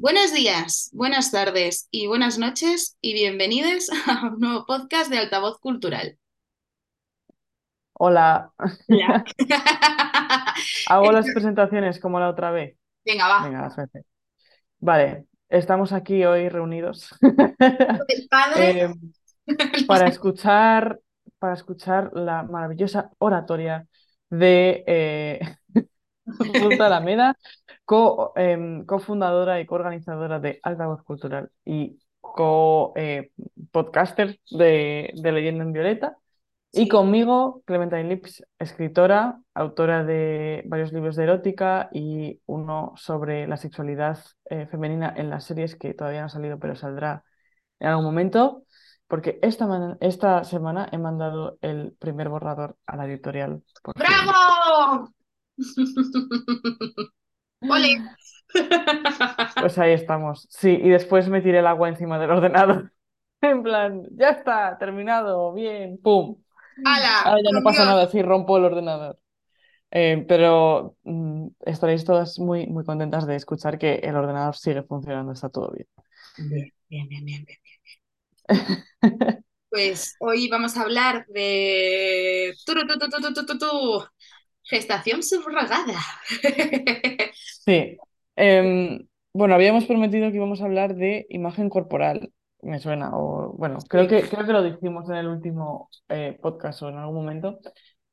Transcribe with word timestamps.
Buenos 0.00 0.32
días, 0.32 0.88
buenas 0.94 1.30
tardes 1.30 1.86
y 1.90 2.06
buenas 2.06 2.38
noches 2.38 2.96
y 3.02 3.12
bienvenidos 3.12 3.90
a 4.08 4.28
un 4.28 4.40
nuevo 4.40 4.64
podcast 4.64 5.10
de 5.10 5.18
Altavoz 5.18 5.58
Cultural. 5.58 6.16
Hola, 7.92 8.50
Hola. 8.88 9.24
hago 10.88 11.12
las 11.12 11.26
presentaciones 11.26 12.00
como 12.00 12.18
la 12.18 12.30
otra 12.30 12.50
vez. 12.50 12.78
Venga, 13.04 13.28
va. 13.28 13.44
Venga, 13.44 13.60
las 13.60 13.76
veces. 13.76 14.06
Vale, 14.78 15.26
estamos 15.50 15.92
aquí 15.92 16.24
hoy 16.24 16.48
reunidos 16.48 17.14
El 17.20 18.26
padre. 18.30 18.80
eh, 19.46 19.86
para 19.86 20.08
escuchar, 20.08 20.98
para 21.38 21.52
escuchar 21.52 22.10
la 22.14 22.42
maravillosa 22.42 23.10
oratoria 23.18 23.86
de 24.30 24.82
eh, 24.86 25.40
Ruth 26.62 26.80
Alameda, 26.80 27.36
co, 27.84 28.32
em, 28.36 28.84
cofundadora 28.84 29.60
y 29.60 29.66
coorganizadora 29.66 30.40
de 30.40 30.60
Altavoz 30.62 31.02
Cultural 31.02 31.50
y 31.64 31.98
co-podcaster 32.20 34.38
de, 34.50 35.12
de 35.14 35.32
Leyenda 35.32 35.64
en 35.64 35.72
Violeta. 35.72 36.16
Y 36.72 36.86
conmigo, 36.86 37.62
Clementine 37.66 38.04
Lips, 38.04 38.44
escritora, 38.58 39.40
autora 39.54 40.04
de 40.04 40.62
varios 40.66 40.92
libros 40.92 41.16
de 41.16 41.24
erótica 41.24 41.88
y 41.92 42.40
uno 42.46 42.92
sobre 42.96 43.48
la 43.48 43.56
sexualidad 43.56 44.20
eh, 44.44 44.66
femenina 44.66 45.12
en 45.16 45.30
las 45.30 45.44
series 45.44 45.74
que 45.74 45.94
todavía 45.94 46.20
no 46.20 46.26
ha 46.26 46.28
salido, 46.28 46.60
pero 46.60 46.76
saldrá 46.76 47.24
en 47.80 47.88
algún 47.88 48.04
momento, 48.04 48.62
porque 49.08 49.40
esta, 49.42 49.96
esta 50.00 50.44
semana 50.44 50.88
he 50.92 50.98
mandado 50.98 51.58
el 51.60 51.96
primer 51.98 52.28
borrador 52.28 52.76
a 52.86 52.96
la 52.96 53.06
editorial. 53.06 53.64
¡Bravo! 53.96 55.12
¡Ole! 57.62 58.02
Pues 59.60 59.78
ahí 59.78 59.92
estamos. 59.92 60.48
Sí, 60.50 60.70
y 60.70 60.88
después 60.88 61.28
me 61.28 61.40
tiré 61.40 61.60
el 61.60 61.66
agua 61.68 61.88
encima 61.88 62.18
del 62.18 62.30
ordenador. 62.30 62.92
En 63.42 63.62
plan, 63.62 64.02
ya 64.16 64.30
está, 64.30 64.76
terminado, 64.78 65.54
bien, 65.54 65.98
pum. 66.02 66.36
¡Hala! 66.84 67.22
Ahora 67.22 67.40
ya 67.42 67.50
no 67.52 67.62
¡Por 67.62 67.72
pasa 67.72 67.86
nada 67.86 68.06
si 68.08 68.20
rompo 68.20 68.58
el 68.58 68.64
ordenador. 68.66 69.18
Eh, 69.90 70.24
pero 70.28 70.96
mm, 71.04 71.46
estaréis 71.60 72.04
todas 72.04 72.38
muy, 72.38 72.66
muy 72.66 72.84
contentas 72.84 73.26
de 73.26 73.36
escuchar 73.36 73.78
que 73.78 73.94
el 73.94 74.14
ordenador 74.14 74.56
sigue 74.56 74.82
funcionando, 74.82 75.32
está 75.32 75.48
todo 75.48 75.72
bien. 75.72 75.88
Bien, 76.36 76.72
bien, 76.88 77.08
bien, 77.08 77.24
bien, 77.24 77.46
bien. 77.46 77.58
Pues 79.70 80.16
hoy 80.18 80.48
vamos 80.48 80.76
a 80.76 80.82
hablar 80.82 81.24
de 81.28 82.52
gestación 84.70 85.22
subrogada. 85.22 85.98
Sí. 87.64 87.98
Em, 88.36 89.06
bueno, 89.34 89.54
habíamos 89.54 89.84
prometido 89.84 90.30
que 90.30 90.36
íbamos 90.36 90.62
a 90.62 90.64
hablar 90.64 90.94
de 90.94 91.26
imagen 91.28 91.68
corporal, 91.68 92.32
me 92.62 92.80
suena, 92.80 93.10
o 93.12 93.52
bueno, 93.52 93.78
creo 93.88 94.08
que, 94.08 94.22
creo 94.22 94.46
que 94.46 94.52
lo 94.52 94.62
dijimos 94.62 95.08
en 95.10 95.16
el 95.16 95.28
último 95.28 95.90
eh, 96.08 96.38
podcast 96.40 96.82
o 96.82 96.88
en 96.88 96.96
algún 96.96 97.16
momento. 97.16 97.60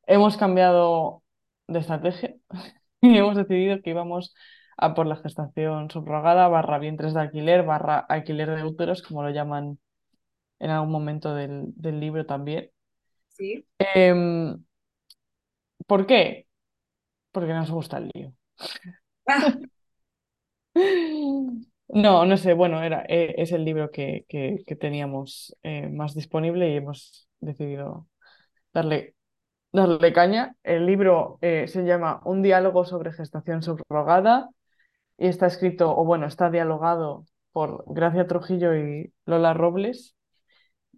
Hemos 0.05 0.35
cambiado 0.35 1.23
de 1.67 1.79
estrategia 1.79 2.35
y 3.01 3.17
hemos 3.17 3.37
decidido 3.37 3.81
que 3.81 3.91
íbamos 3.91 4.35
a 4.77 4.93
por 4.93 5.07
la 5.07 5.15
gestación 5.15 5.89
subrogada, 5.89 6.49
barra 6.49 6.77
vientres 6.77 7.13
de 7.13 7.21
alquiler, 7.21 7.63
barra 7.63 7.99
alquiler 7.99 8.53
de 8.53 8.63
úteros, 8.63 9.01
como 9.01 9.23
lo 9.23 9.29
llaman 9.29 9.79
en 10.59 10.69
algún 10.69 10.91
momento 10.91 11.33
del, 11.33 11.73
del 11.75 11.99
libro 11.99 12.25
también. 12.25 12.69
Sí. 13.29 13.65
Em, 13.79 14.63
¿por 15.87 16.05
qué? 16.05 16.46
Porque 17.37 17.53
nos 17.53 17.69
gusta 17.69 17.97
el 17.99 18.09
lío. 18.15 18.33
Ah, 19.27 19.53
No, 21.89 22.25
no 22.25 22.35
sé, 22.37 22.53
bueno, 22.53 22.81
era, 22.83 23.05
eh, 23.07 23.35
es 23.37 23.51
el 23.51 23.63
libro 23.63 23.91
que, 23.91 24.25
que, 24.27 24.57
que 24.65 24.75
teníamos 24.75 25.55
eh, 25.63 25.87
más 25.87 26.15
disponible 26.15 26.69
y 26.69 26.77
hemos 26.77 27.29
decidido 27.39 28.07
darle, 28.73 29.15
darle 29.73 30.13
caña. 30.13 30.55
El 30.63 30.85
libro 30.85 31.39
eh, 31.41 31.67
se 31.67 31.83
llama 31.85 32.21
Un 32.25 32.41
diálogo 32.43 32.85
sobre 32.85 33.13
gestación 33.13 33.63
subrogada 33.63 34.49
y 35.17 35.27
está 35.27 35.47
escrito, 35.47 35.95
o 35.97 36.05
bueno, 36.05 36.27
está 36.27 36.49
dialogado 36.51 37.25
por 37.53 37.83
Gracia 37.87 38.27
Trujillo 38.27 38.75
y 38.75 39.13
Lola 39.25 39.53
Robles, 39.53 40.15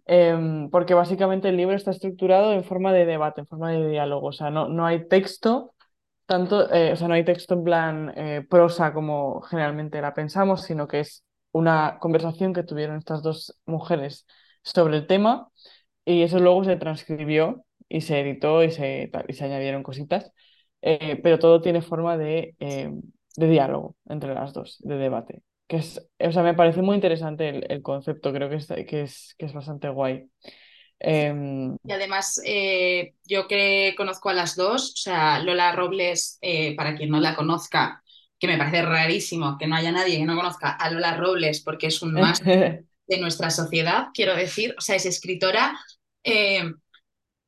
em, 0.06 0.70
porque 0.70 0.94
básicamente 0.94 1.48
el 1.48 1.56
libro 1.56 1.76
está 1.76 1.90
estructurado 1.92 2.52
en 2.52 2.64
forma 2.64 2.92
de 2.92 3.06
debate, 3.06 3.42
en 3.42 3.46
forma 3.46 3.70
de 3.72 3.88
diálogo, 3.88 4.28
o 4.28 4.32
sea, 4.32 4.50
no, 4.50 4.68
no 4.68 4.86
hay 4.86 5.08
texto 5.08 5.74
tanto, 6.30 6.72
eh, 6.72 6.92
o 6.92 6.96
sea, 6.96 7.08
no 7.08 7.14
hay 7.14 7.24
texto 7.24 7.54
en 7.54 7.64
plan 7.64 8.12
eh, 8.16 8.46
prosa 8.48 8.92
como 8.94 9.40
generalmente 9.42 10.00
la 10.00 10.14
pensamos, 10.14 10.62
sino 10.62 10.88
que 10.88 11.00
es 11.00 11.24
una 11.52 11.98
conversación 12.00 12.52
que 12.54 12.62
tuvieron 12.64 12.96
estas 12.98 13.22
dos 13.22 13.60
mujeres 13.66 14.26
sobre 14.62 14.96
el 14.96 15.06
tema 15.08 15.48
y 16.04 16.22
eso 16.22 16.38
luego 16.40 16.64
se 16.64 16.76
transcribió 16.76 17.64
y 17.88 18.02
se 18.02 18.20
editó 18.20 18.62
y 18.64 18.70
se, 18.70 19.10
y 19.28 19.32
se 19.34 19.44
añadieron 19.44 19.82
cositas, 19.82 20.32
eh, 20.82 21.18
pero 21.22 21.38
todo 21.38 21.60
tiene 21.62 21.82
forma 21.82 22.16
de, 22.18 22.54
eh, 22.60 22.90
de 23.36 23.48
diálogo 23.48 23.96
entre 24.06 24.34
las 24.34 24.52
dos, 24.52 24.78
de 24.80 24.96
debate. 24.96 25.42
Que 25.66 25.76
es, 25.78 26.06
o 26.20 26.32
sea, 26.32 26.42
me 26.42 26.54
parece 26.54 26.82
muy 26.82 26.96
interesante 26.96 27.48
el, 27.48 27.66
el 27.70 27.82
concepto, 27.82 28.32
creo 28.32 28.48
que 28.50 28.56
es, 28.56 28.66
que 28.88 29.02
es, 29.02 29.34
que 29.38 29.46
es 29.46 29.52
bastante 29.54 29.88
guay. 29.88 30.30
Em, 31.00 31.76
Y 31.82 31.92
además, 31.92 32.40
eh, 32.44 33.14
yo 33.24 33.48
que 33.48 33.94
conozco 33.96 34.28
a 34.28 34.34
las 34.34 34.54
dos, 34.54 34.92
o 34.92 34.96
sea, 34.96 35.40
Lola 35.40 35.72
Robles, 35.72 36.38
eh, 36.42 36.76
para 36.76 36.94
quien 36.94 37.10
no 37.10 37.20
la 37.20 37.34
conozca, 37.34 38.02
que 38.38 38.46
me 38.46 38.58
parece 38.58 38.82
rarísimo 38.82 39.56
que 39.58 39.66
no 39.66 39.76
haya 39.76 39.92
nadie 39.92 40.18
que 40.18 40.24
no 40.24 40.36
conozca 40.36 40.70
a 40.70 40.90
Lola 40.90 41.16
Robles 41.16 41.62
porque 41.62 41.88
es 41.88 42.00
un 42.02 42.12
más 42.12 42.40
de 42.44 43.18
nuestra 43.18 43.50
sociedad, 43.50 44.08
quiero 44.14 44.36
decir, 44.36 44.74
o 44.78 44.80
sea, 44.80 44.96
es 44.96 45.06
escritora 45.06 45.78
eh, 46.22 46.70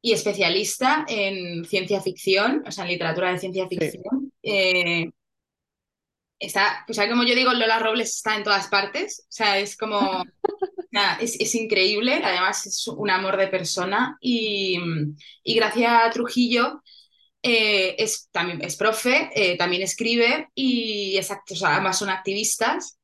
y 0.01 0.13
especialista 0.13 1.05
en 1.07 1.65
ciencia 1.65 2.01
ficción, 2.01 2.65
o 2.67 2.73
sea, 2.73 2.85
en 2.85 2.91
literatura 2.91 3.33
de 3.33 3.39
ciencia 3.39 3.69
ficción. 3.69 4.33
Está, 6.43 6.85
o 6.89 6.93
sea, 6.93 7.09
como 7.09 7.23
yo 7.23 7.37
digo, 7.37 7.53
Lola 7.53 7.79
Robles 7.79 8.17
está 8.17 8.35
en 8.35 8.43
todas 8.43 8.67
partes, 8.67 9.21
o 9.29 9.33
sea, 9.33 9.61
es 9.61 9.77
como 9.77 10.25
Nada, 10.93 11.17
es, 11.21 11.41
es 11.41 11.55
increíble, 11.55 12.21
además 12.23 12.67
es 12.67 12.87
un 12.89 13.11
amor 13.11 13.37
de 13.39 13.49
persona 13.49 14.19
y, 14.21 14.79
y 15.43 15.55
Gracia 15.55 16.11
Trujillo 16.13 16.83
eh, 17.43 17.97
es, 17.99 18.29
también 18.33 18.63
es 18.63 18.77
profe, 18.77 19.31
eh, 19.35 19.59
también 19.59 19.83
escribe 19.83 20.49
y 20.55 21.17
es, 21.19 21.31
o 21.33 21.57
sea, 21.57 21.77
ambas 21.77 21.99
son 21.99 22.11
activistas 22.11 22.99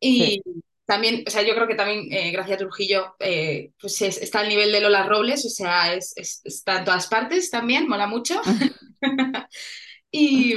y 0.00 0.40
sí. 0.44 0.62
también, 0.86 1.24
o 1.26 1.30
sea, 1.30 1.42
yo 1.42 1.54
creo 1.54 1.68
que 1.68 1.74
también 1.76 2.12
eh, 2.12 2.32
Gracia 2.32 2.56
Trujillo 2.58 3.16
eh, 3.20 3.72
pues 3.80 4.00
es- 4.02 4.18
está 4.22 4.40
al 4.40 4.48
nivel 4.50 4.72
de 4.72 4.80
Lola 4.82 5.04
Robles, 5.04 5.44
o 5.46 5.50
sea, 5.50 5.94
es, 5.94 6.14
es- 6.16 6.42
está 6.44 6.78
en 6.80 6.84
todas 6.86 7.08
partes 7.08 7.50
también, 7.50 7.88
mola 7.88 8.06
mucho. 8.08 8.40
Y, 10.10 10.54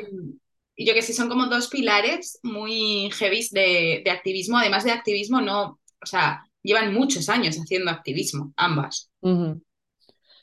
y 0.75 0.85
yo 0.85 0.93
que 0.93 1.01
sé, 1.01 1.13
son 1.13 1.29
como 1.29 1.47
dos 1.47 1.67
pilares 1.67 2.39
muy 2.43 3.09
heavy 3.13 3.47
de, 3.51 4.01
de 4.05 4.11
activismo. 4.11 4.57
Además 4.57 4.83
de 4.83 4.91
activismo, 4.91 5.41
no, 5.41 5.79
o 6.01 6.05
sea, 6.05 6.43
llevan 6.63 6.93
muchos 6.93 7.29
años 7.29 7.57
haciendo 7.57 7.91
activismo, 7.91 8.53
ambas. 8.57 9.09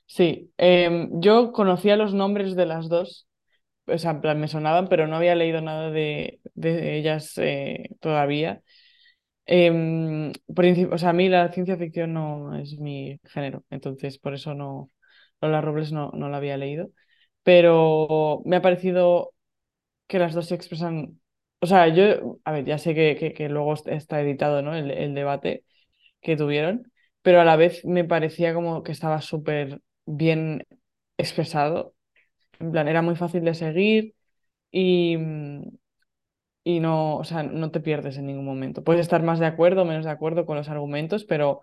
Sí, 0.06 0.53
em, 0.56 1.21
yo 1.21 1.53
conocía 1.53 1.97
los 1.97 2.15
nombres 2.15 2.55
de 2.56 2.67
las 2.67 2.89
dos, 2.89 3.27
o 3.87 3.99
sea, 3.99 4.15
me 4.15 4.49
sonaban, 4.49 4.89
pero 4.89 5.06
no 5.06 5.17
había 5.17 5.34
leído 5.34 5.61
nada 5.61 5.91
de, 5.91 6.41
de 6.55 6.99
ellas 6.99 7.34
eh, 7.39 7.91
todavía. 8.00 8.62
Princip- 10.49 10.93
o 10.93 10.99
sea, 10.99 11.11
a 11.11 11.12
mí 11.12 11.28
la 11.28 11.53
ciencia 11.53 11.77
ficción 11.77 12.12
no 12.15 12.56
es 12.56 12.78
mi 12.78 13.19
género, 13.25 13.65
entonces 13.71 14.19
por 14.19 14.34
eso 14.34 14.55
no, 14.55 14.91
Lola 15.41 15.61
Robles 15.61 15.93
no, 15.93 16.11
no 16.12 16.28
la 16.28 16.38
había 16.38 16.56
leído, 16.56 16.91
pero 17.43 18.43
me 18.44 18.56
ha 18.56 18.62
parecido 18.62 19.33
que 20.09 20.19
las 20.21 20.34
dos 20.34 20.47
se 20.49 20.55
expresan, 20.56 21.21
o 21.61 21.67
sea, 21.67 21.88
yo, 21.88 22.38
a 22.44 22.53
ver, 22.53 22.64
ya 22.64 22.79
sé 22.79 22.94
que, 22.94 23.17
que, 23.17 23.32
que 23.35 23.49
luego 23.49 23.75
está 23.87 24.20
editado, 24.20 24.62
¿no? 24.62 24.75
El, 24.75 24.91
el 24.91 25.14
debate 25.14 25.64
que 26.23 26.37
tuvieron, 26.37 26.93
pero 27.23 27.41
a 27.41 27.44
la 27.47 27.56
vez 27.56 27.85
me 27.85 28.05
parecía 28.05 28.55
como 28.55 28.82
que 28.82 28.93
estaba 28.93 29.23
súper 29.23 29.81
bien 30.06 30.67
expresado. 31.19 31.94
En 32.61 32.73
plan, 32.73 32.88
era 32.88 33.03
muy 33.03 33.17
fácil 33.17 33.44
de 33.44 33.55
seguir 33.55 34.14
y, 34.73 35.17
y 36.64 36.81
no, 36.81 37.17
o 37.19 37.25
sea, 37.25 37.43
no 37.43 37.70
te 37.70 37.81
pierdes 37.81 38.17
en 38.19 38.26
ningún 38.26 38.44
momento. 38.44 38.82
Puedes 38.85 39.02
estar 39.02 39.23
más 39.23 39.38
de 39.38 39.47
acuerdo 39.47 39.82
o 39.82 39.85
menos 39.85 40.05
de 40.05 40.11
acuerdo 40.11 40.47
con 40.47 40.56
los 40.56 40.69
argumentos, 40.69 41.25
pero 41.25 41.61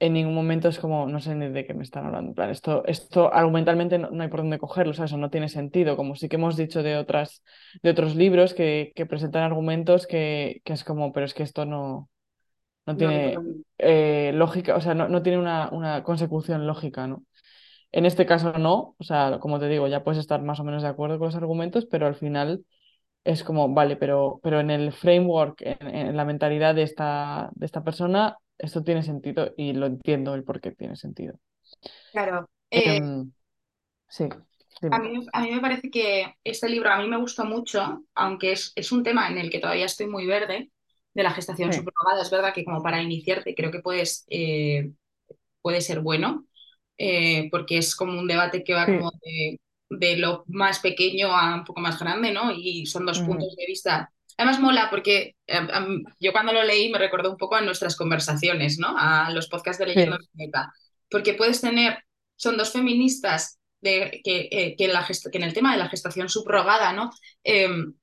en 0.00 0.12
ningún 0.14 0.34
momento 0.34 0.68
es 0.68 0.78
como, 0.78 1.06
no 1.06 1.20
sé 1.20 1.34
ni 1.34 1.48
de 1.48 1.66
qué 1.66 1.74
me 1.74 1.82
están 1.82 2.06
hablando. 2.06 2.30
En 2.30 2.34
plan, 2.34 2.50
esto, 2.50 2.84
esto 2.86 3.32
argumentalmente 3.34 3.98
no, 3.98 4.10
no 4.10 4.22
hay 4.22 4.28
por 4.28 4.40
dónde 4.40 4.58
cogerlo, 4.58 4.92
o 4.92 4.94
sea, 4.94 5.06
eso 5.06 5.16
no 5.18 5.30
tiene 5.30 5.48
sentido, 5.48 5.96
como 5.96 6.14
sí 6.16 6.28
que 6.28 6.36
hemos 6.36 6.56
dicho 6.56 6.82
de 6.82 6.96
otras, 6.96 7.42
de 7.82 7.90
otros 7.90 8.14
libros 8.16 8.54
que, 8.54 8.92
que 8.94 9.06
presentan 9.06 9.42
argumentos 9.42 10.06
que, 10.06 10.60
que 10.64 10.72
es 10.74 10.84
como, 10.84 11.12
pero 11.12 11.26
es 11.26 11.34
que 11.34 11.42
esto 11.42 11.64
no 11.66 12.08
no 12.86 12.96
No, 12.96 12.98
tiene 12.98 13.42
eh, 13.78 14.32
lógica, 14.34 14.76
o 14.76 14.80
sea, 14.80 14.94
no, 14.94 15.08
no 15.08 15.22
tiene 15.22 15.38
una, 15.38 15.68
una 15.72 16.02
consecución 16.02 16.66
lógica, 16.66 17.06
¿no? 17.06 17.22
En 17.92 18.06
este 18.06 18.26
caso 18.26 18.52
no, 18.58 18.96
o 18.98 19.04
sea, 19.04 19.38
como 19.40 19.58
te 19.60 19.68
digo, 19.68 19.88
ya 19.88 20.04
puedes 20.04 20.18
estar 20.20 20.42
más 20.42 20.60
o 20.60 20.64
menos 20.64 20.82
de 20.82 20.88
acuerdo 20.88 21.18
con 21.18 21.26
los 21.28 21.36
argumentos, 21.36 21.86
pero 21.86 22.06
al 22.06 22.14
final 22.16 22.64
es 23.24 23.44
como, 23.44 23.72
vale, 23.74 23.96
pero, 23.96 24.40
pero 24.42 24.60
en 24.60 24.70
el 24.70 24.92
framework, 24.92 25.62
en, 25.62 25.88
en 25.96 26.16
la 26.18 26.24
mentalidad 26.26 26.74
de 26.74 26.84
esta, 26.84 27.50
de 27.54 27.66
esta 27.66 27.84
persona, 27.84 28.38
esto 28.58 28.82
tiene 28.84 29.02
sentido 29.02 29.52
y 29.56 29.72
lo 29.74 29.86
entiendo 29.86 30.34
el 30.34 30.44
por 30.44 30.60
qué 30.60 30.72
tiene 30.72 30.96
sentido. 30.96 31.38
Claro. 32.12 32.48
Eh, 32.70 33.00
Em, 33.00 33.32
sí, 34.08 34.28
a 34.90 34.98
mí, 35.00 35.26
a 35.32 35.42
mí 35.42 35.50
me 35.52 35.60
parece 35.60 35.90
que 35.90 36.34
este 36.44 36.68
libro 36.68 36.90
a 36.90 36.98
mí 36.98 37.08
me 37.08 37.18
gustó 37.18 37.44
mucho, 37.44 38.04
aunque 38.14 38.52
es, 38.52 38.72
es 38.74 38.90
un 38.92 39.02
tema 39.02 39.28
en 39.28 39.38
el 39.38 39.50
que 39.50 39.58
todavía 39.60 39.84
estoy 39.86 40.06
muy 40.06 40.26
verde, 40.26 40.70
de 41.14 41.22
la 41.22 41.30
gestación 41.32 41.72
Sí, 41.72 41.72
subrogada. 41.72 42.22
Es 42.22 42.30
verdad 42.30 42.54
que 42.54 42.64
como 42.64 42.82
para 42.82 43.02
iniciarte 43.02 43.54
creo 43.54 43.70
que 43.70 43.80
puedes, 43.80 44.24
eh, 44.30 44.92
puede 45.62 45.80
ser 45.82 46.00
bueno, 46.00 46.46
eh, 46.98 47.48
porque 47.50 47.78
es 47.78 47.96
como 47.96 48.18
un 48.18 48.28
debate 48.28 48.64
que 48.64 48.74
va 48.74 48.92
como 48.92 49.12
de, 49.24 49.60
de 49.90 50.16
lo 50.18 50.44
más 50.48 50.80
pequeño 50.80 51.28
a 51.36 51.56
un 51.56 51.64
poco 51.64 51.80
más 51.80 51.98
grande, 52.00 52.32
¿no? 52.32 52.52
Y 52.52 52.86
son 52.86 53.06
dos 53.06 53.20
puntos 53.22 53.56
de 53.56 53.66
vista. 53.66 54.12
Además 54.38 54.60
mola 54.60 54.88
porque 54.90 55.36
eh, 55.48 55.58
am- 55.72 56.04
yo 56.20 56.32
cuando 56.32 56.54
lo 56.54 56.64
leí 56.64 56.90
me 56.90 56.98
recordó 56.98 57.30
un 57.32 57.38
poco 57.38 57.56
a 57.56 57.62
nuestras 57.62 57.96
conversaciones, 57.96 58.78
¿no? 58.80 58.96
A 58.98 59.30
los 59.32 59.48
podcasts 59.48 59.80
de 59.80 59.88
Leyendo 59.88 60.16
sí. 60.16 60.52
Porque 61.10 61.34
puedes 61.34 61.60
tener, 61.62 62.04
son 62.36 62.56
dos 62.58 62.72
feministas 62.72 63.58
de, 63.80 64.20
que, 64.24 64.48
eh, 64.52 64.76
que, 64.78 64.86
en 64.86 64.94
la 64.94 65.06
que 65.06 65.38
en 65.38 65.44
el 65.44 65.54
tema 65.54 65.72
de 65.72 65.78
la 65.78 65.88
gestación 65.90 66.28
subrogada, 66.30 66.92
¿no? 66.94 67.10
Em, 67.44 67.94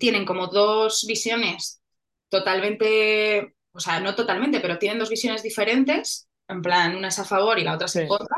tienen 0.00 0.26
como 0.26 0.48
dos 0.48 1.04
visiones 1.08 1.82
totalmente, 2.28 3.54
o 3.72 3.80
sea, 3.80 4.00
no 4.00 4.14
totalmente, 4.14 4.60
pero 4.60 4.78
tienen 4.78 4.98
dos 4.98 5.10
visiones 5.10 5.42
diferentes, 5.42 6.28
en 6.48 6.62
plan, 6.62 6.96
una 6.96 7.08
es 7.08 7.18
a 7.18 7.24
favor 7.24 7.58
y 7.58 7.64
la 7.64 7.74
otra 7.74 7.86
es 7.86 7.96
en 7.96 8.06
sí, 8.06 8.06
contra, 8.06 8.36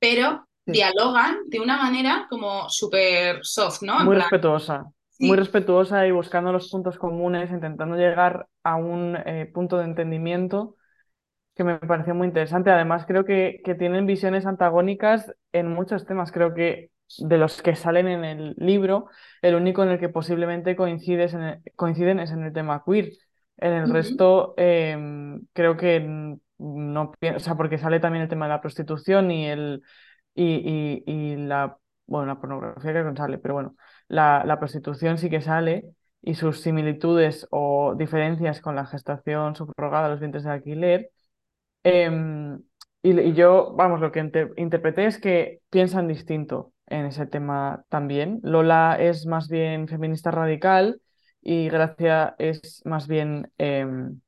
pero 0.00 0.48
sí. 0.66 0.72
dialogan 0.72 1.38
de 1.48 1.60
una 1.60 1.78
manera 1.78 2.26
como 2.30 2.68
súper 2.70 3.40
soft, 3.44 3.82
¿no? 3.82 4.02
En 4.02 4.10
Muy 4.10 4.12
plan, 4.12 4.30
respetuosa, 4.30 4.84
muy 5.24 5.36
respetuosa 5.38 6.06
y 6.06 6.12
buscando 6.12 6.52
los 6.52 6.68
puntos 6.70 6.98
comunes, 6.98 7.50
intentando 7.50 7.96
llegar 7.96 8.48
a 8.64 8.76
un 8.76 9.16
eh, 9.26 9.50
punto 9.52 9.78
de 9.78 9.84
entendimiento 9.84 10.76
que 11.54 11.64
me 11.64 11.78
pareció 11.78 12.14
muy 12.14 12.26
interesante. 12.28 12.70
Además, 12.70 13.04
creo 13.06 13.24
que, 13.24 13.60
que 13.64 13.74
tienen 13.74 14.06
visiones 14.06 14.46
antagónicas 14.46 15.32
en 15.52 15.68
muchos 15.68 16.06
temas. 16.06 16.32
Creo 16.32 16.54
que 16.54 16.90
de 17.18 17.38
los 17.38 17.62
que 17.62 17.76
salen 17.76 18.08
en 18.08 18.24
el 18.24 18.54
libro, 18.58 19.06
el 19.42 19.54
único 19.54 19.82
en 19.82 19.90
el 19.90 20.00
que 20.00 20.08
posiblemente 20.08 20.74
coincides 20.76 21.34
en 21.34 21.42
el- 21.42 21.62
coinciden 21.76 22.20
es 22.20 22.30
en 22.32 22.42
el 22.44 22.52
tema 22.52 22.82
queer. 22.86 23.10
En 23.58 23.72
el 23.72 23.88
ujú, 23.88 23.90
resto, 23.90 24.54
em, 24.56 25.46
creo 25.52 25.76
que 25.76 26.00
no, 26.58 27.12
o 27.36 27.38
sea, 27.40 27.54
porque 27.56 27.78
sale 27.78 28.00
también 28.00 28.22
el 28.24 28.28
tema 28.28 28.46
de 28.46 28.50
la 28.50 28.60
prostitución 28.60 29.30
y 29.30 29.46
el 29.48 29.82
y, 30.34 31.02
y, 31.06 31.12
y 31.12 31.36
la, 31.36 31.78
bueno, 32.06 32.26
la 32.26 32.40
pornografía 32.40 32.92
creo 32.92 33.10
que 33.12 33.16
sale, 33.16 33.38
pero 33.38 33.54
bueno, 33.54 33.76
la, 34.08 34.44
la 34.46 34.58
prostitución 34.58 35.18
sí 35.18 35.30
que 35.30 35.40
sale 35.40 35.94
y 36.22 36.34
sus 36.34 36.60
similitudes 36.60 37.46
o 37.50 37.94
diferencias 37.96 38.60
con 38.60 38.76
la 38.76 38.86
gestación 38.86 39.56
subrogada, 39.56 40.08
los 40.08 40.20
vientres 40.20 40.44
de 40.44 40.50
alquiler 40.50 41.10
Em, 41.82 42.62
y, 43.02 43.32
yo, 43.34 43.74
vamos, 43.76 44.00
lo 44.00 44.10
que 44.12 44.20
inter- 44.20 44.52
interpreté 44.56 45.06
es 45.06 45.20
que 45.20 45.60
piensan 45.70 46.08
distinto 46.08 46.72
en 46.86 47.06
ese 47.06 47.26
tema 47.26 47.84
también. 47.88 48.40
Lola 48.42 48.96
es 48.98 49.26
más 49.26 49.48
bien 49.48 49.88
feminista 49.88 50.30
radical 50.30 51.00
y 51.42 51.68
Gracia 51.68 52.34
es 52.38 52.82
más 52.86 53.06
bien 53.08 53.52
em, 53.58 54.20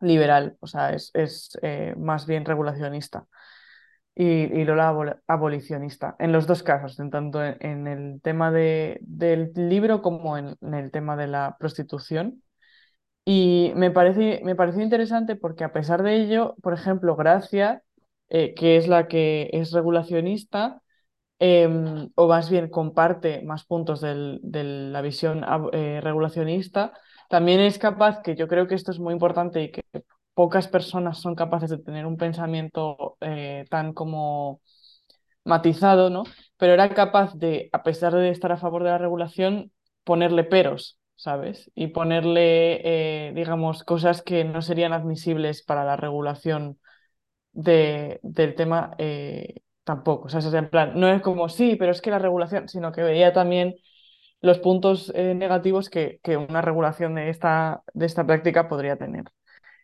liberal, 0.00 0.56
o 0.60 0.66
sea, 0.66 0.92
es, 0.94 1.10
es 1.14 1.58
eh, 1.62 1.94
más 1.98 2.26
bien 2.26 2.44
regulacionista. 2.44 3.26
Y, 4.18 4.24
y 4.26 4.64
Lola 4.64 4.90
abol- 4.92 5.20
abolicionista, 5.28 6.16
en 6.18 6.32
los 6.32 6.48
dos 6.48 6.64
casos, 6.64 6.96
tanto 6.96 7.44
en, 7.44 7.86
el 7.86 8.20
tema 8.22 8.50
de, 8.50 8.98
del 9.02 9.52
libro 9.54 10.02
como 10.02 10.36
en 10.36 10.56
el 10.74 10.90
tema 10.90 11.16
de 11.16 11.28
la 11.28 11.56
prostitución. 11.60 12.42
Y 13.24 13.72
me 13.76 13.90
parece, 13.90 14.40
me 14.44 14.56
pareció 14.56 14.82
interesante 14.82 15.36
porque 15.36 15.64
a 15.64 15.72
pesar 15.72 16.02
de 16.02 16.16
ello, 16.22 16.56
por 16.62 16.72
ejemplo, 16.74 17.16
Gracia, 17.16 17.82
eh, 18.30 18.54
que 18.54 18.76
es 18.76 18.88
la 18.88 19.08
que 19.08 19.50
es 19.52 19.72
regulacionista, 19.72 20.82
em, 21.40 22.10
o 22.16 22.28
más 22.28 22.50
bien 22.50 22.70
comparte 22.70 23.42
más 23.44 23.64
puntos 23.66 24.00
del- 24.02 24.40
de 24.42 24.64
la 24.64 25.02
visión 25.02 25.44
eh, 25.72 26.00
regulacionista, 26.02 26.92
también 27.30 27.60
es 27.60 27.78
capaz, 27.78 28.22
que 28.22 28.36
yo 28.36 28.48
creo 28.48 28.68
que 28.68 28.74
esto 28.76 28.92
es 28.92 28.98
muy 29.00 29.14
importante 29.14 29.62
y 29.62 29.72
que 29.72 29.82
pocas 30.38 30.68
personas 30.68 31.18
son 31.20 31.34
capaces 31.34 31.68
de 31.68 31.78
tener 31.78 32.06
un 32.06 32.16
pensamiento 32.16 33.16
eh, 33.20 33.64
tan 33.70 33.92
como 33.92 34.60
matizado, 35.44 36.10
¿no? 36.10 36.22
Pero 36.58 36.74
era 36.74 36.94
capaz 36.94 37.34
de, 37.34 37.68
a 37.72 37.82
pesar 37.82 38.14
de 38.14 38.30
estar 38.30 38.52
a 38.52 38.56
favor 38.56 38.84
de 38.84 38.90
la 38.90 38.98
regulación, 38.98 39.72
ponerle 40.04 40.44
peros, 40.44 41.00
¿sabes? 41.16 41.72
Y 41.74 41.88
ponerle, 41.88 43.28
eh, 43.28 43.32
digamos, 43.34 43.82
cosas 43.82 44.22
que 44.22 44.44
no 44.44 44.62
serían 44.62 44.92
admisibles 44.92 45.64
para 45.64 45.84
la 45.84 45.96
regulación 45.96 46.78
de, 47.52 48.20
del 48.22 48.54
tema 48.54 48.94
eh, 48.98 49.62
tampoco. 49.84 50.26
O 50.26 50.28
sea, 50.30 50.40
es 50.40 50.54
en 50.54 50.70
plan, 50.70 50.92
no 51.00 51.08
es 51.08 51.20
como 51.22 51.48
sí, 51.48 51.76
pero 51.76 51.92
es 51.92 52.00
que 52.02 52.10
la 52.12 52.20
regulación, 52.20 52.68
sino 52.68 52.92
que 52.92 53.02
veía 53.02 53.32
también 53.32 53.74
los 54.40 54.60
puntos 54.60 55.12
negativos 55.14 55.90
que, 55.90 56.20
que 56.22 56.36
una 56.36 56.62
regulación 56.62 57.16
de 57.16 57.30
esta, 57.30 57.82
de 57.94 58.06
esta 58.06 58.26
práctica 58.26 58.68
podría 58.68 58.96
tener. 58.98 59.24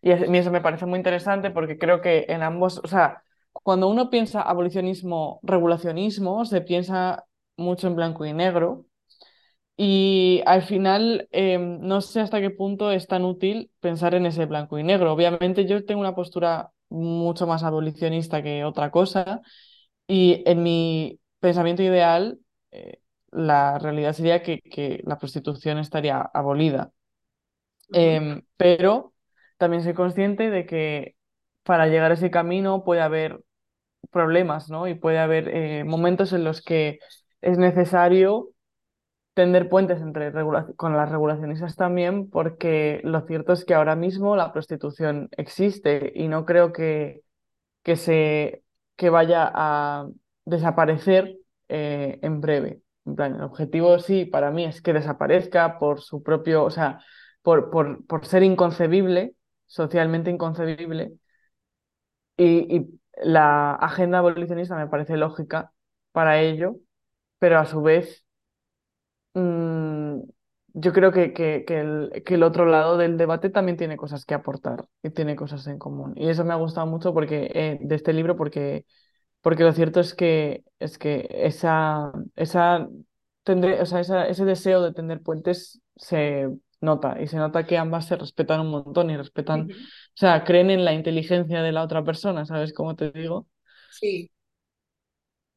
Y 0.04 0.12
a 0.12 0.16
mí 0.18 0.38
eso 0.38 0.52
me 0.52 0.62
parece 0.62 0.86
muy 0.86 0.98
interesante 0.98 1.50
porque 1.50 1.78
creo 1.78 2.02
que 2.02 2.26
en 2.28 2.42
ambos, 2.44 2.80
o 2.84 2.88
sea, 2.88 3.24
cuando 3.54 3.88
uno 3.88 4.10
piensa 4.10 4.42
abolicionismo, 4.42 5.40
regulacionismo, 5.44 6.46
se 6.46 6.62
piensa 6.62 7.26
mucho 7.56 7.88
en 7.88 7.96
blanco 7.96 8.26
y 8.26 8.34
negro. 8.34 8.86
Y 9.76 10.42
al 10.46 10.62
final, 10.62 11.28
eh, 11.32 11.58
no 11.58 12.00
sé 12.00 12.20
hasta 12.20 12.40
qué 12.40 12.50
punto 12.50 12.92
es 12.92 13.08
tan 13.08 13.24
útil 13.24 13.70
pensar 13.80 14.14
en 14.14 14.26
ese 14.26 14.46
blanco 14.46 14.78
y 14.78 14.84
negro. 14.84 15.12
Obviamente 15.12 15.66
yo 15.66 15.84
tengo 15.84 16.00
una 16.00 16.14
postura 16.14 16.70
mucho 16.90 17.46
más 17.46 17.64
abolicionista 17.64 18.42
que 18.42 18.64
otra 18.64 18.90
cosa 18.92 19.42
y 20.08 20.42
en 20.46 20.62
mi 20.64 21.20
pensamiento 21.40 21.82
ideal, 21.82 22.40
eh, 22.72 23.00
la 23.32 23.78
realidad 23.80 24.12
sería 24.14 24.42
que, 24.42 24.60
que 24.62 25.02
la 25.06 25.18
prostitución 25.18 25.78
estaría 25.78 26.20
abolida. 26.20 26.92
Em, 27.92 28.42
pero 28.56 29.13
también 29.64 29.82
soy 29.82 29.94
consciente 29.94 30.50
de 30.50 30.66
que 30.66 31.16
para 31.62 31.87
llegar 31.87 32.11
a 32.11 32.14
ese 32.14 32.31
camino 32.31 32.84
puede 32.84 33.00
haber 33.00 33.40
problemas, 34.11 34.69
¿no? 34.69 34.87
Y 34.88 34.94
puede 34.94 35.19
haber 35.19 35.49
eh, 35.49 35.84
momentos 35.84 36.34
en 36.34 36.44
los 36.44 36.61
que 36.61 36.99
es 37.40 37.56
necesario 37.56 38.50
tender 39.32 39.70
puentes 39.70 40.02
entre 40.02 40.32
con 40.76 40.99
las 40.99 41.11
regulacionistas 41.11 41.76
también, 41.76 42.28
porque 42.28 43.00
lo 43.05 43.22
cierto 43.22 43.55
es 43.55 43.65
que 43.65 43.72
ahora 43.72 43.96
mismo 43.96 44.36
la 44.36 44.53
prostitución 44.53 45.31
existe 45.34 46.12
y 46.15 46.29
no 46.29 46.44
creo 46.44 46.70
que, 46.74 47.22
que 47.82 47.96
se 47.96 48.62
que 48.96 49.08
vaya 49.08 49.50
a 49.55 50.06
desaparecer 50.44 51.38
eh, 51.70 52.19
en 52.20 52.43
breve. 52.43 52.82
En 53.06 53.17
plan, 53.17 53.34
el 53.36 53.41
objetivo 53.41 53.98
sí, 53.98 54.27
para 54.27 54.50
mí 54.50 54.67
es 54.67 54.82
que 54.82 54.93
desaparezca 54.93 55.79
por 55.79 56.03
su 56.03 56.22
propio, 56.22 56.65
o 56.65 56.70
sea, 56.70 57.00
por, 57.41 57.70
por, 57.70 58.06
por 58.06 58.27
ser 58.27 58.43
inconcebible, 58.43 59.34
socialmente 59.66 60.30
inconcebible, 60.30 61.14
y, 62.36 63.00
la 63.22 63.74
agenda 63.74 64.18
abolicionista 64.18 64.76
me 64.76 64.88
parece 64.88 65.16
lógica 65.16 65.72
para 66.12 66.40
ello, 66.40 66.76
pero 67.38 67.58
a 67.58 67.66
su 67.66 67.82
vez 67.82 68.26
mm, 69.34 70.20
yo 70.74 70.92
creo 70.92 71.12
que, 71.12 71.32
que, 71.32 71.64
que 71.66 71.80
el, 71.80 72.22
que 72.24 72.34
el 72.34 72.42
otro 72.42 72.66
lado 72.66 72.96
del 72.96 73.16
debate 73.16 73.50
también 73.50 73.76
tiene 73.76 73.96
cosas 73.96 74.24
que 74.24 74.34
aportar 74.34 74.86
y 75.02 75.10
tiene 75.10 75.36
cosas 75.36 75.66
en 75.66 75.78
común. 75.78 76.12
Y 76.16 76.28
eso 76.28 76.44
me 76.44 76.52
ha 76.52 76.56
gustado 76.56 76.86
mucho 76.86 77.14
porque, 77.14 77.50
eh, 77.54 77.78
de 77.80 77.94
este 77.94 78.12
libro 78.12 78.36
porque, 78.36 78.84
porque 79.42 79.64
lo 79.64 79.72
cierto 79.72 80.00
es 80.00 80.14
que, 80.14 80.64
es 80.80 80.98
que 80.98 81.28
esa, 81.30 82.12
esa, 82.36 82.88
o 83.46 83.86
sea, 83.86 84.26
ese 84.26 84.44
deseo 84.44 84.82
de 84.82 84.92
tender 84.92 85.22
puentes 85.22 85.80
se 85.96 86.48
nota 86.84 87.20
y 87.20 87.26
se 87.26 87.36
nota 87.36 87.67
que 87.67 87.79
ambas 87.79 88.06
se 88.06 88.17
respetan 88.17 88.60
un 88.60 88.70
montón 88.70 89.10
y 89.10 89.17
respetan, 89.17 89.69
o 89.70 89.76
sea, 90.14 90.44
creen 90.44 90.70
en 90.70 90.84
la 90.84 90.93
inteligencia 90.93 91.62
de 91.62 91.72
la 91.72 91.82
otra 91.82 92.05
persona, 92.05 92.44
¿sabes 92.44 92.72
cómo 92.72 92.94
te 92.96 93.10
digo? 93.10 93.48
Sí. 93.91 94.31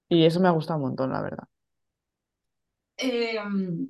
Y 0.09 0.25
eso 0.25 0.39
me 0.39 0.47
ha 0.47 0.51
gustado 0.51 0.79
un 0.79 0.87
montón, 0.87 1.11
la 1.11 1.21
verdad. 1.21 1.47
Em, 2.97 3.89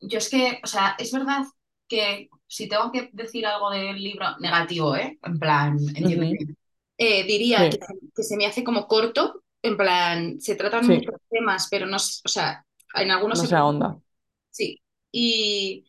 yo 0.00 0.18
es 0.18 0.28
que, 0.28 0.60
o 0.62 0.66
sea, 0.66 0.96
es 0.98 1.12
verdad 1.12 1.44
que 1.88 2.28
si 2.46 2.68
tengo 2.68 2.92
que 2.92 3.10
decir 3.12 3.46
algo 3.46 3.70
del 3.70 3.96
libro 4.02 4.38
negativo, 4.38 4.96
¿eh? 4.96 5.18
En 5.22 5.38
plan, 5.38 5.78
eh, 6.98 7.24
diría 7.24 7.68
que, 7.70 7.78
Sí, 7.78 8.10
que 8.14 8.22
se 8.22 8.36
me 8.36 8.46
hace 8.46 8.64
como 8.64 8.86
corto, 8.86 9.42
en 9.62 9.76
plan, 9.76 10.40
se 10.40 10.54
tratan 10.54 10.86
muchos 10.86 11.14
sí, 11.14 11.28
temas, 11.30 11.68
pero 11.70 11.86
no, 11.86 11.96
o 11.96 12.28
sea, 12.28 12.64
en 12.94 13.10
algunos 13.10 13.38
no 13.38 13.44
se 13.44 13.50
se 13.50 13.56
ahonda. 13.56 13.98
Sí, 14.50 14.80
y, 15.12 15.87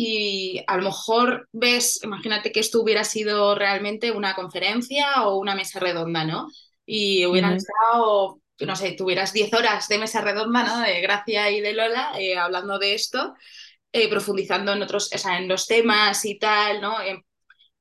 y 0.00 0.62
a 0.66 0.76
lo 0.76 0.84
mejor 0.84 1.48
ves, 1.52 2.00
imagínate 2.04 2.52
que 2.52 2.60
esto 2.60 2.80
hubiera 2.82 3.04
sido 3.04 3.54
realmente 3.54 4.12
una 4.12 4.34
conferencia 4.34 5.24
o 5.26 5.38
una 5.38 5.54
mesa 5.56 5.80
redonda, 5.80 6.24
¿no? 6.24 6.48
Y 6.86 7.26
hubieran 7.26 7.54
Ujú, 7.54 7.56
estado, 7.56 8.40
no 8.60 8.76
sé, 8.76 8.92
tuvieras 8.92 9.32
10 9.32 9.52
horas 9.54 9.88
de 9.88 9.98
mesa 9.98 10.20
redonda, 10.20 10.62
¿no? 10.64 10.80
De 10.80 11.00
Gracia 11.00 11.50
y 11.50 11.60
de 11.60 11.72
Lola 11.74 12.12
eh, 12.18 12.38
hablando 12.38 12.78
de 12.78 12.94
esto. 12.94 13.34
eh, 13.92 14.08
profundizando 14.10 14.72
en 14.72 14.82
otros, 14.82 15.10
o 15.14 15.18
sea, 15.18 15.38
en 15.38 15.48
los 15.48 15.66
temas 15.66 16.24
y 16.24 16.38
tal, 16.38 16.80
¿no? 16.80 17.00
Eh, 17.02 17.14
o 17.16 17.24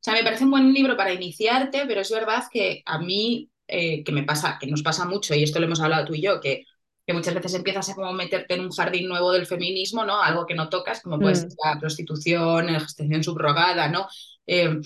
sea, 0.01 0.13
me 0.13 0.23
parece 0.23 0.43
un 0.45 0.51
buen 0.51 0.73
libro 0.73 0.95
para 0.97 1.13
iniciarte, 1.13 1.85
pero 1.87 2.01
es 2.01 2.11
verdad 2.11 2.43
que 2.51 2.81
a 2.85 2.99
mí, 2.99 3.49
eh, 3.67 4.03
que 4.03 4.11
me 4.11 4.23
pasa, 4.23 4.57
que 4.59 4.67
nos 4.67 4.83
pasa 4.83 5.05
mucho, 5.05 5.35
y 5.35 5.43
esto 5.43 5.59
lo 5.59 5.65
hemos 5.65 5.81
hablado 5.81 6.05
tú 6.05 6.13
y 6.15 6.21
yo, 6.21 6.39
que, 6.41 6.63
que 7.07 7.13
muchas 7.13 7.35
veces 7.35 7.55
empiezas 7.55 7.89
a 7.89 7.95
como 7.95 8.13
meterte 8.13 8.55
en 8.55 8.61
un 8.61 8.71
jardín 8.71 9.09
nuevo 9.09 9.33
del 9.33 9.47
feminismo, 9.47 10.05
¿no? 10.05 10.21
Algo 10.21 10.45
que 10.47 10.55
no 10.55 10.69
tocas, 10.69 11.01
como 11.01 11.21
puede 11.21 11.35
ser 11.37 11.47
Mm, 11.47 11.57
la 11.65 11.79
prostitución, 11.79 12.71
la 12.73 12.81
gestación 12.81 13.23
subrogada, 13.23 13.89
¿no? 13.89 14.07
Eh, 14.47 14.81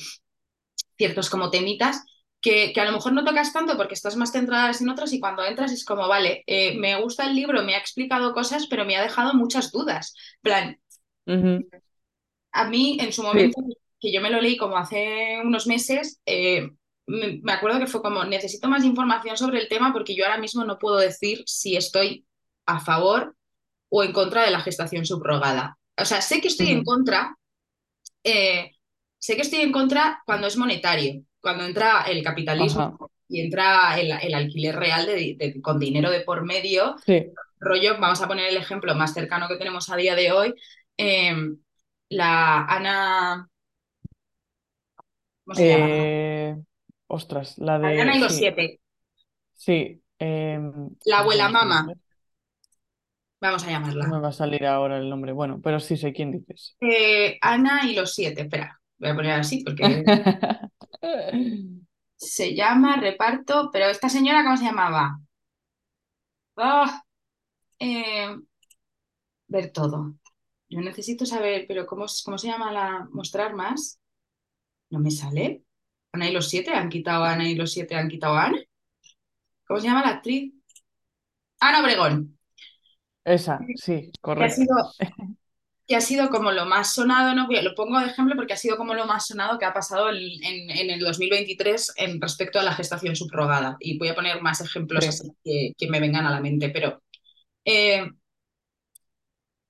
ciertos 0.98 1.30
como 1.30 1.50
temitas. 1.52 2.04
Que, 2.44 2.74
que, 2.74 2.82
a 2.82 2.86
lo 2.86 2.94
mejor 2.94 3.14
no 3.14 3.24
tocas 3.24 3.54
tanto 3.54 3.78
porque 3.78 3.94
estás 3.94 4.16
más 4.16 4.32
centrada 4.32 4.72
en 4.80 4.90
otros 4.90 5.14
y 5.14 5.20
cuando 5.20 5.46
entras 5.46 5.72
es 5.72 5.86
como, 5.86 6.08
vale, 6.08 6.44
eh, 6.48 6.76
me 6.80 7.00
gusta 7.00 7.28
el 7.28 7.36
libro, 7.36 7.62
me 7.64 7.76
ha 7.76 7.78
explicado 7.78 8.34
cosas, 8.34 8.66
pero 8.68 8.84
me 8.84 8.96
ha 8.98 9.04
dejado 9.04 9.36
muchas 9.36 9.72
dudas. 9.72 10.16
plan, 10.42 10.80
a 12.52 12.70
mí 12.70 12.98
en 13.00 13.14
su 13.14 13.24
Sí. 13.32 13.52
momento, 13.52 13.62
que 14.00 14.12
yo 14.12 14.22
me 14.22 14.30
lo 14.30 14.42
leí 14.42 14.58
como 14.58 14.78
hace 14.78 15.40
unos 15.44 15.68
meses, 15.68 16.22
eh, 16.26 16.70
me, 17.08 17.42
acuerdo 17.52 17.80
que 17.80 17.88
fue 17.88 18.02
como, 18.02 18.24
necesito 18.24 18.68
más 18.68 18.84
información 18.84 19.38
sobre 19.38 19.60
el 19.60 19.68
tema 19.68 19.92
porque 19.94 20.16
yo 20.16 20.26
ahora 20.26 20.38
mismo 20.38 20.64
no 20.64 20.78
puedo 20.78 20.98
decir 20.98 21.44
si 21.46 21.76
estoy 21.76 22.26
a 22.66 22.80
favor 22.80 23.36
o 23.90 24.04
en 24.04 24.14
contra 24.14 24.44
de 24.44 24.52
la 24.52 24.62
gestación 24.62 25.06
subrogada. 25.06 25.78
O 25.98 26.06
sea, 26.06 26.22
sé 26.22 26.42
que 26.42 26.48
estoy 26.48 26.70
en 26.70 26.84
contra, 26.84 27.36
eh, 28.24 28.72
sé 29.18 29.36
que 29.36 29.42
estoy 29.42 29.62
en 29.62 29.72
contra 29.72 30.22
cuando 30.26 30.48
es 30.48 30.58
monetario, 30.58 31.24
cuando 31.42 31.66
entra 31.66 32.04
el 32.04 32.24
capitalismo 32.24 32.82
Ajá. 32.82 32.98
y 33.28 33.42
entra 33.42 34.00
el, 34.00 34.12
el 34.12 34.34
alquiler 34.34 34.76
real 34.76 35.06
de, 35.06 35.36
de, 35.38 35.62
con 35.62 35.80
dinero 35.80 36.10
de 36.10 36.22
por 36.22 36.46
medio, 36.46 36.96
Sí. 37.06 37.26
rollo, 37.60 38.00
vamos 38.00 38.22
a 38.22 38.28
poner 38.28 38.48
el 38.50 38.58
ejemplo 38.58 38.96
más 38.96 39.14
cercano 39.14 39.48
que 39.48 39.58
tenemos 39.58 39.90
a 39.90 39.98
día 39.98 40.16
de 40.16 40.32
hoy, 40.32 40.54
eh, 40.98 41.36
la 42.10 42.66
Ana, 42.66 43.50
¿cómo 45.44 45.56
se 45.56 45.68
llama? 45.68 46.64
Ostras, 47.18 47.58
la 47.60 47.78
Ana 47.84 48.04
de. 48.04 48.16
y 48.16 48.20
los 48.20 48.34
Sí, 48.34 48.38
siete, 48.38 48.80
sí. 49.54 50.04
em, 50.20 50.96
la 51.06 51.20
abuela 51.20 51.48
¿cómo 51.48 51.54
es 51.54 51.62
el 51.62 51.76
mama, 51.76 51.94
vamos 53.42 53.64
a 53.66 53.72
No 54.00 54.08
me 54.12 54.18
llamarla. 54.18 54.20
va 54.20 54.30
a 54.30 54.32
salir 54.34 54.66
ahora 54.66 54.98
el 54.98 55.10
nombre. 55.10 55.32
Bueno, 55.34 55.62
pero 55.62 55.80
sí 55.80 55.96
sé 55.98 56.14
quién 56.14 56.32
dices. 56.32 56.78
Eh, 56.82 57.38
Ana 57.42 57.82
y 57.86 57.96
los 57.96 58.14
siete, 58.14 58.42
espera, 58.42 58.80
voy 58.98 59.10
a 59.10 59.16
poner 59.16 59.32
así 59.40 59.64
porque 59.64 60.10
se 62.16 62.56
llama 62.56 62.96
reparto, 62.96 63.70
pero 63.74 63.88
esta 63.88 64.08
señora, 64.08 64.44
¿cómo 64.46 64.56
se 64.56 64.64
llamaba? 64.64 65.20
Ah, 66.56 67.04
eh, 67.80 68.36
ver 69.48 69.72
todo. 69.72 70.16
Yo 70.70 70.82
necesito 70.82 71.26
saber, 71.26 71.66
pero 71.68 71.86
¿cómo, 71.88 72.06
cómo 72.26 72.38
se 72.38 72.48
llama 72.48 72.72
la 72.72 73.08
mostrar 73.12 73.56
más? 73.56 74.00
No 74.92 75.00
me 75.00 75.12
sale. 75.12 75.64
Ana 76.14 76.30
y 76.30 76.34
los 76.34 76.48
siete, 76.50 76.72
han 76.74 76.90
quitado 76.90 77.26
a 77.26 77.34
Ana 77.34 77.50
y 77.50 77.56
los 77.56 77.74
siete, 77.74 77.96
han 77.96 78.08
quitado 78.10 78.36
a 78.36 78.46
Ana. 78.46 78.60
¿Cómo 79.66 79.80
se 79.80 79.88
llama 79.88 80.02
la 80.04 80.10
actriz? 80.10 80.54
Ana 81.60 81.80
Obregón, 81.82 82.38
Esa, 83.24 83.72
sí, 83.74 84.12
que 84.36 84.44
ha 84.46 84.50
correcto. 84.50 84.50
sido, 84.50 84.76
que 85.88 85.96
ha 85.96 86.02
sido 86.02 86.30
como 86.30 86.52
lo 86.52 86.66
más 86.66 86.94
sonado, 86.94 87.36
¿no? 87.36 87.48
Lo 87.50 87.76
pongo 87.76 88.00
de 88.00 88.08
ejemplo 88.08 88.36
porque 88.36 88.54
ha 88.54 88.58
sido 88.58 88.78
como 88.78 88.94
lo 88.94 89.06
más 89.06 89.28
sonado 89.28 89.60
que 89.60 89.66
ha 89.66 89.74
pasado 89.74 90.10
en, 90.10 90.18
en, 90.44 90.70
en 90.72 90.90
el 90.92 91.00
2023 91.00 91.94
en 91.98 92.22
respecto 92.22 92.60
a 92.60 92.64
la 92.64 92.74
gestación 92.74 93.16
subrogada. 93.16 93.76
Y 93.80 93.98
voy 93.98 94.08
a 94.10 94.16
poner 94.16 94.42
más 94.42 94.62
ejemplos 94.62 95.08
Sí, 95.08 95.10
así 95.10 95.30
que, 95.44 95.74
que 95.78 95.90
me 95.90 96.00
vengan 96.00 96.26
a 96.26 96.32
la 96.32 96.40
mente, 96.42 96.70
pero 96.70 97.04
eh, 97.66 98.08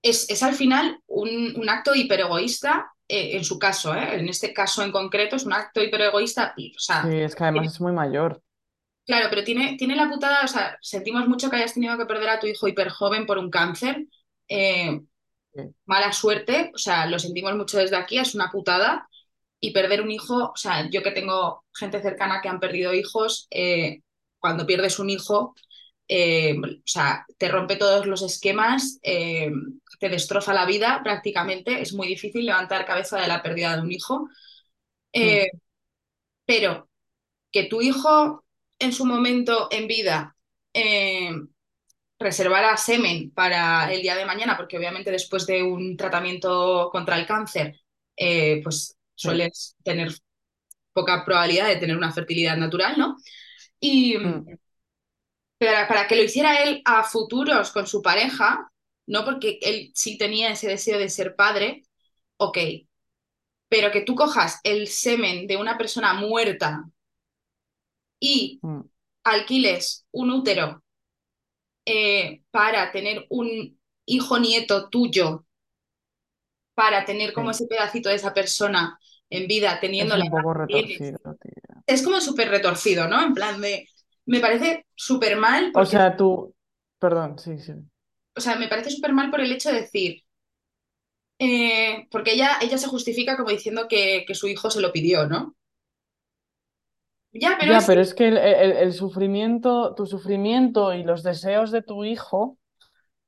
es, 0.01 0.29
es, 0.29 0.43
al 0.43 0.55
final 0.55 0.99
un, 1.07 1.53
un 1.55 1.69
acto 1.69 1.93
hiperegoísta, 1.95 2.91
eh, 3.11 3.37
en 3.37 3.43
su 3.45 3.59
caso, 3.59 3.93
¿eh? 3.95 4.15
en 4.19 4.29
este 4.29 4.53
caso 4.53 4.83
en 4.83 4.91
concreto 4.91 5.35
es 5.37 5.45
un 5.45 5.53
acto 5.53 5.81
hiperegoísta, 5.83 6.55
o 6.57 6.79
sí, 7.01 7.07
sea, 7.07 7.09
es 7.09 7.35
que 7.35 7.43
además 7.43 7.73
es 7.73 7.81
muy 7.81 7.91
mayor. 7.91 8.41
Claro, 9.05 9.27
pero 9.29 9.43
tiene, 9.43 9.75
tiene 9.77 9.95
la 9.95 10.09
putada, 10.09 10.43
o 10.45 10.47
sea, 10.47 10.77
sentimos 10.81 11.27
mucho 11.27 11.49
que 11.49 11.57
hayas 11.57 11.73
tenido 11.73 11.97
que 11.97 12.05
perder 12.05 12.29
a 12.29 12.39
tu 12.39 12.47
hijo 12.47 12.67
hiper 12.67 12.89
joven 12.89 13.25
por 13.25 13.37
un 13.37 13.49
cáncer. 13.49 14.05
Eh, 14.47 15.01
Sí. 15.53 15.61
mala 15.85 16.13
suerte, 16.13 16.71
o 16.73 16.77
sea, 16.77 17.05
lo 17.07 17.19
sentimos 17.19 17.55
mucho 17.55 17.77
desde 17.77 17.95
aquí, 17.97 18.17
es 18.19 18.35
una 18.35 18.51
putada. 18.51 19.07
Y 19.59 19.71
perder 19.73 20.01
un 20.01 20.11
hijo, 20.11 20.51
o 20.51 20.57
sea, 20.57 20.89
yo 20.89 21.03
que 21.03 21.11
tengo 21.11 21.65
gente 21.73 22.01
cercana 22.01 22.41
que 22.41 22.49
han 22.49 22.59
perdido 22.59 22.93
hijos, 22.93 23.47
eh, 23.51 24.01
cuando 24.39 24.65
pierdes 24.67 24.99
un 24.99 25.09
hijo, 25.09 25.55
eh, 26.07 26.57
o 26.59 26.81
sea, 26.85 27.25
te 27.37 27.49
rompe 27.49 27.75
todos 27.77 28.07
los 28.07 28.21
esquemas, 28.23 28.99
eh, 29.03 29.51
te 30.01 30.09
destroza 30.09 30.53
la 30.55 30.67
vida 30.67 31.01
prácticamente, 31.05 31.81
es 31.81 31.93
muy 31.93 32.09
difícil 32.09 32.45
levantar 32.47 32.85
cabeza 32.87 33.21
de 33.21 33.29
la 33.29 33.43
pérdida 33.43 33.77
de 33.77 33.83
un 33.83 33.93
hijo. 33.93 34.29
Mm, 35.21 35.37
Eh, 35.37 35.47
pero 36.45 36.89
que 37.51 37.65
tu 37.65 37.81
hijo 37.81 38.45
en 38.79 38.93
su 38.93 39.05
momento 39.05 39.69
en 39.71 39.87
vida 39.87 40.35
eh, 40.73 41.31
reservara 42.19 42.77
semen 42.77 43.31
para 43.31 43.91
el 43.93 44.01
día 44.01 44.15
de 44.15 44.25
mañana, 44.25 44.57
porque 44.57 44.77
obviamente 44.77 45.11
después 45.11 45.45
de 45.47 45.63
un 45.63 45.97
tratamiento 45.97 46.89
contra 46.91 47.19
el 47.19 47.27
cáncer, 47.27 47.81
eh, 48.17 48.61
pues 48.63 48.97
sueles 49.15 49.75
tener 49.83 50.13
poca 50.93 51.25
probabilidad 51.25 51.67
de 51.67 51.77
tener 51.77 51.97
una 51.97 52.13
fertilidad 52.13 52.57
natural, 52.57 52.95
¿no? 52.97 53.17
Y 53.79 54.17
Mm, 54.17 54.45
para, 55.57 55.87
para 55.87 56.07
que 56.07 56.15
lo 56.15 56.23
hiciera 56.23 56.63
él 56.63 56.81
a 56.85 57.03
futuros 57.03 57.71
con 57.71 57.87
su 57.87 58.01
pareja, 58.01 58.70
no 59.07 59.25
porque 59.25 59.59
él 59.61 59.91
sí 59.95 60.17
tenía 60.17 60.51
ese 60.51 60.67
deseo 60.67 60.99
de 60.99 61.09
ser 61.09 61.35
padre, 61.35 61.83
ok, 62.37 62.57
pero 63.69 63.91
que 63.91 64.01
tú 64.01 64.15
cojas 64.15 64.59
el 64.63 64.87
semen 64.87 65.47
de 65.47 65.57
una 65.57 65.77
persona 65.77 66.13
muerta 66.13 66.83
y 68.19 68.59
mm, 68.61 68.81
alquiles 69.23 70.05
un 70.11 70.31
útero 70.31 70.83
eh, 71.85 72.43
para 72.51 72.91
tener 72.91 73.25
un 73.29 73.79
hijo 74.05 74.39
nieto 74.39 74.89
tuyo, 74.89 75.45
para 76.75 77.05
tener 77.05 77.33
como 77.33 77.53
sí. 77.53 77.63
ese 77.63 77.67
pedacito 77.67 78.09
de 78.09 78.15
esa 78.15 78.33
persona 78.33 78.99
en 79.29 79.47
vida, 79.47 79.79
teniendo 79.79 80.15
Es 80.15 80.23
un 80.23 80.29
poco 80.31 80.53
retorcido, 80.53 81.19
tío. 81.41 81.83
Es 81.87 82.03
como 82.03 82.21
súper 82.21 82.49
retorcido, 82.49 83.07
¿no? 83.07 83.21
En 83.23 83.33
plan 83.33 83.61
de, 83.61 83.87
me 84.25 84.39
parece 84.39 84.85
súper 84.95 85.37
mal 85.37 85.71
O 85.75 85.85
sea, 85.85 86.15
tú. 86.15 86.53
Perdón, 86.99 87.39
sí, 87.39 87.57
sí. 87.57 87.73
O 88.41 88.43
sea, 88.43 88.55
me 88.57 88.67
parece 88.67 88.89
súper 88.91 89.13
mal 89.13 89.29
por 89.31 89.41
el 89.41 89.51
hecho 89.51 89.69
de 89.71 89.81
decir, 89.81 90.23
eh, 91.39 92.07
porque 92.11 92.33
ella, 92.33 92.57
ella 92.61 92.77
se 92.77 92.87
justifica 92.87 93.35
como 93.37 93.49
diciendo 93.49 93.87
que, 93.89 94.23
que 94.27 94.35
su 94.35 94.47
hijo 94.47 94.69
se 94.71 94.81
lo 94.81 94.91
pidió, 94.93 95.27
¿no? 95.27 95.55
Ya, 97.33 97.57
pero 97.59 97.71
Ya, 97.71 97.77
es 97.77 97.85
pero 97.85 98.01
es 98.01 98.13
que 98.15 98.27
el, 98.27 98.37
el- 98.37 98.71
el 98.73 98.93
sufrimiento, 98.93 99.93
tu 99.95 100.05
sufrimiento 100.07 100.93
y 100.93 101.03
los 101.03 101.21
deseos 101.23 101.71
de 101.71 101.83
tu 101.83 102.03
hijo 102.03 102.57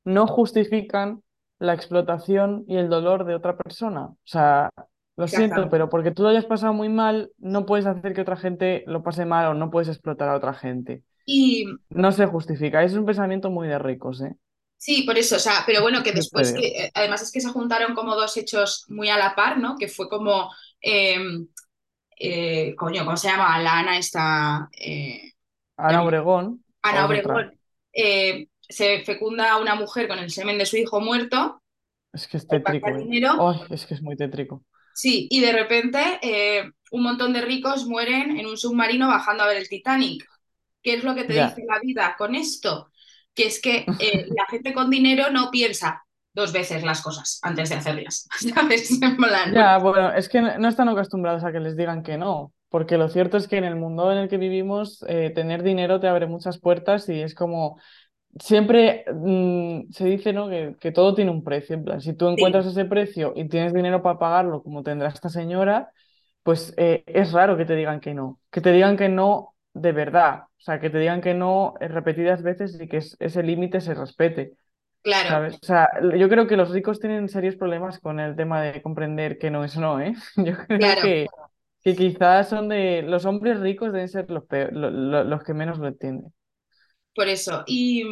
no 0.05 0.27
justifican 0.27 1.24
la 1.60 1.74
explotación 1.74 2.65
y 2.67 2.77
el 2.77 2.89
dolor 2.89 3.25
de 3.25 3.36
otra 3.36 3.58
persona. 3.58 4.08
O 4.08 4.17
sea, 4.25 4.70
lo 5.17 5.27
siento, 5.29 5.70
pero 5.70 5.89
porque 5.89 6.12
tú 6.12 6.24
lo 6.24 6.29
hayas 6.29 6.46
pasado 6.46 6.74
muy 6.74 6.89
mal, 6.89 7.32
no 7.39 7.65
puedes 7.65 7.86
hacer 7.88 8.13
que 8.13 8.22
otra 8.22 8.38
gente 8.38 8.84
lo 8.88 9.03
pase 9.03 9.25
mal 9.25 9.48
o 9.50 9.53
no 9.55 9.72
puedes 9.72 9.89
explotar 9.89 10.29
a 10.29 10.36
otra 10.38 10.53
gente. 10.53 11.03
Y 11.25 11.65
No 11.89 12.12
se 12.13 12.27
justifica. 12.27 12.84
Es 12.84 12.96
un 12.96 13.05
pensamiento 13.05 13.51
muy 13.51 13.67
de 13.70 13.79
ricos, 13.79 14.22
¿eh? 14.22 14.36
Sí, 14.84 15.04
por 15.04 15.18
eso, 15.18 15.38
o 15.38 15.40
sea, 15.40 15.63
pero 15.66 15.82
bueno, 15.82 16.04
que 16.04 16.12
después 16.12 16.52
que, 16.52 16.62
digo. 16.62 16.84
eh, 16.84 16.92
además 16.94 17.22
es 17.22 17.32
que 17.32 17.40
se 17.40 17.50
juntaron 17.50 17.96
como 17.96 18.16
dos 18.16 18.36
hechos 18.36 18.86
muy 18.90 19.10
a 19.10 19.18
la 19.18 19.34
par, 19.34 19.58
¿no? 19.58 19.78
Que 19.78 19.88
fue 19.88 20.10
como, 20.10 20.52
eh, 20.82 21.18
eh, 22.20 22.75
coño, 22.75 23.06
¿cómo 23.06 23.16
se 23.16 23.30
llama? 23.30 23.60
La 23.60 23.80
Ana 23.80 23.98
esta, 23.98 24.68
eh, 24.78 25.32
Ana 25.78 26.04
Obregón 26.04 26.63
Ana. 26.82 27.06
Obregón, 27.06 27.58
se 27.94 29.04
fecunda 29.06 29.54
a 29.54 29.58
una 29.58 29.75
mujer 29.75 30.08
con 30.08 30.20
el 30.20 30.32
semen 30.32 30.58
de 30.58 30.66
su 30.66 30.78
hijo 30.78 31.00
muerto, 31.00 31.62
Es 32.12 32.28
que 32.28 32.38
es 32.38 32.48
tétrico, 32.48 32.88
es 33.70 33.86
que 33.86 33.94
es 33.94 34.02
muy 34.02 34.18
tétrico. 34.18 34.63
sí, 34.94 35.28
y 35.30 35.40
de 35.40 35.52
repente 35.54 36.74
un 36.92 37.04
montón 37.04 37.32
de 37.34 37.42
ricos 37.42 37.86
mueren 37.86 38.38
en 38.38 38.46
un 38.48 38.58
submarino 38.58 39.08
bajando 39.08 39.44
a 39.44 39.48
ver 39.48 39.58
el 39.58 39.70
Titanic. 39.70 40.28
¿Qué 40.82 40.96
es 40.96 41.04
lo 41.04 41.16
que 41.16 41.24
te 41.24 41.34
dice 41.34 41.63
la 41.66 41.80
vida 41.80 42.16
con 42.18 42.36
esto? 42.36 42.92
Que 43.34 43.48
es 43.48 43.62
que 43.62 43.86
eh, 44.00 44.28
la 44.36 44.46
gente 44.50 44.74
con 44.74 44.90
dinero 44.90 45.32
no 45.32 45.50
piensa 45.52 46.04
dos 46.34 46.52
veces 46.52 46.84
las 46.84 47.02
cosas 47.02 47.40
antes 47.44 47.70
de 47.70 47.75
hacerlas, 47.75 48.28
¿sabes? 48.56 49.00
Ya, 49.54 49.78
bueno, 49.78 50.13
es 50.13 50.30
que 50.30 50.42
no 50.42 50.68
están 50.68 50.90
acostumbrados 50.90 51.44
a 51.44 51.52
que 51.52 51.60
les 51.60 51.78
digan 51.78 52.02
que 52.02 52.18
no, 52.18 52.54
porque 52.70 52.98
lo 52.98 53.08
cierto 53.10 53.38
es 53.38 53.48
que 53.48 53.58
en 53.58 53.66
el 53.66 53.75
mundo 53.75 54.12
en 54.12 54.18
el 54.18 54.30
que 54.30 54.38
vivimos, 54.38 55.06
eh, 55.08 55.32
tener 55.34 55.62
dinero 55.62 56.00
te 56.00 56.08
abre 56.08 56.25
muchas 56.25 56.60
puertas 56.60 57.08
y 57.08 57.22
es 57.22 57.36
como, 57.36 57.80
siempre 58.40 59.06
mm, 59.13 59.92
se 59.92 60.06
dice, 60.06 60.34
¿no? 60.34 60.50
Que, 60.50 60.75
que 60.80 60.92
todo 60.92 61.13
tiene 61.13 61.30
un 61.30 61.44
precio, 61.44 61.75
en 61.75 61.84
plan, 61.84 62.02
si 62.02 62.13
tú 62.13 62.28
sí. 62.28 62.34
encuentras 62.34 62.66
ese 62.66 62.86
precio 62.86 63.34
y 63.36 63.48
tienes 63.48 63.74
dinero 63.74 64.02
para 64.02 64.18
pagarlo, 64.18 64.63
como 64.63 64.82
tendrá 64.82 65.10
esta 65.10 65.30
señora, 65.30 65.92
pues 66.42 66.74
eh, 66.78 67.04
es 67.08 67.32
raro 67.32 67.58
que 67.58 67.66
te 67.66 67.75
digan 67.75 68.00
que 68.00 68.13
no, 68.13 68.40
que 68.52 68.62
te 68.62 68.72
digan 68.72 68.98
que 68.98 69.10
no 69.10 69.52
de 69.74 69.92
verdad, 69.92 70.44
o 70.46 70.62
sea, 70.62 70.80
que 70.80 70.89
te 70.89 71.00
digan 71.00 71.22
que 71.22 71.34
no 71.34 71.75
eh, 71.80 71.88
repetidas 71.88 72.44
veces 72.44 72.80
y 72.82 72.88
que 72.88 72.98
es- 72.98 73.18
ese 73.20 73.44
límite 73.44 73.82
se 73.82 73.94
respete. 73.96 74.53
Claro, 75.01 75.39
¿sabes? 75.39 75.56
O 75.63 75.65
sea, 75.65 75.89
yo 76.18 76.30
creo 76.30 76.48
que 76.48 76.58
los 76.58 76.72
ricos 76.72 77.00
tienen 77.00 77.30
serios 77.30 77.56
problemas 77.58 78.00
con 78.00 78.20
el 78.20 78.36
tema 78.36 78.62
de 78.62 78.82
comprender 78.82 79.38
que 79.39 79.51
no 79.51 79.63
es 79.65 79.77
no, 79.77 80.01
¿eh? 80.01 80.15
Yo 80.38 80.58
creo 80.68 80.80
claro, 80.80 81.01
que, 81.01 81.32
que 81.84 81.96
quizás 81.96 82.50
son 82.50 82.70
de 82.70 83.03
los 83.03 83.25
hombres 83.25 83.60
ricos 83.62 83.94
deben 83.94 84.10
ser 84.10 84.30
los 84.32 84.46
peor- 84.46 84.74
lo- 84.74 84.89
lo- 84.92 85.24
los 85.25 85.44
que 85.44 85.53
menos 85.56 85.80
lo 85.80 85.88
entienden. 85.89 86.34
por 87.15 87.27
eso. 87.27 87.63
Y, 87.68 88.03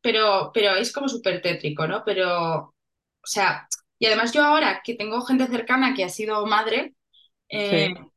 pero, 0.00 0.50
pero 0.54 0.74
es 0.76 0.92
como 0.92 1.08
súper 1.08 1.40
tétrico, 1.42 1.86
¿no? 1.86 2.02
Pero, 2.04 2.58
o 2.68 2.74
sea, 3.24 3.68
y 3.98 4.06
además 4.06 4.32
yo 4.32 4.42
ahora 4.44 4.82
que 4.84 4.94
tengo 4.94 5.20
gente 5.22 5.46
cercana 5.46 5.94
que 5.94 6.04
ha 6.04 6.08
sido 6.08 6.44
madre, 6.46 6.94
eh, 7.48 7.88
Sí, 7.88 8.09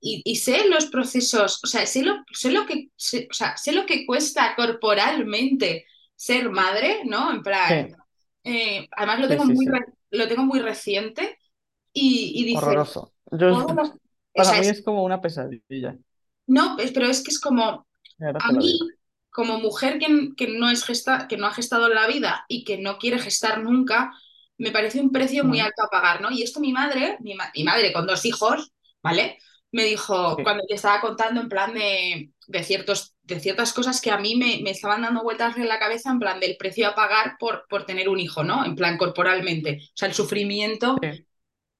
y, 0.00 0.22
y 0.24 0.36
sé 0.36 0.68
los 0.68 0.86
procesos, 0.86 1.60
o 1.64 1.66
sea, 1.66 1.86
sé 1.86 2.02
lo, 2.04 2.24
sé 2.32 2.50
lo 2.52 2.66
que, 2.66 2.90
sé- 2.96 3.28
o 3.30 3.34
sea, 3.34 3.56
sé 3.56 3.72
lo 3.72 3.86
que 3.86 4.06
cuesta 4.06 4.54
corporalmente 4.56 5.86
ser 6.16 6.50
madre, 6.50 7.02
¿no? 7.04 7.30
En 7.32 7.42
plan, 7.42 7.76
sí, 7.76 7.96
eh, 8.44 8.88
además 8.96 9.20
lo 9.20 9.28
tengo 9.28 9.44
sí, 9.44 9.56
muy, 9.56 9.66
sí. 9.66 9.70
re- 9.70 9.86
lo 10.10 10.28
tengo 10.28 10.44
muy 10.44 10.60
reciente 10.60 11.38
y, 11.92 12.32
y 12.42 12.44
dices, 12.46 12.82
Horroroso. 12.82 13.12
Yo, 13.32 13.48
los- 13.50 13.94
o 14.34 14.44
para 14.44 14.44
sea, 14.44 14.58
mí 14.58 14.66
es- 14.66 14.68
es 14.68 14.82
como 14.82 15.04
una 15.04 15.20
pesadilla. 15.20 15.98
no, 16.46 16.76
pero 16.94 17.06
es 17.06 17.22
que 17.22 17.30
es 17.30 17.40
como, 17.40 17.86
a 18.38 18.52
mí, 18.52 18.78
como 19.30 19.58
mujer 19.58 19.98
que, 19.98 20.30
que 20.36 20.48
no 20.48 20.70
es 20.70 20.84
gesta, 20.84 21.28
que 21.28 21.36
no 21.36 21.46
ha 21.46 21.52
gestado 21.54 21.88
en 21.88 21.94
la 21.94 22.06
vida 22.06 22.44
y 22.48 22.64
que 22.64 22.78
no 22.78 22.98
quiere 22.98 23.18
gestar 23.18 23.62
nunca, 23.62 24.12
me 24.58 24.70
parece 24.72 25.00
un 25.00 25.12
precio 25.12 25.44
muy 25.44 25.60
Mm, 25.60 25.60
alto 25.60 25.82
a 25.84 25.90
pagar, 25.90 26.20
¿no? 26.20 26.30
Y 26.30 26.42
esto 26.42 26.60
mi 26.60 26.72
madre, 26.72 27.16
mi, 27.20 27.34
ma- 27.34 27.50
mi 27.54 27.64
madre 27.64 27.92
con 27.92 28.06
dos 28.06 28.24
hijos, 28.24 28.72
¿vale? 29.02 29.38
Me 29.72 29.84
dijo, 29.84 30.36
Sí, 30.36 30.42
cuando 30.42 30.64
le 30.68 30.74
estaba 30.76 31.00
contando 31.00 31.40
en 31.42 31.48
plan 31.48 31.74
de, 31.74 32.32
de 32.46 32.64
ciertos, 32.64 33.14
de 33.22 33.38
ciertas 33.40 33.72
cosas 33.74 34.00
que 34.00 34.10
a 34.10 34.18
mí 34.18 34.34
me, 34.36 34.60
me 34.62 34.70
estaban 34.70 35.02
dando 35.02 35.22
vueltas 35.22 35.56
en 35.58 35.68
la 35.68 35.78
cabeza, 35.78 36.10
en 36.10 36.18
plan 36.20 36.40
del 36.40 36.56
precio 36.56 36.88
a 36.88 36.94
pagar 36.94 37.36
por, 37.38 37.66
por 37.68 37.84
tener 37.84 38.08
un 38.08 38.18
hijo, 38.18 38.42
¿no? 38.44 38.64
En 38.64 38.74
plan 38.74 38.96
corporalmente. 38.96 39.78
O 39.82 39.92
sea, 39.94 40.08
el 40.08 40.14
sufrimiento 40.14 40.96
sí, 41.02 41.26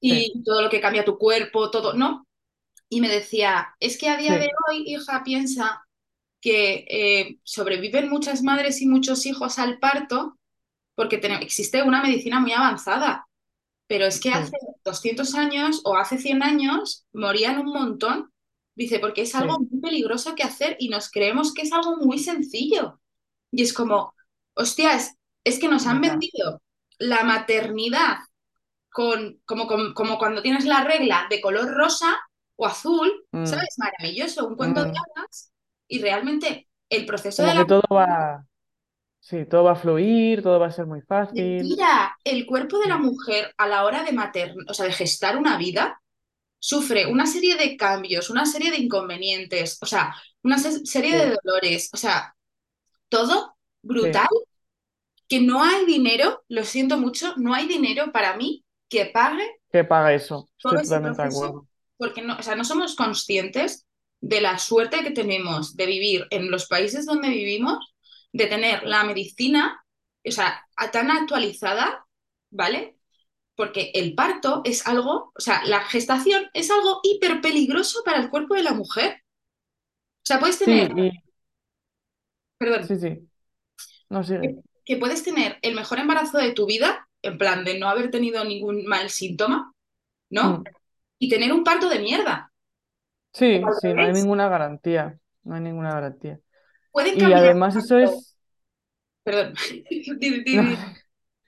sí, 0.06 0.28
y 0.30 0.42
todo 0.44 0.62
lo 0.62 0.70
que 0.70 0.80
cambia 0.80 1.04
tu 1.04 1.18
cuerpo, 1.18 1.70
todo, 1.70 1.94
¿no? 1.94 2.26
Y 2.88 3.00
me 3.00 3.08
decía, 3.08 3.76
es 3.80 3.98
que 3.98 4.08
a 4.10 4.16
día 4.18 4.38
de 4.38 4.48
hoy, 4.68 4.84
hija, 4.86 5.22
piensa 5.24 5.86
que 6.40 6.86
eh, 6.88 7.40
sobreviven 7.44 8.10
muchas 8.10 8.42
madres 8.42 8.82
y 8.82 8.86
muchos 8.88 9.26
hijos 9.26 9.58
al 9.60 9.78
parto 9.80 10.38
porque 10.96 11.16
existe 11.42 11.82
una 11.84 12.02
medicina 12.02 12.40
muy 12.40 12.52
avanzada, 12.52 13.27
pero 13.88 14.06
es 14.06 14.20
que 14.20 14.30
hace 14.30 14.52
sí, 14.60 14.66
200 14.84 15.34
años 15.34 15.80
o 15.84 15.96
hace 15.96 16.18
100 16.18 16.42
años 16.42 17.06
morían 17.12 17.58
un 17.58 17.72
montón. 17.72 18.32
Dice, 18.76 19.00
porque 19.00 19.22
es 19.22 19.34
algo 19.34 19.56
sí, 19.56 19.66
muy 19.70 19.80
peligroso 19.80 20.36
que 20.36 20.44
hacer 20.44 20.76
y 20.78 20.88
nos 20.88 21.10
creemos 21.10 21.52
que 21.52 21.62
es 21.62 21.72
algo 21.72 21.96
muy 21.96 22.18
sencillo. 22.18 23.00
Y 23.50 23.62
es 23.62 23.72
como, 23.72 24.14
hostia, 24.54 24.94
es, 24.94 25.16
es 25.42 25.58
que 25.58 25.68
nos 25.68 25.86
han 25.86 26.00
vendido 26.00 26.62
la 26.98 27.24
maternidad 27.24 28.18
con, 28.90 29.40
como, 29.44 29.66
como, 29.66 29.94
como 29.94 30.18
cuando 30.18 30.42
tienes 30.42 30.64
la 30.64 30.84
regla 30.84 31.26
de 31.28 31.40
color 31.40 31.74
rosa 31.74 32.16
o 32.54 32.66
azul, 32.66 33.10
Mm, 33.32 33.46
¿sabes? 33.46 33.76
Maravilloso, 33.78 34.46
un 34.46 34.56
cuento 34.56 34.84
de 34.84 34.90
hadas, 34.90 35.52
y 35.86 36.00
realmente 36.00 36.68
el 36.88 37.04
proceso 37.04 37.42
de 37.42 37.54
la 37.54 37.60
que 37.60 37.66
todo 37.66 37.82
va, 37.92 38.46
sí, 39.28 39.44
todo 39.46 39.64
va 39.64 39.72
a 39.72 39.76
fluir, 39.76 40.42
todo 40.42 40.58
va 40.60 40.66
a 40.66 40.70
ser 40.72 40.86
muy 40.86 41.00
fácil. 41.02 41.78
mentira, 41.78 42.16
el 42.24 42.46
cuerpo 42.46 42.78
de 42.78 42.88
la 42.88 42.98
mujer 42.98 43.52
a 43.58 43.66
la 43.68 43.84
hora 43.84 44.02
de 44.04 44.12
mater, 44.12 44.54
o 44.68 44.74
sea, 44.74 44.86
de 44.86 44.92
gestar 44.92 45.36
una 45.36 45.58
vida, 45.58 46.00
sufre 46.60 47.06
una 47.06 47.26
serie 47.26 47.56
de 47.56 47.76
cambios, 47.76 48.30
una 48.30 48.46
serie 48.46 48.70
de 48.70 48.78
inconvenientes, 48.78 49.78
o 49.82 49.86
sea, 49.86 50.14
una 50.42 50.58
se- 50.58 50.86
serie 50.86 51.12
Sí, 51.12 51.18
de 51.18 51.36
dolores, 51.44 51.90
o 51.94 51.98
sea, 51.98 52.34
todo 53.10 53.56
brutal, 53.82 54.26
sí, 54.26 54.30
que 55.28 55.40
no 55.40 55.62
hay 55.62 55.84
dinero, 55.86 56.42
lo 56.48 56.64
siento 56.64 56.98
mucho, 56.98 57.34
no 57.36 57.54
hay 57.54 57.66
dinero 57.66 58.12
para 58.12 58.36
mí 58.36 58.64
que 58.88 59.06
pague 59.06 59.46
que 59.72 59.84
paga 59.84 60.12
eso. 60.14 60.48
Estoy 60.58 60.80
totalmente 60.80 61.22
de 61.22 61.28
acuerdo. 61.28 61.66
porque 61.96 62.22
no, 62.22 62.36
o 62.38 62.42
sea, 62.42 62.54
no 62.56 62.64
somos 62.64 62.94
conscientes 62.94 63.86
de 64.20 64.40
la 64.40 64.58
suerte 64.58 65.02
que 65.02 65.10
tenemos 65.10 65.76
de 65.76 65.86
vivir 65.86 66.26
en 66.30 66.50
los 66.50 66.66
países 66.66 67.06
donde 67.06 67.28
vivimos, 67.28 67.94
de 68.32 68.46
tener 68.46 68.84
la 68.84 69.04
medicina, 69.04 69.84
o 70.26 70.30
sea, 70.30 70.64
tan 70.92 71.10
actualizada, 71.10 72.06
¿vale? 72.50 72.98
Porque 73.56 73.92
el 73.94 74.14
parto 74.16 74.62
es 74.64 74.86
algo, 74.86 75.32
o 75.36 75.40
sea, 75.40 75.64
la 75.66 75.82
gestación 75.82 76.48
es 76.54 76.70
algo 76.70 77.00
hiper 77.04 77.40
peligroso 77.42 78.02
para 78.04 78.20
el 78.20 78.30
cuerpo 78.30 78.54
de 78.54 78.62
la 78.64 78.74
mujer. 78.74 79.22
O 80.24 80.26
sea, 80.28 80.38
puedes 80.40 80.58
tener, 80.58 80.88
Sí, 80.94 81.10
perdón, 82.58 82.88
sí, 82.88 82.96
sí, 82.98 83.28
no 84.10 84.24
que, 84.40 84.48
sigue. 84.48 84.56
que 84.84 84.96
puedes 84.96 85.22
tener 85.22 85.58
el 85.62 85.74
mejor 85.74 85.98
embarazo 85.98 86.38
de 86.38 86.52
tu 86.52 86.66
vida, 86.66 87.08
en 87.22 87.38
plan 87.38 87.64
de 87.64 87.78
no 87.78 87.88
haber 87.88 88.10
tenido 88.10 88.44
ningún 88.44 88.84
mal 88.86 89.10
síntoma, 89.10 89.72
¿no? 90.30 90.62
Mm, 90.62 90.74
Y 91.20 91.28
tener 91.30 91.52
un 91.52 91.64
parto 91.64 91.88
de 91.90 92.00
mierda. 92.00 92.52
Sí, 93.32 93.70
sí, 93.72 93.94
no 93.94 94.04
hay 94.04 94.12
ninguna 94.12 94.48
garantía. 94.48 95.18
No 95.44 95.54
hay 95.54 95.60
ninguna 95.60 95.92
garantía. 95.94 96.40
Pueden 96.98 97.16
Y 97.16 97.32
además 97.32 97.76
eso 97.76 97.96
es, 97.96 98.36
Perdón. 99.22 99.54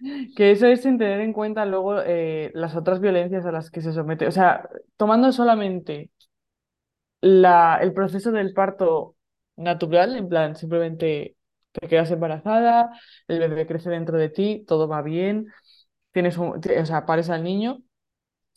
Que 0.36 0.52
eso 0.52 0.66
es 0.66 0.80
sin 0.80 0.96
tener 0.96 1.20
en 1.20 1.32
cuenta 1.32 1.66
luego 1.66 2.00
eh, 2.00 2.52
las 2.54 2.76
otras 2.76 3.00
violencias 3.00 3.44
a 3.44 3.52
las 3.52 3.68
que 3.70 3.82
se 3.82 3.92
somete. 3.92 4.28
O 4.28 4.30
sea, 4.30 4.68
tomando 4.96 5.32
solamente 5.32 6.10
la, 7.20 7.78
el 7.82 7.92
proceso 7.92 8.30
del 8.30 8.54
parto 8.54 9.16
natural, 9.56 10.16
en 10.16 10.28
plan, 10.28 10.54
simplemente 10.54 11.36
te 11.72 11.88
quedas 11.88 12.12
embarazada, 12.12 12.90
el 13.26 13.40
bebé 13.40 13.66
crece 13.66 13.90
dentro 13.90 14.18
de 14.18 14.28
ti, 14.28 14.64
todo 14.68 14.86
va 14.86 15.02
bien, 15.02 15.48
tienes 16.12 16.38
un, 16.38 16.58
o 16.58 16.86
sea, 16.86 17.06
pares 17.06 17.28
al 17.28 17.42
niño. 17.42 17.82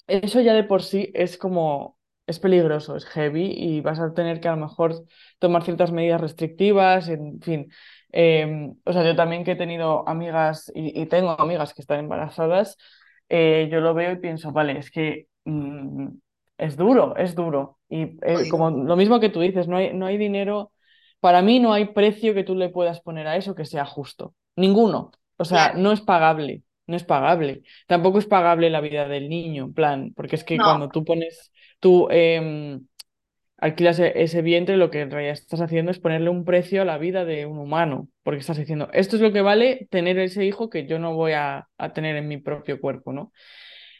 Eso 0.07 0.41
ya 0.41 0.53
de 0.53 0.63
por 0.63 0.83
sí 0.83 1.11
es 1.15 1.37
como, 1.37 1.92
es 2.27 2.39
peligroso, 2.39 2.95
es 2.95 3.05
heavy 3.05 3.51
y 3.55 3.81
vas 3.81 3.99
a 3.99 4.13
tener 4.13 4.39
que 4.39 4.47
a 4.47 4.51
lo 4.55 4.57
mejor 4.57 5.05
tomar 5.39 5.63
ciertas 5.63 5.91
medidas 5.91 6.21
restrictivas, 6.21 7.09
en 7.09 7.41
fin. 7.41 7.71
Eh, 8.11 8.71
o 8.85 8.93
sea, 8.93 9.03
yo 9.03 9.15
también 9.15 9.43
que 9.43 9.51
he 9.51 9.55
tenido 9.55 10.07
amigas 10.07 10.71
y, 10.75 10.99
y 11.01 11.05
tengo 11.07 11.39
amigas 11.39 11.73
que 11.73 11.81
están 11.81 11.99
embarazadas, 11.99 12.77
eh, 13.29 13.67
yo 13.71 13.79
lo 13.81 13.93
veo 13.93 14.11
y 14.13 14.17
pienso, 14.19 14.51
vale, 14.51 14.77
es 14.79 14.91
que 14.91 15.27
mm, 15.45 16.07
es 16.57 16.77
duro, 16.77 17.15
es 17.17 17.35
duro. 17.35 17.79
Y 17.89 18.17
eh, 18.23 18.47
como 18.47 18.69
lo 18.71 18.95
mismo 18.95 19.19
que 19.19 19.29
tú 19.29 19.39
dices, 19.41 19.67
no 19.67 19.77
hay, 19.77 19.93
no 19.93 20.05
hay 20.05 20.17
dinero, 20.17 20.71
para 21.19 21.41
mí 21.41 21.59
no 21.59 21.73
hay 21.73 21.85
precio 21.85 22.33
que 22.33 22.43
tú 22.43 22.55
le 22.55 22.69
puedas 22.69 23.01
poner 23.01 23.27
a 23.27 23.37
eso 23.37 23.55
que 23.55 23.65
sea 23.65 23.85
justo. 23.85 24.35
Ninguno. 24.55 25.11
O 25.37 25.45
sea, 25.45 25.73
no 25.75 25.91
es 25.91 26.01
pagable, 26.01 26.63
no 26.87 26.95
es 26.95 27.03
pagable. 27.03 27.63
Tampoco 27.87 28.19
es 28.19 28.25
pagable 28.27 28.69
la 28.69 28.81
vida 28.81 29.07
del 29.07 29.29
niño, 29.29 29.65
en 29.65 29.73
plan, 29.73 30.13
porque 30.15 30.35
es 30.35 30.43
que 30.43 30.61
No, 30.61 30.63
cuando 30.63 30.91
tú 30.91 31.03
pones, 31.05 31.51
tú 31.83 32.07
em, 32.11 32.87
alquilas 33.57 33.99
e- 33.99 34.13
ese 34.23 34.41
vientre, 34.41 34.77
lo 34.77 34.91
que 34.91 35.01
en 35.01 35.11
realidad 35.11 35.33
estás 35.33 35.61
haciendo 35.61 35.91
es 35.91 35.99
ponerle 35.99 36.29
un 36.29 36.45
precio 36.45 36.81
a 36.81 36.85
la 36.85 36.97
vida 36.97 37.25
de 37.25 37.45
un 37.45 37.59
humano, 37.59 38.09
porque 38.23 38.39
estás 38.41 38.57
diciendo, 38.57 38.89
esto 38.93 39.17
es 39.17 39.21
lo 39.21 39.33
que 39.33 39.41
vale 39.41 39.87
tener 39.91 40.17
ese 40.19 40.45
hijo 40.45 40.69
que 40.69 40.87
yo 40.87 40.99
no 40.99 41.15
voy 41.15 41.33
a, 41.33 41.67
tener 41.93 42.15
en 42.15 42.27
mi 42.29 42.37
propio 42.37 42.79
cuerpo, 42.81 43.13
¿no? 43.13 43.33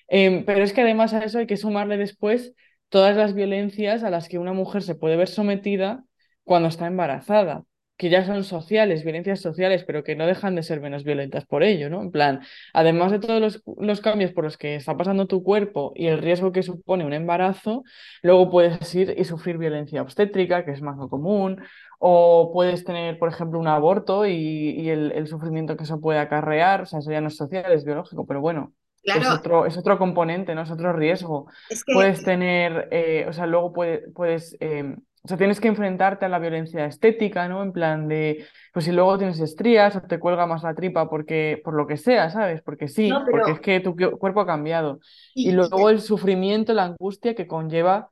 Em, 0.08 0.46
pero 0.46 0.63
es 0.63 0.74
que 0.74 0.82
además 0.82 1.13
a 1.13 1.26
eso 1.26 1.39
hay 1.39 1.48
que 1.48 1.58
sumarle 1.58 1.98
después 1.98 2.56
todas 2.89 3.17
las 3.17 3.34
violencias 3.36 4.04
a 4.04 4.10
las 4.10 4.30
que 4.30 4.39
una 4.39 4.54
mujer 4.54 4.84
se 4.84 4.96
puede 4.96 5.17
ver 5.17 5.28
sometida 5.30 6.06
cuando 6.43 6.69
está 6.69 6.88
embarazada, 6.88 7.65
que 8.04 8.10
ya 8.12 8.26
son 8.26 8.44
sociales, 8.44 9.04
violencias 9.04 9.39
sociales, 9.42 9.84
pero 9.86 10.04
que 10.04 10.16
no 10.16 10.28
dejan 10.28 10.56
de 10.56 10.63
ser 10.63 10.82
menos 10.82 11.04
violentas 11.04 11.46
por 11.46 11.63
ello, 11.63 11.89
¿no? 11.89 12.02
En 12.02 12.12
plan, 12.12 12.42
además 12.74 13.12
de 13.12 13.20
todos 13.20 13.42
los, 13.42 13.63
los 13.78 14.02
cambios 14.02 14.32
por 14.34 14.44
los 14.44 14.58
que 14.58 14.76
está 14.76 14.98
pasando 14.98 15.28
tu 15.28 15.44
cuerpo 15.44 15.94
y 15.96 16.08
el 16.08 16.20
riesgo 16.20 16.52
que 16.52 16.63
supone 16.63 17.06
un 17.06 17.13
embarazo, 17.13 17.84
luego 18.22 18.50
puedes 18.52 18.94
ir 18.96 19.13
y 19.18 19.24
sufrir 19.26 19.58
violencia 19.58 20.02
obstétrica, 20.02 20.66
que 20.66 20.72
es 20.72 20.82
más 20.82 20.98
lo 20.98 21.10
común, 21.10 21.62
o 22.00 22.52
puedes 22.54 22.84
tener, 22.84 23.18
por 23.20 23.30
ejemplo, 23.30 23.60
un 23.60 23.68
aborto 23.68 24.26
y, 24.26 24.34
y 24.36 24.89
el, 24.89 25.12
el 25.13 25.28
sufrimiento 25.28 25.78
que 25.78 25.84
eso 25.84 26.02
puede 26.02 26.20
acarrear, 26.20 26.82
o 26.84 26.86
sea, 26.86 27.00
eso 27.00 27.12
ya 27.12 27.22
no 27.22 27.28
es 27.30 27.38
social, 27.38 27.72
es 27.72 27.84
biológico, 27.86 28.26
pero 28.26 28.42
bueno 28.42 28.74
es 29.12 29.30
claro, 29.30 29.30
otro, 29.30 29.66
es 29.68 29.78
otro 29.78 29.98
componente, 30.00 30.56
¿no? 30.56 30.63
Es 30.63 30.72
otro 30.72 30.92
riesgo. 30.94 31.48
es 31.70 31.84
que, 31.84 31.94
Puedes 31.94 32.24
tener, 32.24 32.88
eh, 32.92 33.26
o 33.30 33.34
sea, 33.34 33.46
luego 33.46 33.72
puede- 33.74 34.10
puedes, 34.12 34.58
eh, 34.60 34.96
o 35.24 35.28
sea, 35.28 35.38
tienes 35.38 35.60
que 35.62 35.70
enfrentarte 35.70 36.26
a 36.26 36.30
la 36.30 36.40
violencia 36.40 36.86
estética, 36.86 37.48
¿no? 37.48 37.64
En 37.64 37.72
plan 37.72 38.08
de, 38.10 38.46
pues 38.74 38.86
si 38.86 38.92
luego 38.92 39.18
tienes 39.18 39.40
estrías 39.40 39.96
o 39.96 40.02
te 40.02 40.20
cuelga 40.20 40.46
más 40.48 40.64
la 40.64 40.76
tripa 40.76 41.10
porque, 41.10 41.62
por 41.64 41.74
lo 41.76 41.88
que 41.88 41.98
sea, 41.98 42.30
¿sabes? 42.30 42.62
Porque 42.62 42.88
no, 43.06 43.20
sí, 43.20 43.26
porque 43.30 43.52
es 43.52 43.60
que 43.62 43.80
tu 43.80 43.96
cu- 43.96 44.18
cuerpo 44.20 44.42
ha 44.42 44.46
cambiado. 44.46 45.00
Y 45.42 45.52
luego 45.54 45.90
el 45.90 46.02
sufrimiento, 46.02 46.74
la 46.74 46.86
angustia 46.86 47.36
que 47.36 47.48
conlleva 47.48 48.12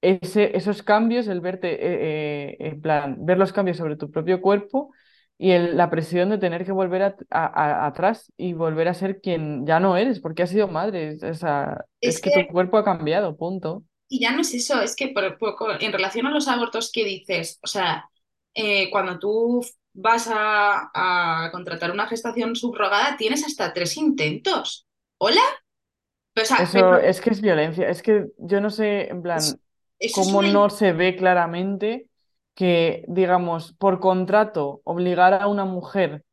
ese, 0.00 0.56
esos 0.56 0.82
cambios, 0.82 1.28
el 1.28 1.40
verte, 1.40 1.72
eh, 1.74 2.52
eh, 2.52 2.56
en 2.60 2.80
plan, 2.80 3.16
ver 3.24 3.38
los 3.38 3.52
cambios 3.52 3.76
sobre 3.76 3.96
tu 3.96 4.10
propio 4.10 4.40
cuerpo 4.40 4.92
y 5.38 5.52
el- 5.52 5.76
la 5.76 5.90
presión 5.90 6.30
de 6.30 6.38
tener 6.38 6.64
que 6.64 6.72
volver 6.72 7.02
a- 7.02 7.16
a- 7.30 7.46
a- 7.84 7.86
atrás 7.86 8.32
y 8.36 8.52
volver 8.52 8.88
a 8.88 8.94
ser 8.94 9.20
quien 9.20 9.66
ya 9.66 9.80
no 9.80 9.96
eres, 9.96 10.20
porque 10.20 10.42
has 10.44 10.50
sido 10.50 10.68
madre. 10.68 11.08
Es, 11.14 11.22
o 11.22 11.34
sea, 11.34 11.84
es 12.00 12.18
es 12.18 12.20
que 12.20 12.30
que, 12.30 12.30
tu 12.30 12.46
cuerpo 12.46 12.76
ha 12.78 12.84
cambiado, 12.84 13.36
punto. 13.36 13.84
Y 14.16 14.20
ya 14.20 14.32
no 14.32 14.40
es 14.42 14.54
eso, 14.54 14.80
es 14.82 14.96
que 14.96 15.08
por- 15.08 15.38
por- 15.38 15.82
en 15.82 15.92
relación 15.92 16.26
a 16.26 16.30
los 16.30 16.48
abortos 16.48 16.90
que 16.92 17.04
dices, 17.04 17.58
o 17.62 17.66
sea, 17.66 18.08
eh, 18.54 18.90
cuando 18.90 19.18
tú 19.18 19.62
vas 19.94 20.28
a, 20.32 20.90
a 21.46 21.50
contratar 21.52 21.90
una 21.92 22.06
gestación 22.08 22.56
subrogada, 22.56 23.16
tienes 23.16 23.44
hasta 23.44 23.72
tres 23.74 23.96
intentos. 23.96 24.86
¿Hola? 25.18 25.40
O 26.40 26.44
sea, 26.44 26.58
Eso 26.58 26.98
pero 26.98 26.98
es 26.98 27.20
que 27.20 27.30
es 27.30 27.40
violencia. 27.40 27.88
Es 27.88 28.02
que 28.02 28.26
yo 28.38 28.60
no 28.60 28.70
sé, 28.70 29.08
en 29.10 29.22
plan, 29.22 29.60
eso 29.98 30.20
cómo 30.20 30.42
una... 30.42 30.50
no 30.52 30.68
se 30.70 30.92
ve 30.92 31.16
claramente 31.16 32.08
que, 32.54 33.04
digamos, 33.08 33.72
por 33.74 34.00
contrato 34.00 34.82
obligar 34.84 35.34
a 35.34 35.46
una 35.48 35.64
mujer 35.64 36.24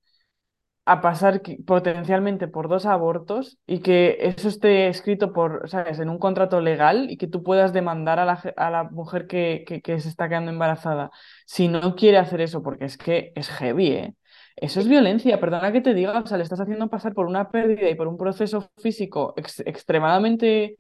a 0.91 1.02
pasar 1.02 1.41
potencialmente 1.65 2.47
por 2.47 2.67
dos 2.67 2.86
abortos 2.86 3.58
y 3.67 3.80
que 3.80 4.17
eso 4.21 4.47
esté 4.49 4.88
escrito 4.88 5.34
por, 5.34 5.69
¿sabes? 5.69 5.99
en 5.99 6.10
un 6.10 6.17
contrato 6.19 6.62
legal 6.62 7.12
y 7.12 7.17
que 7.17 7.28
tú 7.28 7.43
puedas 7.43 7.73
demandar 7.73 8.19
a 8.19 8.25
la, 8.25 8.41
a 8.58 8.69
la 8.71 8.84
mujer 8.86 9.28
que, 9.28 9.63
que, 9.84 9.99
se 9.99 10.10
está 10.10 10.28
quedando 10.30 10.52
embarazada 10.52 11.12
si 11.45 11.67
no 11.67 11.95
quiere 11.95 12.17
hacer 12.17 12.41
eso, 12.41 12.63
porque 12.63 12.86
es 12.86 12.97
que 12.97 13.32
es 13.36 13.49
heavy, 13.49 13.88
¿eh? 13.91 14.15
Eso 14.56 14.80
es 14.82 14.88
violencia, 14.89 15.39
perdona 15.39 15.71
que 15.71 15.80
te 15.82 15.93
diga, 15.93 16.19
o 16.19 16.25
sea, 16.28 16.38
le 16.38 16.43
estás 16.43 16.60
haciendo 16.60 16.89
pasar 16.89 17.13
por 17.13 17.28
una 17.28 17.49
pérdida 17.49 17.89
y 17.89 17.95
por 17.95 18.08
un 18.08 18.17
proceso 18.17 18.69
físico 18.78 19.34
ex- 19.38 19.62
extremadamente 19.62 20.78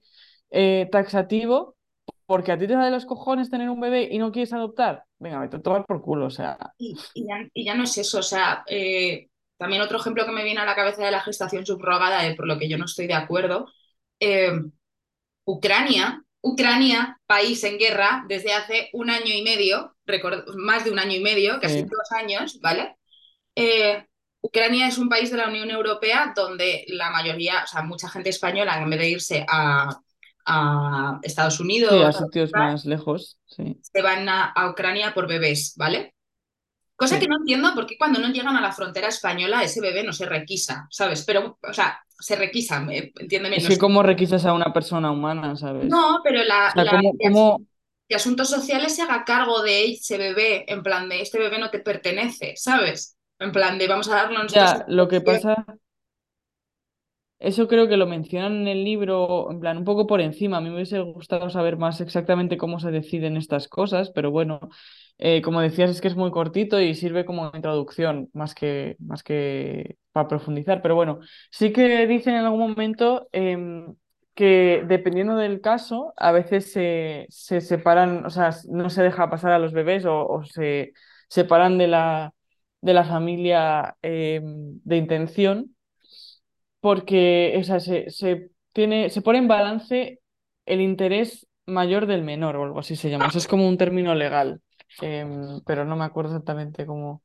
eh, 0.51 0.89
taxativo 0.91 1.75
porque 2.25 2.51
a 2.51 2.57
ti 2.57 2.67
te 2.67 2.73
da 2.73 2.85
de 2.85 2.91
los 2.91 3.05
cojones 3.05 3.49
tener 3.49 3.69
un 3.69 3.79
bebé 3.79 4.07
y 4.11 4.17
no 4.19 4.31
quieres 4.31 4.53
adoptar. 4.53 5.03
Venga, 5.17 5.39
vete 5.39 5.57
a 5.57 5.61
tomar 5.61 5.85
por 5.85 6.01
culo, 6.01 6.27
o 6.27 6.29
sea, 6.29 6.57
Y, 6.77 6.95
y 7.15 7.27
ya, 7.27 7.37
y 7.53 7.65
ya 7.65 7.73
no 7.75 7.83
es 7.83 7.97
eso, 7.97 8.19
o 8.19 8.23
sea, 8.23 8.63
eh, 8.67 9.28
también 9.59 9.81
otro 9.81 9.99
ejemplo 9.99 10.25
que 10.25 10.31
me 10.31 10.45
viene 10.45 10.61
a 10.61 10.65
la 10.65 10.73
cabeza 10.73 11.03
de 11.03 11.11
la 11.11 11.19
gestación 11.19 11.65
subrogada, 11.65 12.25
eh, 12.25 12.33
por 12.33 12.47
lo 12.47 12.57
que 12.57 12.69
yo 12.69 12.77
no 12.77 12.85
estoy 12.85 13.07
de 13.07 13.13
acuerdo, 13.13 13.67
eh, 14.17 14.53
Ucrania, 15.43 16.23
Ucrania, 16.41 17.19
país 17.25 17.61
en 17.65 17.77
guerra 17.77 18.23
desde 18.29 18.53
hace 18.53 18.89
un 18.93 19.09
año 19.09 19.33
y 19.33 19.43
medio, 19.43 19.97
más 20.55 20.85
de 20.85 20.91
un 20.91 20.99
año 20.99 21.17
y 21.17 21.19
medio, 21.19 21.59
casi 21.59 21.81
sí, 21.81 21.83
dos 21.83 22.11
años, 22.11 22.59
¿vale? 22.61 22.95
Eh, 23.53 24.05
Ucrania 24.39 24.87
es 24.87 24.97
un 24.97 25.09
país 25.09 25.29
de 25.29 25.37
la 25.37 25.49
Unión 25.49 25.69
Europea 25.69 26.31
donde 26.33 26.85
la 26.87 27.11
mayoría, 27.11 27.63
o 27.65 27.67
sea, 27.67 27.81
mucha 27.81 28.07
gente 28.07 28.29
española, 28.29 28.81
en 28.81 28.89
vez 28.89 28.99
de 28.99 29.09
irse 29.09 29.45
a, 29.45 29.89
a 30.45 31.19
Estados 31.21 31.57
sí, 31.57 31.63
Unidos, 31.63 32.15
a 32.15 32.19
sitios 32.25 32.51
más 32.53 32.85
lejos, 32.85 33.37
sí. 33.45 33.77
se 33.81 34.01
van 34.01 34.29
a, 34.29 34.45
a 34.45 34.69
Ucrania 34.69 35.13
por 35.13 35.27
bebés, 35.27 35.73
¿vale? 35.75 36.13
Cosa 36.99 37.17
que 37.17 37.27
no 37.27 37.37
entiendo 37.37 37.71
porque 37.73 37.97
cuando 37.97 38.19
no 38.19 38.27
llegan 38.27 38.57
a 38.57 38.61
la 38.61 38.73
frontera 38.73 39.07
española 39.07 39.63
ese 39.63 39.79
bebé 39.79 40.03
no 40.03 40.11
se 40.11 40.25
requisa, 40.25 40.85
¿sabes? 40.91 41.23
Pero, 41.25 41.57
o 41.61 41.73
sea, 41.73 41.97
se 42.19 42.35
requisa, 42.35 42.85
entiéndeme, 42.89 43.55
Es 43.55 43.63
no 43.63 43.67
que 43.69 43.73
es... 43.75 43.79
cómo 43.79 44.03
requisas 44.03 44.45
a 44.45 44.53
una 44.53 44.73
persona 44.73 45.09
humana, 45.09 45.55
¿sabes? 45.55 45.85
No, 45.85 46.19
pero 46.23 46.41
O 46.41 46.43
la, 46.43 46.71
sea, 46.73 46.83
la 46.83 46.91
cómo, 46.91 47.13
de, 47.13 47.29
cómo, 47.29 47.61
de 48.09 48.15
asuntos 48.15 48.49
sociales 48.49 48.95
se 48.95 49.03
haga 49.03 49.23
cargo 49.23 49.61
de 49.61 49.93
ese 49.93 50.17
bebé, 50.17 50.65
en 50.71 50.83
plan 50.83 51.07
de 51.07 51.21
este 51.21 51.39
bebé 51.39 51.57
no 51.57 51.69
te 51.69 51.79
pertenece, 51.79 52.53
¿sabes? 52.57 53.15
En 53.39 53.53
plan 53.53 53.77
de 53.77 53.87
vamos 53.87 54.09
a 54.09 54.15
darlo 54.15 54.43
nosotros 54.43 54.79
ya, 54.79 54.85
lo 54.89 55.07
que 55.07 55.21
pasa, 55.21 55.65
eso 57.39 57.67
creo 57.69 57.87
que 57.87 57.95
lo 57.97 58.05
mencionan 58.05 58.61
en 58.61 58.67
el 58.67 58.83
libro, 58.83 59.49
en 59.49 59.59
plan, 59.61 59.77
un 59.77 59.85
poco 59.85 60.05
por 60.07 60.19
encima. 60.19 60.57
A 60.57 60.61
mí 60.61 60.69
me 60.69 60.75
hubiese 60.75 60.99
gustado 60.99 61.49
saber 61.49 61.77
más 61.77 62.01
exactamente 62.01 62.57
cómo 62.57 62.79
se 62.79 62.91
deciden 62.91 63.37
estas 63.37 63.69
cosas, 63.69 64.11
pero 64.11 64.29
bueno, 64.29 64.59
eh, 65.17 65.41
como 65.41 65.61
decías, 65.61 65.89
es 65.89 66.01
que 66.01 66.09
es 66.09 66.15
muy 66.17 66.31
cortito 66.31 66.81
y 66.81 66.95
sirve 66.95 67.23
como 67.25 67.51
introducción, 67.53 68.29
más 68.33 68.53
que, 68.55 68.97
más 68.99 69.23
que 69.23 69.97
para 70.11 70.27
profundizar. 70.27 70.81
Pero 70.81 70.95
bueno, 70.95 71.19
sí 71.49 71.71
que 71.71 72.05
dicen 72.07 72.35
en 72.35 72.45
algún 72.45 72.59
momento 72.59 73.29
em, 73.31 73.95
que 74.35 74.83
dependiendo 74.87 75.35
del 75.37 75.61
caso, 75.61 76.13
a 76.17 76.31
veces 76.33 76.71
se, 76.71 77.25
se 77.29 77.61
separan, 77.61 78.25
o 78.25 78.29
sea, 78.29 78.51
no 78.69 78.89
se 78.89 79.03
deja 79.03 79.29
pasar 79.29 79.51
a 79.51 79.59
los 79.59 79.73
bebés 79.73 80.05
o, 80.05 80.41
se 80.43 80.93
separan 81.29 81.77
de 81.77 81.87
la, 81.87 82.33
de 82.81 82.93
la 82.93 83.05
familia 83.05 83.95
em, 84.01 84.79
de 84.83 84.97
intención 84.97 85.75
porque 86.81 87.55
o 87.59 87.63
sea, 87.63 87.79
se, 87.79 88.09
se 88.09 88.51
tiene, 88.73 89.09
se 89.09 89.21
pone 89.21 89.39
en 89.39 89.47
balance 89.47 90.21
el 90.65 90.81
interés 90.81 91.47
mayor 91.65 92.05
del 92.07 92.23
menor 92.23 92.55
o 92.55 92.63
algo 92.63 92.79
así 92.79 92.95
se 92.95 93.09
llama. 93.09 93.27
Eso 93.27 93.37
es 93.37 93.47
como 93.47 93.67
un 93.67 93.77
término 93.77 94.15
legal, 94.15 94.61
em, 95.01 95.61
pero 95.65 95.85
no 95.85 95.95
me 95.95 96.05
acuerdo 96.05 96.31
exactamente 96.31 96.85
cómo, 96.85 97.23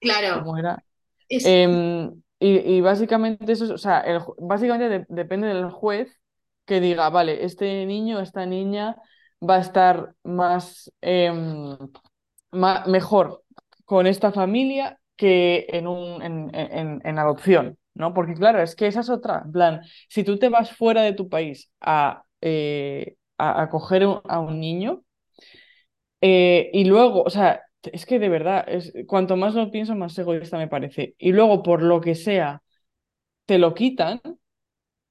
Claro, 0.00 0.44
cómo 0.44 0.56
era. 0.56 0.84
es, 1.28 1.44
Em, 1.44 2.22
y, 2.40 2.58
y 2.78 2.80
básicamente 2.80 3.52
eso, 3.52 3.64
es- 3.66 3.70
o 3.72 3.78
sea, 3.78 4.00
el 4.00 4.20
básicamente 4.38 4.88
de- 5.00 5.06
depende 5.08 5.48
del 5.48 5.70
juez 5.70 6.20
que 6.66 6.80
diga, 6.80 7.10
vale, 7.10 7.44
este 7.44 7.86
niño, 7.86 8.20
esta 8.20 8.46
niña 8.46 8.96
va 9.48 9.56
a 9.56 9.60
estar 9.60 10.14
más, 10.24 10.92
em, 11.02 11.76
ma- 12.52 12.84
mejor 12.86 13.42
con 13.84 14.06
esta 14.06 14.32
familia 14.32 15.00
que 15.16 15.66
en, 15.70 15.86
un, 15.86 16.22
en, 16.22 16.50
en, 16.54 17.00
en 17.04 17.18
adopción, 17.18 17.78
¿no? 17.98 18.14
Porque 18.14 18.34
claro, 18.34 18.62
es 18.62 18.74
que 18.76 18.86
esa 18.86 19.00
es 19.00 19.10
otra, 19.10 19.42
en 19.44 19.52
plan, 19.52 19.80
si 20.08 20.24
tú 20.24 20.38
te 20.38 20.48
vas 20.48 20.72
fuera 20.72 21.02
de 21.02 21.12
tu 21.14 21.28
país 21.28 21.70
a, 21.80 22.22
eh, 22.40 23.16
a, 23.38 23.68
coger 23.70 24.04
a 24.24 24.40
un 24.40 24.60
niño 24.60 25.02
eh, 26.20 26.70
y 26.72 26.84
luego, 26.84 27.22
o 27.22 27.30
sea, 27.30 27.62
es 27.82 28.06
que 28.06 28.18
de 28.18 28.28
verdad, 28.28 28.64
es, 28.68 28.92
cuanto 29.06 29.36
más 29.36 29.54
lo 29.54 29.70
pienso, 29.70 29.94
más 29.94 30.18
egoísta 30.18 30.58
me 30.58 30.68
parece. 30.68 31.14
Y 31.18 31.32
luego, 31.32 31.62
por 31.62 31.82
lo 31.82 32.00
que 32.00 32.14
sea, 32.14 32.62
te 33.46 33.58
lo 33.58 33.74
quitan 33.74 34.20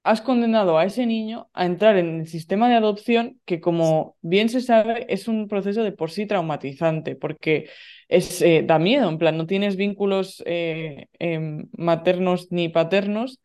has 0.07 0.21
condenado 0.21 0.77
a 0.77 0.85
ese 0.85 1.05
niño 1.05 1.49
a 1.53 1.65
entrar 1.65 1.97
en 1.97 2.21
el 2.21 2.27
sistema 2.27 2.69
de 2.69 2.75
adopción 2.75 3.39
que, 3.45 3.59
como 3.59 4.15
bien 4.21 4.49
se 4.49 4.61
sabe, 4.61 5.05
es 5.09 5.27
un 5.27 5.47
proceso 5.49 5.83
de 5.83 5.91
por 5.91 6.11
sí 6.11 6.25
traumatizante, 6.25 7.15
porque 7.15 7.69
es, 8.07 8.41
eh, 8.41 8.63
da 8.65 8.79
miedo, 8.79 9.09
en 9.09 9.17
plan, 9.17 9.37
no 9.37 9.45
tienes 9.47 9.75
vínculos 9.75 10.41
eh, 10.45 11.07
em, 11.19 11.67
maternos 11.77 12.47
ni 12.51 12.69
paternos 12.69 13.41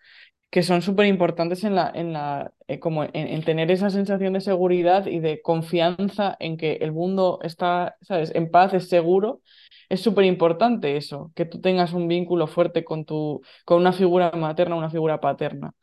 que 0.50 0.62
son 0.62 0.82
súper 0.82 1.06
importantes 1.06 1.64
en 1.64 1.74
la, 1.74 1.90
en 1.94 2.12
la, 2.12 2.52
eh, 2.68 2.78
como 2.78 3.04
en, 3.04 3.10
en 3.14 3.42
tener 3.42 3.70
esa 3.70 3.90
sensación 3.90 4.34
de 4.34 4.40
seguridad 4.40 5.06
y 5.06 5.18
de 5.20 5.40
confianza 5.42 6.36
en 6.40 6.56
que 6.58 6.74
el 6.82 6.92
mundo 6.92 7.38
está, 7.42 7.96
¿sabes?, 8.02 8.32
en 8.34 8.50
paz, 8.50 8.74
es 8.74 8.88
seguro. 8.88 9.40
Es 9.88 10.00
súper 10.00 10.24
importante 10.26 10.96
eso, 10.96 11.32
que 11.34 11.44
tú 11.46 11.60
tengas 11.60 11.92
un 11.92 12.08
vínculo 12.08 12.46
fuerte 12.46 12.84
con 12.84 13.04
tu, 13.04 13.42
con 13.64 13.78
una 13.80 13.92
figura 13.92 14.30
materna, 14.32 14.76
una 14.76 14.90
figura 14.90 15.20
paterna 15.20 15.74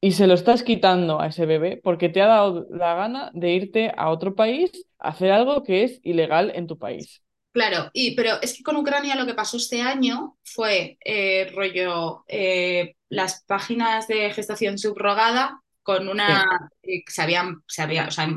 y 0.00 0.12
se 0.12 0.26
lo 0.26 0.34
estás 0.34 0.62
quitando 0.62 1.20
a 1.20 1.28
ese 1.28 1.46
bebé 1.46 1.80
porque 1.82 2.08
te 2.08 2.22
ha 2.22 2.26
dado 2.26 2.66
la 2.70 2.94
gana 2.94 3.30
de 3.34 3.52
irte 3.52 3.92
a 3.96 4.10
otro 4.10 4.34
país 4.34 4.70
a 4.98 5.10
hacer 5.10 5.30
algo 5.32 5.62
que 5.62 5.84
es 5.84 6.00
ilegal 6.02 6.52
en 6.54 6.66
tu 6.66 6.78
país. 6.78 7.22
claro, 7.52 7.90
y, 7.92 8.14
pero 8.14 8.40
es 8.42 8.56
que 8.56 8.62
con 8.62 8.76
Ucrania 8.76 9.16
lo 9.16 9.26
que 9.26 9.34
pasó 9.34 9.56
este 9.56 9.82
año 9.82 10.38
fue 10.44 10.98
eh, 11.04 11.50
rollo 11.54 12.24
eh, 12.28 12.94
las 13.08 13.44
páginas 13.44 14.08
de 14.08 14.32
gestación 14.32 14.78
subrogada 14.78 15.60
con 15.82 16.08
una... 16.08 16.44
Sí, 16.82 16.92
eh, 16.92 17.02
se 17.06 17.22
habían, 17.22 17.62
se 17.66 17.82
había, 17.82 18.06
o 18.06 18.10
sea, 18.10 18.28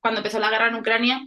cuando 0.00 0.20
empezó 0.20 0.38
la 0.38 0.50
guerra 0.50 0.68
en 0.68 0.74
Ucrania 0.76 1.20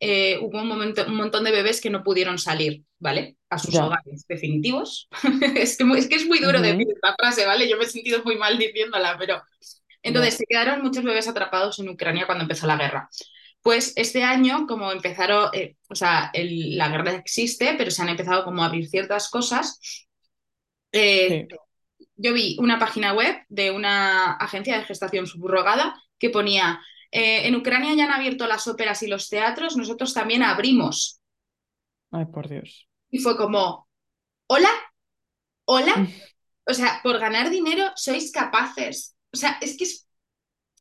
eh, 0.00 0.38
hubo 0.42 0.60
un, 0.60 0.68
momento, 0.68 1.04
un 1.06 1.16
montón 1.16 1.44
de 1.44 1.50
bebés 1.52 1.80
que 1.80 1.90
no 1.90 2.02
pudieron 2.04 2.38
salir, 2.38 2.84
¿vale? 2.98 3.36
A 3.50 3.58
sus 3.58 3.78
ya. 3.78 3.82
hogares 3.82 4.24
definitivos. 4.28 5.08
es, 5.56 5.76
que, 5.78 5.84
es 5.98 6.08
que 6.08 6.16
es 6.16 6.26
muy 6.26 6.40
duro 6.40 6.60
decir 6.62 6.86
Ujú, 6.86 6.94
esta 6.94 7.14
frase, 7.18 7.46
¿vale? 7.46 7.68
Yo 7.68 7.78
me 7.78 7.84
he 7.84 7.88
sentido 7.88 8.22
muy 8.24 8.36
mal 8.36 8.58
diciéndola, 8.58 9.16
pero 9.18 9.42
entonces 10.02 10.36
se 10.36 10.46
quedaron 10.46 10.82
muchos 10.82 11.04
bebés 11.04 11.28
atrapados 11.28 11.78
en 11.80 11.88
Ucrania 11.90 12.26
cuando 12.26 12.42
empezó 12.44 12.66
la 12.66 12.76
guerra. 12.76 13.08
Pues 13.62 13.92
este 13.96 14.22
año, 14.24 14.66
como 14.68 14.92
empezaron, 14.92 15.50
eh, 15.54 15.76
o 15.90 15.94
sea, 15.94 16.30
el- 16.34 16.76
la 16.78 16.88
guerra 16.88 17.12
existe, 17.14 17.74
pero 17.78 17.90
se 17.90 18.02
han 18.02 18.08
empezado 18.10 18.44
como 18.44 18.62
a 18.62 18.66
abrir 18.66 18.88
ciertas 18.88 19.30
cosas. 19.30 19.80
eh, 20.92 21.28
sí, 21.28 21.50
yo 22.16 22.34
vi 22.34 22.56
una 22.60 22.78
página 22.78 23.12
web 23.14 23.36
de 23.48 23.70
una 23.70 24.34
agencia 24.34 24.78
de 24.78 24.84
gestación 24.84 25.26
subrogada 25.26 25.94
que 26.18 26.30
ponía, 26.30 26.80
eh, 27.10 27.46
en 27.46 27.56
Ucrania 27.56 27.94
ya 27.94 28.04
han 28.04 28.12
abierto 28.12 28.46
las 28.46 28.66
óperas 28.68 29.02
y 29.02 29.08
los 29.08 29.28
teatros, 29.28 29.76
nosotros 29.76 30.14
también 30.14 30.42
abrimos. 30.42 31.20
ay, 32.12 32.26
por 32.26 32.48
Dios. 32.48 32.88
Y 33.10 33.18
fue 33.18 33.36
como, 33.36 33.88
hola, 34.48 34.70
hola, 35.66 36.08
o 36.66 36.74
sea, 36.74 37.00
por 37.02 37.18
ganar 37.18 37.50
dinero 37.50 37.92
sois 37.96 38.32
capaces. 38.32 39.16
O 39.32 39.36
sea, 39.36 39.58
es 39.60 39.76
que 39.76 39.84
es, 39.84 40.08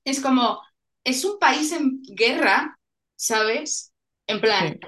es 0.06 0.22
como, 0.22 0.62
es 1.04 1.26
un 1.26 1.40
país 1.40 1.72
en 1.74 2.02
guerra, 2.04 2.80
¿sabes? 3.16 3.94
En 4.28 4.42
plan, 4.42 4.76
Sí, 4.76 4.80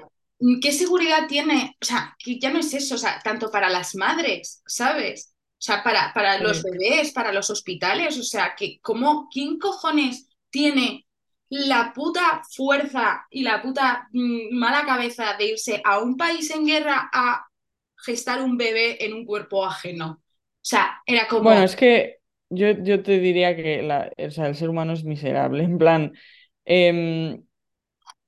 ¿qué 0.62 0.72
seguridad 0.72 1.26
tiene? 1.28 1.76
O 1.82 1.84
sea, 1.84 2.16
que 2.18 2.38
ya 2.38 2.50
no 2.52 2.60
es 2.60 2.74
eso, 2.74 2.96
o 2.96 2.98
sea, 2.98 3.20
tanto 3.22 3.50
para 3.50 3.70
las 3.70 3.94
madres, 3.94 4.62
¿sabes? 4.66 5.34
O 5.54 5.62
sea, 5.64 5.82
para, 5.84 6.12
para 6.14 6.38
los 6.40 6.62
bebés, 6.62 7.12
para 7.12 7.32
los 7.32 7.50
hospitales, 7.50 8.18
o 8.18 8.22
sea, 8.24 8.54
que 8.56 8.80
cómo, 8.82 9.28
¿quién 9.32 9.58
cojones 9.58 10.28
tiene 10.50 11.06
la 11.52 11.92
puta 11.94 12.42
fuerza 12.50 13.26
y 13.30 13.42
la 13.42 13.62
puta 13.62 14.08
mm, 14.12 14.54
mala 14.56 14.84
cabeza 14.86 15.34
de 15.38 15.46
irse 15.48 15.82
a 15.84 16.00
un 16.00 16.16
país 16.16 16.50
en 16.50 16.66
guerra 16.66 17.10
a 17.12 17.46
gestar 17.96 18.42
un 18.42 18.56
bebé 18.56 19.04
en 19.04 19.14
un 19.14 19.24
cuerpo 19.26 19.64
ajeno? 19.66 20.20
O 20.22 20.24
sea, 20.62 21.02
era 21.06 21.28
Bueno, 21.34 21.62
como, 21.62 21.64
es 21.64 21.76
que 21.76 22.18
yo, 22.50 22.70
yo 22.82 23.02
te 23.02 23.18
diría 23.18 23.56
que 23.56 23.82
la, 23.82 24.10
o 24.18 24.30
sea, 24.30 24.46
el 24.48 24.54
ser 24.54 24.68
humano 24.70 24.92
es 24.92 25.04
miserable. 25.04 25.64
En 25.64 25.78
plan, 25.78 26.12
em, 26.64 27.42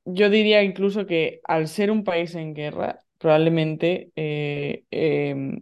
yo 0.04 0.30
diría 0.30 0.62
incluso 0.62 1.06
que 1.06 1.40
al 1.44 1.68
ser 1.68 1.90
un 1.90 2.04
país 2.04 2.34
en 2.34 2.54
guerra, 2.54 3.00
probablemente 3.18 4.12
eh, 4.16 4.84
em, 4.90 5.60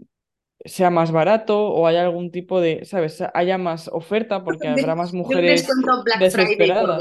sea 0.64 0.90
más 0.90 1.12
barato 1.12 1.66
o 1.68 1.86
haya 1.86 2.02
algún 2.02 2.30
tipo 2.30 2.60
de, 2.60 2.84
¿sabes? 2.84 3.22
Haya 3.34 3.58
más 3.58 3.88
oferta 3.88 4.44
porque 4.44 4.68
habrá 4.68 4.94
más 4.94 5.12
mujeres 5.12 5.76
Black 6.04 6.20
desesperadas. 6.20 6.98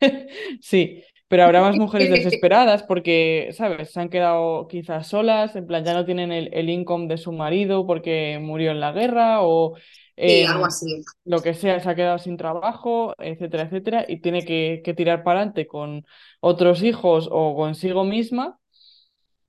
Sí, 0.60 1.02
pero 1.28 1.44
habrá 1.44 1.60
más 1.60 1.76
mujeres 1.76 2.08
desesperadas 2.10 2.82
porque, 2.82 3.50
¿sabes? 3.52 3.92
Se 3.92 4.00
han 4.00 4.08
quedado 4.10 4.68
quizás 4.68 5.06
solas, 5.08 5.56
en 5.56 5.66
plan 5.66 5.84
ya 5.84 5.94
no 5.94 6.04
tienen 6.04 6.32
el, 6.32 6.50
el 6.52 6.70
income 6.70 7.06
de 7.08 7.18
su 7.18 7.32
marido 7.32 7.86
porque 7.86 8.38
murió 8.40 8.70
en 8.70 8.80
la 8.80 8.92
guerra 8.92 9.38
o 9.42 9.76
Sí, 10.26 10.42
algo 10.44 10.64
así. 10.66 10.86
lo 11.24 11.42
que 11.42 11.54
sea, 11.54 11.80
se 11.80 11.88
ha 11.90 11.94
quedado 11.94 12.18
sin 12.18 12.36
trabajo, 12.36 13.14
etcétera, 13.18 13.64
etcétera, 13.64 14.04
y 14.08 14.20
tiene 14.20 14.44
que, 14.44 14.82
que 14.84 14.94
tirar 14.94 15.22
para 15.24 15.40
adelante 15.40 15.66
con 15.66 16.04
otros 16.40 16.82
hijos 16.82 17.28
o 17.32 17.56
consigo 17.56 18.04
misma 18.04 18.58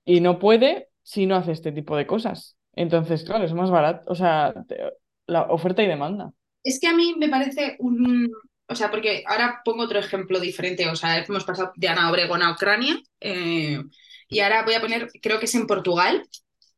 y 0.04 0.20
no 0.20 0.38
puede 0.38 0.88
si 1.02 1.26
no 1.26 1.36
hace 1.36 1.52
este 1.52 1.72
tipo 1.72 1.96
de 1.96 2.06
cosas. 2.06 2.55
Entonces, 2.76 3.24
claro, 3.24 3.44
es 3.44 3.52
más 3.52 3.70
barato, 3.70 4.04
o 4.10 4.14
sea, 4.14 4.54
te- 4.68 4.92
la 5.26 5.42
oferta 5.44 5.82
y 5.82 5.88
demanda. 5.88 6.32
Es 6.62 6.78
que 6.80 6.88
a 6.88 6.94
mí 6.94 7.14
me 7.18 7.28
parece 7.28 7.76
un... 7.80 8.30
O 8.68 8.74
sea, 8.74 8.90
porque 8.90 9.22
ahora 9.26 9.60
pongo 9.64 9.84
otro 9.84 9.98
ejemplo 9.98 10.40
diferente. 10.40 10.88
O 10.88 10.96
sea, 10.96 11.18
hemos 11.18 11.44
pasado 11.44 11.72
de 11.76 11.88
Ana 11.88 12.10
Obregón 12.10 12.42
a 12.42 12.50
Ucrania 12.52 13.00
eh, 13.20 13.80
y 14.28 14.40
ahora 14.40 14.64
voy 14.64 14.74
a 14.74 14.80
poner, 14.80 15.08
creo 15.22 15.38
que 15.38 15.44
es 15.46 15.54
en 15.54 15.66
Portugal, 15.68 16.22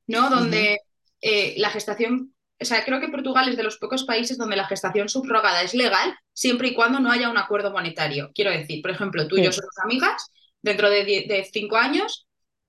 ¿no? 0.07 0.31
Donde 0.31 0.79
eh, 1.21 1.55
la 1.59 1.71
gestación... 1.71 2.35
O 2.61 2.65
sea, 2.65 2.85
creo 2.85 3.01
que 3.01 3.09
Portugal 3.09 3.49
es 3.49 3.57
de 3.57 3.63
los 3.63 3.79
pocos 3.79 4.05
países 4.05 4.37
donde 4.37 4.57
la 4.57 4.67
gestación 4.67 5.09
subrogada 5.09 5.63
es 5.63 5.75
legal 5.75 6.13
siempre 6.33 6.69
y 6.69 6.75
cuando 6.75 7.01
no 7.01 7.11
haya 7.11 7.31
un 7.31 7.39
acuerdo 7.39 7.71
monetario. 7.73 8.33
Quiero 8.35 8.51
decir, 8.51 8.83
por 8.83 8.91
ejemplo, 8.91 9.29
tú 9.29 9.39
y 9.39 9.43
yo 9.45 9.53
somos 9.53 9.79
amigas, 9.83 10.31
dentro 10.61 10.91
de, 10.91 11.05
de 11.05 11.49
cinco 11.53 11.77
años, 11.77 12.27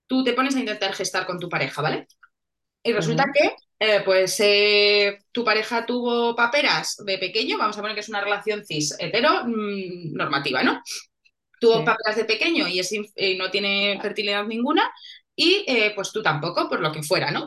tú 0.08 0.24
te 0.24 0.34
pones 0.34 0.56
a 0.56 0.60
intentar 0.60 0.94
gestar 0.94 1.26
con 1.26 1.40
tu 1.40 1.50
pareja, 1.50 1.82
¿vale? 1.82 2.08
Y 2.84 2.94
resulta 2.94 3.26
que, 3.34 3.56
eh, 3.80 4.02
pues, 4.06 4.40
eh, 4.40 5.20
tu 5.32 5.44
pareja 5.44 5.86
tuvo 5.86 6.36
paperas 6.36 6.98
de 7.06 7.18
pequeño, 7.18 7.58
vamos 7.58 7.78
a 7.78 7.82
poner 7.82 7.96
que 7.96 8.02
es 8.02 8.10
una 8.10 8.22
relación 8.22 8.66
cis 8.66 8.96
hetero 9.00 9.46
mm, 9.46 10.14
normativa, 10.14 10.64
¿no? 10.64 10.82
Tuvo 11.60 11.80
sí. 11.80 11.86
paperas 11.86 12.18
de 12.18 12.26
pequeño 12.26 12.68
y 12.68 12.80
es 12.80 12.92
no 13.38 13.52
tiene 13.52 14.00
fertilidad 14.02 14.46
ninguna, 14.46 14.90
y 15.36 15.66
eh, 15.68 15.92
pues 15.96 16.12
tú 16.12 16.22
tampoco, 16.24 16.70
por 16.70 16.80
lo 16.82 16.92
que 16.92 17.04
fuera, 17.04 17.32
¿no? 17.32 17.46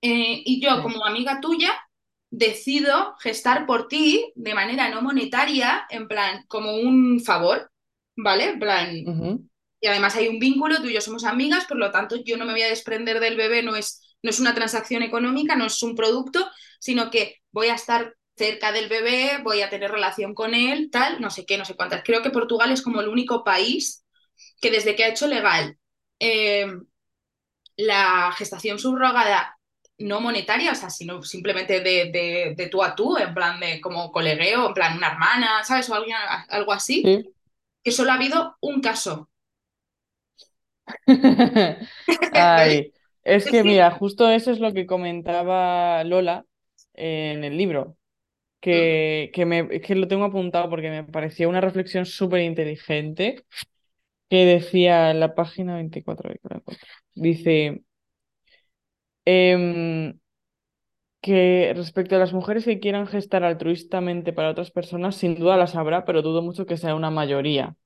Y 0.00 0.60
yo, 0.62 0.70
Sí. 0.76 0.82
como 0.82 1.04
amiga 1.04 1.40
tuya, 1.40 1.70
decido 2.30 3.16
gestar 3.20 3.66
por 3.66 3.88
ti 3.88 4.32
de 4.34 4.54
manera 4.54 4.88
no 4.88 5.02
monetaria, 5.02 5.86
en 5.90 6.08
plan, 6.08 6.44
como 6.48 6.74
un 6.76 7.20
favor, 7.20 7.70
¿vale? 8.16 8.44
En 8.50 8.58
plan, 8.58 8.88
y 9.80 9.86
además 9.88 10.16
hay 10.16 10.28
un 10.28 10.38
vínculo, 10.38 10.76
tú 10.82 10.88
y 10.88 10.94
yo 10.94 11.00
somos 11.00 11.24
amigas, 11.24 11.66
por 11.66 11.78
lo 11.78 11.90
tanto 11.90 12.16
yo 12.24 12.36
no 12.36 12.46
me 12.46 12.52
voy 12.52 12.62
a 12.62 12.68
desprender 12.68 13.20
del 13.20 13.36
bebé, 13.36 13.62
no 13.62 13.76
es, 13.76 14.09
no 14.22 14.30
es 14.30 14.40
una 14.40 14.54
transacción 14.54 15.02
económica, 15.02 15.56
no 15.56 15.66
es 15.66 15.82
un 15.82 15.96
producto, 15.96 16.50
sino 16.80 17.10
que 17.10 17.36
voy 17.52 17.68
a 17.68 17.74
estar 17.74 18.14
cerca 18.36 18.72
del 18.72 18.88
bebé, 18.88 19.40
voy 19.42 19.62
a 19.62 19.70
tener 19.70 19.90
relación 19.90 20.34
con 20.34 20.54
él, 20.54 20.90
tal, 20.90 21.20
no 21.20 21.30
sé 21.30 21.44
qué, 21.46 21.58
no 21.58 21.64
sé 21.64 21.74
cuántas. 21.76 22.02
Creo 22.04 22.22
que 22.22 22.30
Portugal 22.30 22.70
es 22.72 22.82
como 22.82 23.00
el 23.00 23.08
único 23.08 23.44
país 23.44 24.04
que 24.60 24.70
desde 24.70 24.96
que 24.96 25.04
ha 25.04 25.08
hecho 25.08 25.26
legal 25.28 25.78
eh, 26.20 26.66
la 27.76 28.32
gestación 28.32 28.78
subrogada 28.78 29.56
no 29.98 30.20
monetaria, 30.20 30.72
o 30.72 30.74
sea, 30.74 30.88
sino 30.90 31.22
simplemente 31.22 31.80
de, 31.80 32.10
de, 32.10 32.54
de, 32.56 32.66
tú 32.68 32.82
a 32.82 32.94
tú, 32.94 33.18
en 33.18 33.34
plan 33.34 33.60
de 33.60 33.80
como 33.80 34.10
colegueo, 34.12 34.68
en 34.68 34.74
plan 34.74 34.96
una 34.96 35.08
hermana, 35.12 35.62
¿sabes? 35.64 35.88
O 35.90 35.94
alguien, 35.94 36.16
algo 36.48 36.72
así, 36.72 37.04
Sí. 37.04 37.34
que 37.84 37.92
solo 37.92 38.12
ha 38.12 38.16
habido 38.16 38.56
un 38.60 38.80
caso. 38.80 39.30
Ay, 42.32 42.92
es 43.24 43.46
que 43.46 43.64
mira, 43.64 43.90
justo 43.90 44.28
eso 44.30 44.50
es 44.50 44.60
lo 44.60 44.72
que 44.72 44.86
comentaba 44.86 46.02
Lola 46.04 46.46
en 46.94 47.44
el 47.44 47.56
libro, 47.56 47.96
que, 48.60 49.30
que, 49.34 49.46
me, 49.46 49.80
que 49.80 49.94
lo 49.94 50.08
tengo 50.08 50.24
apuntado 50.24 50.70
porque 50.70 50.90
me 50.90 51.04
pareció 51.04 51.48
una 51.48 51.60
reflexión 51.60 52.06
súper 52.06 52.42
inteligente 52.42 53.44
que 54.30 54.44
decía 54.46 55.10
en 55.10 55.20
la 55.20 55.34
página 55.34 55.76
24, 55.76 56.30
ahí 56.30 56.36
que 56.42 56.48
la 56.50 56.56
encuentro. 56.58 56.88
dice 57.14 57.82
em, 59.24 60.18
que 61.20 61.72
respecto 61.76 62.16
a 62.16 62.18
las 62.18 62.32
mujeres 62.32 62.64
que 62.64 62.80
quieran 62.80 63.06
gestar 63.06 63.44
altruistamente 63.44 64.32
para 64.32 64.50
otras 64.50 64.70
personas, 64.70 65.16
sin 65.16 65.34
duda 65.38 65.56
las 65.56 65.74
habrá, 65.76 66.04
pero 66.04 66.22
dudo 66.22 66.42
mucho 66.42 66.66
que 66.66 66.76
sea 66.78 66.94
una 66.94 67.10
mayoría. 67.10 67.76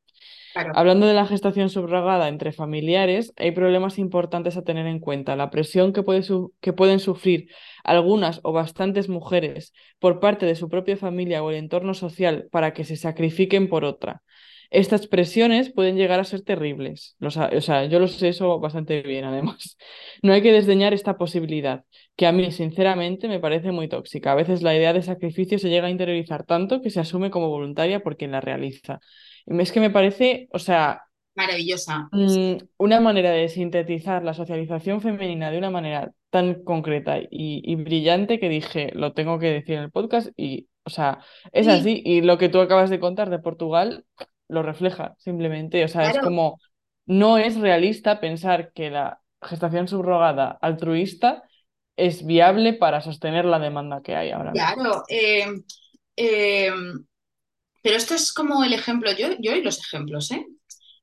Hablando 0.72 1.06
de 1.06 1.14
la 1.14 1.26
gestación 1.26 1.68
subrogada 1.70 2.28
entre 2.28 2.52
familiares, 2.52 3.32
hay 3.36 3.52
problemas 3.52 3.98
importantes 3.98 4.56
a 4.56 4.62
tener 4.64 4.86
en 4.86 5.00
cuenta. 5.00 5.36
La 5.36 5.50
presión 5.50 5.92
que, 5.92 6.02
puede 6.02 6.22
que 6.60 6.72
pueden 6.72 7.00
sufrir 7.00 7.48
algunas 7.84 8.40
o 8.42 8.52
bastantes 8.52 9.08
mujeres 9.08 9.72
por 9.98 10.20
parte 10.20 10.46
de 10.46 10.54
su 10.56 10.68
propia 10.68 10.96
familia 10.96 11.42
o 11.42 11.50
el 11.50 11.56
entorno 11.56 11.94
social 11.94 12.48
para 12.50 12.72
que 12.72 12.84
se 12.84 12.96
sacrifiquen 12.96 13.68
por 13.68 13.84
otra. 13.84 14.22
Estas 14.70 15.06
presiones 15.06 15.72
pueden 15.72 15.96
llegar 15.96 16.18
a 16.18 16.24
ser 16.24 16.42
terribles. 16.42 17.14
Lo 17.20 17.30
sa- 17.30 17.50
o 17.56 17.60
sea, 17.60 17.84
yo 17.84 18.00
lo 18.00 18.08
sé 18.08 18.28
eso 18.28 18.58
bastante 18.58 19.02
bien, 19.02 19.24
además. 19.24 19.76
No 20.22 20.32
hay 20.32 20.42
que 20.42 20.52
desdeñar 20.52 20.92
esta 20.94 21.16
posibilidad, 21.16 21.84
que 22.16 22.26
a 22.26 22.32
mí, 22.32 22.50
sinceramente, 22.50 23.28
me 23.28 23.38
parece 23.40 23.70
muy 23.72 23.88
tóxica. 23.88 24.32
A 24.32 24.34
veces 24.34 24.62
la 24.62 24.74
idea 24.74 24.92
de 24.92 25.02
sacrificio 25.02 25.58
se 25.58 25.68
llega 25.68 25.86
a 25.86 25.90
interiorizar 25.90 26.44
tanto 26.44 26.80
que 26.80 26.90
se 26.90 27.00
asume 27.00 27.30
como 27.30 27.48
voluntaria 27.48 28.02
por 28.02 28.16
quien 28.16 28.32
la 28.32 28.40
realiza. 28.40 29.00
Y 29.46 29.60
Es 29.60 29.72
que 29.72 29.80
me 29.80 29.90
parece, 29.90 30.48
o 30.52 30.58
sea, 30.58 31.02
maravillosa. 31.36 32.08
mm, 32.10 32.56
una 32.78 33.00
manera 33.00 33.30
de 33.30 33.48
sintetizar 33.48 34.22
la 34.24 34.34
socialización 34.34 35.00
femenina 35.00 35.50
de 35.50 35.58
una 35.58 35.70
manera 35.70 36.12
tan 36.30 36.62
concreta 36.64 37.18
y, 37.18 37.28
y 37.30 37.76
brillante 37.76 38.38
que 38.40 38.48
dije, 38.48 38.90
lo 38.94 39.12
tengo 39.12 39.38
que 39.38 39.48
decir 39.48 39.76
en 39.76 39.84
el 39.84 39.90
podcast 39.90 40.28
y, 40.36 40.68
o 40.84 40.90
sea, 40.90 41.20
es 41.52 41.66
Sí, 41.66 41.72
así. 41.72 42.02
Y 42.04 42.22
lo 42.22 42.38
que 42.38 42.48
tú 42.48 42.60
acabas 42.60 42.90
de 42.90 43.00
contar 43.00 43.30
de 43.30 43.38
Portugal 43.38 44.04
lo 44.48 44.62
refleja 44.62 45.14
simplemente. 45.18 45.84
O 45.84 45.88
sea, 45.88 46.08
es 46.10 46.18
como, 46.18 46.60
no 47.06 47.38
es 47.38 47.56
realista 47.60 48.20
pensar 48.20 48.72
que 48.72 48.90
la 48.90 49.20
gestación 49.42 49.88
subrogada 49.88 50.58
altruista 50.60 51.44
es 51.96 52.26
viable 52.26 52.72
para 52.74 53.00
sostener 53.00 53.44
la 53.44 53.58
demanda 53.58 54.02
que 54.02 54.16
hay 54.16 54.30
ahora 54.30 54.54
mismo. 54.54 54.82
claro. 54.82 55.02
Eh, 55.08 55.46
eh, 56.16 56.70
pero 57.84 57.98
esto 57.98 58.16
es 58.16 58.34
como 58.34 58.64
el 58.64 58.74
ejemplo, 58.74 59.12
yo, 59.12 59.30
yo 59.40 59.56
los 59.58 59.80
ejemplos, 59.80 60.32
¿eh? 60.32 60.46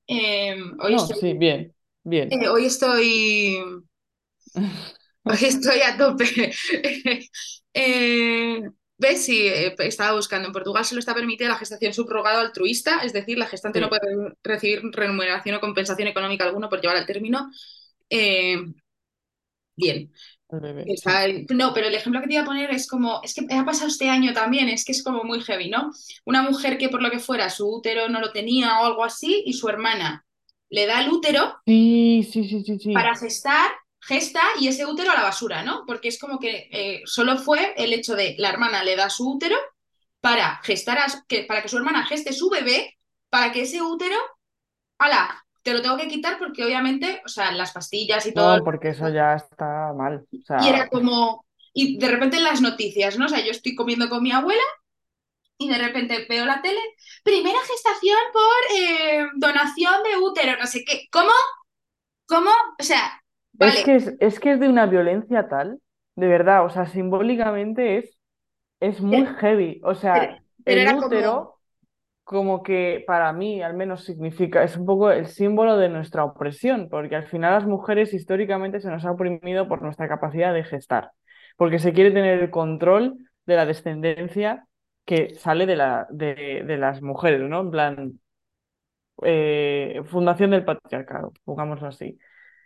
Eh, 0.07 0.57
hoy 0.81 0.95
No, 0.95 0.97
estoy, 0.97 1.19
sí, 1.19 1.33
bien, 1.33 1.73
bien. 2.03 2.39
eh, 2.41 2.47
hoy 2.49 2.65
estoy, 2.65 3.57
hoy 5.23 5.37
estoy 5.41 5.81
a 5.81 5.97
tope. 5.97 6.51
Eh, 7.73 8.59
¿ves? 8.97 9.23
Sí, 9.25 9.47
eh, 9.47 9.73
estaba 9.79 10.13
buscando. 10.15 10.47
En 10.47 10.53
Portugal 10.53 10.83
solo 10.83 10.99
está 10.99 11.13
permitida 11.15 11.47
la 11.49 11.55
gestación 11.57 11.93
subrogada 11.93 12.41
altruista, 12.41 12.99
es 13.03 13.13
decir, 13.13 13.37
la 13.37 13.47
gestante 13.47 13.79
no 13.79 13.87
Sí, 13.87 13.89
puede 13.89 14.01
recibir 14.43 14.81
remuneración 14.91 15.55
o 15.55 15.61
compensación 15.61 16.09
económica 16.09 16.43
alguna 16.43 16.67
por 16.69 16.81
llevar 16.81 16.97
al 16.97 17.05
término. 17.05 17.49
Eh, 18.09 18.57
bien. 19.75 20.11
Sí. 20.97 21.21
No, 21.49 21.73
pero 21.73 21.87
el 21.87 21.95
ejemplo 21.95 22.21
que 22.21 22.27
te 22.27 22.33
iba 22.33 22.43
a 22.43 22.45
poner 22.45 22.71
es 22.71 22.87
como, 22.87 23.21
es 23.23 23.33
que 23.33 23.45
ha 23.53 23.65
pasado 23.65 23.87
este 23.87 24.09
año 24.09 24.33
también, 24.33 24.69
es 24.69 24.83
que 24.85 24.91
es 24.93 25.03
como 25.03 25.23
muy 25.23 25.41
heavy, 25.41 25.69
¿no? 25.69 25.91
Una 26.25 26.41
mujer 26.41 26.77
que 26.77 26.89
por 26.89 27.01
lo 27.01 27.11
que 27.11 27.19
fuera 27.19 27.49
su 27.49 27.67
útero 27.69 28.09
no 28.09 28.19
lo 28.19 28.31
tenía 28.31 28.79
o 28.81 28.85
algo 28.85 29.03
así 29.03 29.43
y 29.45 29.53
su 29.53 29.69
hermana 29.69 30.25
le 30.69 30.85
da 30.87 31.01
el 31.01 31.09
útero 31.11 31.55
Sí, 31.65 32.23
sí, 32.31 32.43
sí, 32.47 32.63
sí, 32.63 32.77
para 32.91 33.15
gestar, 33.15 33.71
gesta 34.01 34.41
y 34.59 34.67
ese 34.67 34.85
útero 34.85 35.11
a 35.11 35.15
la 35.15 35.23
basura, 35.23 35.63
¿no? 35.63 35.83
Porque 35.87 36.09
es 36.09 36.19
como 36.19 36.39
que 36.39 36.67
eh, 36.71 37.01
solo 37.05 37.37
fue 37.37 37.73
el 37.77 37.93
hecho 37.93 38.15
de 38.15 38.35
la 38.37 38.49
hermana 38.49 38.83
le 38.83 38.95
da 38.95 39.09
su 39.09 39.29
útero 39.29 39.55
para 40.19 40.57
gestar, 40.63 40.97
a- 40.99 41.25
que, 41.27 41.43
para 41.43 41.61
que 41.61 41.69
su 41.69 41.77
hermana 41.77 42.05
geste 42.05 42.33
su 42.33 42.49
bebé, 42.49 42.97
para 43.29 43.51
que 43.51 43.61
ese 43.61 43.81
útero, 43.81 44.17
ala, 44.99 45.45
te 45.61 45.73
lo 45.73 45.81
tengo 45.81 45.97
que 45.97 46.07
quitar 46.07 46.37
porque 46.39 46.65
obviamente, 46.65 47.21
o 47.25 47.29
sea, 47.29 47.51
las 47.51 47.71
pastillas 47.71 48.25
y 48.25 48.33
todo 48.33 48.57
No, 48.57 48.63
porque 48.63 48.89
eso 48.89 49.09
ya 49.09 49.35
está 49.35 49.93
mal. 49.93 50.25
O 50.31 50.63
Y 50.63 50.67
era 50.67 50.87
como, 50.87 51.45
y 51.73 51.97
de 51.97 52.07
repente 52.07 52.37
en 52.37 52.43
las 52.43 52.61
noticias, 52.61 53.17
¿no? 53.17 53.25
O 53.25 53.29
sea, 53.29 53.43
yo 53.43 53.51
estoy 53.51 53.75
comiendo 53.75 54.09
con 54.09 54.23
mi 54.23 54.31
abuela 54.31 54.61
y 55.57 55.69
de 55.69 55.77
repente 55.77 56.25
veo 56.27 56.45
la 56.45 56.61
tele, 56.61 56.79
primera 57.23 57.59
gestación 57.59 58.17
por 58.33 58.77
eh, 58.77 59.27
donación 59.35 60.03
de 60.03 60.17
útero, 60.17 60.57
no 60.59 60.65
sé 60.65 60.83
qué. 60.83 61.07
¿Cómo? 61.11 61.31
¿Cómo? 62.27 62.49
O 62.79 62.83
sea, 62.83 63.21
es 63.59 63.83
que 63.83 63.95
es, 63.95 64.13
es 64.19 64.39
que 64.39 64.53
es 64.53 64.59
de 64.59 64.67
una 64.67 64.85
violencia 64.87 65.47
tal, 65.47 65.79
de 66.15 66.27
verdad, 66.27 66.65
o 66.65 66.69
sea, 66.69 66.87
simbólicamente 66.87 67.97
es, 67.99 68.17
es 68.79 69.01
muy 69.01 69.23
pero, 69.23 69.35
heavy. 69.37 69.81
O 69.83 69.95
sea, 69.95 70.41
pero 70.63 70.81
el 70.81 70.87
como, 70.95 71.07
útero, 71.07 71.60
como 72.31 72.63
que 72.63 73.03
para 73.05 73.33
mí 73.33 73.61
al 73.61 73.73
menos 73.75 74.05
significa, 74.05 74.63
es 74.63 74.77
un 74.77 74.85
poco 74.85 75.11
el 75.11 75.27
símbolo 75.27 75.75
de 75.75 75.89
nuestra 75.89 76.23
opresión, 76.23 76.87
porque 76.89 77.17
al 77.17 77.27
final 77.27 77.55
las 77.55 77.67
mujeres 77.67 78.13
históricamente 78.13 78.79
se 78.79 78.89
nos 78.89 79.03
ha 79.03 79.11
oprimido 79.11 79.67
por 79.67 79.81
nuestra 79.81 80.07
capacidad 80.07 80.53
de 80.53 80.63
gestar, 80.63 81.11
porque 81.57 81.77
se 81.77 81.91
quiere 81.91 82.11
tener 82.11 82.39
el 82.41 82.49
control 82.49 83.17
de 83.45 83.55
la 83.57 83.65
descendencia 83.65 84.65
que 85.03 85.35
sale 85.35 85.65
de, 85.65 85.75
la, 85.75 86.07
de, 86.09 86.63
las 86.77 87.01
mujeres, 87.01 87.41
¿no? 87.41 87.59
En 87.59 87.71
plan, 87.71 88.19
eh, 89.23 90.01
fundación 90.05 90.51
del 90.51 90.63
patriarcado, 90.63 91.33
pongámoslo 91.43 91.87
así. 91.87 92.17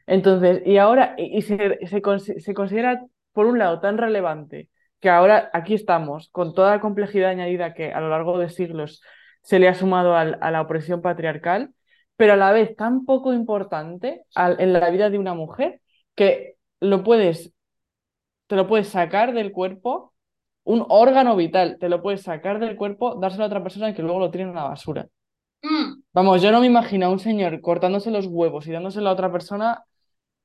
Entonces, 0.05 0.61
y 0.63 0.77
ahora, 0.77 1.15
y, 1.17 1.41
se, 1.41 1.79
se 1.87 2.53
considera, 2.53 3.03
por 3.33 3.47
un 3.47 3.57
lado, 3.57 3.79
tan 3.79 3.97
relevante 3.97 4.69
que 4.99 5.09
ahora 5.09 5.49
aquí 5.53 5.73
estamos, 5.73 6.29
con 6.29 6.53
toda 6.53 6.69
la 6.75 6.81
complejidad 6.81 7.31
añadida 7.31 7.73
que 7.73 7.91
a 7.91 7.99
lo 7.99 8.09
largo 8.09 8.37
de 8.37 8.49
siglos 8.49 9.01
se 9.45 9.59
le 9.59 9.69
ha 9.69 9.75
sumado 9.75 10.17
al- 10.17 10.39
a 10.41 10.51
la 10.51 10.61
opresión 10.63 11.01
patriarcal, 11.03 11.75
pero 12.17 12.33
a 12.35 12.37
la 12.37 12.53
vez 12.53 12.75
tan 12.77 13.05
poco 13.05 13.33
importante 13.33 14.25
al- 14.35 14.61
en 14.61 14.73
la 14.73 14.91
vida 14.91 15.11
de 15.11 15.19
una 15.19 15.35
mujer 15.35 15.81
que 16.15 16.57
lo 16.81 17.03
puedes, 17.05 17.53
te 18.47 18.55
lo 18.55 18.67
puedes 18.67 18.89
sacar 18.89 19.33
del 19.33 19.51
cuerpo, 19.51 20.13
un 20.63 20.85
órgano 20.89 21.35
vital, 21.35 21.77
te 21.79 21.89
lo 21.89 22.01
puedes 22.01 22.23
sacar 22.23 22.59
del 22.59 22.75
cuerpo, 22.77 23.15
dárselo 23.15 23.45
a 23.45 23.47
otra 23.47 23.63
persona 23.63 23.89
y 23.89 23.93
que 23.95 24.03
luego 24.03 24.19
lo 24.19 24.31
tire 24.31 24.45
en 24.45 24.55
la 24.55 24.63
basura. 24.65 25.07
Mm, 25.63 26.03
Vamos, 26.13 26.41
yo 26.41 26.51
no 26.51 26.61
me 26.61 26.67
imagino 26.67 27.07
a 27.07 27.09
un 27.09 27.19
señor 27.19 27.59
cortándose 27.61 28.09
los 28.09 28.25
huevos 28.27 28.67
y 28.67 28.71
dándoselo 28.71 29.09
a 29.09 29.13
otra 29.13 29.31
persona 29.31 29.83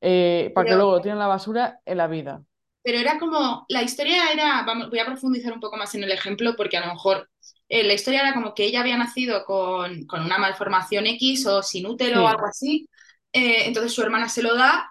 eh, 0.01 0.53
para 0.55 0.69
que 0.69 0.77
luego 0.77 0.93
lo 0.93 1.01
tiren 1.03 1.15
en 1.17 1.21
la 1.21 1.29
basura 1.29 1.81
en 1.87 1.99
la 1.99 2.09
vida. 2.09 2.45
Pero 2.83 2.99
era 2.99 3.19
como, 3.19 3.67
la 3.69 3.83
historia 3.83 4.33
era, 4.33 4.63
vamos, 4.63 4.89
voy 4.91 4.99
a 4.99 5.07
profundizar 5.07 5.53
un 5.53 5.61
poco 5.61 5.77
más 5.77 5.95
en 5.95 6.05
el 6.05 6.11
ejemplo 6.13 6.55
porque 6.57 6.77
a 6.79 6.87
lo 6.87 6.95
mejor 6.95 7.29
eh, 7.69 7.85
la 7.85 7.93
historia 7.95 8.21
era 8.21 8.35
como 8.35 8.55
que 8.55 8.65
ella 8.65 8.81
había 8.81 8.97
nacido 8.97 9.45
con, 9.45 10.07
con 10.07 10.23
una 10.25 10.39
malformación 10.39 11.07
X 11.07 11.47
o 11.47 11.63
sin 11.63 11.87
útero 11.87 12.25
o 12.25 12.29
algo 12.29 12.47
así, 12.47 12.89
eh, 13.33 13.65
entonces 13.67 13.93
su 13.93 14.03
hermana 14.03 14.29
se 14.29 14.43
lo 14.43 14.55
da 14.57 14.91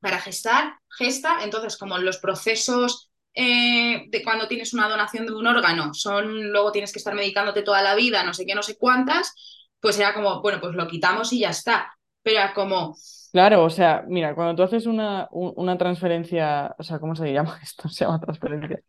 para 0.00 0.20
gestar, 0.20 0.78
gesta, 0.88 1.38
entonces 1.42 1.76
como 1.76 1.98
los 1.98 2.18
procesos 2.18 3.10
eh, 3.34 4.06
de 4.08 4.22
cuando 4.24 4.48
tienes 4.48 4.72
una 4.74 4.88
donación 4.88 5.26
de 5.26 5.32
un 5.32 5.46
órgano 5.46 5.94
son, 5.94 6.50
luego 6.50 6.72
tienes 6.72 6.92
que 6.92 6.98
estar 6.98 7.14
medicándote 7.14 7.62
toda 7.62 7.82
la 7.82 7.94
vida, 7.94 8.24
no 8.24 8.34
sé 8.34 8.46
qué, 8.46 8.54
no 8.54 8.62
sé 8.62 8.76
cuántas, 8.76 9.34
pues 9.80 9.98
era 9.98 10.14
como, 10.14 10.40
bueno, 10.42 10.60
pues 10.60 10.74
lo 10.74 10.88
quitamos 10.88 11.32
y 11.32 11.40
ya 11.40 11.50
está. 11.50 11.92
Pero 12.22 12.38
era 12.38 12.54
como, 12.54 12.96
claro, 13.32 13.64
o 13.64 13.70
sea, 13.70 14.04
mira, 14.08 14.34
cuando 14.34 14.54
tú 14.56 14.62
haces 14.62 14.86
una, 14.86 15.28
un- 15.30 15.52
una 15.56 15.78
transferencia, 15.78 16.74
o 16.78 16.82
sea, 16.82 16.98
¿cómo 16.98 17.14
se 17.16 17.32
llama 17.32 17.58
esto? 17.62 17.88
Se 17.88 18.04
llama 18.04 18.20
transferencia. 18.20 18.80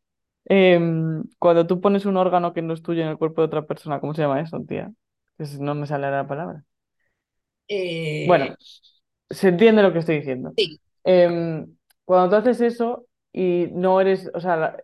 Em, 0.46 1.24
cuando 1.40 1.68
tú 1.68 1.82
pones 1.82 2.06
un 2.06 2.18
órgano 2.18 2.54
que 2.54 2.62
no 2.64 2.74
es 2.74 2.84
tuyo 2.84 3.04
en 3.04 3.10
el 3.10 3.18
cuerpo 3.18 3.42
de 3.42 3.48
otra 3.48 3.68
persona, 3.68 4.00
¿cómo 4.02 4.14
se 4.16 4.24
llama 4.24 4.42
eso, 4.42 4.62
tía? 4.68 4.92
No 5.60 5.76
me 5.76 5.88
sale 5.88 6.12
la 6.12 6.28
palabra. 6.28 6.64
eh, 7.68 8.16
Bueno, 8.24 8.58
se 9.30 9.50
entiende 9.50 9.84
lo 9.84 9.94
que 9.94 10.00
estoy 10.02 10.18
diciendo. 10.18 10.56
sí, 10.56 10.80
Em, 11.06 11.76
cuando 12.06 12.30
tú 12.32 12.36
haces 12.38 12.62
eso 12.62 13.08
y 13.32 13.68
no 13.74 14.02
eres, 14.02 14.32
o 14.34 14.40
sea, 14.42 14.56
la- 14.58 14.78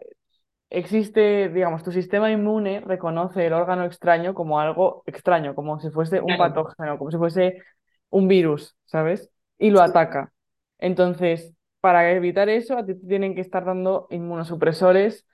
existe, 0.72 1.50
digamos, 1.50 1.84
tu 1.84 1.92
sistema 1.94 2.32
inmune 2.32 2.82
reconoce 2.82 3.48
el 3.48 3.54
órgano 3.54 3.86
extraño 3.86 4.34
como 4.36 4.60
algo 4.62 5.04
extraño, 5.08 5.56
como 5.56 5.80
si 5.82 5.92
fuese 5.92 6.22
un 6.22 6.36
claro, 6.36 6.38
patógeno, 6.38 6.98
como 7.00 7.12
si 7.12 7.18
fuese 7.18 7.64
un 8.12 8.28
virus, 8.30 8.76
¿sabes? 8.86 9.32
Y 9.58 9.70
lo 9.72 9.82
ataca. 9.82 10.34
Entonces, 10.80 11.54
para 11.82 12.12
evitar 12.12 12.50
eso, 12.50 12.78
a 12.78 12.86
ti 12.86 12.96
te 12.96 13.08
tienen 13.08 13.36
que 13.36 13.42
estar 13.42 13.66
dando 13.66 14.08
inmunosupresores 14.10 15.26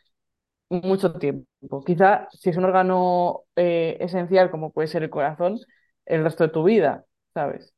mucho 0.70 1.14
tiempo. 1.14 1.84
Quizá 1.86 2.28
si 2.32 2.50
es 2.50 2.58
un 2.58 2.66
órgano 2.66 3.44
eh, 3.56 3.98
esencial, 4.02 4.52
como 4.52 4.72
puede 4.74 4.88
ser 4.88 5.04
el 5.04 5.10
corazón, 5.10 5.60
el 6.06 6.24
resto 6.24 6.46
de 6.46 6.50
tu 6.54 6.64
vida, 6.64 7.06
¿sabes? 7.34 7.74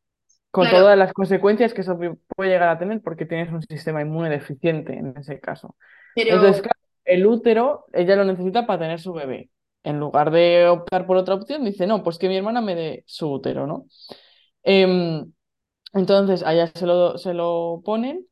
Con 0.52 0.70
claro, 0.70 0.70
todas 0.70 0.98
las 0.98 1.14
consecuencias 1.14 1.74
que 1.74 1.82
eso 1.82 1.98
pu- 1.98 2.20
puede 2.36 2.52
llegar 2.52 2.70
a 2.70 2.80
tener 2.80 3.02
porque 3.02 3.26
tienes 3.26 3.52
un 3.54 3.64
sistema 3.64 4.02
inmune 4.02 4.30
deficiente 4.30 4.94
en 4.96 5.16
ese 5.18 5.40
caso. 5.40 5.76
Entonces, 6.28 6.62
claro, 6.64 6.80
el 7.06 7.26
útero, 7.28 7.86
ella 7.94 8.16
lo 8.18 8.26
necesita 8.26 8.66
para 8.68 8.80
tener 8.82 9.00
su 9.02 9.14
bebé. 9.14 9.50
En 9.84 10.00
lugar 10.00 10.32
de 10.32 10.68
optar 10.70 11.06
por 11.08 11.18
otra 11.18 11.36
opción, 11.36 11.66
dice, 11.66 11.88
no, 11.88 12.04
pues 12.04 12.18
que 12.20 12.30
mi 12.30 12.38
hermana 12.38 12.62
me 12.62 12.76
dé 12.76 13.04
su 13.08 13.32
útero, 13.32 13.68
¿no? 13.68 13.86
Em, 14.64 15.32
entonces, 15.94 16.44
allá 16.44 16.68
se 16.74 16.86
lo, 16.86 17.18
se 17.18 17.34
lo 17.34 17.82
ponen 17.86 18.26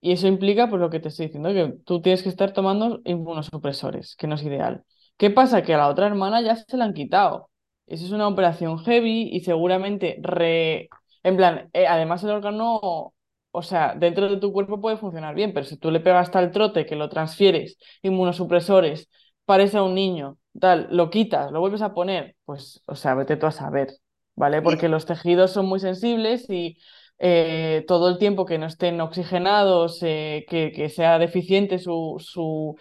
y 0.00 0.12
eso 0.12 0.26
implica, 0.28 0.68
pues 0.68 0.80
lo 0.80 0.90
que 0.90 1.00
te 1.00 1.08
estoy 1.08 1.26
diciendo, 1.26 1.52
que 1.52 1.74
tú 1.84 2.00
tienes 2.00 2.22
que 2.22 2.28
estar 2.28 2.52
tomando 2.52 3.00
inmunosupresores, 3.04 4.14
que 4.16 4.26
no 4.26 4.36
es 4.36 4.42
ideal. 4.42 4.84
¿Qué 5.16 5.30
pasa? 5.30 5.62
Que 5.62 5.74
a 5.74 5.78
la 5.78 5.88
otra 5.88 6.06
hermana 6.06 6.40
ya 6.40 6.56
se 6.56 6.76
la 6.76 6.84
han 6.84 6.94
quitado. 6.94 7.50
Eso 7.86 8.04
es 8.04 8.12
una 8.12 8.28
operación 8.28 8.78
heavy 8.78 9.28
y 9.32 9.40
seguramente 9.40 10.18
re... 10.22 10.88
En 11.24 11.36
plan, 11.36 11.68
eh, 11.72 11.86
además 11.88 12.22
el 12.22 12.30
órgano, 12.30 13.12
o 13.50 13.62
sea, 13.62 13.94
dentro 13.96 14.28
de 14.30 14.36
tu 14.36 14.52
cuerpo 14.52 14.80
puede 14.80 14.96
funcionar 14.96 15.34
bien, 15.34 15.52
pero 15.52 15.66
si 15.66 15.76
tú 15.76 15.90
le 15.90 16.00
pegas 16.00 16.30
tal 16.30 16.52
trote 16.52 16.86
que 16.86 16.94
lo 16.96 17.08
transfieres, 17.08 17.76
inmunosupresores, 18.02 19.08
pares 19.44 19.74
a 19.74 19.82
un 19.82 19.94
niño, 19.94 20.38
tal, 20.60 20.86
lo 20.90 21.10
quitas, 21.10 21.50
lo 21.50 21.60
vuelves 21.60 21.82
a 21.82 21.92
poner, 21.94 22.36
pues, 22.44 22.82
o 22.86 22.94
sea, 22.94 23.14
vete 23.14 23.36
tú 23.36 23.46
a 23.46 23.50
saber, 23.50 23.88
¿vale? 24.36 24.62
Porque 24.62 24.88
los 24.88 25.06
tejidos 25.06 25.50
son 25.52 25.66
muy 25.66 25.80
sensibles 25.80 26.48
y 26.50 26.78
eh, 27.18 27.84
todo 27.88 28.08
el 28.08 28.18
tiempo 28.18 28.46
que 28.46 28.58
no 28.58 28.66
estén 28.66 29.00
oxigenados, 29.00 29.98
eh, 30.02 30.46
que, 30.48 30.72
que 30.72 30.88
sea 30.88 31.18
deficiente 31.18 31.78
su, 31.78 32.16
su, 32.20 32.76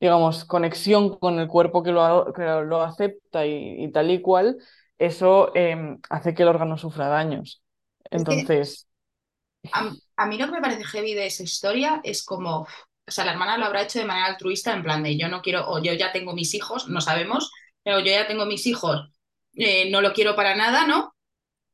digamos, 0.00 0.44
conexión 0.44 1.18
con 1.18 1.38
el 1.38 1.48
cuerpo 1.48 1.82
que 1.82 1.92
lo, 1.92 2.32
que 2.34 2.42
lo 2.42 2.82
acepta 2.82 3.46
y, 3.46 3.84
y 3.84 3.92
tal 3.92 4.10
y 4.10 4.20
cual, 4.22 4.56
eso 4.98 5.54
em, 5.54 5.98
hace 6.10 6.34
que 6.34 6.42
el 6.42 6.48
órgano 6.48 6.78
sufra 6.78 7.08
daños. 7.08 7.62
Es 8.10 8.24
que 8.24 8.50
Entonces, 8.50 8.88
a, 9.72 9.92
a 10.16 10.26
mí 10.26 10.38
lo 10.38 10.46
que 10.46 10.52
me 10.52 10.60
parece 10.60 10.84
heavy 10.84 11.14
de 11.14 11.26
esa 11.26 11.42
historia 11.42 12.00
es 12.04 12.24
como, 12.24 12.60
o 12.62 12.66
sea, 13.10 13.24
la 13.24 13.32
hermana 13.32 13.58
lo 13.58 13.66
habrá 13.66 13.82
hecho 13.82 13.98
de 13.98 14.04
manera 14.04 14.26
altruista, 14.26 14.72
en 14.74 14.82
plan 14.82 15.02
de 15.02 15.16
yo 15.18 15.28
no 15.28 15.42
quiero, 15.42 15.68
o 15.68 15.82
yo 15.82 15.92
ya 15.94 16.12
tengo 16.12 16.34
mis 16.34 16.54
hijos, 16.54 16.88
no 16.88 17.00
sabemos, 17.00 17.50
pero 17.82 18.00
yo 18.00 18.06
ya 18.06 18.26
tengo 18.26 18.46
mis 18.46 18.66
hijos, 18.66 19.10
eh, 19.54 19.90
no 19.90 20.00
lo 20.00 20.12
quiero 20.12 20.36
para 20.36 20.54
nada, 20.56 20.86
¿no? 20.86 21.11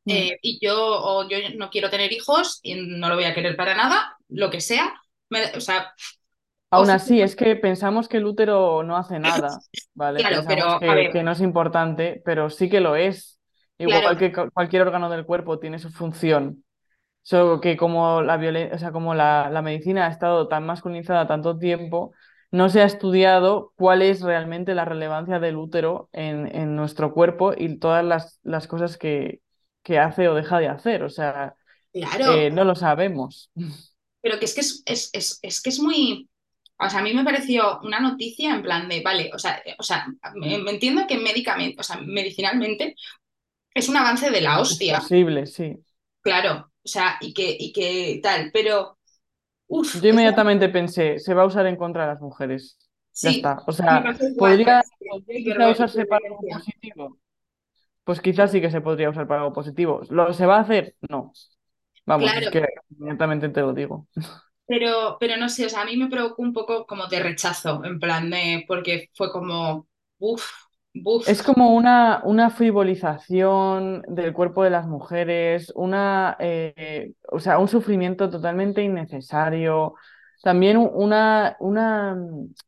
Mm, 0.08 0.28
Eh, 0.30 0.38
y 0.42 0.58
yo, 0.64 0.74
o 0.78 1.28
yo 1.28 1.38
no 1.56 1.70
quiero 1.70 1.90
tener 1.90 2.12
hijos 2.12 2.60
y 2.62 2.74
no 2.76 3.08
lo 3.10 3.14
voy 3.16 3.24
a 3.24 3.34
querer 3.34 3.56
para 3.56 3.74
nada, 3.76 4.16
lo 4.28 4.50
que 4.50 4.60
sea, 4.62 4.94
me- 5.30 5.52
o 5.56 5.60
sea, 5.60 5.94
aún 6.70 6.90
si- 6.90 6.90
así 6.90 7.20
es 7.22 7.36
que 7.36 7.56
pensamos 7.56 8.08
que 8.08 8.18
el 8.18 8.26
útero 8.26 8.82
no 8.82 8.96
hace 8.96 9.18
nada, 9.18 9.64
¿vale? 9.94 10.24
claro, 10.24 10.44
Pensamos 10.44 10.76
pero 10.80 10.80
que, 10.80 11.22
no 11.22 11.32
es 11.32 11.40
importante, 11.40 12.22
pero 12.24 12.50
sí 12.50 12.68
que 12.68 12.80
lo 12.80 12.96
es. 12.96 13.40
claro, 13.82 14.08
Igual 14.08 14.18
que 14.18 14.32
cu- 14.32 14.50
cualquier 14.52 14.82
órgano 14.82 15.08
del 15.10 15.24
cuerpo 15.26 15.58
tiene 15.58 15.78
su 15.78 15.90
función. 15.90 16.64
Solo 17.22 17.60
que 17.60 17.76
como 17.76 18.22
la 18.22 18.36
o 18.74 18.78
sea, 18.78 18.92
como 18.92 19.14
la, 19.14 19.50
la 19.50 19.62
medicina 19.62 20.06
ha 20.06 20.10
estado 20.10 20.48
tan 20.48 20.66
masculinizada 20.66 21.26
tanto 21.28 21.58
tiempo, 21.58 22.12
no 22.52 22.68
se 22.70 22.82
ha 22.82 22.86
estudiado 22.86 23.72
cuál 23.76 24.02
es 24.02 24.22
realmente 24.22 24.74
la 24.74 24.84
relevancia 24.86 25.40
del 25.40 25.56
útero 25.56 26.10
en, 26.12 26.54
en 26.56 26.76
nuestro 26.76 27.14
cuerpo 27.14 27.54
y 27.56 27.78
todas 27.78 28.04
las, 28.04 28.40
las 28.44 28.68
cosas 28.68 28.98
que, 28.98 29.40
que 29.88 29.98
hace 29.98 30.28
o 30.28 30.34
deja 30.34 30.58
de 30.58 30.68
hacer. 30.68 31.02
O 31.02 31.08
sea, 31.08 31.54
claro, 31.92 32.34
eh, 32.34 32.50
no 32.50 32.62
lo 32.64 32.74
sabemos. 32.74 33.50
pero 34.20 34.38
que 34.38 34.44
es 34.44 34.54
que 34.54 34.60
es, 34.60 34.82
es, 34.84 35.10
es, 35.14 35.38
es 35.40 35.62
que 35.62 35.70
es 35.70 35.80
muy, 35.80 36.28
o 36.78 36.90
sea, 36.90 37.00
a 37.00 37.02
mí 37.02 37.14
me 37.14 37.24
pareció 37.24 37.80
una 37.80 37.98
noticia 37.98 38.54
en 38.54 38.62
plan 38.62 38.86
de, 38.86 39.00
vale, 39.00 39.30
o 39.34 39.38
sea, 39.38 39.62
eh, 39.64 39.74
o 39.78 39.82
sea, 39.82 40.06
me, 40.34 40.58
me 40.58 40.72
entiendo 40.72 41.06
que 41.08 41.16
médicamente, 41.16 41.80
o 41.80 41.82
sea, 41.82 41.96
medicinalmente 42.02 42.94
es 43.72 43.88
un 43.88 43.96
avance 43.96 44.30
de 44.30 44.42
la 44.42 44.60
hostia, 44.60 44.98
posible, 44.98 45.46
sí. 45.46 45.74
claro, 46.20 46.70
o 46.84 46.88
sea, 46.88 47.16
y 47.22 47.32
que, 47.32 47.56
y 47.58 47.72
que 47.72 48.20
tal, 48.22 48.50
pero, 48.52 48.98
Yo 49.70 50.08
inmediatamente 50.10 50.68
pensé, 50.68 51.18
se 51.18 51.32
va 51.32 51.44
a 51.44 51.46
usar 51.46 51.66
en 51.66 51.76
contra 51.76 52.02
de 52.02 52.12
las 52.12 52.20
mujeres. 52.20 52.76
Ya 53.14 53.30
sí, 53.30 53.36
está. 53.36 53.62
O 53.66 53.72
sea, 53.72 54.04
podría, 54.38 54.84
usarse 55.70 56.06
para 56.06 56.26
algo 56.28 56.40
positivo. 56.40 57.18
Pues 58.08 58.22
quizás 58.22 58.50
sí 58.50 58.62
que 58.62 58.70
se 58.70 58.80
podría 58.80 59.10
usar 59.10 59.28
para 59.28 59.42
algo 59.42 59.52
positivo. 59.52 60.00
¿Lo 60.08 60.32
se 60.32 60.46
va 60.46 60.56
a 60.56 60.60
hacer? 60.60 60.94
No. 61.10 61.32
Vamos, 62.06 62.34
es 62.34 62.34
Claro, 62.34 62.50
que 62.50 62.64
inmediatamente 62.90 63.50
te 63.50 63.60
lo 63.60 63.74
digo. 63.74 64.08
pero, 64.66 65.16
pero 65.20 65.36
no 65.36 65.48
sé, 65.48 65.66
o 65.66 65.68
sea, 65.68 65.82
a 65.82 65.84
mí 65.84 65.96
me 65.96 66.08
provocó 66.08 66.42
un 66.42 66.52
poco 66.52 66.86
como 66.86 67.06
de 67.06 67.20
rechazo, 67.20 67.84
en 67.84 67.98
plan 67.98 68.30
de, 68.30 68.64
porque 68.68 69.10
fue 69.14 69.30
como, 69.32 69.88
uff, 70.18 70.44
Es 71.24 71.42
uff, 71.42 71.46
como 71.46 71.74
una, 71.76 72.22
una 72.24 72.48
frivolización 72.50 74.02
del 74.08 74.32
cuerpo 74.32 74.64
de 74.64 74.70
las 74.70 74.86
mujeres, 74.86 75.70
una, 75.74 76.36
eh, 76.40 77.12
o 77.30 77.38
sea, 77.38 77.58
un 77.58 77.68
sufrimiento 77.68 78.30
totalmente 78.30 78.82
innecesario. 78.82 79.94
También 80.42 80.78
una, 80.78 81.56
una 81.60 82.16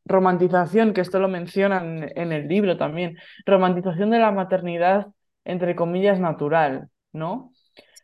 romantización, 0.05 0.93
que 0.93 1.01
esto 1.01 1.19
lo 1.21 1.29
mencionan 1.29 2.11
en 2.15 2.33
el 2.33 2.49
libro 2.49 2.77
también, 2.77 3.17
romantización 3.47 4.11
de 4.11 4.19
la 4.19 4.31
maternidad, 4.33 5.07
entre 5.45 5.77
comillas, 5.77 6.21
natural, 6.21 6.89
¿no? 7.13 7.53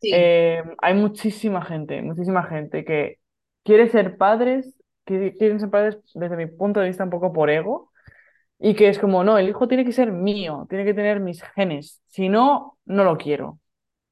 sí, 0.01 0.12
Eh, 0.12 0.62
hay 0.82 0.95
muchísima 0.95 1.62
gente, 1.64 2.03
muchísima 2.03 2.45
gente 2.45 2.84
que 2.84 3.18
quiere 3.64 3.89
ser 3.89 4.16
padres, 4.18 4.74
que 5.07 5.34
quieren 5.34 5.61
ser 5.61 5.70
padres 5.70 5.99
desde 6.14 6.37
mi 6.37 6.47
punto 6.47 6.80
de 6.80 6.89
vista 6.89 7.05
un 7.05 7.11
poco 7.11 7.32
por 7.32 7.51
ego 7.51 7.93
y 8.59 8.74
que 8.74 8.89
es 8.89 8.99
como, 8.99 9.24
no, 9.24 9.39
el 9.39 9.49
hijo 9.49 9.68
tiene 9.68 9.84
que 9.84 9.93
ser 9.93 10.12
mío, 10.12 10.66
tiene 10.70 10.84
que 10.84 10.95
tener 10.95 11.20
mis 11.20 11.43
genes, 11.55 12.03
si 12.09 12.28
no, 12.28 12.78
no 12.87 13.05
lo 13.05 13.18
quiero, 13.18 13.61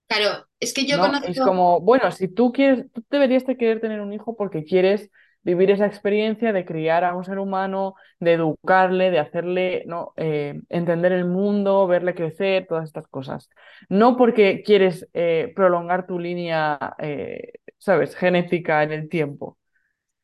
claro, 0.06 0.46
es 0.60 0.72
que 0.74 0.86
yo 0.86 0.96
¿no? 0.96 1.06
Es 1.22 1.40
conozco, 1.40 1.44
como, 1.44 1.80
bueno, 1.80 2.10
si 2.12 2.28
tú 2.28 2.52
quieres, 2.52 2.86
tú 2.92 3.04
deberías 3.10 3.44
de 3.46 3.56
querer 3.56 3.80
tener 3.80 4.00
un 4.00 4.12
hijo 4.12 4.36
porque 4.36 4.64
quieres 4.64 5.10
vivir 5.44 5.70
esa 5.70 5.86
experiencia 5.86 6.52
de 6.52 6.64
criar 6.64 7.04
a 7.04 7.14
un 7.14 7.24
ser 7.24 7.38
humano, 7.38 7.94
de 8.20 8.34
educarle, 8.34 9.10
de 9.10 9.18
hacerle 9.20 9.84
¿no? 9.86 10.12
Eh, 10.16 10.60
entender 10.70 11.12
el 11.12 11.26
mundo, 11.26 11.86
verle 11.86 12.14
crecer, 12.14 12.66
todas 12.68 12.84
estas 12.84 13.06
cosas. 13.08 13.50
No 13.88 14.16
porque 14.16 14.62
quieres 14.64 15.08
eh, 15.14 15.52
prolongar 15.54 16.06
tu 16.06 16.18
línea, 16.18 16.78
eh, 16.98 17.52
¿sabes?, 17.78 18.16
genética 18.16 18.82
en 18.82 18.92
el 18.92 19.08
tiempo. 19.08 19.58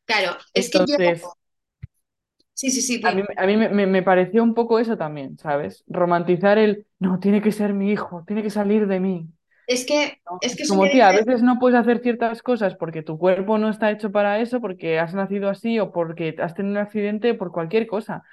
Claro, 0.05 0.37
es 0.55 0.69
que 0.71 0.85
yo... 0.87 0.97
Sí, 2.55 2.71
sí, 2.71 2.83
sí, 2.83 3.01
a 3.03 3.13
mí, 3.13 3.23
a 3.37 3.47
mí 3.47 3.57
me- 3.57 3.87
me 3.87 4.03
pareció 4.03 4.43
un 4.43 4.55
poco 4.55 4.79
eso 4.79 4.97
también, 4.97 5.39
¿sabes? 5.39 5.85
Romantizar 5.89 6.59
el, 6.59 6.87
no, 6.99 7.19
tiene 7.19 7.41
que 7.43 7.53
ser 7.53 7.73
mi 7.75 7.91
hijo, 7.93 8.25
tiene 8.27 8.43
que 8.43 8.51
salir 8.51 8.87
de 8.87 9.01
mí. 9.01 9.29
Es 9.71 9.87
que, 9.87 10.21
es 10.41 10.57
que 10.57 10.67
como, 10.67 10.83
tía, 10.89 11.09
a 11.09 11.13
veces 11.13 11.45
no 11.45 11.61
puedes 11.61 11.79
hacer 11.79 12.01
ciertas 12.01 12.43
cosas 12.43 12.75
porque 12.75 13.03
tu 13.05 13.19
cuerpo 13.19 13.57
no 13.57 13.69
está 13.69 13.93
hecho 13.93 14.11
para 14.11 14.41
eso, 14.41 14.61
porque 14.61 14.99
has 14.99 15.15
nacido 15.15 15.49
así 15.49 15.79
o 15.79 15.93
porque 15.93 16.35
has 16.43 16.55
tenido 16.55 16.73
un 16.73 16.85
accidente, 16.85 17.35
por 17.35 17.53
cualquier 17.53 17.87
cosa. 17.87 18.25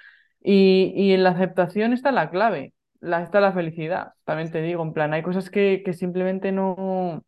Y, 0.42 0.92
y 0.96 1.12
en 1.12 1.22
la 1.22 1.30
aceptación 1.30 1.92
está 1.92 2.10
la 2.10 2.30
clave, 2.30 2.74
la, 2.98 3.22
está 3.22 3.40
la 3.40 3.52
felicidad, 3.52 4.14
también 4.24 4.50
te 4.50 4.62
digo, 4.62 4.82
en 4.82 4.92
plan, 4.92 5.12
hay 5.14 5.22
cosas 5.22 5.48
que, 5.48 5.82
que 5.84 5.92
simplemente 5.92 6.50
no... 6.50 7.22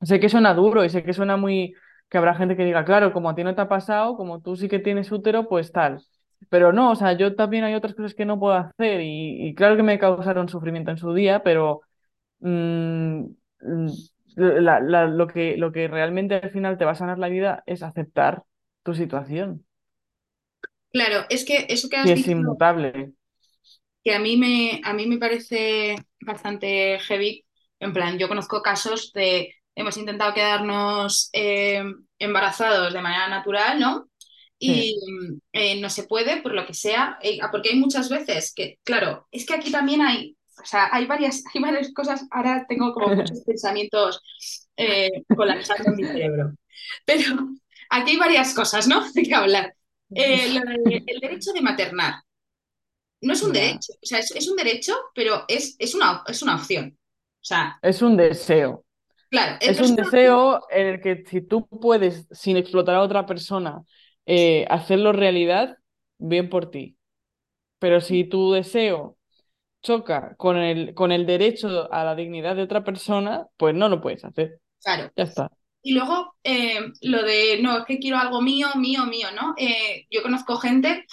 Sé 0.00 0.18
que 0.18 0.30
suena 0.30 0.54
duro 0.54 0.84
y 0.84 0.88
sé 0.88 1.02
que 1.04 1.12
suena 1.12 1.36
muy... 1.36 1.74
que 2.08 2.18
habrá 2.18 2.34
gente 2.34 2.56
que 2.56 2.64
diga, 2.64 2.86
claro, 2.86 3.12
como 3.12 3.28
a 3.28 3.34
ti 3.34 3.44
no 3.44 3.54
te 3.54 3.60
ha 3.60 3.68
pasado, 3.68 4.16
como 4.16 4.40
tú 4.40 4.56
sí 4.56 4.68
que 4.68 4.78
tienes 4.78 5.12
útero, 5.12 5.46
pues 5.48 5.72
tal. 5.72 6.02
Pero 6.48 6.72
no, 6.72 6.90
o 6.92 6.94
sea, 6.96 7.12
yo 7.12 7.36
también 7.36 7.64
hay 7.64 7.74
otras 7.74 7.94
cosas 7.94 8.14
que 8.14 8.24
no 8.24 8.38
puedo 8.40 8.54
hacer 8.54 9.02
y, 9.02 9.46
y 9.48 9.54
claro 9.54 9.76
que 9.76 9.82
me 9.82 9.98
causaron 9.98 10.48
sufrimiento 10.48 10.90
en 10.90 10.96
su 10.98 11.12
día, 11.14 11.42
pero 11.42 11.82
mm, 12.40 13.24
la- 14.36 14.80
la- 14.80 15.06
lo 15.06 15.26
que, 15.26 15.56
lo 15.56 15.72
que 15.72 15.88
realmente 15.88 16.36
al 16.36 16.50
final 16.50 16.78
te 16.78 16.84
va 16.84 16.92
a 16.92 16.94
sanar 16.94 17.18
la 17.18 17.28
vida 17.28 17.62
es 17.66 17.82
aceptar 17.82 18.44
tu 18.82 18.94
situación, 18.94 19.66
claro, 20.92 21.26
es 21.30 21.44
que 21.44 21.66
eso 21.68 21.88
que 21.88 21.96
y 22.02 22.10
has 22.10 22.12
es 22.12 22.28
dicho 22.28 22.28
inmutable. 22.28 23.14
que 24.04 24.14
a 24.14 24.18
mí 24.18 24.36
me, 24.36 24.80
a 24.84 24.92
mí 24.94 25.06
me 25.06 25.18
parece 25.18 25.96
bastante 26.20 26.98
heavy. 27.00 27.44
En 27.80 27.92
plan, 27.92 28.18
yo 28.18 28.28
conozco 28.28 28.62
casos 28.62 29.12
de 29.12 29.54
hemos 29.74 29.96
intentado 29.96 30.34
quedarnos 30.34 31.30
eh, 31.32 31.82
embarazados 32.18 32.92
de 32.92 33.00
manera 33.02 33.28
natural, 33.28 33.80
¿no? 33.80 34.08
Sí, 34.66 34.72
Y 34.76 34.96
eh, 35.52 35.80
no 35.80 35.90
se 35.90 36.04
puede, 36.04 36.40
por 36.42 36.52
lo 36.54 36.66
que 36.66 36.74
sea, 36.74 37.18
eh, 37.22 37.38
porque 37.50 37.70
hay 37.70 37.76
muchas 37.80 38.08
veces 38.08 38.52
que, 38.54 38.78
claro, 38.84 39.26
es 39.32 39.44
que 39.46 39.54
aquí 39.54 39.72
también 39.72 40.02
hay, 40.02 40.36
o 40.62 40.64
sea, 40.66 40.88
hay 40.92 41.06
varias, 41.06 41.42
hay 41.54 41.60
varias 41.62 41.92
cosas, 41.92 42.26
ahora 42.30 42.66
tengo 42.68 42.92
como 42.94 43.08
muchos 43.14 43.42
pensamientos 43.44 44.22
eh, 44.76 45.10
colapsando 45.34 45.90
en 45.90 45.96
mi 45.96 46.06
cerebro, 46.06 46.52
pero 47.04 47.48
aquí 47.90 48.12
hay 48.12 48.16
varias 48.18 48.54
cosas, 48.54 48.88
¿no? 48.88 49.10
De 49.14 49.22
qué 49.22 49.34
hablar. 49.34 49.74
Eh, 50.14 50.48
de- 50.84 51.04
el 51.06 51.20
derecho 51.20 51.52
de 51.52 51.62
maternar 51.62 52.14
no 53.20 53.32
es 53.32 53.42
un 53.42 53.52
derecho, 53.52 53.92
o 54.02 54.06
sea, 54.06 54.18
es, 54.18 54.30
es 54.32 54.48
un 54.48 54.56
derecho, 54.56 54.94
pero 55.14 55.44
es, 55.48 55.76
es 55.78 55.94
una, 55.94 56.22
es 56.26 56.42
una 56.42 56.56
opción. 56.56 56.98
O 57.40 57.44
sea, 57.44 57.82
Es 57.82 58.02
un 58.02 58.16
deseo. 58.16 58.84
claro, 59.30 59.58
es, 59.60 59.80
un 59.80 59.96
opción, 59.96 59.96
deseo 59.96 60.62
en 60.70 60.86
el 60.88 61.00
que 61.00 61.24
si 61.26 61.42
tú 61.42 61.66
puedes, 61.68 62.26
sin 62.32 62.56
explotar 62.56 62.96
a 62.96 63.02
otra 63.02 63.26
persona, 63.26 63.82
eh, 64.26 64.66
hacerlo 64.70 65.12
realidad, 65.12 65.78
bien 66.18 66.48
por 66.48 66.70
ti. 66.70 66.98
Pero 67.78 68.00
si 68.00 68.24
tu 68.24 68.52
deseo 68.52 69.18
choca 69.82 70.34
con 70.36 70.56
el, 70.58 70.94
con 70.94 71.12
el 71.12 71.26
derecho 71.26 71.92
a 71.92 72.04
la 72.04 72.14
dignidad 72.14 72.56
de 72.56 72.62
otra 72.62 72.84
persona, 72.84 73.46
pues 73.56 73.74
no 73.74 73.88
lo 73.88 74.00
puedes 74.00 74.24
hacer. 74.24 74.60
claro. 74.82 75.12
Ya 75.16 75.24
está. 75.24 75.50
Y 75.82 75.92
luego, 75.94 76.36
eh, 76.44 76.80
lo 77.02 77.22
de, 77.24 77.60
no, 77.62 77.78
es 77.78 77.84
que 77.86 77.98
quiero 78.00 78.18
algo 78.18 78.40
mío, 78.42 78.68
mío, 78.76 79.06
mío, 79.06 79.28
¿no? 79.34 79.54
Eh, 79.58 80.06
yo 80.10 80.22
conozco 80.22 80.56
gente 80.58 81.06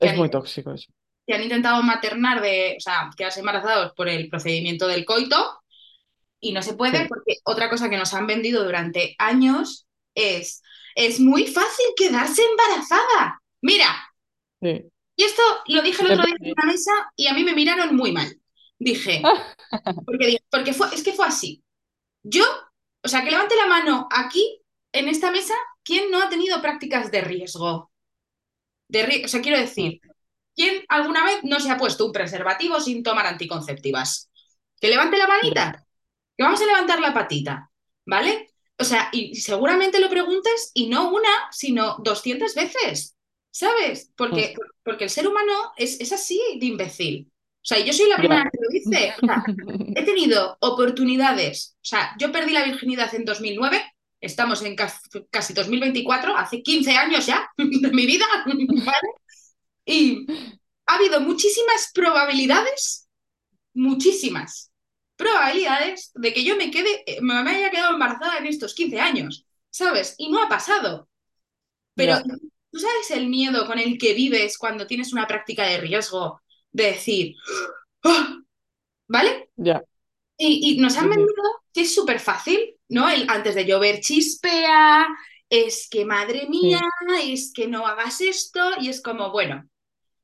que 0.00 0.08
Es 0.08 0.10
han, 0.10 0.16
muy 0.16 0.30
tóxico 0.30 0.72
eso. 0.72 0.92
que 1.26 1.34
han 1.34 1.42
intentado 1.42 1.82
maternar, 1.82 2.40
de, 2.42 2.76
o 2.78 2.80
sea, 2.80 3.10
quedarse 3.16 3.40
embarazados 3.40 3.92
por 3.96 4.08
el 4.08 4.28
procedimiento 4.28 4.86
del 4.88 5.04
coito 5.04 5.60
y 6.40 6.52
no 6.52 6.62
se 6.62 6.74
puede 6.74 7.06
Sí, 7.06 7.08
porque 7.08 7.36
otra 7.44 7.70
cosa 7.70 7.90
que 7.90 7.98
nos 7.98 8.14
han 8.14 8.26
vendido 8.26 8.64
durante 8.64 9.14
años 9.18 9.86
es, 10.14 10.62
es 10.96 11.20
muy 11.20 11.46
fácil 11.46 11.86
quedarse 11.96 12.42
embarazada. 12.44 13.42
Mira, 13.62 13.86
sí. 14.60 14.90
Y 15.16 15.24
esto 15.24 15.42
lo 15.68 15.82
dije 15.82 16.02
el 16.02 16.08
otro 16.08 16.24
día 16.26 16.34
en 16.40 16.52
una 16.58 16.72
mesa 16.72 16.92
y 17.16 17.26
a 17.28 17.34
mí 17.34 17.44
me 17.44 17.54
miraron 17.54 17.94
muy 17.96 18.12
mal. 18.12 18.40
Dije, 18.78 19.32
porque, 20.04 20.38
porque 20.50 20.72
fue, 20.74 20.88
es 20.94 21.02
que 21.02 21.12
fue 21.12 21.26
así. 21.26 21.64
Yo, 22.22 22.44
o 23.04 23.08
sea, 23.08 23.24
que 23.24 23.30
levante 23.32 23.56
la 23.56 23.66
mano 23.66 24.08
aquí, 24.12 24.62
en 24.92 25.08
esta 25.08 25.30
mesa, 25.32 25.54
¿quién 25.84 26.10
no 26.10 26.22
ha 26.22 26.28
tenido 26.30 26.60
prácticas 26.62 27.10
de 27.10 27.22
riesgo? 27.22 27.92
De 28.88 29.06
ri- 29.06 29.24
o 29.24 29.28
sea, 29.28 29.40
quiero 29.42 29.58
decir, 29.58 30.00
¿quién 30.54 30.84
alguna 30.88 31.24
vez 31.24 31.40
no 31.44 31.60
se 31.60 31.70
ha 31.70 31.76
puesto 31.78 32.06
un 32.06 32.12
preservativo 32.12 32.80
sin 32.80 33.02
tomar 33.02 33.26
anticonceptivas? 33.26 34.30
Que 34.80 34.88
levante 34.88 35.16
la 35.18 35.26
manita, 35.28 35.86
que 36.36 36.44
vamos 36.44 36.60
a 36.62 36.66
levantar 36.66 37.00
la 37.00 37.14
patita, 37.14 37.70
¿vale? 38.06 38.50
O 38.78 38.84
sea, 38.84 39.10
y 39.12 39.36
seguramente 39.36 40.00
lo 40.00 40.10
preguntes 40.10 40.70
y 40.74 40.88
no 40.88 41.10
una, 41.12 41.30
sino 41.52 41.96
200 42.02 42.54
veces, 42.54 43.13
¿sabes? 43.54 44.12
Porque, 44.16 44.54
porque 44.84 45.04
el 45.06 45.10
ser 45.10 45.28
humano 45.28 45.52
es, 45.78 46.00
es 46.00 46.12
así 46.12 46.40
de 46.60 46.66
imbécil. 46.66 47.28
O 47.32 47.66
sea, 47.66 47.80
yo 47.80 47.92
soy 47.94 48.08
la 48.10 48.18
primera 48.18 48.44
que 48.52 48.58
lo 48.62 48.68
dice. 48.70 49.14
O 49.18 49.24
sea, 49.26 49.48
he 49.94 50.04
tenido 50.04 50.58
oportunidades. 50.60 51.76
O 51.78 51.86
sea, 51.86 52.14
yo 52.18 52.32
perdí 52.32 52.52
la 52.52 52.64
virginidad 52.64 53.14
en 53.14 53.24
2009, 53.26 53.82
estamos 54.20 54.62
en 54.64 54.76
ca- 54.76 55.00
casi 55.30 55.54
2024, 55.54 56.36
hace 56.36 56.62
15 56.62 56.96
años 56.96 57.26
ya 57.26 57.48
de 57.58 57.92
mi 57.92 58.06
vida, 58.06 58.26
¿vale? 58.46 59.08
Y 59.86 60.26
ha 60.86 60.96
habido 60.96 61.20
muchísimas 61.20 61.90
probabilidades, 61.94 63.08
muchísimas 63.74 64.72
probabilidades 65.16 66.12
de 66.14 66.34
que 66.34 66.44
yo 66.44 66.56
me 66.56 66.70
quede, 66.70 67.04
me 67.22 67.34
haya 67.50 67.70
quedado 67.70 67.94
embarazada 67.94 68.38
en 68.38 68.46
estos 68.48 68.74
15 68.74 69.00
años, 69.00 69.46
¿sabes? 69.70 70.16
Y 70.18 70.30
no 70.30 70.42
ha 70.42 70.48
pasado. 70.50 71.08
Pero. 71.96 72.18
Tú 72.74 72.80
sabes 72.80 73.10
el 73.12 73.28
miedo 73.28 73.66
con 73.66 73.78
el 73.78 73.98
que 73.98 74.14
vives 74.14 74.58
cuando 74.58 74.86
tienes 74.88 75.12
una 75.14 75.26
práctica 75.28 75.64
de 75.66 75.78
riesgo 75.78 76.42
de 76.72 76.84
decir, 76.86 77.36
"Ah", 78.04 78.38
¿vale? 79.08 79.50
Ya. 79.56 79.82
Y, 80.38 80.74
y 80.74 80.80
nos 80.80 80.96
han 80.98 81.10
vendido 81.10 81.42
que 81.72 81.82
es 81.82 81.94
súper 81.94 82.20
fácil, 82.20 82.76
¿no? 82.88 83.08
El 83.08 83.26
antes 83.30 83.54
de 83.54 83.66
llover 83.66 84.00
chispea, 84.00 85.06
es 85.50 85.88
que 85.90 86.04
madre 86.04 86.48
mía, 86.48 86.80
Sí. 87.20 87.32
es 87.32 87.52
que 87.54 87.68
no 87.68 87.86
hagas 87.86 88.20
esto, 88.20 88.60
y 88.80 88.88
es 88.88 89.02
como, 89.02 89.30
bueno, 89.30 89.68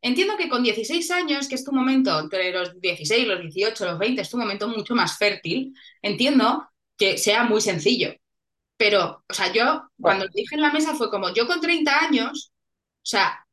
entiendo 0.02 0.36
que 0.38 0.48
con 0.48 0.62
16 0.64 1.10
años, 1.12 1.48
que 1.48 1.56
es 1.56 1.64
tu 1.64 1.72
momento, 1.72 2.18
entre 2.20 2.52
los 2.52 2.80
16, 2.80 3.26
los 3.28 3.40
18, 3.40 3.86
los 3.86 3.98
20, 3.98 4.22
es 4.22 4.30
tu 4.30 4.38
momento 4.38 4.68
mucho 4.68 4.94
más 4.96 5.18
fértil, 5.18 5.74
entiendo 6.02 6.68
que 6.98 7.18
sea 7.18 7.44
muy 7.44 7.60
sencillo. 7.60 8.14
Pero, 8.80 9.24
o 9.28 9.34
sea, 9.34 9.52
yo 9.52 9.90
cuando 10.00 10.24
lo 10.24 10.30
dije 10.34 10.54
en 10.56 10.62
la 10.62 10.72
mesa 10.72 10.94
fue 10.96 11.10
como, 11.10 11.34
yo 11.34 11.46
con 11.46 11.60
30 11.60 12.00
años, 12.00 12.52
o 12.98 13.06
sea, 13.06 13.46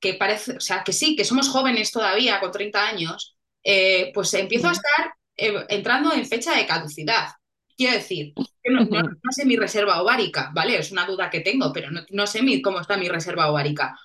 que 0.00 0.14
parece, 0.14 0.56
o 0.56 0.60
sea, 0.60 0.84
que 0.84 0.92
sí, 0.94 1.16
que 1.16 1.24
somos 1.26 1.48
jóvenes 1.50 1.92
todavía 1.92 2.40
con 2.40 2.52
30 2.52 2.86
años, 2.88 3.36
eh, 3.64 4.12
pues 4.14 4.34
empiezo 4.34 4.68
a 4.68 4.72
estar 4.72 5.14
eh, 5.36 5.66
entrando 5.70 6.12
en 6.14 6.26
fecha 6.26 6.54
de 6.56 6.66
caducidad. 6.66 7.30
Quiero 7.76 7.94
decir, 7.96 8.36
no, 8.64 8.80
no- 8.90 9.02
no 9.22 9.32
sé 9.32 9.46
mi 9.46 9.56
reserva 9.56 10.02
ovárica, 10.02 10.50
¿vale? 10.54 10.78
Es 10.78 10.92
una 10.92 11.06
duda 11.06 11.30
que 11.30 11.40
tengo, 11.40 11.72
pero 11.72 11.90
no, 11.90 12.02
no 12.10 12.26
sé 12.28 12.42
mi- 12.42 12.62
cómo 12.62 12.80
está 12.80 12.96
mi 12.98 13.08
reserva 13.08 13.50
ovárica. 13.50 13.96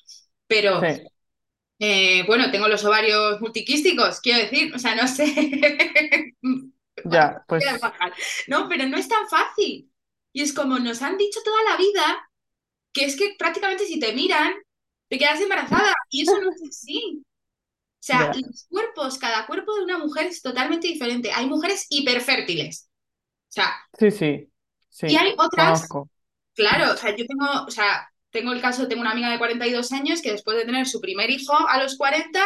Pero, 0.47 0.81
Sí, 0.81 1.01
eh, 1.79 2.23
bueno, 2.27 2.51
tengo 2.51 2.67
los 2.69 2.85
ovarios 2.85 3.41
multiquísticos, 3.41 4.21
quiero 4.21 4.39
decir, 4.41 4.73
o 4.75 4.79
sea, 4.79 4.95
no 4.95 5.07
sé. 5.07 5.25
ya, 7.03 7.43
pues 7.47 7.65
No, 8.47 8.67
pero 8.69 8.87
no 8.87 8.97
es 8.97 9.07
tan 9.07 9.27
fácil. 9.29 9.91
Y 10.35 10.43
es 10.43 10.53
como 10.53 10.79
nos 10.79 11.01
han 11.03 11.17
dicho 11.17 11.41
toda 11.45 11.63
la 11.71 11.77
vida 11.77 12.29
que 12.93 13.05
es 13.05 13.17
que 13.17 13.35
prácticamente 13.39 13.85
si 13.85 13.99
te 13.99 14.13
miran, 14.13 14.53
te 15.09 15.17
quedas 15.19 15.41
embarazada. 15.41 15.93
Y 16.09 16.23
eso 16.23 16.39
no 16.41 16.49
es 16.51 16.61
así. 16.69 17.23
O 18.01 18.03
sea, 18.05 18.31
los 18.33 18.65
cuerpos, 18.69 19.17
cada 19.19 19.47
cuerpo 19.47 19.75
de 19.75 19.83
una 19.85 19.97
mujer 19.99 20.27
es 20.27 20.41
totalmente 20.41 20.87
diferente. 20.87 21.31
Hay 21.33 21.47
mujeres 21.47 21.87
hiperfértiles. 21.89 22.89
O 23.49 23.53
sea, 23.53 23.75
Sí, 23.99 24.11
sí, 24.11 24.49
y 25.05 25.15
hay 25.15 25.33
otras, 25.37 25.81
conozco. 25.83 26.09
claro, 26.55 26.93
o 26.93 26.97
sea, 26.97 27.11
yo 27.15 27.25
tengo, 27.27 27.65
o 27.67 27.71
sea, 27.71 28.09
tengo 28.31 28.53
el 28.53 28.61
caso, 28.61 28.87
tengo 28.87 29.01
una 29.01 29.11
amiga 29.11 29.29
de 29.31 29.37
42 29.37 29.91
años 29.91 30.21
que 30.21 30.31
después 30.31 30.57
de 30.57 30.65
tener 30.65 30.87
su 30.87 31.01
primer 31.01 31.29
hijo 31.29 31.53
a 31.69 31.81
los 31.81 31.97
40 31.97 32.41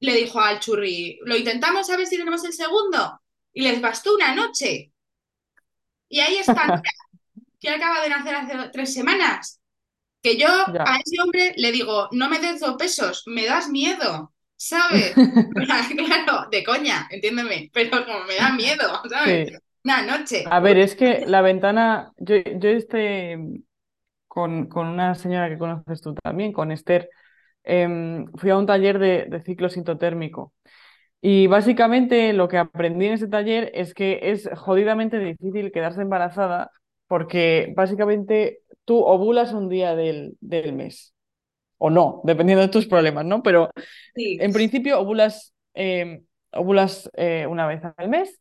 le 0.00 0.14
dijo 0.14 0.40
al 0.40 0.60
churri, 0.60 1.18
lo 1.24 1.36
intentamos 1.36 1.90
a 1.90 1.96
ver 1.96 2.06
si 2.06 2.18
tenemos 2.18 2.44
el 2.44 2.52
segundo. 2.54 3.20
Y 3.52 3.62
les 3.62 3.80
bastó 3.80 4.14
una 4.14 4.34
noche. 4.34 4.92
Y 6.08 6.20
ahí 6.20 6.36
están, 6.38 6.70
que 7.60 7.70
acaba 7.70 8.02
de 8.02 8.08
nacer 8.10 8.34
hace 8.34 8.70
tres 8.72 8.94
semanas. 8.94 9.60
Que 10.22 10.36
yo 10.38 10.48
Ya. 10.66 10.82
a 10.84 10.98
ese 10.98 11.20
hombre 11.22 11.54
le 11.56 11.72
digo, 11.72 12.08
no 12.12 12.28
me 12.28 12.38
des 12.40 12.60
dos 12.60 12.76
pesos, 12.76 13.22
me 13.26 13.46
das 13.46 13.68
miedo, 13.68 14.32
¿sabes? 14.56 15.14
Claro, 15.96 16.48
de 16.50 16.64
coña, 16.64 17.08
entiéndeme, 17.10 17.70
pero 17.72 18.04
como 18.04 18.24
me 18.24 18.36
da 18.36 18.52
miedo, 18.52 19.02
¿sabes? 19.08 19.48
Sí. 19.48 19.56
Una 19.84 20.02
noche. 20.02 20.44
A 20.50 20.60
ver, 20.60 20.78
es 20.78 20.94
que 20.94 21.24
la 21.26 21.40
ventana, 21.42 22.12
yo, 22.18 22.36
yo 22.36 22.68
este, 22.70 23.38
con, 24.28 24.66
con 24.68 24.86
una 24.88 25.14
señora 25.14 25.48
que 25.48 25.58
conoces 25.58 26.00
tú 26.02 26.14
también, 26.14 26.52
con 26.52 26.72
Esther, 26.72 27.08
em, 27.64 28.26
fui 28.36 28.50
a 28.50 28.56
un 28.58 28.66
taller 28.66 28.98
de, 28.98 29.26
de 29.28 29.42
ciclo 29.42 29.68
sintotérmico. 29.68 30.52
Y 31.22 31.46
básicamente 31.48 32.32
lo 32.32 32.48
que 32.48 32.58
aprendí 32.58 33.06
en 33.06 33.14
ese 33.14 33.28
taller 33.28 33.70
es 33.74 33.94
que 33.94 34.20
es 34.22 34.48
jodidamente 34.56 35.18
difícil 35.18 35.72
quedarse 35.72 36.02
embarazada 36.02 36.70
porque 37.10 37.74
básicamente 37.76 38.60
tú 38.84 39.00
ovulas 39.04 39.52
un 39.52 39.68
día 39.68 39.96
del, 39.96 40.36
del 40.40 40.72
mes 40.74 41.12
o 41.78 41.90
no, 41.90 42.22
dependiendo 42.24 42.62
de 42.62 42.68
tus 42.70 42.86
problemas, 42.86 43.24
¿no? 43.26 43.42
Pero 43.42 43.70
Sí, 44.14 44.38
en 44.40 44.52
principio 44.52 45.00
ovulas, 45.00 45.54
em, 45.74 46.24
ovulas 46.52 47.10
eh, 47.16 47.46
una 47.48 47.66
vez 47.66 47.82
al 47.96 48.08
mes, 48.10 48.38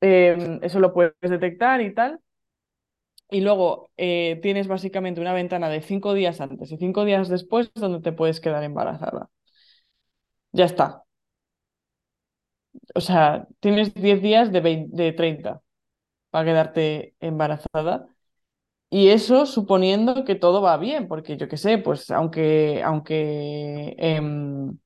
em, 0.00 0.60
eso 0.62 0.80
lo 0.80 0.94
puedes 0.94 1.14
detectar 1.22 1.80
y 1.82 1.94
tal. 1.94 2.20
Y 3.30 3.40
luego 3.40 3.90
eh, 3.96 4.38
tienes 4.42 4.68
básicamente 4.68 5.20
una 5.20 5.32
ventana 5.32 5.68
de 5.70 5.80
cinco 5.80 6.12
días 6.14 6.40
antes 6.40 6.70
y 6.70 6.76
cinco 6.76 7.04
días 7.04 7.28
después 7.28 7.72
donde 7.74 8.00
te 8.00 8.12
puedes 8.12 8.40
quedar 8.40 8.62
embarazada. 8.62 9.30
Ya 10.52 10.64
está. 10.64 11.04
O 12.94 13.00
sea, 13.00 13.46
tienes 13.60 13.92
10 13.94 14.22
días 14.22 14.52
de, 14.52 14.60
20 14.60 14.96
de 15.02 15.12
30 15.12 15.62
para 16.32 16.46
quedarte 16.46 17.14
embarazada. 17.20 18.08
Y 18.90 19.08
eso 19.08 19.46
suponiendo 19.46 20.24
que 20.24 20.34
todo 20.34 20.62
va 20.62 20.76
bien, 20.78 21.08
porque 21.08 21.36
yo 21.36 21.48
qué 21.48 21.58
sé, 21.58 21.78
pues 21.78 22.10
aunque, 22.10 22.82
aunque 22.84 23.94
em, 23.98 24.78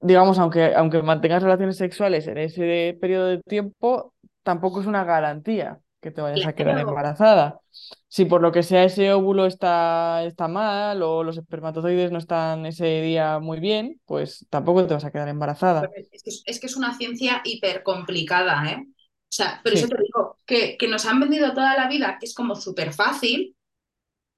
digamos, 0.00 0.38
aunque, 0.38 0.74
aunque 0.74 1.02
mantengas 1.02 1.42
relaciones 1.42 1.76
sexuales 1.76 2.26
en 2.28 2.38
ese 2.38 2.96
periodo 3.00 3.26
de 3.26 3.42
tiempo, 3.42 4.14
tampoco 4.42 4.80
es 4.80 4.86
una 4.86 5.04
garantía 5.04 5.80
que 6.00 6.10
te 6.10 6.20
vayas 6.20 6.46
a 6.46 6.54
quedar 6.54 6.78
embarazada. 6.78 7.60
Si 8.08 8.26
por 8.26 8.42
lo 8.42 8.52
que 8.52 8.62
sea 8.62 8.84
ese 8.84 9.12
óvulo 9.12 9.46
está, 9.46 10.22
está 10.24 10.48
mal 10.48 11.02
o 11.02 11.24
los 11.24 11.38
espermatozoides 11.38 12.12
no 12.12 12.18
están 12.18 12.66
ese 12.66 13.00
día 13.00 13.38
muy 13.38 13.58
bien, 13.58 14.00
pues 14.04 14.46
tampoco 14.50 14.86
te 14.86 14.94
vas 14.94 15.04
a 15.04 15.10
quedar 15.10 15.28
embarazada. 15.28 15.90
Es 16.12 16.22
que 16.22 16.30
es, 16.30 16.42
es 16.44 16.60
que 16.60 16.66
es 16.66 16.76
una 16.76 16.94
ciencia 16.96 17.40
hiper 17.44 17.82
complicada, 17.82 18.70
¿eh? 18.70 18.86
O 19.34 19.36
sea, 19.36 19.60
por 19.64 19.72
eso 19.72 19.88
te 19.88 19.96
digo 20.02 20.38
que, 20.46 20.76
que 20.78 20.88
nos 20.88 21.04
han 21.06 21.20
vendido 21.20 21.52
toda 21.54 21.76
la 21.76 21.88
vida 21.88 22.18
que 22.20 22.26
es 22.26 22.34
como 22.34 22.54
súper 22.56 22.92
fácil, 22.92 23.56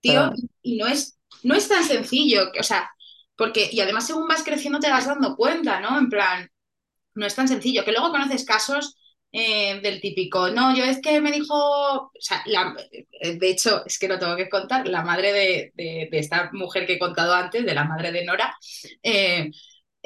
tío, 0.01 0.33
y 0.63 0.77
no 0.79 0.87
es, 0.87 1.19
no 1.43 1.55
es 1.55 1.69
tan 1.69 1.85
sencillo, 1.85 2.53
que, 2.53 2.61
o 2.61 2.63
sea, 2.65 2.91
porque, 3.37 3.69
y 3.73 3.81
además 3.81 4.07
según 4.07 4.29
vas 4.29 4.45
creciendo 4.45 4.81
te 4.81 4.91
vas 4.91 5.07
dando 5.07 5.37
cuenta, 5.37 5.81
¿no? 5.81 5.99
En 5.99 6.09
plan, 6.09 6.51
no 7.15 7.27
es 7.27 7.35
tan 7.35 7.49
sencillo, 7.49 7.85
que 7.85 7.93
luego 7.93 8.11
conoces 8.11 8.45
casos 8.45 8.97
eh, 9.33 9.81
del 9.83 10.01
típico, 10.01 10.51
no, 10.51 10.75
yo 10.77 10.85
es 10.85 11.01
que 11.03 11.21
me 11.21 11.33
dijo, 11.33 11.55
o 11.55 12.13
sea, 12.19 12.43
la- 12.47 12.77
eh, 13.21 13.37
de 13.39 13.51
hecho, 13.51 13.85
es 13.87 13.99
que 13.99 14.09
lo 14.09 14.19
tengo 14.19 14.37
que 14.37 14.49
contar, 14.49 14.89
la 14.89 15.03
madre 15.03 15.33
de, 15.33 15.73
de- 15.75 16.09
de 16.11 16.19
esta 16.19 16.51
mujer 16.53 16.87
que 16.87 16.95
he 16.95 16.99
contado 16.99 17.35
antes, 17.35 17.65
de 17.67 17.75
la 17.75 17.85
madre 17.85 18.13
de 18.13 18.25
Nora, 18.25 18.57
eh, 19.03 19.51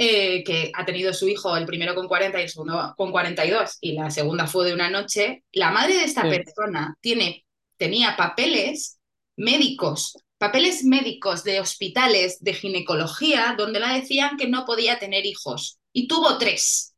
eh, 0.02 0.42
que 0.44 0.72
ha 0.74 0.84
tenido 0.86 1.12
su 1.12 1.28
hijo 1.28 1.56
el 1.56 1.66
primero 1.66 1.94
con 1.94 2.08
40 2.08 2.40
y 2.40 2.44
el 2.44 2.48
segundo 2.50 2.94
con 2.96 3.10
42 3.12 3.76
y 3.82 3.92
la 3.92 4.10
segunda 4.10 4.46
fue 4.46 4.66
de 4.66 4.74
una 4.74 4.90
noche, 4.90 5.44
la 5.52 5.70
madre 5.70 5.94
de 5.96 6.04
esta 6.04 6.26
Sí, 6.26 6.28
persona 6.28 6.96
tiene, 7.00 7.44
tenía 7.76 8.16
papeles 8.16 8.98
médicos, 9.36 10.16
papeles 10.38 10.84
médicos 10.84 11.44
de 11.44 11.60
hospitales 11.60 12.38
de 12.42 12.54
ginecología 12.54 13.54
donde 13.58 13.80
la 13.80 13.94
decían 13.94 14.36
que 14.38 14.48
no 14.48 14.64
podía 14.64 14.98
tener 14.98 15.26
hijos 15.26 15.78
y 15.92 16.08
tuvo 16.08 16.38
tres. 16.38 16.94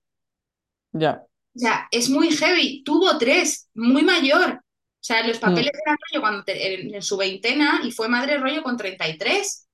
ya. 0.95 1.27
O 1.55 1.59
sea, 1.59 1.89
es 1.91 2.09
muy 2.09 2.31
heavy, 2.35 2.83
tuvo 2.85 3.19
tres, 3.19 3.69
muy 3.75 4.03
mayor. 4.03 4.55
O 4.55 5.05
sea, 5.05 5.27
los 5.27 5.39
Mm, 5.45 5.63
papeles 5.63 5.73
eran 5.85 5.99
rollo 6.11 6.21
cuando 6.23 6.45
te- 6.45 6.75
en, 6.83 6.95
en 6.95 7.03
su 7.03 7.17
veintena 7.17 7.81
y 7.85 7.91
fue 7.93 8.09
madre 8.09 8.39
rollo 8.39 8.63
con 8.63 8.77
33, 8.77 9.69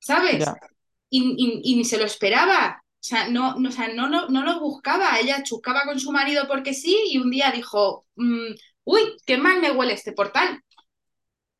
¿sabes? 0.00 0.58
ya. 0.58 0.73
Y, 1.10 1.22
y- 1.38 1.72
y 1.72 1.76
ni 1.76 1.84
se 1.84 1.98
lo 1.98 2.04
esperaba. 2.04 2.82
O 2.82 3.06
sea, 3.06 3.28
no, 3.28 3.56
no, 3.58 3.68
o 3.68 3.72
sea, 3.72 3.88
no, 3.94 4.08
no, 4.08 4.28
no 4.28 4.42
lo 4.44 4.60
buscaba. 4.60 5.18
Ella 5.20 5.42
chuscaba 5.42 5.84
con 5.84 6.00
su 6.00 6.12
marido 6.12 6.46
porque 6.48 6.74
sí 6.74 6.98
y 7.10 7.18
un 7.18 7.30
día 7.30 7.50
dijo, 7.52 8.06
mm, 8.16 8.54
uy, 8.84 9.00
qué 9.26 9.36
mal 9.38 9.60
me 9.60 9.70
huele 9.72 9.92
este 9.94 10.12
portal, 10.12 10.62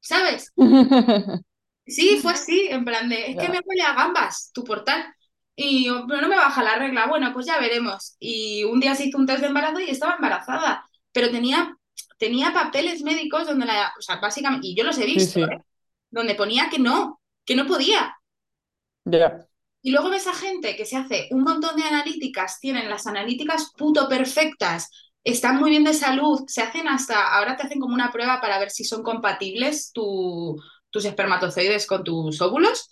¿sabes? 0.00 0.52
Sí, 1.86 2.18
fue 2.22 2.32
así, 2.32 2.68
en 2.70 2.84
plan 2.84 3.08
de, 3.08 3.30
es 3.30 3.36
que 3.38 3.48
me 3.48 3.60
huele 3.64 3.82
a 3.82 3.94
gambas 3.94 4.50
tu 4.54 4.64
portal. 4.64 5.04
Y 5.56 5.84
yo, 5.86 6.04
pero 6.08 6.22
no 6.22 6.28
me 6.28 6.36
baja 6.36 6.62
la 6.62 6.76
regla. 6.76 7.06
Bueno, 7.06 7.32
pues 7.32 7.46
ya 7.46 7.58
veremos. 7.60 8.16
Y 8.18 8.64
un 8.64 8.80
día 8.80 8.94
se 8.94 9.04
hizo 9.06 9.18
un 9.18 9.26
test 9.26 9.40
de 9.40 9.48
embarazo 9.48 9.80
y 9.80 9.90
estaba 9.90 10.14
embarazada. 10.16 10.84
Pero 11.12 11.30
tenía, 11.30 11.76
tenía 12.18 12.52
papeles 12.52 13.02
médicos 13.02 13.46
donde 13.46 13.66
la, 13.66 13.92
o 13.98 14.02
sea, 14.02 14.16
básicamente, 14.16 14.66
y 14.68 14.74
yo 14.76 14.82
los 14.84 14.98
he 14.98 15.04
Sí, 15.06 15.06
visto, 15.06 15.38
¿eh? 15.50 15.62
Donde 16.10 16.34
ponía 16.34 16.70
que 16.70 16.78
no, 16.78 17.20
que 17.44 17.54
no 17.54 17.66
podía. 17.66 18.13
Ya. 19.04 19.48
Y 19.82 19.90
luego 19.90 20.10
ves 20.10 20.26
a 20.26 20.34
gente 20.34 20.76
que 20.76 20.86
se 20.86 20.96
hace 20.96 21.28
un 21.30 21.42
montón 21.42 21.76
de 21.76 21.82
analíticas, 21.84 22.58
tienen 22.60 22.88
las 22.88 23.06
analíticas 23.06 23.72
puto 23.76 24.08
perfectas, 24.08 24.90
están 25.24 25.58
muy 25.58 25.70
bien 25.70 25.84
de 25.84 25.92
salud, 25.94 26.40
se 26.46 26.62
hacen 26.62 26.88
hasta, 26.88 27.34
ahora 27.36 27.56
te 27.56 27.64
hacen 27.66 27.80
como 27.80 27.94
una 27.94 28.10
prueba 28.12 28.40
para 28.40 28.58
ver 28.58 28.70
si 28.70 28.84
son 28.84 29.02
compatibles 29.02 29.92
tu, 29.92 30.56
tus 30.90 31.04
espermatozoides 31.04 31.86
con 31.86 32.02
tus 32.04 32.40
óvulos. 32.40 32.88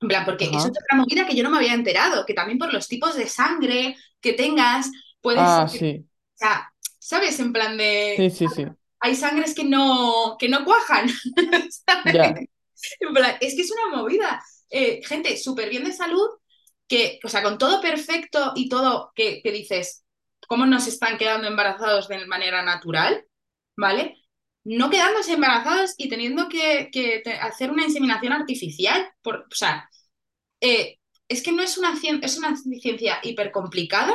En 0.00 0.08
plan, 0.08 0.24
porque 0.26 0.46
eso 0.46 0.68
es 0.68 0.74
otra 0.78 0.96
movida 0.98 1.26
que 1.26 1.34
yo 1.36 1.42
no 1.42 1.50
me 1.50 1.56
había 1.58 1.72
enterado, 1.74 2.26
que 2.26 2.34
también 2.34 2.58
por 2.58 2.72
los 2.72 2.86
tipos 2.88 3.16
de 3.16 3.26
sangre 3.28 3.96
que 4.20 4.34
tengas, 4.34 4.90
puede 5.22 5.46
ser, 5.46 5.64
Ah, 5.64 5.66
o 5.66 5.68
sí, 5.68 6.06
sea, 6.34 6.72
¿sabes? 6.98 7.40
En 7.40 7.52
plan 7.52 7.76
sí, 8.16 8.30
de, 8.30 8.30
sí, 8.30 8.48
sí, 8.48 8.64
hay 9.00 9.16
sangres 9.16 9.54
que 9.54 9.64
no, 9.64 10.36
que 10.38 10.48
no 10.48 10.64
cuajan, 10.64 11.08
¿sabes? 11.86 12.14
ya. 12.14 12.46
En 13.00 13.14
plan, 13.14 13.36
es 13.40 13.54
que 13.56 13.62
es 13.62 13.72
una 13.72 13.96
movida. 13.96 14.42
Eh, 14.70 15.02
gente 15.04 15.36
súper 15.36 15.70
bien 15.70 15.84
de 15.84 15.92
salud, 15.92 16.28
que, 16.88 17.18
o 17.24 17.28
sea, 17.28 17.42
con 17.42 17.58
todo 17.58 17.80
perfecto 17.80 18.52
y 18.54 18.68
todo 18.68 19.12
que, 19.14 19.40
que 19.42 19.52
dices, 19.52 20.04
¿cómo 20.48 20.66
nos 20.66 20.86
están 20.86 21.18
quedando 21.18 21.48
embarazados 21.48 22.08
de 22.08 22.26
manera 22.26 22.62
natural? 22.62 23.24
¿Vale? 23.76 24.16
No 24.64 24.90
quedándose 24.90 25.34
embarazados 25.34 25.94
y 25.98 26.08
teniendo 26.08 26.48
que, 26.48 26.88
que 26.92 27.22
hacer 27.40 27.70
una 27.70 27.84
inseminación 27.84 28.32
artificial. 28.32 29.08
Por, 29.22 29.40
o 29.50 29.54
sea, 29.54 29.88
eh, 30.60 30.98
es 31.28 31.42
que 31.42 31.52
no 31.52 31.62
es 31.62 31.78
una, 31.78 31.94
cien- 32.00 32.24
es 32.24 32.38
una 32.38 32.56
ciencia 32.56 33.20
hiper 33.22 33.52
complicada 33.52 34.14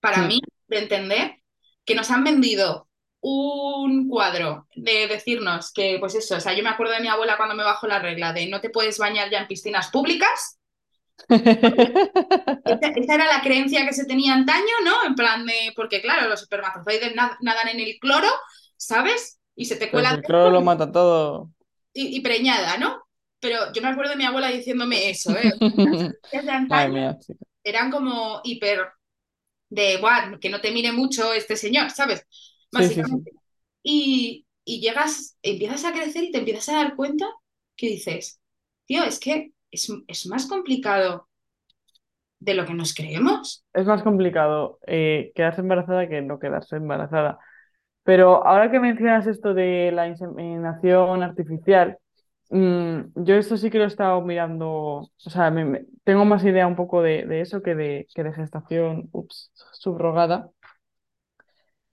para 0.00 0.18
Mm. 0.18 0.28
mí 0.28 0.40
de 0.68 0.78
entender 0.78 1.42
que 1.84 1.94
nos 1.94 2.10
han 2.10 2.24
vendido 2.24 2.88
un 3.22 4.08
cuadro 4.08 4.68
de 4.74 5.06
decirnos 5.08 5.72
que, 5.72 5.98
pues 6.00 6.14
eso, 6.16 6.36
o 6.36 6.40
sea, 6.40 6.54
yo 6.54 6.62
me 6.64 6.70
acuerdo 6.70 6.92
de 6.94 7.00
mi 7.00 7.08
abuela 7.08 7.36
cuando 7.38 7.54
me 7.56 7.64
bajó 7.64 7.86
la 7.88 8.00
regla 8.00 8.32
de 8.34 8.48
no 8.48 8.60
te 8.60 8.70
puedes 8.70 8.98
bañar 8.98 9.30
ya 9.30 9.40
en 9.40 9.48
piscinas 9.48 9.90
públicas. 9.90 10.58
Esa, 12.64 12.88
esa 12.94 13.14
era 13.14 13.26
la 13.26 13.42
creencia 13.42 13.84
que 13.86 13.92
se 13.92 14.04
tenía 14.06 14.34
antaño, 14.34 14.74
¿no? 14.84 15.04
En 15.06 15.14
plan 15.14 15.44
de, 15.46 15.72
porque 15.76 16.00
claro, 16.00 16.28
los 16.28 16.42
espermatozoides 16.42 17.14
na- 17.14 17.36
nadan 17.40 17.68
en 17.68 17.80
el 17.80 17.98
cloro, 18.00 18.28
¿sabes? 18.76 19.40
Y 19.56 19.64
se 19.66 19.76
te 19.76 19.90
Pero 19.90 20.04
si 20.04 20.14
cuelan 20.14 20.16
el 20.16 20.24
cloro 20.24 20.50
lo 20.50 20.60
mata 20.62 20.90
todo. 20.90 21.52
y, 21.92 22.16
y 22.16 22.20
preñada, 22.20 22.76
¿no? 22.78 23.02
Pero 23.40 23.72
yo 23.72 23.82
me 23.82 23.88
acuerdo 23.88 24.10
de 24.12 24.16
mi 24.16 24.24
abuela 24.24 24.48
diciéndome 24.48 25.10
eso, 25.10 25.36
¿eh? 25.36 25.52
Antaño 26.48 26.92
mía, 26.92 27.18
sí. 27.20 27.34
eran 27.64 27.90
como 27.90 28.40
hiper 28.44 28.88
de, 29.70 29.98
Buah, 29.98 30.38
que 30.40 30.50
no 30.50 30.60
te 30.60 30.72
mire 30.72 30.92
mucho 30.92 31.32
este 31.34 31.56
señor, 31.56 31.90
¿sabes? 31.90 32.26
Sí, 32.72 32.90
sí, 32.90 33.04
sí. 33.04 33.26
Básicamente. 33.26 33.32
Y, 33.82 34.46
y 34.64 34.80
llegas, 34.80 35.36
empiezas 35.42 35.84
a 35.84 35.92
crecer 35.92 36.24
y 36.24 36.32
te 36.32 36.38
empiezas 36.38 36.68
a 36.70 36.76
dar 36.76 36.96
cuenta 36.96 37.26
que 37.76 37.88
dices, 37.88 38.40
tío, 38.86 39.04
es 39.04 39.18
que 39.20 39.52
es, 39.70 39.88
es 40.08 40.26
más 40.26 40.46
complicado 40.46 41.28
de 42.40 42.54
lo 42.54 42.66
que 42.66 42.74
nos 42.74 42.94
creemos. 42.94 43.64
Es 43.72 43.86
más 43.86 44.02
complicado 44.02 44.78
eh, 44.86 45.32
quedarse 45.34 45.60
embarazada 45.62 46.08
que 46.08 46.20
no 46.22 46.38
quedarse 46.38 46.76
embarazada. 46.76 47.38
Pero 48.04 48.46
ahora 48.46 48.70
que 48.70 48.80
mencionas 48.80 49.26
esto 49.26 49.54
de 49.54 49.92
la 49.92 50.08
inseminación 50.08 51.22
artificial, 51.22 51.98
mm, 52.50 53.00
yo 53.24 53.36
esto 53.36 53.56
sí 53.58 53.70
que 53.70 53.78
lo 53.78 53.84
he 53.84 53.88
estado 53.88 54.20
mirando, 54.22 54.68
o 54.68 55.10
sea, 55.18 55.50
me- 55.50 55.64
me- 55.66 55.86
tengo 56.04 56.24
más 56.26 56.44
idea 56.44 56.66
un 56.68 56.76
poco 56.76 57.02
de, 57.02 57.26
de 57.26 57.40
eso 57.42 57.62
que 57.62 57.74
de, 57.76 58.08
que 58.14 58.24
de 58.24 58.32
gestación, 58.34 59.08
ups, 59.12 59.52
subrogada. 59.74 60.50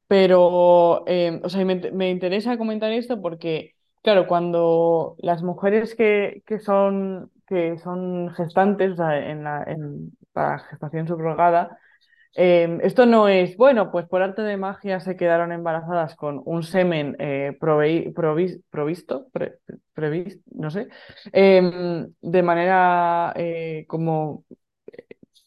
Pero, 0.10 1.06
eh, 1.08 1.42
o 1.44 1.50
sea, 1.50 1.66
me, 1.66 1.78
me 1.94 2.12
interesa 2.12 2.58
comentar 2.60 2.92
esto 2.94 3.22
porque, 3.22 3.76
claro, 4.04 4.28
cuando 4.28 5.16
las 5.20 5.44
mujeres 5.44 5.96
que, 5.96 6.44
que 6.48 6.60
son, 6.60 7.32
que 7.48 7.80
son 7.80 8.32
gestantes, 8.36 9.00
o 9.00 9.12
en 9.12 9.46
la, 9.46 9.64
en, 9.68 10.14
para 10.34 10.60
gestación 10.62 11.08
subrogada, 11.08 11.80
eh, 12.36 12.80
esto 12.84 13.06
no 13.08 13.28
es, 13.30 13.58
bueno, 13.58 13.92
pues 13.92 14.08
por 14.08 14.22
arte 14.24 14.42
de 14.44 14.58
magia 14.58 15.00
se 15.02 15.18
quedaron 15.18 15.52
embarazadas 15.52 16.16
con 16.16 16.42
un 16.46 16.64
semen 16.64 17.16
eh, 17.20 17.58
provisto, 17.60 19.28
pre- 19.34 19.60
previs- 19.96 20.42
no 20.52 20.72
sé, 20.72 20.90
em, 21.34 22.14
de 22.22 22.44
manera 22.44 23.34
eh, 23.36 23.86
como, 23.88 24.46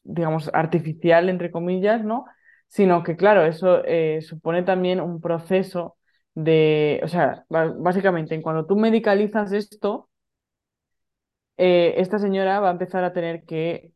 digamos, 0.05 0.51
artificial, 0.53 1.29
entre 1.29 1.51
comillas, 1.51 2.05
¿no? 2.05 2.25
Sino 2.73 3.03
que, 3.03 3.17
claro, 3.17 3.45
eso 3.45 3.85
eh, 3.85 4.23
supone 4.23 4.63
también 4.63 4.99
un 5.01 5.21
proceso 5.21 5.97
de, 6.35 7.01
o 7.05 7.09
sea, 7.09 7.45
básicamente, 7.51 8.35
en 8.35 8.41
cuando 8.41 8.65
tú 8.67 8.77
medicalizas 8.77 9.53
esto, 9.53 10.09
eh, 11.59 11.95
esta 11.99 12.19
señora 12.19 12.61
va 12.61 12.69
a 12.69 12.73
empezar 12.73 13.05
a 13.05 13.13
tener 13.13 13.45
que 13.45 13.93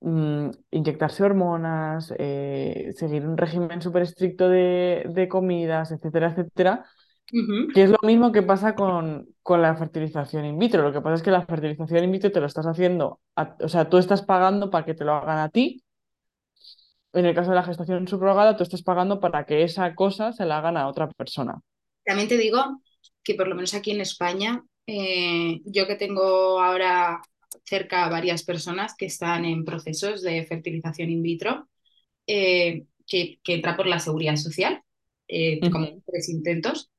mm, 0.00 0.50
inyectarse 0.72 1.24
hormonas, 1.24 2.14
eh, 2.18 2.92
seguir 2.96 3.26
un 3.26 3.36
régimen 3.36 3.82
súper 3.82 4.02
estricto 4.02 4.48
de, 4.48 5.04
de 5.10 5.28
comidas, 5.28 5.92
etcétera, 5.92 6.30
etcétera, 6.30 6.86
que 7.74 7.82
es 7.84 7.90
lo 7.90 7.98
mismo 8.02 8.32
que 8.32 8.42
pasa 8.42 8.76
con, 8.76 9.28
con, 9.42 9.62
la 9.62 9.76
fertilización 9.76 10.44
in 10.46 10.58
vitro. 10.58 10.82
Lo 10.82 10.92
que 10.92 11.00
pasa 11.00 11.16
es 11.16 11.22
que 11.22 11.32
la 11.32 11.46
fertilización 11.46 12.04
in 12.04 12.12
vitro 12.12 12.32
te 12.32 12.40
lo 12.40 12.46
estás 12.46 12.66
haciendo, 12.66 13.20
o 13.60 13.68
sea, 13.68 13.88
tú 13.90 13.98
estás 13.98 14.22
pagando 14.22 14.70
para 14.70 14.84
que 14.84 14.94
te 14.94 15.04
lo 15.04 15.14
hagan 15.14 15.38
a 15.38 15.48
ti. 15.50 15.83
En 17.14 17.26
el 17.26 17.34
caso 17.34 17.50
de 17.50 17.56
la 17.56 17.62
gestación 17.62 18.08
subrogada, 18.08 18.56
tú 18.56 18.64
estás 18.64 18.82
pagando 18.82 19.20
para 19.20 19.46
que 19.46 19.62
esa 19.62 19.94
cosa 19.94 20.32
se 20.32 20.44
la 20.44 20.58
hagan 20.58 20.76
a 20.76 20.88
otra 20.88 21.08
persona. 21.08 21.60
También 22.04 22.28
te 22.28 22.36
digo 22.36 22.82
que 23.22 23.34
por 23.34 23.46
lo 23.46 23.54
menos 23.54 23.72
aquí 23.74 23.92
en 23.92 24.00
España, 24.00 24.64
eh, 24.86 25.60
yo 25.64 25.86
que 25.86 25.94
tengo 25.94 26.60
ahora 26.60 27.22
cerca 27.64 28.04
a 28.04 28.10
varias 28.10 28.42
personas 28.42 28.94
que 28.96 29.06
están 29.06 29.44
en 29.44 29.64
procesos 29.64 30.22
de 30.22 30.44
fertilización 30.44 31.10
in 31.10 31.22
vitro, 31.22 31.68
eh, 32.26 32.84
que, 33.06 33.38
que, 33.42 33.54
entra 33.54 33.76
por 33.76 33.86
la 33.86 34.00
seguridad 34.00 34.36
social, 34.36 34.82
eh, 35.28 35.60
como 35.70 35.86
tres 36.04 36.28
intentos. 36.28 36.90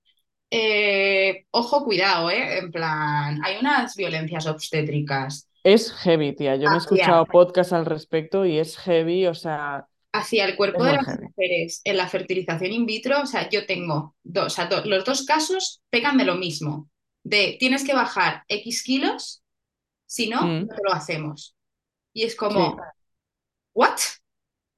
ojo, 1.52 1.84
cuidado, 1.84 2.32
¿eh? 2.32 2.60
En 2.60 2.72
plan, 2.72 3.40
hay 3.44 3.58
unas 3.60 3.96
violencias 3.96 4.48
obstétricas. 4.48 5.50
Es 5.64 5.92
heavy, 5.92 6.34
tía. 6.34 6.56
Yo 6.56 6.70
me 6.70 6.76
he 6.76 6.78
escuchado 6.78 7.26
podcasts 7.26 7.74
al 7.74 7.86
respecto 7.86 8.46
y 8.46 8.60
es 8.60 8.78
heavy, 8.78 9.28
o 9.28 9.34
sea, 9.34 9.88
hacia 10.18 10.46
el 10.46 10.56
cuerpo 10.56 10.84
de 10.84 10.94
las 10.94 11.20
mujeres 11.20 11.82
en 11.84 11.98
la 11.98 12.08
fertilización 12.08 12.72
in 12.72 12.86
vitro, 12.86 13.22
o 13.22 13.26
sea, 13.26 13.50
yo 13.50 13.66
tengo 13.66 14.16
dos, 14.24 14.46
o 14.46 14.50
sea, 14.50 14.70
los 14.86 15.06
dos 15.06 15.26
casos 15.26 15.82
pegan 15.90 16.18
de 16.18 16.26
lo 16.26 16.36
mismo, 16.36 16.90
de 17.24 17.58
tienes 17.60 17.84
que 17.84 17.94
bajar 17.94 18.44
X 18.48 18.84
kilos, 18.84 19.44
si 20.06 20.30
no, 20.30 20.42
mm. 20.42 20.68
no 20.68 20.76
lo 20.84 20.94
hacemos. 20.94 21.56
Y 22.14 22.24
es 22.24 22.36
como, 22.36 22.78
¿what? 23.74 24.00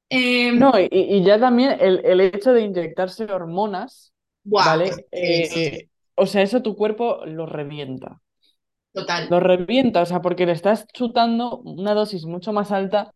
Em, 0.09 0.57
no, 0.57 0.71
y, 0.79 1.23
ya 1.23 1.39
también 1.39 1.77
el, 1.79 2.21
hecho 2.21 2.53
de 2.53 2.61
inyectarse 2.61 3.25
hormonas, 3.25 4.13
¿vale? 4.43 4.91
Eh, 5.11 5.89
o 6.15 6.25
sea, 6.25 6.41
eso 6.41 6.61
tu 6.61 6.75
cuerpo 6.75 7.25
lo 7.25 7.45
revienta. 7.45 8.21
Total. 8.93 9.27
Lo 9.29 9.39
revienta, 9.39 10.01
o 10.01 10.05
sea, 10.05 10.21
porque 10.21 10.47
le 10.47 10.53
estás 10.53 10.87
chutando 10.87 11.59
una 11.59 11.93
dosis 11.93 12.25
mucho 12.25 12.53
más 12.53 12.71
alta 12.71 13.13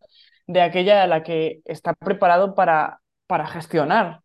de 0.52 0.62
aquella 0.62 1.02
a 1.02 1.06
la 1.06 1.22
que 1.22 1.62
está 1.64 1.94
preparado 1.94 2.54
para, 2.54 3.00
para 3.26 3.46
gestionar. 3.46 4.20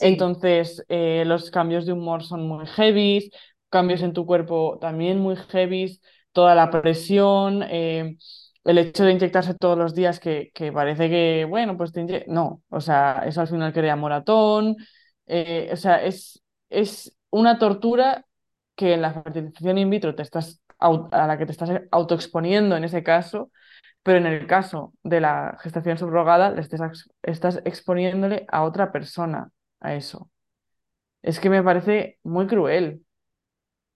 Entonces, 0.00 0.84
eh, 0.88 1.24
los 1.26 1.50
cambios 1.50 1.86
de 1.86 1.92
humor 1.92 2.22
son 2.24 2.46
muy 2.48 2.66
heavy, 2.66 3.30
cambios 3.68 4.02
en 4.02 4.12
tu 4.12 4.24
cuerpo 4.26 4.78
también 4.80 5.18
muy 5.18 5.36
heavy, 5.36 6.00
toda 6.32 6.54
la 6.54 6.70
presión, 6.70 7.62
eh, 7.64 8.16
el 8.64 8.78
hecho 8.78 9.04
de 9.04 9.12
inyectarse 9.12 9.54
todos 9.54 9.76
los 9.78 9.94
días 9.94 10.20
que, 10.20 10.50
que 10.54 10.72
parece 10.72 11.08
que, 11.10 11.44
bueno, 11.48 11.76
pues 11.76 11.92
te 11.92 12.24
No, 12.28 12.62
o 12.70 12.80
sea, 12.80 13.22
eso 13.26 13.40
al 13.40 13.48
final 13.48 13.72
crea 13.72 13.96
moratón, 13.96 14.76
eh, 15.26 15.70
o 15.72 15.76
sea, 15.76 16.02
es, 16.04 16.42
es 16.68 17.16
una 17.30 17.58
tortura 17.58 18.26
que 18.76 18.94
en 18.94 19.02
la 19.02 19.12
fertilización 19.12 19.78
in 19.78 19.90
vitro 19.90 20.14
te 20.14 20.22
estás, 20.22 20.62
a 20.78 21.26
la 21.26 21.38
que 21.38 21.46
te 21.46 21.52
estás 21.52 21.70
autoexponiendo 21.90 22.76
en 22.76 22.84
ese 22.84 23.02
caso, 23.02 23.50
pero 24.02 24.18
en 24.18 24.26
el 24.26 24.46
caso 24.46 24.94
de 25.02 25.20
la 25.20 25.58
gestación 25.62 25.98
subrogada, 25.98 26.50
le 26.50 26.62
estás, 27.22 27.60
exponiéndole 27.64 28.46
a 28.48 28.64
otra 28.64 28.92
persona 28.92 29.50
a 29.80 29.94
eso. 29.94 30.30
Es 31.22 31.38
que 31.38 31.50
me 31.50 31.62
parece 31.62 32.18
muy 32.22 32.46
cruel. 32.46 33.04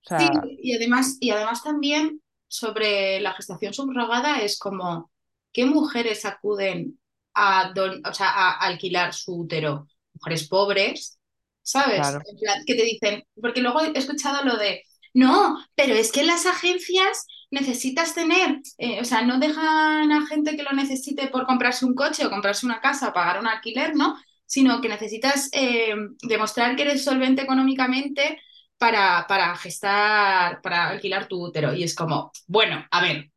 Sí, 0.03 0.27
y 0.59 0.77
además, 0.77 1.17
y 1.21 1.31
además 1.31 1.63
también 1.63 2.21
sobre 2.47 3.21
la 3.21 3.33
gestación 3.33 3.73
subrogada 3.73 4.43
es 4.43 4.59
como, 4.59 5.11
¿qué 5.53 5.65
mujeres 5.65 6.27
acuden 6.27 7.01
a, 7.33 7.73
a 7.73 8.51
alquilar 8.61 9.15
su 9.15 9.41
útero? 9.41 9.89
Mujeres 10.13 10.47
pobres, 10.47 11.19
¿sabes? 11.63 12.07
que 12.67 12.75
te 12.75 12.83
dicen, 12.85 13.25
porque 13.41 13.63
luego 13.63 13.81
he 13.81 13.99
escuchado 13.99 14.45
lo 14.45 14.57
de, 14.59 14.83
no, 15.15 15.65
pero 15.77 15.95
es 15.95 16.11
que 16.11 16.25
las 16.25 16.45
agencias 16.45 17.27
necesitas 17.51 18.15
tener, 18.15 18.61
eh, 18.79 19.01
o 19.01 19.05
sea, 19.05 19.23
no 19.23 19.39
dejan 19.39 20.11
a 20.11 20.27
gente 20.27 20.57
que 20.57 20.65
lo 20.65 20.73
necesite 20.73 21.29
por 21.29 21.47
comprarse 21.47 21.87
un 21.87 21.95
coche 21.95 22.27
o 22.27 22.31
comprarse 22.31 22.67
una 22.67 22.81
casa 22.81 23.09
o 23.09 23.13
pagar 23.13 23.39
un 23.39 23.47
alquiler, 23.47 23.95
¿no? 23.95 24.17
Sino 24.45 24.81
que 24.81 24.89
necesitas 24.89 25.49
eh, 25.53 25.95
demostrar 26.23 26.75
que 26.75 26.83
eres 26.83 27.05
solvente 27.05 27.43
económicamente 27.43 28.41
para, 28.77 29.25
para 29.29 29.55
gestar, 29.57 30.61
para 30.61 30.89
alquilar 30.89 31.29
tu 31.29 31.41
útero. 31.41 31.73
Y 31.73 31.85
es 31.85 31.95
como, 31.95 32.33
bueno, 32.49 32.85
a 32.91 33.01
ver, 33.01 33.31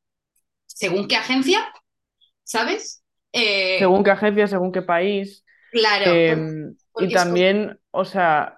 según 0.66 1.08
qué 1.08 1.16
agencia, 1.16 1.72
¿sabes? 2.44 3.04
Eh, 3.32 3.78
según 3.78 4.04
qué 4.04 4.12
agencia, 4.12 4.48
según 4.48 4.72
qué 4.72 4.82
país. 4.82 5.46
Claro. 5.72 6.12
Em, 6.12 6.76
y 7.00 7.14
también, 7.14 7.80
o 7.92 8.04
sea, 8.04 8.57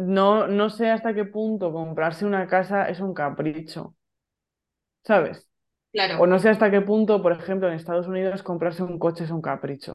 no, 0.00 0.46
no 0.48 0.70
sé 0.70 0.90
hasta 0.90 1.14
qué 1.14 1.24
punto 1.24 1.72
comprarse 1.72 2.26
una 2.26 2.46
casa 2.46 2.88
es 2.88 3.00
un 3.00 3.14
capricho. 3.14 3.94
¿sabes? 5.08 5.48
Claro. 5.92 6.20
O 6.20 6.26
no 6.26 6.38
sé 6.38 6.50
hasta 6.50 6.70
qué 6.70 6.82
punto, 6.82 7.22
por 7.22 7.32
ejemplo, 7.32 7.68
en 7.68 7.74
Estados 7.74 8.06
Unidos 8.06 8.42
comprarse 8.42 8.82
un 8.82 8.98
coche 8.98 9.24
es 9.24 9.30
un 9.30 9.40
capricho. 9.40 9.92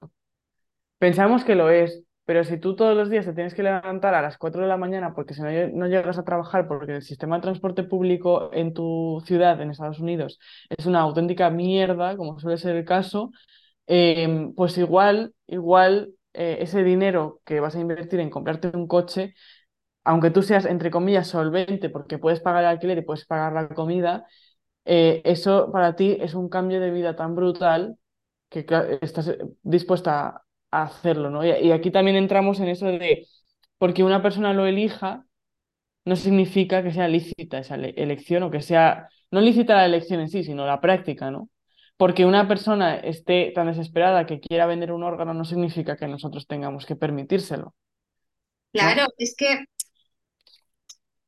Pensamos 0.98 1.44
que 1.44 1.56
lo 1.56 1.70
es, 1.70 2.04
pero 2.26 2.44
si 2.44 2.58
tú 2.58 2.76
todos 2.76 2.96
los 2.98 3.10
días 3.10 3.26
te 3.26 3.34
tienes 3.34 3.54
que 3.54 3.64
levantar 3.64 4.16
a 4.16 4.22
las 4.22 4.38
4 4.38 4.62
de 4.62 4.68
la 4.68 4.78
mañana 4.78 5.14
porque 5.14 5.34
si 5.34 5.42
no, 5.42 5.50
no 5.74 5.88
llegas 5.88 6.18
a 6.18 6.24
trabajar 6.24 6.68
porque 6.68 6.96
el 6.96 7.02
sistema 7.04 7.36
de 7.36 7.44
transporte 7.44 7.84
público 7.84 8.50
en 8.54 8.74
tu 8.74 9.22
ciudad, 9.26 9.62
en 9.62 9.70
Estados 9.70 10.00
Unidos, 10.00 10.40
es 10.70 10.86
una 10.86 11.02
auténtica 11.02 11.50
mierda, 11.50 12.18
como 12.18 12.40
suele 12.40 12.58
ser 12.58 12.76
el 12.76 12.86
caso, 12.86 13.32
em, 13.86 14.54
pues 14.56 14.78
igual, 14.78 15.36
igual 15.48 16.14
eh, 16.34 16.58
ese 16.62 16.84
dinero 16.84 17.42
que 17.46 17.60
vas 17.60 17.76
a 17.76 17.80
invertir 17.80 18.20
en 18.20 18.30
comprarte 18.32 18.72
un 18.74 18.88
coche, 18.88 19.36
aunque 20.04 20.32
tú 20.32 20.42
seas, 20.44 20.66
entre 20.66 20.92
comillas, 20.92 21.28
solvente 21.28 21.90
porque 21.90 22.18
puedes 22.18 22.40
pagar 22.42 22.64
el 22.64 22.70
alquiler 22.70 22.98
y 23.00 23.02
puedes 23.02 23.26
pagar 23.26 23.54
la 23.54 23.70
comida, 23.70 24.26
eh, 24.86 25.22
eso 25.26 25.72
para 25.72 25.96
ti 25.96 26.18
es 26.20 26.34
un 26.34 26.50
cambio 26.50 26.80
de 26.80 26.92
vida 26.92 27.16
tan 27.16 27.36
brutal 27.36 27.98
que 28.50 28.66
estás 29.02 29.30
eh, 29.30 29.38
dispuesta 29.64 30.44
a 30.72 30.84
hacerlo, 30.84 31.30
¿no? 31.30 31.46
Y, 31.46 31.72
aquí 31.72 31.92
también 31.92 32.18
entramos 32.18 32.60
en 32.60 32.68
eso 32.70 32.88
de, 32.88 33.28
porque 33.78 34.04
una 34.04 34.22
persona 34.22 34.54
lo 34.54 34.66
elija, 34.66 35.26
no 36.06 36.16
significa 36.16 36.84
que 36.84 36.92
sea 36.92 37.08
lícita 37.08 37.60
esa 37.60 37.76
elección 37.76 38.44
o 38.44 38.52
que 38.52 38.62
sea, 38.62 39.10
no 39.32 39.42
lícita 39.42 39.76
la 39.76 39.86
elección 39.86 40.20
en 40.20 40.30
sí, 40.30 40.44
sino 40.44 40.66
la 40.66 40.82
práctica, 40.82 41.32
¿no? 41.32 41.50
Porque 41.98 42.26
una 42.26 42.48
persona 42.48 42.96
esté 42.98 43.52
tan 43.56 43.68
desesperada 43.68 44.26
que 44.26 44.40
quiera 44.40 44.66
vender 44.66 44.92
un 44.92 45.04
órgano 45.04 45.34
no 45.34 45.46
significa 45.46 45.96
que 45.96 46.08
nosotros 46.08 46.48
tengamos 46.48 46.86
que 46.86 46.96
permitírselo. 46.96 47.76
Claro, 48.74 49.06
es 49.18 49.36
que 49.38 49.66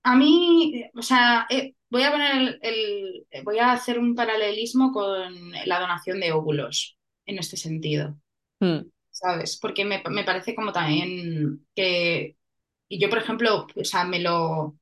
a 0.05 0.15
mí, 0.15 0.85
o 0.95 1.01
sea, 1.01 1.47
eh, 1.49 1.73
voy 1.89 2.03
a 2.03 2.11
poner 2.11 2.59
el, 2.61 3.25
voy 3.43 3.57
a 3.57 3.71
hacer 3.71 3.97
un 3.97 4.13
paralelismo 4.13 4.91
con 4.91 5.51
la 5.65 5.79
donación 5.79 6.19
de 6.19 6.31
óvulos 6.31 6.95
en 7.25 7.39
este 7.39 7.57
sentido. 7.57 8.15
Hmm. 8.59 8.81
¿Sabes? 9.09 9.57
Porque 9.59 9.83
me, 9.83 10.01
parece 10.23 10.53
como 10.53 10.71
también 10.71 11.65
que. 11.75 12.37
Y 12.87 12.99
yo, 12.99 13.09
por 13.09 13.17
ejemplo, 13.17 13.65
o 13.75 13.83
sea, 13.83 14.03
me 14.03 14.19
lo, 14.19 14.77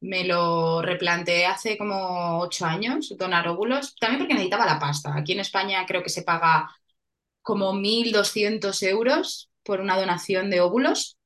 me 0.00 0.24
lo 0.24 0.80
replanteé 0.80 1.44
hace 1.44 1.76
como 1.76 2.38
ocho 2.40 2.64
años, 2.64 3.14
donar 3.18 3.48
óvulos, 3.48 3.94
también 3.96 4.20
porque 4.20 4.34
necesitaba 4.34 4.64
la 4.64 4.78
pasta. 4.78 5.14
Aquí 5.14 5.32
en 5.32 5.40
España 5.40 5.84
creo 5.86 6.02
que 6.02 6.08
se 6.08 6.22
paga 6.22 6.70
como 7.42 7.74
1.200 7.74 8.82
euros 8.84 9.50
por 9.62 9.80
una 9.80 9.98
donación 9.98 10.48
de 10.48 10.62
óvulos. 10.62 11.18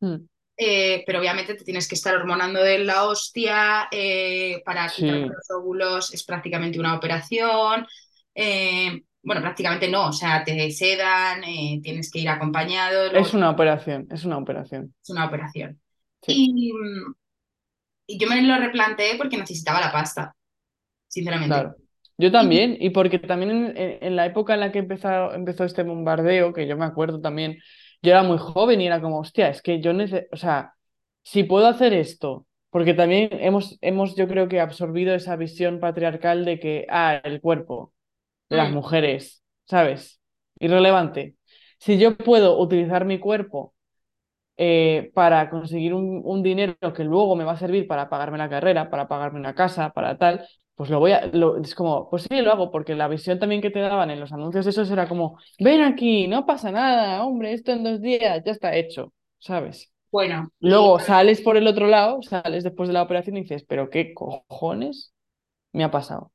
Hmm. 0.00 0.28
Eh, 0.56 1.02
pero 1.04 1.18
obviamente 1.18 1.54
te 1.54 1.64
tienes 1.64 1.88
que 1.88 1.96
estar 1.96 2.14
hormonando 2.14 2.62
de 2.62 2.78
la 2.78 3.04
hostia 3.04 3.88
eh, 3.90 4.62
para 4.64 4.88
quitar 4.88 5.18
los 5.18 5.50
óvulos, 5.50 6.14
es 6.14 6.24
prácticamente 6.24 6.78
una 6.78 6.94
operación. 6.94 7.86
Eh, 8.34 9.02
bueno, 9.22 9.40
prácticamente 9.40 9.88
no, 9.88 10.08
o 10.08 10.12
sea, 10.12 10.44
te 10.44 10.70
sedan, 10.70 11.42
tienes 11.82 12.10
que 12.10 12.20
ir 12.20 12.28
acompañado. 12.28 13.06
Es 13.12 13.34
una 13.34 13.50
operación, 13.50 14.06
es 14.10 14.24
una 14.24 14.38
operación. 14.38 14.94
Es 15.02 15.10
una 15.10 15.26
operación. 15.26 15.80
Y, 16.26 16.72
yo 18.06 18.28
me 18.28 18.42
lo 18.42 18.58
replanteé 18.58 19.16
porque 19.16 19.38
necesitaba 19.38 19.80
la 19.80 19.90
pasta, 19.90 20.36
sinceramente. 21.08 21.70
Yo 22.16 22.30
también, 22.30 22.76
y 22.78 22.90
porque 22.90 23.18
también 23.18 23.72
en, 23.76 24.14
la 24.14 24.26
época 24.26 24.54
en 24.54 24.60
la 24.60 24.70
que 24.70 24.78
empezó, 24.78 25.32
empezó 25.34 25.64
este 25.64 25.82
bombardeo, 25.82 26.52
que 26.52 26.66
yo 26.68 26.76
me 26.76 26.84
acuerdo 26.84 27.20
también, 27.20 27.58
yo 28.04 28.10
era 28.12 28.22
muy 28.22 28.38
joven 28.38 28.80
y 28.80 28.86
era 28.86 29.00
como, 29.00 29.18
hostia, 29.20 29.48
es 29.48 29.62
que 29.62 29.80
yo 29.80 29.92
necesito, 29.94 30.28
o 30.32 30.36
sea, 30.36 30.74
si 31.22 31.44
puedo 31.44 31.66
hacer 31.66 31.94
esto, 31.94 32.46
porque 32.70 32.94
también 32.94 33.30
hemos, 33.32 33.78
hemos, 33.80 34.14
yo 34.16 34.28
creo 34.28 34.48
que 34.48 34.60
absorbido 34.60 35.14
esa 35.14 35.36
visión 35.36 35.80
patriarcal 35.80 36.44
de 36.44 36.60
que, 36.60 36.86
ah, 36.90 37.20
el 37.24 37.40
cuerpo 37.40 37.92
las 38.48 38.70
mm. 38.70 38.74
mujeres, 38.74 39.42
¿sabes? 39.66 40.20
Irrelevante. 40.58 41.36
Si 41.78 41.98
yo 41.98 42.16
puedo 42.16 42.58
utilizar 42.60 43.04
mi 43.06 43.18
cuerpo 43.18 43.74
eh, 44.56 45.10
para 45.14 45.50
conseguir 45.50 45.94
un, 45.94 46.20
un 46.24 46.42
dinero 46.42 46.76
que 46.94 47.04
luego 47.04 47.36
me 47.36 47.44
va 47.44 47.52
a 47.52 47.56
servir 47.58 47.86
para 47.88 48.08
pagarme 48.10 48.38
la 48.38 48.50
carrera, 48.50 48.90
para 48.90 49.08
pagarme 49.08 49.40
una 49.40 49.54
casa, 49.54 49.90
para 49.90 50.18
tal, 50.18 50.46
pues 50.76 50.90
lo 50.90 50.98
voy 51.00 51.12
a, 51.12 51.26
lo- 51.26 51.56
es 51.58 51.74
como, 51.74 52.08
pues 52.10 52.24
sí, 52.24 52.40
lo 52.42 52.52
hago, 52.52 52.70
porque 52.70 52.94
la 52.94 53.08
visión 53.08 53.38
también 53.38 53.62
que 53.62 53.70
te 53.70 53.80
daban 53.80 54.10
en 54.10 54.20
los 54.20 54.32
anuncios 54.32 54.64
de 54.64 54.70
esos 54.72 54.90
era 54.90 55.08
como, 55.08 55.38
ven 55.58 55.82
aquí, 55.82 56.28
no 56.28 56.46
pasa 56.46 56.70
nada, 56.72 57.24
hombre, 57.24 57.52
esto 57.52 57.72
en 57.72 57.84
dos 57.84 58.00
días 58.00 58.42
ya 58.44 58.52
está 58.52 58.74
hecho, 58.76 59.12
¿sabes? 59.38 59.92
Bueno, 60.10 60.50
y 60.60 60.60
Luego 60.60 60.98
sales 61.00 61.40
por 61.42 61.56
el 61.56 61.66
otro 61.68 61.86
lado, 61.88 62.22
sales 62.22 62.64
después 62.64 62.88
de 62.88 62.94
la 62.94 63.02
operación 63.02 63.36
y 63.38 63.42
dices, 63.42 63.64
pero 63.68 63.90
¿qué 63.90 64.14
cojones 64.14 65.14
me 65.72 65.84
ha 65.84 65.90
pasado? 65.92 66.32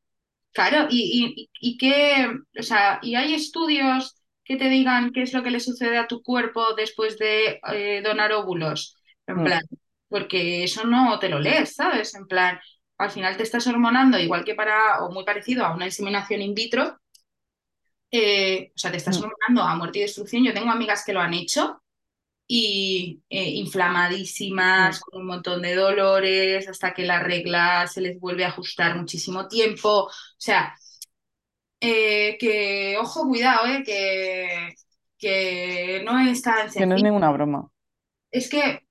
claro, 0.52 0.88
y, 0.90 1.50
y, 1.62 1.74
y 1.74 1.78
qué, 1.78 2.28
o 2.60 2.64
sea, 2.64 3.00
y 3.02 3.16
hay 3.16 3.34
estudios 3.34 4.16
que 4.44 4.58
te 4.58 4.70
digan 4.70 5.12
qué 5.12 5.22
es 5.24 5.34
lo 5.34 5.44
que 5.44 5.52
le 5.52 5.60
sucede 5.60 5.98
a 5.98 6.08
tu 6.08 6.22
cuerpo 6.24 6.74
después 6.76 7.18
de 7.18 7.60
eh, 7.74 8.02
donar 8.04 8.32
óvulos. 8.34 8.98
En 9.28 9.42
Mm, 9.42 9.44
plan, 9.44 9.62
porque 10.08 10.64
eso 10.64 10.86
no 10.86 11.20
te 11.20 11.30
lo 11.30 11.40
lees, 11.40 11.76
¿sabes? 11.76 12.16
En 12.16 12.26
plan, 12.28 12.60
al 13.00 13.12
final 13.12 13.38
te 13.38 13.44
estás 13.44 13.66
hormonando 13.68 14.20
igual 14.20 14.46
que 14.46 14.56
para, 14.56 15.04
o 15.06 15.12
muy 15.12 15.24
parecido 15.26 15.66
a 15.66 15.74
una 15.76 15.86
inseminación 15.86 16.42
in 16.42 16.54
vitro, 16.54 17.00
eh, 18.12 18.72
o 18.76 18.78
sea, 18.78 18.92
te 18.92 18.98
estás 18.98 19.20
mm, 19.20 19.24
hormonando 19.24 19.64
a 19.64 19.76
muerte 19.76 20.00
y 20.00 20.02
destrucción. 20.04 20.44
Yo 20.44 20.54
tengo 20.54 20.72
amigas 20.72 21.04
que 21.06 21.14
lo 21.14 21.22
han 21.22 21.34
hecho 21.34 21.82
y 22.48 23.24
eh, 23.30 23.50
inflamadísimas, 23.52 25.00
mm. 25.00 25.02
con 25.02 25.22
un 25.22 25.28
montón 25.28 25.62
de 25.62 25.76
dolores, 25.76 26.68
hasta 26.68 26.94
que 26.94 27.04
la 27.06 27.20
regla 27.24 27.88
se 27.88 28.02
les 28.02 28.20
vuelve 28.20 28.46
a 28.46 28.50
ajustar 28.50 28.98
muchísimo 28.98 29.48
tiempo. 29.48 30.06
O 30.06 30.12
sea, 30.38 30.76
eh, 31.82 32.38
que, 32.40 32.98
ojo, 33.00 33.28
cuidado, 33.28 33.66
eh, 33.68 33.84
que, 33.86 34.76
que 35.18 36.02
no 36.06 36.20
es 36.20 36.42
tan 36.42 36.70
Que 36.74 36.86
no 36.86 36.96
es 36.96 37.02
sencillo. 37.02 37.04
ninguna 37.04 37.32
broma. 37.32 37.70
Es 38.32 38.50
que 38.50 38.88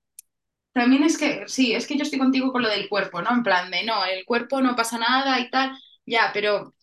también 0.73 1.03
es 1.03 1.17
que, 1.17 1.43
sí, 1.47 1.73
es 1.73 1.87
que 1.87 1.97
yo 1.97 2.03
estoy 2.03 2.19
contigo 2.19 2.51
con 2.51 2.61
lo 2.63 2.69
del 2.69 2.89
cuerpo, 2.89 3.21
¿no? 3.21 3.31
En 3.31 3.43
plan 3.43 3.71
de, 3.71 3.83
no, 3.83 4.05
el 4.05 4.25
cuerpo 4.25 4.61
no 4.61 4.75
pasa 4.75 4.97
nada 4.99 5.39
y 5.39 5.49
tal, 5.49 5.71
ya, 6.05 6.31
pero 6.33 6.73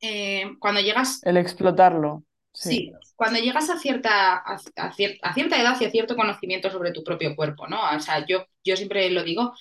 eh, 0.00 0.52
cuando 0.60 0.80
llegas 0.82 1.22
El 1.22 1.38
explotarlo, 1.38 2.24
sí, 2.52 2.86
Sí, 2.92 2.92
cuando 3.16 3.38
llegas 3.40 3.70
a 3.70 3.78
cierta, 3.78 4.34
a, 4.36 4.54
a 4.54 4.92
cier- 4.92 5.18
a 5.22 5.32
cierta 5.34 5.60
edad 5.60 5.76
y 5.80 5.84
a 5.86 5.90
cierto 5.90 6.14
conocimiento 6.16 6.70
sobre 6.70 6.92
tu 6.92 7.02
propio 7.02 7.34
cuerpo, 7.34 7.66
¿no? 7.68 7.78
O 7.96 8.00
sea, 8.00 8.26
yo, 8.26 8.44
yo 8.64 8.76
siempre 8.76 9.08
lo 9.10 9.22
digo, 9.24 9.54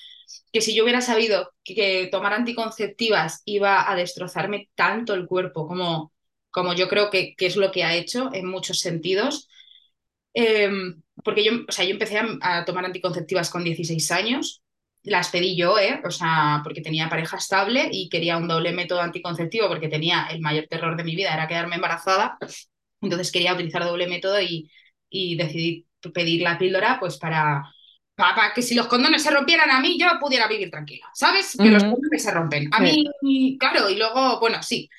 que 0.51 0.62
si 0.62 0.76
yo 0.76 0.84
hubiera 0.84 1.01
sabido 1.01 1.51
que, 1.64 1.76
que 1.76 2.10
tomar 2.12 2.34
anticonceptivas 2.34 3.41
iba 3.45 3.89
a 3.91 3.95
destrozarme 3.95 4.70
tanto 4.76 5.14
el 5.14 5.28
cuerpo 5.28 5.68
como, 5.68 6.14
como 6.51 6.74
yo 6.74 6.89
creo 6.89 7.10
que, 7.10 7.36
que 7.38 7.45
es 7.47 7.55
lo 7.57 7.72
que 7.72 7.84
ha 7.86 7.95
hecho 7.95 8.30
en 8.34 8.47
muchos 8.47 8.80
sentidos, 8.80 9.49
eh, 10.34 10.70
porque 11.24 11.44
yo, 11.44 11.52
o 11.68 11.72
sea, 11.72 11.86
yo 11.86 11.92
empecé 11.92 12.18
a, 12.20 12.28
a 12.42 12.66
tomar 12.66 12.86
anticonceptivas 12.86 13.50
con 13.50 13.64
16 13.64 14.12
años, 14.12 14.62
las 15.04 15.30
pedí 15.30 15.56
yo, 15.56 15.78
¿eh? 15.80 16.02
O 16.06 16.12
sea, 16.12 16.62
porque 16.64 16.82
tenía 16.82 17.10
pareja 17.10 17.38
estable 17.38 17.90
y 17.92 18.10
quería 18.10 18.38
un 18.38 18.48
doble 18.48 18.72
método 18.72 19.02
anticonceptivo 19.02 19.68
porque 19.68 19.88
tenía 19.88 20.28
el 20.30 20.42
mayor 20.42 20.68
terror 20.68 20.98
de 20.98 21.04
mi 21.04 21.16
vida, 21.16 21.34
era 21.34 21.48
quedarme 21.48 21.76
embarazada. 21.76 22.38
Entonces 23.02 23.32
quería 23.32 23.54
utilizar 23.54 23.84
doble 23.84 24.08
método 24.08 24.42
y, 24.42 24.70
y 25.10 25.36
decidí 25.36 25.88
pedir 26.14 26.42
la 26.42 26.58
píldora 26.58 26.98
pues 27.00 27.18
para, 27.18 27.64
para, 28.16 28.54
que 28.54 28.62
si 28.62 28.76
los 28.76 28.88
condones 28.88 29.24
se 29.24 29.32
rompieran 29.32 29.72
a 29.72 29.80
mí 29.80 29.98
yo 30.00 30.08
pudiera 30.20 30.48
vivir 30.48 30.70
tranquila, 30.70 31.08
¿sabes? 31.14 31.56
Que 31.58 31.70
los 31.70 31.84
condones 31.84 32.24
se 32.24 32.32
rompen. 32.32 32.70
A 32.74 32.86
sí, 32.86 33.06
mí, 33.22 33.58
claro, 33.60 33.90
y 33.90 33.96
luego, 33.96 34.40
bueno, 34.40 34.62
sí. 34.62 34.90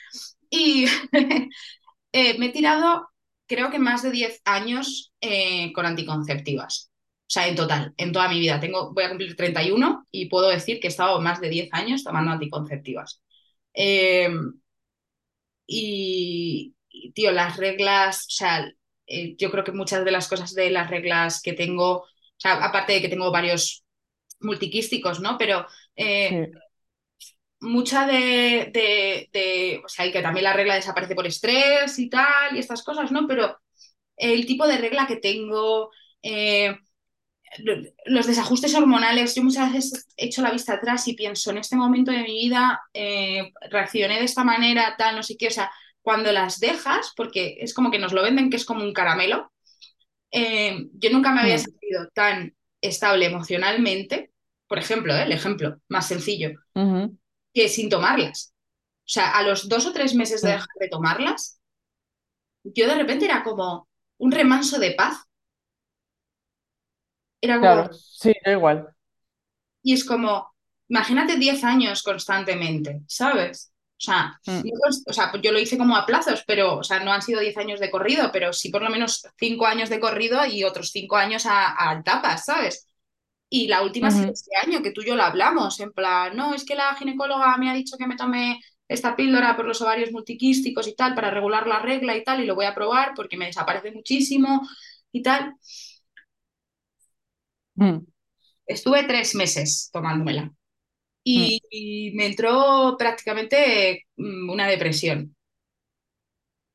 Y 0.49 0.87
eh, 2.13 2.39
me 2.39 2.47
he 2.47 2.51
tirado 2.51 3.10
creo 3.51 3.69
que 3.69 3.81
más 3.81 4.03
de 4.05 4.13
10 4.13 4.43
años 4.45 5.13
eh, 5.21 5.73
con 5.73 5.85
anticonceptivas. 5.85 6.93
O 7.23 7.33
sea, 7.33 7.49
en 7.49 7.57
total, 7.57 7.93
en 7.97 8.13
toda 8.13 8.29
mi 8.29 8.39
vida. 8.39 8.61
Tengo, 8.61 8.95
voy 8.95 9.03
a 9.05 9.09
cumplir 9.09 9.35
31 9.35 10.07
y 10.13 10.27
puedo 10.27 10.49
decir 10.49 10.79
que 10.79 10.87
he 10.87 10.91
estado 10.91 11.21
más 11.21 11.41
de 11.41 11.49
10 11.49 11.69
años 11.73 12.05
tomando 12.05 12.31
anticonceptivas. 12.31 13.21
Eh, 13.75 14.31
y, 15.67 16.75
tío, 17.13 17.33
las 17.33 17.57
reglas, 17.57 18.27
o 18.29 18.31
sea, 18.31 18.73
eh, 19.09 19.35
yo 19.37 19.51
creo 19.51 19.65
que 19.65 19.73
muchas 19.73 20.05
de 20.05 20.13
las 20.13 20.29
cosas 20.29 20.55
de 20.55 20.71
las 20.71 20.89
reglas 20.89 21.43
que 21.43 21.53
tengo, 21.53 22.03
o 22.03 22.07
sea, 22.37 22.65
aparte 22.65 22.93
de 22.93 23.01
que 23.01 23.09
tengo 23.09 23.33
varios 23.33 23.85
multiquísticos, 24.41 25.21
¿no? 25.21 25.39
Pero 25.39 25.67
eh, 25.97 26.51
mucha 27.61 28.07
de, 28.07 28.71
de, 28.73 29.29
de, 29.33 29.83
o 29.85 29.89
sea, 29.89 30.07
y 30.07 30.13
que 30.13 30.23
también 30.23 30.45
la 30.45 30.53
regla 30.53 30.75
desaparece 30.75 31.15
por 31.15 31.27
estrés 31.27 31.99
y 31.99 32.09
tal, 32.09 32.57
y 32.57 32.59
estas 32.59 32.83
cosas, 32.83 33.13
¿no? 33.13 33.27
Pero 33.27 33.59
el 34.17 34.47
tipo 34.47 34.67
de 34.67 34.79
regla 34.79 35.07
que 35.07 35.17
tengo, 35.17 35.91
eh, 36.23 36.77
los 38.07 38.27
desajustes 38.27 38.75
hormonales, 38.75 39.35
yo 39.35 39.43
muchas 39.43 39.73
veces 39.73 40.07
echo 40.17 40.43
la 40.43 40.53
vista 40.53 40.75
atrás 40.75 41.07
y 41.09 41.15
pienso, 41.15 41.51
en 41.51 41.59
este 41.59 41.77
momento 41.77 42.13
de 42.13 42.23
mi 42.23 42.33
vida 42.33 42.81
eh, 42.95 43.53
reaccioné 43.71 44.19
de 44.19 44.25
esta 44.25 44.45
manera, 44.45 44.95
tal, 44.97 45.17
no 45.17 45.23
sé 45.23 45.37
qué, 45.37 45.49
o 45.49 45.51
sea, 45.51 45.71
cuando 46.03 46.33
las 46.33 46.61
dejas, 46.61 47.13
porque 47.17 47.57
es 47.61 47.75
como 47.75 47.91
que 47.91 47.99
nos 47.99 48.13
lo 48.13 48.23
venden 48.23 48.51
que 48.51 48.57
es 48.57 48.65
como 48.65 48.85
un 48.85 48.93
caramelo, 48.93 49.53
eh, 50.31 50.87
yo 50.93 51.11
nunca 51.11 51.33
me 51.33 51.41
había 51.41 51.57
mm, 51.57 51.59
sentido 51.59 52.09
tan 52.15 52.55
estable 52.81 53.27
emocionalmente, 53.27 54.31
por 54.69 54.79
ejemplo, 54.79 55.15
el 55.17 55.33
ejemplo 55.33 55.79
más 55.89 56.07
sencillo, 56.07 56.53
que 57.55 57.69
sin 57.69 57.89
tomarlas. 57.91 58.55
O 59.07 59.13
sea, 59.13 59.33
a 59.39 59.43
los 59.43 59.69
dos 59.69 59.87
o 59.87 59.93
tres 59.93 60.15
meses 60.15 60.43
de 60.43 60.51
mm. 60.51 60.53
dejar 60.53 60.69
de 60.81 60.89
tomarlas, 60.89 61.61
yo 62.65 62.87
de 62.89 62.95
repente 62.95 63.25
era 63.27 63.43
como 63.43 63.89
un 64.19 64.33
remanso 64.33 64.79
de 64.79 64.93
paz. 64.93 65.19
Era 67.41 67.61
como, 67.61 67.79
Claro, 67.79 67.93
sí, 67.93 68.33
da 68.45 68.53
igual. 68.53 68.95
y 69.83 69.95
es 69.95 70.05
como, 70.05 70.53
imagínate 70.89 71.37
10 71.37 71.65
años 71.65 72.03
constantemente, 72.03 73.01
¿sabes? 73.07 73.73
O 73.99 74.03
sea, 74.03 74.41
Mm, 74.47 74.63
no 74.63 74.71
cons- 74.81 75.03
o 75.07 75.13
sea, 75.13 75.33
yo 75.43 75.53
lo 75.53 75.59
hice 75.61 75.77
como 75.79 75.97
a 75.97 76.07
plazos, 76.07 76.43
pero, 76.47 76.79
o 76.79 76.83
sea, 76.85 77.01
no 77.01 77.13
han 77.13 77.23
sido 77.23 77.41
10 77.41 77.57
años 77.59 77.81
de 77.81 77.91
corrido, 77.91 78.31
pero 78.33 78.53
sí 78.53 78.71
por 78.71 78.83
lo 78.83 78.91
menos 78.91 79.27
5 79.39 79.67
años 79.67 79.89
de 79.91 80.01
corrido 80.01 80.45
y 80.47 80.65
otros 80.65 80.91
5 80.91 81.17
años 81.17 81.47
a, 81.47 81.75
a 81.91 81.99
etapas, 82.01 82.45
¿sabes? 82.47 82.87
Y 83.51 83.69
la 83.69 83.83
última 83.83 84.09
ha 84.09 84.13
sido 84.13 84.33
este 84.33 84.53
año, 84.65 84.83
que 84.83 84.93
tú 84.93 85.03
y 85.03 85.07
yo 85.09 85.17
lo 85.17 85.25
hablamos, 85.25 85.81
en 85.81 85.93
plan, 85.93 86.37
no, 86.37 86.55
es 86.55 86.65
que 86.65 86.77
la 86.77 86.95
ginecóloga 86.97 87.57
me 87.59 87.71
ha 87.71 87.75
dicho 87.75 87.97
que 87.99 88.07
me 88.09 88.17
tome 88.17 88.61
esta 88.89 89.17
píldora 89.17 89.57
por 89.57 89.67
los 89.67 89.83
ovarios 89.83 90.13
multiquísticos 90.13 90.89
y 90.89 90.95
tal, 90.97 91.15
para 91.17 91.31
regular 91.31 91.67
la 91.67 91.81
regla 91.81 92.17
y 92.17 92.25
tal, 92.25 92.41
y 92.43 92.47
lo 92.47 92.55
voy 92.57 92.67
a 92.67 92.75
probar 92.75 93.13
porque 93.17 93.37
me 93.37 93.47
desaparece 93.47 93.93
muchísimo 93.93 94.63
y 95.13 95.23
tal. 95.23 95.55
mm, 97.77 98.07
Estuve 98.67 99.03
tres 99.05 99.35
meses 99.35 99.91
tomándomela 99.93 100.53
mm. 101.35 101.51
y, 101.51 101.61
y 101.71 102.13
me 102.17 102.27
entró 102.27 102.97
prácticamente 102.99 104.07
mm, 104.17 104.51
una 104.51 104.69
depresión. 104.69 105.37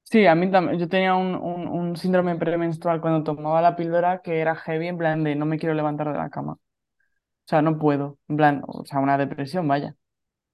Sí, 0.04 0.26
a 0.28 0.36
mí 0.36 0.50
también. 0.52 0.80
Yo 0.80 0.88
tenía 0.88 1.16
un, 1.16 1.36
un, 1.36 1.68
un 1.68 1.96
síndrome 1.98 2.36
premenstrual 2.38 3.02
cuando 3.02 3.24
tomaba 3.24 3.62
la 3.62 3.76
píldora 3.76 4.22
que 4.22 4.40
era 4.40 4.56
heavy, 4.56 4.88
en 4.88 4.98
plan 4.98 5.24
de 5.24 5.36
no 5.36 5.46
me 5.46 5.58
quiero 5.60 5.74
levantar 5.76 6.12
de 6.12 6.18
la 6.18 6.30
cama. 6.30 6.58
O 7.46 7.48
sea, 7.50 7.62
no 7.62 7.78
puedo. 7.80 8.20
En 8.28 8.38
plan, 8.38 8.62
o 8.68 8.86
sea, 8.86 9.00
una 9.00 9.18
depresión, 9.18 9.68
vaya. 9.68 9.96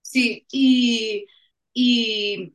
Sí, 0.02 0.46
y, 0.52 1.26
y, 1.74 2.54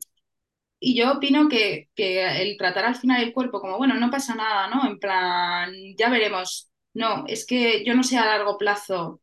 y 0.79 0.97
yo 0.97 1.13
opino 1.13 1.49
que, 1.49 1.89
que 1.95 2.43
el 2.43 2.57
tratar 2.57 2.85
al 2.85 2.95
final 2.95 3.23
el 3.23 3.33
cuerpo 3.33 3.61
como, 3.61 3.77
bueno, 3.77 3.95
no 3.95 4.11
pasa 4.11 4.35
nada, 4.35 4.67
¿no? 4.69 4.87
En 4.89 4.99
plan, 4.99 5.73
ya 5.97 6.09
veremos. 6.09 6.69
No, 6.93 7.25
es 7.27 7.45
que 7.45 7.85
yo 7.85 7.95
no 7.95 8.03
sé 8.03 8.17
a 8.17 8.25
largo 8.25 8.57
plazo 8.57 9.21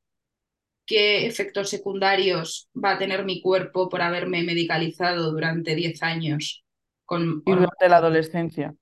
qué 0.86 1.26
efectos 1.26 1.70
secundarios 1.70 2.70
va 2.76 2.92
a 2.92 2.98
tener 2.98 3.24
mi 3.24 3.42
cuerpo 3.42 3.88
por 3.90 4.02
haberme 4.02 4.42
medicalizado 4.44 5.32
durante 5.32 5.74
10 5.76 6.02
años 6.02 6.64
con 7.06 7.42
Y 7.44 7.52
durante 7.54 7.88
la 7.88 7.96
adolescencia. 7.98 8.74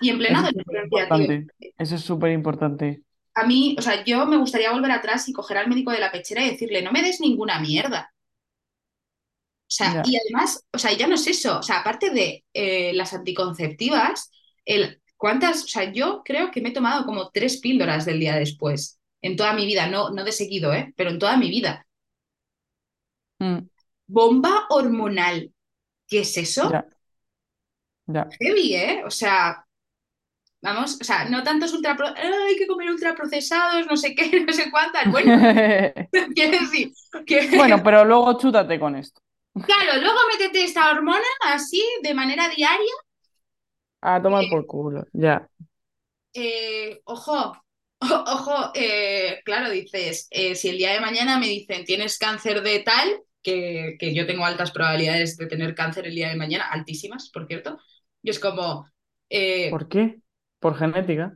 Y 0.00 0.08
en 0.10 0.18
plena 0.18 0.38
Eso 0.38 0.48
es 0.48 0.54
adolescencia, 0.54 1.10
tío. 1.12 1.26
importante. 1.26 1.48
Eso 1.78 1.96
es 1.96 2.02
súper 2.02 2.32
importante. 2.32 3.04
A 3.36 3.44
mí, 3.46 3.76
o 3.78 3.82
sea, 3.82 4.04
yo 4.04 4.26
me 4.26 4.36
gustaría 4.38 4.72
volver 4.72 4.90
atrás 4.90 5.28
y 5.28 5.32
coger 5.32 5.58
al 5.58 5.68
médico 5.68 5.92
de 5.92 6.00
la 6.00 6.10
pechera 6.10 6.42
y 6.44 6.50
decirle, 6.50 6.82
no 6.82 6.92
me 6.92 7.02
des 7.02 7.20
ninguna 7.20 7.60
mierda. 7.60 8.12
O 9.68 9.72
sea, 9.76 10.02
y 10.04 10.16
además, 10.16 10.64
o 10.72 10.78
sea, 10.78 10.92
ya 10.92 11.06
no 11.08 11.16
es 11.16 11.26
eso. 11.26 11.58
O 11.58 11.62
sea, 11.62 11.80
aparte 11.80 12.10
de 12.10 12.44
eh, 12.54 12.92
las 12.94 13.12
anticonceptivas, 13.12 14.30
el, 14.64 15.02
¿cuántas? 15.16 15.64
O 15.64 15.68
sea, 15.68 15.92
yo 15.92 16.22
creo 16.24 16.50
que 16.50 16.60
me 16.60 16.70
he 16.70 16.72
tomado 16.72 17.04
como 17.04 17.30
tres 17.30 17.58
píldoras 17.58 18.04
del 18.06 18.20
día 18.20 18.36
después, 18.36 19.00
en 19.22 19.36
toda 19.36 19.52
mi 19.54 19.66
vida, 19.66 19.88
no, 19.88 20.10
no 20.10 20.24
de 20.24 20.32
seguido, 20.32 20.72
¿eh? 20.72 20.94
Pero 20.96 21.10
en 21.10 21.18
toda 21.18 21.36
mi 21.36 21.50
vida. 21.50 21.86
Mm, 23.40 23.68
Bomba 24.06 24.66
hormonal. 24.70 25.52
¿Qué 26.06 26.20
es 26.20 26.36
eso? 26.38 26.70
ya. 28.06 28.28
Heavy, 28.38 28.74
¿eh? 28.74 29.02
O 29.04 29.10
sea, 29.10 29.65
vamos, 30.62 30.98
o 31.00 31.04
sea, 31.04 31.26
no 31.26 31.42
tantos 31.42 31.72
ultra... 31.72 31.96
Hay 32.16 32.56
que 32.56 32.66
comer 32.66 32.90
ultraprocesados, 32.90 33.86
no 33.86 33.96
sé 33.96 34.14
qué, 34.14 34.40
no 34.46 34.52
sé 34.52 34.70
cuántas. 34.70 35.10
Bueno, 35.10 35.36
quiero 36.34 36.58
decir 36.58 36.92
que... 37.26 37.56
Bueno, 37.56 37.82
pero 37.82 38.04
luego 38.04 38.38
chútate 38.38 38.78
con 38.78 38.96
esto. 38.96 39.20
Claro, 39.54 40.00
luego 40.00 40.18
métete 40.30 40.64
esta 40.64 40.90
hormona 40.90 41.24
así, 41.44 41.82
de 42.02 42.12
manera 42.12 42.48
diaria. 42.48 42.92
A 44.02 44.20
tomar 44.20 44.44
por 44.50 44.66
culo. 44.66 45.06
Ya. 45.12 45.48
Eh, 46.34 47.00
ojo, 47.04 47.54
Ojo, 47.98 48.72
eh, 48.74 49.40
claro, 49.44 49.70
dices, 49.70 50.28
eh, 50.30 50.54
si 50.54 50.68
el 50.68 50.78
día 50.78 50.92
de 50.92 51.00
mañana 51.00 51.38
me 51.38 51.48
dicen 51.48 51.84
tienes 51.84 52.18
cáncer 52.18 52.62
de 52.62 52.80
tal, 52.80 53.22
que, 53.42 53.96
que, 53.98 54.14
yo 54.14 54.26
tengo 54.26 54.44
altas 54.44 54.70
probabilidades 54.70 55.36
de 55.36 55.46
tener 55.46 55.74
cáncer 55.74 56.06
el 56.06 56.14
día 56.14 56.28
de 56.28 56.36
mañana, 56.36 56.68
altísimas, 56.70 57.30
por 57.30 57.46
cierto, 57.46 57.78
y 58.22 58.30
es 58.30 58.38
como... 58.38 58.90
Eh, 59.30 59.70
¿Por 59.70 59.88
qué? 59.88 60.20
Por 60.66 60.74
genética. 60.80 61.26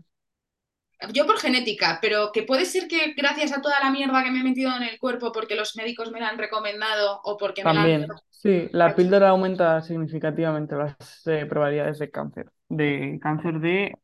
Yo 1.12 1.26
por 1.26 1.38
genética, 1.38 1.98
pero 2.02 2.30
que 2.32 2.42
puede 2.42 2.64
ser 2.66 2.86
que 2.88 3.12
gracias 3.14 3.52
a 3.52 3.60
toda 3.62 3.80
la 3.80 3.90
mierda 3.90 4.22
que 4.24 4.30
me 4.30 4.40
he 4.40 4.44
metido 4.44 4.74
en 4.76 4.82
el 4.82 4.98
cuerpo 4.98 5.30
porque 5.32 5.54
los 5.56 5.76
médicos 5.76 6.10
me 6.10 6.20
la 6.20 6.28
han 6.28 6.38
recomendado 6.38 7.20
o 7.24 7.36
porque 7.36 7.64
me 7.64 7.72
También, 7.72 8.06
la 8.06 8.14
han... 8.14 8.20
sí, 8.30 8.68
la 8.72 8.94
píldora 8.94 9.28
aumenta 9.30 9.82
significativamente 9.82 10.74
las 10.76 10.96
eh, 11.26 11.44
probabilidades 11.46 11.98
de 11.98 12.10
cáncer. 12.10 12.50
De 12.68 13.18
cáncer 13.22 13.60
de, 13.60 13.98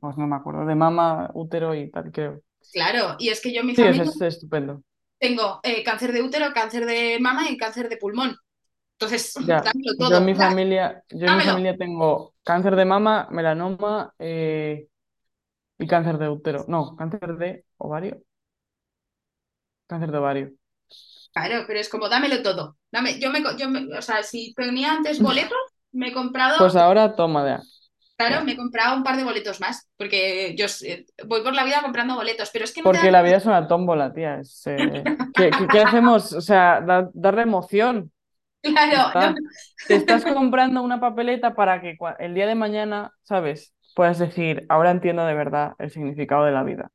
pues 0.00 0.16
no 0.18 0.26
me 0.28 0.36
acuerdo, 0.36 0.66
de 0.66 0.74
mama, 0.76 1.30
útero 1.34 1.74
y 1.74 1.90
tal, 1.90 2.12
creo. 2.12 2.42
Claro, 2.72 3.16
y 3.18 3.28
es 3.30 3.40
que 3.40 3.52
yo 3.54 3.60
en 3.60 3.66
mi 3.68 3.74
Sí, 3.74 3.82
familia 3.82 4.04
es 4.04 4.20
estupendo. 4.22 4.82
tengo 5.18 5.60
eh, 5.62 5.82
cáncer 5.84 6.12
de 6.12 6.22
útero, 6.22 6.52
cáncer 6.52 6.86
de 6.86 7.18
mama 7.20 7.48
y 7.50 7.56
cáncer 7.56 7.88
de 7.88 7.96
pulmón. 7.96 8.36
Entonces, 8.98 9.34
Ya, 9.36 9.72
dámelo 9.74 9.96
yo 9.98 10.16
en 10.18 10.24
todo. 10.24 10.24
mi 10.24 10.34
familia, 10.34 11.02
yo 11.10 11.26
en 11.26 11.34
mi 11.34 11.42
familia 11.42 11.76
tengo 11.76 12.33
cáncer 12.44 12.76
de 12.76 12.84
mama, 12.84 13.28
melanoma 13.30 14.14
eh, 14.18 14.88
y 15.78 15.86
cáncer 15.86 16.18
de 16.18 16.28
útero. 16.30 16.66
No, 16.68 16.96
cáncer 16.96 17.36
de 17.38 17.66
ovario. 17.78 18.22
Cáncer 19.86 20.10
de 20.12 20.18
ovario. 20.18 20.52
Claro, 21.32 21.64
pero 21.66 21.80
es 21.80 21.88
como 21.88 22.08
dámelo 22.08 22.42
todo. 22.42 22.78
Dame, 22.92 23.18
yo 23.20 23.30
me, 23.30 23.42
yo 23.58 23.68
me- 23.68 23.96
o 23.98 24.02
sea, 24.02 24.22
si 24.22 24.54
tenía 24.54 24.92
antes 24.92 25.20
boletos, 25.20 25.58
me 25.92 26.08
he 26.08 26.12
comprado, 26.12 26.56
Pues 26.56 26.74
ahora 26.76 27.14
toma 27.16 27.46
ya. 27.46 27.62
claro, 28.16 28.42
ya. 28.42 28.44
me 28.44 28.52
he 28.52 28.56
comprado 28.56 28.96
un 28.96 29.02
par 29.04 29.16
de 29.16 29.24
boletos 29.24 29.60
más, 29.60 29.88
porque 29.96 30.54
yo 30.56 30.66
eh, 30.86 31.06
voy 31.26 31.42
por 31.42 31.54
la 31.54 31.64
vida 31.64 31.82
comprando 31.82 32.14
boletos, 32.14 32.50
pero 32.52 32.64
es 32.64 32.72
que 32.72 32.82
no 32.82 32.92
Porque 32.92 33.10
la 33.10 33.22
vida 33.22 33.36
es 33.38 33.46
una 33.46 33.66
tómbola, 33.66 34.12
tía. 34.12 34.40
es, 34.40 34.62
eh, 34.66 35.10
¿qué, 35.34 35.54
qué- 35.56 35.70
qué 35.70 35.80
hacemos? 35.80 36.32
O 36.32 36.40
sea, 36.40 36.80
da- 36.82 37.10
darle 37.14 37.42
emoción. 37.42 38.12
Claro, 38.64 39.14
no. 39.18 39.34
Te 39.86 39.94
estás 39.96 40.24
comprando 40.24 40.82
una 40.82 41.00
papeleta 41.00 41.54
para 41.54 41.80
que 41.80 41.96
el 42.18 42.34
día 42.34 42.46
de 42.46 42.54
mañana, 42.54 43.12
¿sabes? 43.22 43.74
Puedas 43.94 44.18
decir, 44.18 44.64
ahora 44.68 44.90
entiendo 44.90 45.24
de 45.26 45.34
verdad 45.34 45.74
el 45.78 45.90
significado 45.90 46.44
de 46.44 46.52
la 46.52 46.62
vida. 46.62 46.90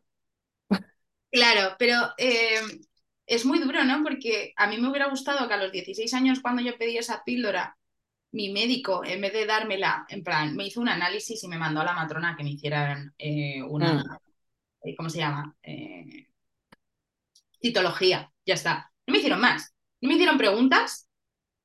Claro, 1.32 1.76
pero 1.78 1.96
eh, 2.18 2.60
es 3.28 3.46
muy 3.46 3.60
duro, 3.60 3.84
¿no? 3.84 4.04
Porque 4.04 4.54
a 4.58 4.68
mí 4.68 4.78
me 4.80 4.90
hubiera 4.90 5.10
gustado 5.10 5.48
que 5.48 5.54
a 5.54 5.58
los 5.58 5.72
16 5.72 6.14
años, 6.14 6.40
cuando 6.42 6.62
yo 6.64 6.78
pedí 6.78 6.98
esa 6.98 7.24
píldora, 7.24 7.78
mi 8.32 8.52
médico, 8.52 9.04
en 9.06 9.22
vez 9.22 9.34
de 9.34 9.46
dármela, 9.48 10.06
en 10.10 10.24
plan, 10.24 10.56
me 10.56 10.66
hizo 10.68 10.82
un 10.82 10.90
análisis 10.90 11.44
y 11.44 11.48
me 11.50 11.58
mandó 11.60 11.82
a 11.82 11.86
la 11.86 11.94
matrona 11.94 12.36
que 12.38 12.44
me 12.44 12.52
hicieran 12.52 13.14
eh, 13.20 13.62
una, 13.64 14.04
Mm, 14.04 14.20
eh, 14.84 14.96
¿cómo 14.98 15.10
se 15.10 15.20
llama? 15.20 15.56
Eh, 15.64 16.28
citología, 17.62 18.32
ya 18.46 18.54
está. 18.56 18.92
No 19.08 19.12
me 19.14 19.20
hicieron 19.20 19.42
más, 19.42 19.74
no 20.02 20.08
me 20.10 20.16
hicieron 20.16 20.38
preguntas. 20.38 21.09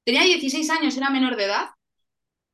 Tenía 0.04 0.22
16 0.24 0.70
años, 0.70 0.96
era 0.96 1.10
menor 1.10 1.36
de 1.36 1.44
edad, 1.44 1.68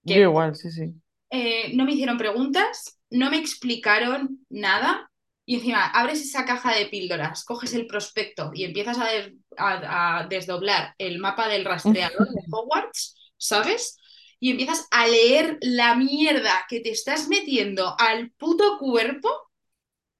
Yo 0.04 0.16
igual, 0.20 0.54
sí, 0.56 0.70
sí. 0.70 0.94
eh, 1.30 1.72
no 1.74 1.84
me 1.84 1.92
hicieron 1.92 2.18
preguntas, 2.18 2.98
no 3.10 3.30
me 3.30 3.38
explicaron 3.38 4.44
nada. 4.48 5.06
Y 5.46 5.56
encima 5.56 5.86
abres 5.90 6.20
esa 6.20 6.44
caja 6.44 6.74
de 6.74 6.86
píldoras, 6.86 7.44
coges 7.44 7.74
el 7.74 7.86
prospecto 7.86 8.50
y 8.54 8.64
empiezas 8.64 8.98
a, 8.98 9.06
des- 9.06 9.32
a- 9.56 10.18
a 10.20 10.26
desdoblar 10.28 10.94
el 10.98 11.18
mapa 11.18 11.48
del 11.48 11.64
rastreador 11.64 12.28
de 12.34 12.42
Hogwarts, 12.50 13.16
¿sabes? 13.36 13.98
Y 14.38 14.50
empiezas 14.52 14.86
a 14.90 15.06
leer 15.08 15.58
la 15.60 15.94
mierda 15.96 16.66
que 16.68 16.80
te 16.80 16.90
estás 16.90 17.28
metiendo 17.28 17.96
al 17.98 18.30
puto 18.32 18.78
cuerpo 18.78 19.28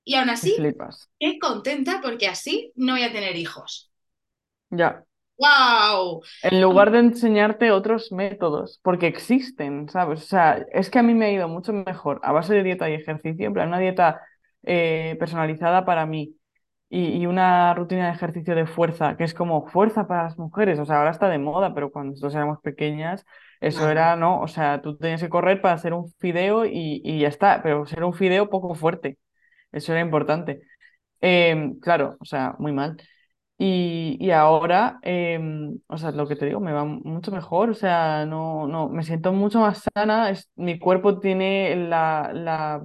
y 0.05 0.15
aún 0.17 0.31
así, 0.31 0.71
qué 1.21 1.39
contenta 1.39 2.01
porque 2.03 2.29
así 2.29 2.73
no 2.77 2.95
voy 2.95 3.05
a 3.05 3.13
tener 3.13 3.37
hijos. 3.37 3.91
Ya. 4.71 5.05
¡Wow! 5.41 6.23
En 6.43 6.61
lugar 6.63 6.91
de 6.91 6.99
enseñarte 7.01 7.71
otros 7.71 8.13
métodos, 8.13 8.81
porque 8.83 9.07
existen, 9.07 9.89
¿sabes? 9.91 10.23
O 10.23 10.27
sea, 10.27 10.65
es 10.73 10.89
que 10.91 10.99
a 10.99 11.03
mí 11.03 11.15
me 11.15 11.27
ha 11.27 11.33
ido 11.33 11.49
mucho 11.49 11.73
mejor 11.73 12.21
a 12.23 12.33
base 12.33 12.55
de 12.55 12.63
dieta 12.63 12.89
y 12.91 12.95
ejercicio, 12.95 13.47
en 13.47 13.53
plan, 13.55 13.69
una 13.69 13.79
dieta 13.79 14.23
eh, 14.63 15.17
personalizada 15.19 15.85
para 15.85 16.07
mí 16.07 16.37
y, 16.89 17.19
y 17.23 17.27
una 17.27 17.75
rutina 17.75 18.07
de 18.09 18.13
ejercicio 18.15 18.55
de 18.55 18.67
fuerza, 18.67 19.17
que 19.19 19.25
es 19.25 19.35
como 19.35 19.67
fuerza 19.69 20.07
para 20.09 20.25
las 20.25 20.39
mujeres. 20.39 20.79
O 20.79 20.87
sea, 20.87 20.99
ahora 20.99 21.11
está 21.11 21.29
de 21.29 21.39
moda, 21.39 21.75
pero 21.75 21.91
cuando 21.93 22.11
nosotros 22.13 22.35
éramos 22.35 22.61
pequeñas, 22.63 23.25
eso 23.61 23.91
era, 23.91 24.17
¿no? 24.17 24.41
O 24.41 24.49
sea, 24.49 24.81
tú 24.83 24.97
tenías 24.97 25.21
que 25.23 25.29
correr 25.29 25.61
para 25.63 25.75
hacer 25.75 25.93
un 25.95 26.11
fideo 26.19 26.65
y, 26.67 27.03
y 27.05 27.21
ya 27.21 27.29
está, 27.29 27.63
pero 27.63 27.85
ser 27.87 28.05
un 28.05 28.15
fideo 28.15 28.49
poco 28.51 28.75
fuerte. 28.75 29.19
Eso 29.73 29.93
era 29.93 30.01
importante. 30.03 30.63
Em, 31.21 31.79
claro, 31.81 32.17
o 32.21 32.25
sea, 32.25 32.55
muy 32.59 32.73
mal. 32.73 32.97
Y, 33.63 34.31
ahora, 34.31 34.99
em, 35.03 35.79
o 35.87 35.99
sea, 35.99 36.13
lo 36.13 36.27
que 36.27 36.35
te 36.37 36.47
digo, 36.47 36.61
me 36.61 36.73
va 36.73 36.85
mucho 36.87 37.31
mejor, 37.31 37.69
o 37.71 37.75
sea, 37.75 38.25
no, 38.25 38.67
no, 38.67 38.89
me 38.89 39.03
siento 39.03 39.33
mucho 39.35 39.61
más 39.61 39.83
sana, 39.95 40.31
es- 40.31 40.49
mi 40.57 40.79
cuerpo 40.79 41.19
tiene 41.21 41.77
la, 41.77 42.31
la, 42.33 42.83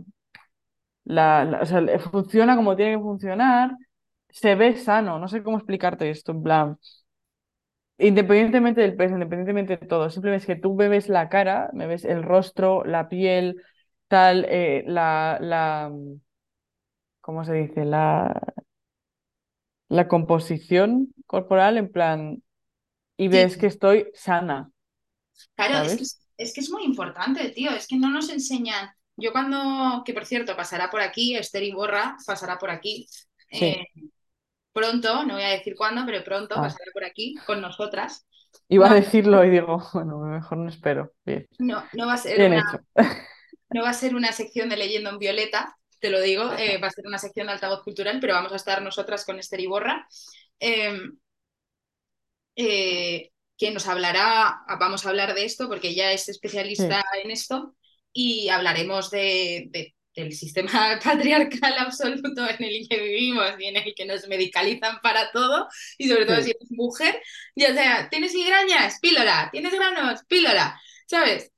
la, 1.06 1.60
o 1.62 1.66
sea, 1.66 2.00
funciona 2.00 2.56
como 2.56 2.76
tiene 2.76 2.94
que 2.98 3.02
funcionar, 3.04 3.72
se 4.30 4.56
ve 4.56 4.76
sano, 4.78 5.20
no 5.20 5.28
sé 5.28 5.44
cómo 5.44 5.58
explicarte 5.58 6.10
esto, 6.10 6.32
en 6.32 6.44
plan, 6.44 6.78
independientemente 7.98 8.82
del 8.82 8.96
peso, 8.96 9.14
independientemente 9.14 9.78
de 9.78 9.88
todo, 9.88 10.10
simplemente 10.10 10.44
es 10.44 10.48
que 10.48 10.62
tú 10.62 10.76
me 10.76 10.88
ves 10.90 11.10
la 11.10 11.30
cara, 11.30 11.70
me 11.74 11.88
ves 11.88 12.06
el 12.06 12.24
rostro, 12.24 12.84
la 12.86 13.08
piel, 13.10 13.62
tal, 14.08 14.46
eh, 14.50 14.84
la, 14.88 15.38
la, 15.42 15.92
¿cómo 17.22 17.44
se 17.46 17.54
dice? 17.54 17.86
La, 17.86 18.42
la 19.90 20.08
composición 20.08 21.14
corporal, 21.28 21.78
en 21.78 21.92
plan 21.92 22.44
y 23.18 23.30
Sí, 23.30 23.40
ves 23.40 23.58
que 23.58 23.68
estoy 23.68 24.08
sana, 24.16 24.72
Claro, 25.56 25.86
es 25.86 25.96
que 25.96 26.04
es, 26.04 26.22
es 26.38 26.54
que 26.54 26.62
es 26.62 26.70
muy 26.70 26.84
importante, 26.84 27.50
tío. 27.50 27.72
Es 27.72 27.88
que 27.88 27.98
no 27.98 28.10
nos 28.10 28.30
enseñan. 28.30 28.90
Yo 29.18 29.32
cuando, 29.32 30.04
que 30.06 30.14
por 30.14 30.26
cierto, 30.26 30.56
pasará 30.56 30.90
por 30.90 31.02
aquí, 31.02 31.36
Esther 31.36 31.64
Iborra 31.64 32.18
pasará 32.26 32.58
por 32.60 32.70
aquí 32.70 33.08
eh, 33.52 33.86
pronto, 34.74 35.26
no 35.26 35.36
voy 35.36 35.44
a 35.44 35.50
decir 35.50 35.76
cuándo, 35.78 36.04
pero 36.06 36.24
pronto 36.24 36.56
Ah, 36.56 36.62
pasará 36.62 36.92
por 36.94 37.06
aquí 37.06 37.36
con 37.46 37.62
nosotras. 37.62 38.28
iba 38.70 38.88
No, 38.88 38.92
a 38.92 38.94
decirlo 38.96 39.44
y 39.44 39.50
digo, 39.50 39.82
bueno, 39.94 40.20
mejor 40.20 40.58
no 40.60 40.70
espero. 40.70 41.14
Bien, 41.26 41.48
no, 41.58 41.90
no 41.94 42.08
va 42.08 42.14
a 42.14 42.18
ser 42.18 42.38
bien 42.38 42.54
una, 42.54 42.56
hecho. 42.56 42.80
no 43.70 43.84
va 43.84 43.90
a 43.90 43.94
ser 43.94 44.16
una 44.16 44.32
sección 44.32 44.70
de 44.70 44.78
Leyendo 44.78 45.10
en 45.10 45.20
Violeta, 45.20 45.78
te 46.06 46.12
lo 46.12 46.22
digo, 46.22 46.54
eh, 46.58 46.78
va 46.78 46.88
a 46.88 46.92
ser 46.92 47.08
una 47.08 47.18
sección 47.18 47.48
de 47.48 47.54
altavoz 47.54 47.84
cultural, 47.84 48.20
pero 48.22 48.34
vamos 48.36 48.54
a 48.54 48.58
estar 48.58 48.80
nosotras 48.84 49.26
con 49.26 49.40
Esther 49.40 49.60
Iborra. 49.62 50.08
Eh, 50.60 51.00
eh, 52.56 53.32
que 53.58 53.72
nos 53.72 53.88
hablará, 53.88 54.62
vamos 54.80 55.06
a 55.06 55.10
hablar 55.10 55.34
de 55.34 55.46
esto 55.46 55.68
porque 55.68 55.90
ella 55.90 56.12
es 56.12 56.28
especialista 56.30 57.02
Sí, 57.02 57.06
en 57.24 57.32
esto 57.32 57.76
y 58.14 58.50
hablaremos 58.50 59.10
de, 59.12 59.68
de- 59.72 59.96
del 60.16 60.32
sistema 60.34 60.98
patriarcal 61.04 61.74
absoluto 61.78 62.48
en 62.48 62.64
el 62.64 62.88
que 62.90 63.02
vivimos 63.02 63.52
y 63.60 63.66
en 63.66 63.78
el 63.78 63.94
que 63.96 64.06
nos 64.06 64.28
medicalizan 64.28 65.00
para 65.02 65.32
todo 65.32 65.68
y 65.98 66.08
sobre 66.08 66.26
todo 66.26 66.42
si 66.42 66.52
eres 66.52 66.72
mujer, 66.72 67.22
ya 67.56 67.74
sea, 67.74 68.10
tienes 68.10 68.34
migrañas, 68.34 69.00
píldora, 69.02 69.50
tienes 69.52 69.74
granos, 69.74 70.22
píldora, 70.28 70.80
¿sabes? 71.08 71.52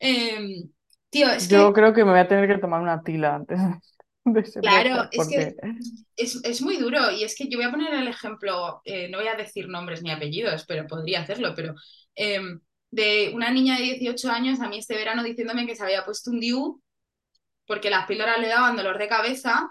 Eh, 0.00 0.64
tío, 1.10 1.30
es 1.30 1.48
que, 1.48 1.58
Yo 1.58 1.72
creo 1.72 1.92
que 1.94 2.04
me 2.04 2.10
voy 2.12 2.20
a 2.20 2.28
tener 2.28 2.46
que 2.48 2.58
tomar 2.58 2.80
una 2.80 3.02
tila 3.02 3.34
antes 3.36 3.58
de 4.24 4.44
ser 4.44 4.64
claro, 4.66 5.08
es 5.12 5.28
que 5.28 5.54
Es, 6.16 6.40
es 6.44 6.62
muy 6.62 6.76
duro 6.78 7.10
y 7.12 7.24
es 7.24 7.36
que 7.36 7.48
yo 7.48 7.58
voy 7.58 7.66
a 7.66 7.70
poner 7.70 7.94
el 7.94 8.08
ejemplo, 8.08 8.82
eh, 8.84 9.08
no 9.10 9.18
voy 9.18 9.28
a 9.28 9.36
decir 9.36 9.68
nombres 9.68 10.02
ni 10.02 10.10
apellidos, 10.12 10.64
pero 10.66 10.86
podría 10.86 11.22
hacerlo, 11.22 11.54
pero 11.56 11.74
eh, 12.16 12.40
de 12.90 13.32
una 13.34 13.50
niña 13.52 13.76
de 13.78 13.84
18 13.84 14.30
años 14.30 14.60
a 14.60 14.68
mí 14.68 14.78
este 14.78 14.96
verano 14.96 15.22
diciéndome 15.24 15.66
que 15.66 15.76
se 15.76 15.84
había 15.84 16.04
puesto 16.04 16.30
un 16.32 16.40
DIU 16.40 16.82
porque 17.66 17.90
las 17.90 18.06
píldoras 18.06 18.40
le 18.40 18.48
daban 18.48 18.76
dolor 18.76 18.98
de 18.98 19.08
cabeza 19.08 19.70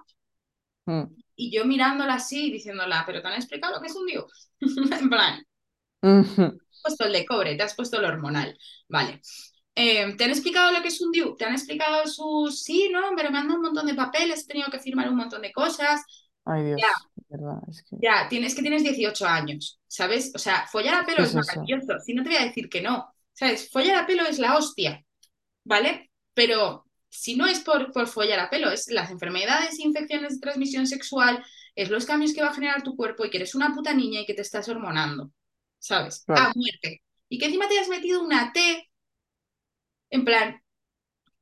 mm, 0.87 1.19
y 1.35 1.51
yo 1.51 1.65
mirándola 1.65 2.15
así 2.15 2.47
y 2.47 2.51
diciéndola, 2.53 3.03
pero 3.05 3.21
¿te 3.21 3.27
han 3.27 3.33
explicado 3.35 3.75
lo 3.75 3.81
que 3.81 3.87
es 3.87 3.95
un 3.95 4.05
DIU? 4.05 4.25
En 4.99 5.09
plan, 5.09 5.43
ujú, 6.03 6.59
has 6.71 6.81
puesto 6.81 7.05
el 7.05 7.13
de 7.13 7.25
cobre, 7.25 7.55
te 7.55 7.63
has 7.63 7.75
puesto 7.75 7.97
el 7.99 8.05
hormonal, 8.05 8.57
vale. 8.87 9.21
Eh, 9.75 10.15
¿te 10.17 10.23
han 10.25 10.31
explicado 10.31 10.71
lo 10.73 10.81
que 10.81 10.89
es 10.89 11.01
un 11.01 11.11
DIU? 11.11 11.35
¿Te 11.37 11.45
han 11.45 11.53
explicado 11.53 12.05
sus... 12.07 12.63
Sí, 12.63 12.89
no, 12.91 13.01
pero 13.15 13.31
me 13.31 13.37
han 13.39 13.47
dado 13.47 13.57
un 13.59 13.65
montón 13.65 13.87
de 13.87 13.93
papeles, 13.95 14.43
he 14.43 14.47
tenido 14.47 14.69
que 14.69 14.79
firmar 14.79 15.09
un 15.09 15.15
montón 15.17 15.41
de 15.41 15.51
cosas. 15.53 16.01
Ay, 16.45 16.63
Ya, 16.75 16.87
Dios, 16.87 17.09
verdad, 17.29 17.59
es 17.69 17.83
que, 17.83 17.97
Ya, 17.97 18.27
tienes 18.29 18.55
que 18.55 18.61
tienes 18.61 18.83
18 18.83 19.25
años, 19.27 19.79
¿sabes? 19.87 20.31
O 20.35 20.39
sea, 20.39 20.67
follar 20.67 20.95
a 20.95 21.05
¿qué 21.13 21.15
pelo 21.15 21.23
es 21.23 21.33
es 21.33 21.35
eso? 21.35 21.67
maravilloso, 21.67 21.99
si 22.05 22.13
no 22.13 22.23
te 22.23 22.29
voy 22.29 22.37
a 22.37 22.45
decir 22.45 22.69
que 22.69 22.81
no, 22.81 23.13
¿sabes? 23.33 23.69
Follar 23.71 24.03
a 24.03 24.07
pelo 24.07 24.25
es 24.25 24.39
la 24.39 24.57
hostia, 24.57 25.03
¿vale? 25.63 26.11
Pero 26.33 26.87
si 27.09 27.35
no 27.35 27.47
es 27.47 27.59
por, 27.61 27.91
por 27.91 28.07
follar 28.07 28.39
a 28.39 28.49
pelo, 28.49 28.71
es 28.71 28.89
las 28.91 29.11
enfermedades 29.11 29.79
e 29.79 29.83
infecciones 29.83 30.35
de 30.35 30.39
transmisión 30.41 30.87
sexual, 30.87 31.43
es 31.75 31.89
los 31.89 32.05
cambios 32.05 32.33
que 32.33 32.41
va 32.41 32.49
a 32.49 32.53
generar 32.53 32.83
tu 32.83 32.95
cuerpo 32.95 33.25
y 33.25 33.29
que 33.29 33.37
eres 33.37 33.55
una 33.55 33.73
puta 33.73 33.93
niña 33.93 34.21
y 34.21 34.25
que 34.25 34.33
te 34.33 34.41
estás 34.43 34.69
hormonando, 34.69 35.31
¿sabes? 35.79 36.27
A 36.33 36.51
muerte. 36.55 37.03
Y 37.29 37.37
que 37.39 37.45
encima 37.47 37.67
te 37.69 37.79
has 37.79 37.89
metido 37.89 38.23
una 38.23 38.51
T, 38.53 38.88
en 40.09 40.25
plan, 40.25 40.61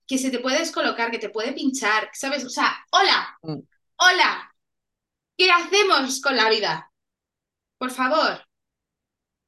que 0.08 0.18
se 0.18 0.32
te 0.32 0.40
puede 0.40 0.60
descolocar, 0.60 1.12
que 1.12 1.20
te 1.20 1.30
puede 1.30 1.54
pinchar, 1.54 2.10
¿sabes? 2.14 2.46
O 2.46 2.50
sea, 2.50 2.86
hola, 2.92 3.38
mm. 3.42 3.60
hola, 3.98 4.56
¿qué 5.38 5.52
hacemos 5.52 6.22
con 6.22 6.36
la 6.36 6.50
vida? 6.50 6.92
Por 7.78 7.92
favor. 7.92 8.44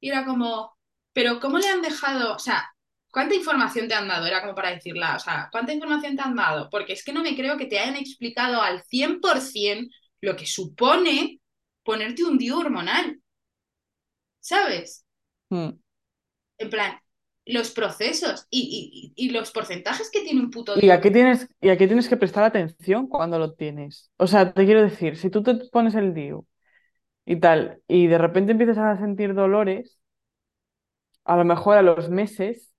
Y 0.00 0.10
era 0.10 0.24
como, 0.24 0.76
pero 1.12 1.40
¿cómo 1.40 1.58
le 1.58 1.68
han 1.68 1.82
dejado? 1.82 2.34
O 2.34 2.38
sea, 2.38 2.72
¿cuánta 3.10 3.34
información 3.34 3.88
te 3.88 3.94
han 3.94 4.08
dado? 4.08 4.26
Era 4.26 4.42
como 4.42 4.54
para 4.54 4.70
decirla, 4.70 5.16
o 5.16 5.18
sea, 5.18 5.48
¿cuánta 5.50 5.72
información 5.72 6.16
te 6.16 6.22
han 6.22 6.36
dado? 6.36 6.68
Porque 6.70 6.92
es 6.92 7.04
que 7.04 7.12
no 7.12 7.22
me 7.22 7.34
creo 7.34 7.56
que 7.56 7.66
te 7.66 7.78
hayan 7.78 7.96
explicado 7.96 8.62
al 8.62 8.82
100% 8.84 9.90
lo 10.20 10.36
que 10.36 10.46
supone 10.46 11.40
ponerte 11.82 12.24
un 12.24 12.38
DIU 12.38 12.58
hormonal. 12.58 13.20
¿Sabes? 14.40 15.04
Mm. 15.50 15.70
En 16.58 16.70
plan, 16.70 17.00
los 17.46 17.70
procesos 17.70 18.46
y, 18.50 19.12
y- 19.16 19.26
y 19.26 19.30
los 19.30 19.50
porcentajes 19.52 20.10
que 20.10 20.22
tiene 20.22 20.40
un 20.40 20.50
puto 20.50 20.74
Y 20.74 20.90
DIU. 20.90 20.90
aquí 20.90 21.10
tienes, 21.10 21.48
y 21.60 21.68
aquí 21.70 21.86
tienes 21.86 22.08
que 22.08 22.16
prestar 22.16 22.44
atención 22.44 23.08
cuando 23.08 23.38
lo 23.38 23.54
tienes. 23.54 24.10
O 24.18 24.26
sea, 24.26 24.52
te 24.52 24.64
quiero 24.64 24.82
decir, 24.82 25.16
si 25.16 25.28
tú 25.30 25.42
te 25.42 25.54
pones 25.70 25.94
el 25.96 26.14
DIU 26.14 26.46
y 27.26 27.40
tal, 27.40 27.82
y 27.88 28.06
de 28.08 28.18
repente 28.18 28.52
empiezas 28.52 28.78
a 28.78 28.98
sentir 28.98 29.34
dolores, 29.34 30.00
a 31.24 31.36
lo 31.36 31.44
mejor 31.44 31.76
a 31.78 31.82
los 31.82 32.10
meses, 32.10 32.72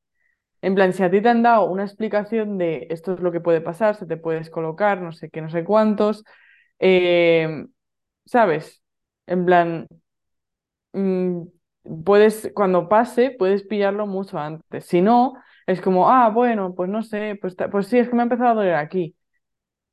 en 0.62 0.76
plan, 0.76 0.94
si 0.94 1.04
a 1.04 1.12
ti 1.12 1.22
te 1.22 1.30
han 1.30 1.44
dado 1.44 1.66
una 1.66 1.84
explicación 1.86 2.58
de 2.60 2.88
esto 2.92 3.14
es 3.16 3.22
lo 3.22 3.32
que 3.34 3.42
puede 3.42 3.62
pasar, 3.62 3.96
se 3.96 4.06
te 4.08 4.18
puedes 4.18 4.50
colocar, 4.50 5.02
no 5.02 5.12
sé 5.14 5.30
qué, 5.30 5.42
no 5.42 5.50
sé 5.50 5.64
cuántos, 5.66 6.24
eh, 6.80 7.66
¿sabes? 8.26 8.84
En 9.28 9.46
plan, 9.46 9.88
mm, 10.94 11.44
puedes, 12.06 12.52
cuando 12.54 12.90
pase, 12.90 13.32
puedes 13.38 13.64
pillarlo 13.64 14.08
mucho 14.08 14.38
antes. 14.40 14.86
Si 14.86 15.02
no, 15.02 15.34
es 15.68 15.82
como, 15.82 16.10
ah, 16.10 16.30
bueno, 16.30 16.74
pues 16.76 16.90
no 16.90 17.04
sé, 17.04 17.38
pues, 17.42 17.56
pues 17.72 17.88
sí, 17.88 17.98
es 18.00 18.10
que 18.10 18.16
me 18.16 18.22
ha 18.22 18.24
empezado 18.24 18.52
a 18.52 18.54
doler 18.56 18.76
aquí. 18.76 19.16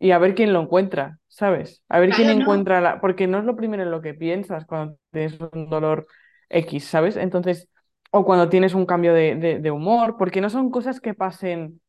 Y 0.00 0.12
a 0.12 0.18
ver 0.18 0.34
quién 0.34 0.52
lo 0.52 0.60
encuentra, 0.62 1.18
¿sabes? 1.28 1.82
A 1.88 1.98
ver 1.98 2.10
quién 2.10 2.28
no. 2.28 2.42
encuentra 2.42 2.80
la... 2.80 3.00
Porque 3.00 3.26
no 3.26 3.38
es 3.38 3.44
lo 3.44 3.56
primero 3.56 3.82
en 3.82 3.90
lo 3.90 4.00
que 4.02 4.14
piensas 4.14 4.64
cuando 4.66 4.96
tienes 5.10 5.38
un 5.40 5.68
dolor 5.70 6.06
X, 6.50 6.84
¿sabes? 6.84 7.16
Entonces, 7.16 7.68
o 8.12 8.24
cuando 8.24 8.48
tienes 8.48 8.74
un 8.74 8.86
cambio 8.86 9.12
de, 9.14 9.34
de, 9.36 9.58
de 9.58 9.70
humor, 9.70 10.16
porque 10.18 10.40
no 10.40 10.50
son 10.50 10.70
cosas 10.70 11.00
que 11.00 11.14
pasen 11.14 11.80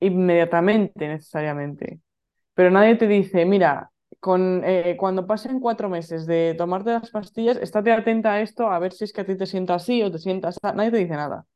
inmediatamente 0.00 1.08
necesariamente. 1.08 2.00
Pero 2.54 2.70
nadie 2.70 2.96
te 2.96 3.06
dice, 3.08 3.44
mira, 3.46 3.90
con, 4.20 4.62
eh, 4.64 4.96
cuando 4.98 5.26
pasen 5.26 5.60
cuatro 5.60 5.88
meses 5.88 6.26
de 6.26 6.54
tomarte 6.56 6.90
las 6.90 7.10
pastillas, 7.10 7.56
estate 7.58 7.92
atenta 7.92 8.32
a 8.34 8.40
esto, 8.40 8.68
a 8.68 8.78
ver 8.78 8.92
si 8.92 9.04
es 9.04 9.12
que 9.12 9.20
a 9.22 9.26
ti 9.26 9.36
te 9.36 9.46
sienta 9.46 9.74
así 9.74 10.02
o 10.02 10.10
te 10.10 10.18
sientas 10.18 10.58
así. 10.62 10.76
Nadie 10.76 10.90
te 10.90 10.98
dice 10.98 11.14
nada. 11.14 11.46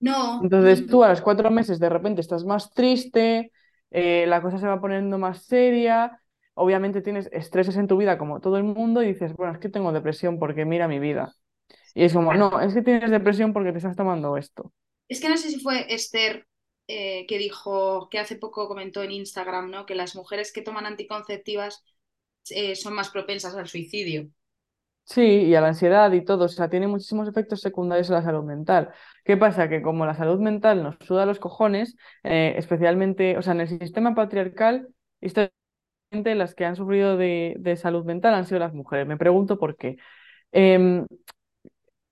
No, 0.00 0.40
Entonces 0.42 0.86
tú 0.86 1.04
a 1.04 1.10
los 1.10 1.20
cuatro 1.20 1.50
meses 1.50 1.78
de 1.78 1.88
repente 1.88 2.20
estás 2.22 2.44
más 2.44 2.70
triste, 2.70 3.52
eh, 3.90 4.24
la 4.26 4.40
cosa 4.40 4.58
se 4.58 4.66
va 4.66 4.80
poniendo 4.80 5.18
más 5.18 5.42
seria, 5.42 6.20
obviamente 6.54 7.02
tienes 7.02 7.28
estreses 7.32 7.76
en 7.76 7.86
tu 7.86 7.98
vida 7.98 8.16
como 8.16 8.40
todo 8.40 8.56
el 8.56 8.64
mundo 8.64 9.02
y 9.02 9.08
dices, 9.08 9.34
bueno, 9.34 9.52
es 9.52 9.58
que 9.58 9.68
tengo 9.68 9.92
depresión 9.92 10.38
porque 10.38 10.64
mira 10.64 10.88
mi 10.88 10.98
vida. 10.98 11.34
Y 11.94 12.04
es 12.04 12.12
como, 12.12 12.32
no, 12.34 12.60
es 12.60 12.72
que 12.74 12.82
tienes 12.82 13.10
depresión 13.10 13.52
porque 13.52 13.72
te 13.72 13.78
estás 13.78 13.96
tomando 13.96 14.36
esto. 14.36 14.72
Es 15.08 15.20
que 15.20 15.28
no 15.28 15.36
sé 15.36 15.50
si 15.50 15.60
fue 15.60 15.92
Esther 15.92 16.46
eh, 16.86 17.26
que 17.26 17.38
dijo, 17.38 18.08
que 18.10 18.18
hace 18.18 18.36
poco 18.36 18.68
comentó 18.68 19.02
en 19.02 19.12
Instagram, 19.12 19.70
¿no? 19.70 19.86
Que 19.86 19.94
las 19.94 20.16
mujeres 20.16 20.52
que 20.52 20.62
toman 20.62 20.86
anticonceptivas 20.86 21.84
eh, 22.50 22.76
son 22.76 22.94
más 22.94 23.10
propensas 23.10 23.54
al 23.54 23.68
suicidio. 23.68 24.30
Sí, 25.04 25.22
y 25.22 25.54
a 25.56 25.60
la 25.60 25.68
ansiedad 25.68 26.12
y 26.12 26.24
todo, 26.24 26.44
o 26.44 26.48
sea, 26.48 26.68
tiene 26.70 26.86
muchísimos 26.86 27.26
efectos 27.28 27.60
secundarios 27.60 28.08
en 28.08 28.14
la 28.14 28.22
salud 28.22 28.44
mental. 28.44 28.90
¿Qué 29.24 29.36
pasa? 29.36 29.68
Que 29.68 29.82
como 29.82 30.06
la 30.06 30.14
salud 30.14 30.38
mental 30.38 30.84
nos 30.84 30.96
suda 31.04 31.26
los 31.26 31.40
cojones, 31.40 31.96
eh, 32.22 32.54
especialmente, 32.56 33.36
o 33.36 33.42
sea, 33.42 33.54
en 33.54 33.60
el 33.62 33.68
sistema 33.68 34.14
patriarcal, 34.14 34.88
históricamente 35.20 36.34
las 36.36 36.54
que 36.54 36.64
han 36.66 36.76
sufrido 36.76 37.16
de, 37.16 37.56
de 37.58 37.76
salud 37.76 38.04
mental 38.04 38.34
han 38.34 38.46
sido 38.46 38.60
las 38.60 38.74
mujeres. 38.74 39.06
Me 39.08 39.16
pregunto 39.18 39.58
por 39.58 39.76
qué. 39.76 39.96
Em, 40.52 41.06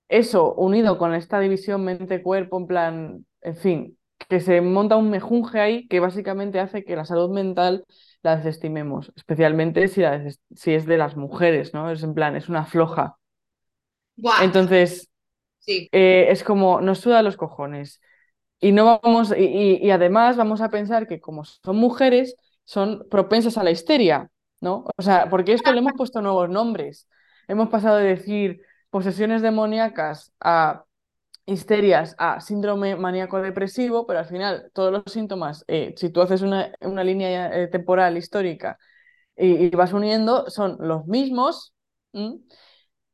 eso, 0.07 0.53
unido 0.55 0.97
con 0.97 1.13
esta 1.13 1.39
división 1.39 1.83
mente-cuerpo, 1.85 2.57
en 2.59 2.67
plan, 2.67 3.25
en 3.41 3.55
fin, 3.55 3.97
que 4.29 4.39
se 4.39 4.61
monta 4.61 4.95
un 4.97 5.09
mejunje 5.09 5.59
ahí 5.59 5.87
que 5.87 5.99
básicamente 5.99 6.59
hace 6.59 6.83
que 6.83 6.95
la 6.95 7.05
salud 7.05 7.29
mental 7.31 7.85
la 8.23 8.37
desestimemos, 8.37 9.11
especialmente 9.15 9.87
si, 9.87 10.01
la 10.01 10.17
deses- 10.19 10.39
si 10.55 10.73
es 10.73 10.85
de 10.85 10.97
las 10.97 11.15
mujeres, 11.17 11.73
¿no? 11.73 11.91
Es 11.91 12.03
en 12.03 12.13
plan, 12.13 12.35
es 12.35 12.49
una 12.49 12.65
floja. 12.65 13.17
Entonces, 14.41 15.09
Sí, 15.59 15.89
eh, 15.91 16.27
es 16.31 16.43
como 16.43 16.81
nos 16.81 16.99
suda 16.99 17.23
los 17.23 17.37
cojones. 17.37 18.01
Y 18.59 18.71
no 18.73 18.99
vamos, 19.03 19.33
y, 19.37 19.43
y- 19.45 19.77
y 19.87 19.91
además 19.91 20.37
vamos 20.37 20.61
a 20.61 20.69
pensar 20.71 21.07
que 21.07 21.21
como 21.21 21.45
son 21.45 21.77
mujeres, 21.77 22.35
son 22.65 23.07
propensas 23.09 23.57
a 23.59 23.63
la 23.63 23.71
histeria, 23.71 24.31
¿no? 24.61 24.85
O 24.97 25.03
sea, 25.03 25.29
porque 25.29 25.53
esto 25.53 25.71
le 25.73 25.79
hemos 25.79 25.93
puesto 25.97 26.21
nuevos 26.21 26.49
nombres. 26.49 27.07
Hemos 27.47 27.69
pasado 27.69 27.97
de 27.97 28.05
decir 28.09 28.61
posesiones 28.91 29.41
demoníacas 29.43 30.33
a 30.41 30.85
histerias 31.45 32.15
a 32.17 32.41
síndrome 32.41 32.95
maníaco 32.95 33.41
depresivo, 33.41 34.05
pero 34.05 34.19
al 34.19 34.25
final 34.25 34.71
todos 34.73 34.91
los 34.91 35.03
síntomas, 35.11 35.65
eh, 35.67 35.93
si 35.97 36.09
tú 36.09 36.21
haces 36.21 36.41
una, 36.41 36.71
una 36.81 37.03
línea 37.03 37.55
eh, 37.55 37.67
temporal 37.67 38.17
histórica 38.17 38.77
y, 39.35 39.69
vas 39.71 39.93
uniendo, 39.93 40.49
son 40.49 40.77
los 40.79 41.05
mismos. 41.07 41.73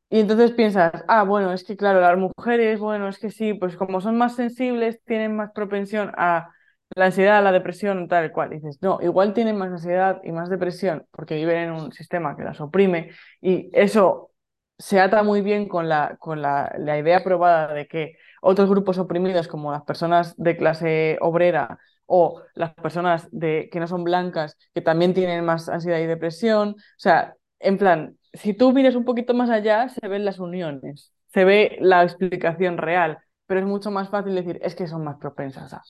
Y 0.08 0.20
entonces 0.20 0.52
piensas, 0.52 0.92
ah, 1.08 1.24
bueno, 1.24 1.52
es 1.52 1.64
que 1.64 1.76
claro, 1.76 2.00
las 2.00 2.16
mujeres, 2.16 2.78
bueno, 2.78 3.08
es 3.08 3.18
que 3.18 3.30
sí, 3.30 3.54
pues 3.54 3.76
como 3.76 4.00
son 4.00 4.16
más 4.16 4.36
sensibles, 4.36 5.02
tienen 5.04 5.34
más 5.36 5.50
propensión 5.52 6.12
a 6.16 6.50
la 6.94 7.06
ansiedad, 7.06 7.38
a 7.38 7.42
la 7.42 7.52
depresión, 7.52 8.06
tal 8.08 8.30
cual. 8.32 8.50
Dices, 8.50 8.78
no, 8.82 8.98
igual 9.02 9.34
tienen 9.34 9.56
más 9.58 9.70
ansiedad 9.70 10.20
y 10.22 10.32
más 10.32 10.48
depresión 10.48 11.06
porque 11.10 11.34
viven 11.34 11.56
en 11.58 11.72
un 11.72 11.92
sistema 11.92 12.36
que 12.36 12.44
las 12.44 12.60
oprime 12.60 13.10
y 13.40 13.70
eso 13.72 14.30
se 14.78 15.00
ata 15.00 15.22
muy 15.22 15.40
bien 15.40 15.68
con 15.68 15.88
la, 15.88 16.16
con 16.18 16.42
la, 16.42 16.74
la 16.78 16.98
idea 16.98 17.24
probada 17.24 17.72
de 17.72 17.86
que 17.86 18.16
otros 18.42 18.68
grupos 18.68 18.98
oprimidos, 18.98 19.48
como 19.48 19.72
las 19.72 19.82
personas 19.82 20.34
de 20.36 20.56
clase 20.56 21.18
obrera 21.20 21.78
o 22.06 22.42
las 22.54 22.74
personas 22.74 23.28
de, 23.32 23.68
que 23.72 23.80
no 23.80 23.88
son 23.88 24.04
blancas, 24.04 24.56
que 24.74 24.80
también 24.80 25.14
tienen 25.14 25.44
más 25.44 25.68
ansiedad 25.68 25.98
y 25.98 26.06
depresión, 26.06 26.70
o 26.70 26.74
sea, 26.98 27.34
en 27.58 27.78
plan, 27.78 28.16
si 28.32 28.54
tú 28.54 28.72
miras 28.72 28.94
un 28.94 29.04
poquito 29.04 29.34
más 29.34 29.50
allá, 29.50 29.88
se 29.88 30.06
ven 30.06 30.24
las 30.24 30.38
uniones, 30.38 31.12
se 31.32 31.44
ve 31.44 31.76
la 31.80 32.04
explicación 32.04 32.78
real, 32.78 33.18
pero 33.46 33.60
es 33.60 33.66
mucho 33.66 33.90
más 33.90 34.08
fácil 34.08 34.34
decir, 34.34 34.58
es 34.62 34.74
que 34.74 34.86
son 34.86 35.04
más 35.04 35.16
propensas 35.16 35.72
a. 35.72 35.82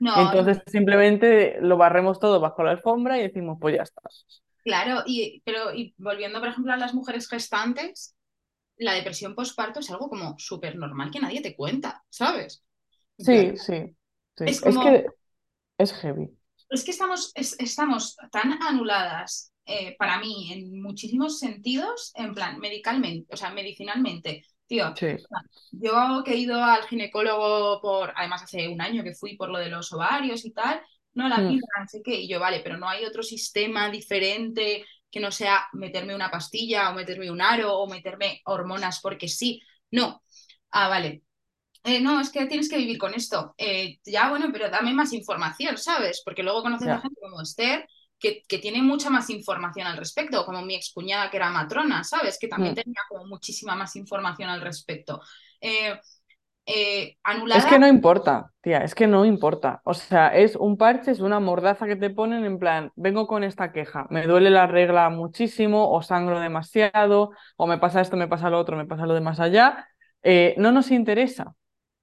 no, 0.00 0.20
Entonces 0.20 0.62
simplemente 0.66 1.58
lo 1.60 1.76
barremos 1.76 2.18
todo 2.18 2.40
bajo 2.40 2.62
la 2.64 2.72
alfombra 2.72 3.18
y 3.18 3.22
decimos, 3.22 3.58
pues 3.60 3.76
ya 3.76 3.82
está. 3.82 4.02
claro, 4.64 5.02
y, 5.06 5.42
pero 5.44 5.72
y 5.74 5.94
volviendo, 5.98 6.40
por 6.40 6.48
ejemplo, 6.48 6.72
a 6.72 6.76
las 6.76 6.94
mujeres 6.94 7.28
gestantes, 7.28 8.16
la 8.78 8.94
depresión 8.94 9.34
postparto 9.34 9.80
es 9.80 9.90
algo 9.90 10.08
como 10.08 10.36
súper 10.38 10.76
normal 10.76 11.10
que 11.10 11.20
nadie 11.20 11.42
te 11.42 11.56
cuenta, 11.56 12.04
¿sabes? 12.08 12.64
Sí, 13.18 13.52
sí, 13.56 13.94
sí. 14.36 14.44
es 14.44 14.60
que 14.62 14.70
es 15.78 15.92
heavy. 15.94 16.30
es 16.70 16.84
que 16.84 16.90
estamos, 16.92 17.32
es- 17.34 17.56
estamos 17.58 18.16
tan 18.30 18.62
anuladas 18.62 19.52
eh, 19.66 19.94
para 19.98 20.18
mí 20.18 20.52
en 20.52 20.82
muchísimos 20.82 21.38
sentidos, 21.38 22.10
en 22.16 22.34
plan, 22.34 22.58
medicalmente, 22.58 23.32
o 23.32 23.36
sea, 23.36 23.50
medicinalmente. 23.50 24.44
Tío, 24.66 24.94
Sí. 24.94 25.26
yo 25.70 26.22
que 26.24 26.32
he 26.32 26.36
ido 26.38 26.62
al 26.64 26.82
ginecólogo 26.84 27.80
por, 27.80 28.12
además 28.16 28.42
hace 28.42 28.68
un 28.68 28.80
año 28.80 29.04
que 29.04 29.14
fui 29.14 29.36
por 29.36 29.50
lo 29.50 29.58
de 29.58 29.68
los 29.68 29.92
ovarios 29.92 30.44
y 30.44 30.52
tal, 30.52 30.80
no, 31.14 31.28
la 31.28 31.46
Mm, 31.46 31.46
píldora, 31.46 31.80
no 31.82 31.88
sé 31.88 32.02
qué, 32.02 32.14
y 32.22 32.28
yo, 32.28 32.40
vale, 32.40 32.60
pero 32.60 32.76
no 32.78 32.88
hay 32.88 33.04
otro 33.04 33.22
sistema 33.22 33.90
diferente 33.90 34.84
que 35.12 35.20
no 35.20 35.32
sea 35.32 35.68
meterme 35.74 36.16
una 36.16 36.30
pastilla 36.32 36.90
o 36.90 36.94
meterme 36.94 37.30
un 37.30 37.42
aro 37.42 37.74
o 37.78 37.88
meterme 37.88 38.42
hormonas 38.46 39.00
porque 39.02 39.28
sí. 39.28 39.62
No. 39.92 40.22
Ah, 40.72 40.88
vale. 40.88 41.24
Eh, 41.84 42.00
no, 42.00 42.20
es 42.20 42.30
que 42.30 42.46
tienes 42.46 42.68
que 42.68 42.78
vivir 42.78 42.98
con 42.98 43.14
esto. 43.14 43.54
Eh, 43.58 43.98
ya, 44.04 44.30
bueno, 44.30 44.48
pero 44.52 44.70
dame 44.70 44.92
más 44.94 45.12
información, 45.12 45.76
¿sabes? 45.78 46.22
Porque 46.24 46.42
luego 46.44 46.62
conoces 46.62 46.90
a 46.90 46.98
gente 47.00 47.20
como 47.20 47.40
Esther 47.42 47.86
que, 48.18 48.42
que 48.48 48.58
tiene 48.58 48.82
mucha 48.82 49.10
más 49.10 49.28
información 49.30 49.86
al 49.88 49.96
respecto, 49.96 50.44
como 50.46 50.62
mi 50.62 50.76
excuñada 50.76 51.28
que 51.30 51.38
era 51.38 51.50
matrona, 51.50 52.04
¿sabes? 52.04 52.38
Que 52.40 52.46
también 52.48 52.74
Mm. 52.74 52.76
tenía 52.76 53.00
como 53.08 53.26
muchísima 53.26 53.74
más 53.74 53.96
información 53.96 54.48
al 54.48 54.60
respecto. 54.60 55.20
Eh, 55.60 55.98
eh, 56.66 57.16
Es 57.54 57.66
que 57.66 57.78
no 57.78 57.86
importa, 57.88 58.52
tía, 58.60 58.78
es 58.84 58.94
que 58.94 59.06
no 59.06 59.24
importa. 59.24 59.80
O 59.84 59.94
sea, 59.94 60.28
es 60.28 60.56
un 60.56 60.76
parche, 60.76 61.10
es 61.10 61.20
una 61.20 61.40
mordaza 61.40 61.86
que 61.86 61.96
te 61.96 62.10
ponen 62.10 62.44
en 62.44 62.58
plan, 62.58 62.92
vengo 62.96 63.26
con 63.26 63.44
esta 63.44 63.72
queja, 63.72 64.06
me 64.10 64.26
duele 64.26 64.50
la 64.50 64.66
regla 64.66 65.10
muchísimo, 65.10 65.90
o 65.90 66.02
sangro 66.02 66.40
demasiado, 66.40 67.30
o 67.56 67.66
me 67.66 67.78
pasa 67.78 68.00
esto, 68.00 68.16
me 68.16 68.28
pasa 68.28 68.50
lo 68.50 68.58
otro, 68.58 68.76
me 68.76 68.86
pasa 68.86 69.06
lo 69.06 69.14
de 69.14 69.20
más 69.20 69.40
allá. 69.40 69.88
Eh, 70.22 70.54
no 70.58 70.72
nos 70.72 70.90
interesa, 70.90 71.54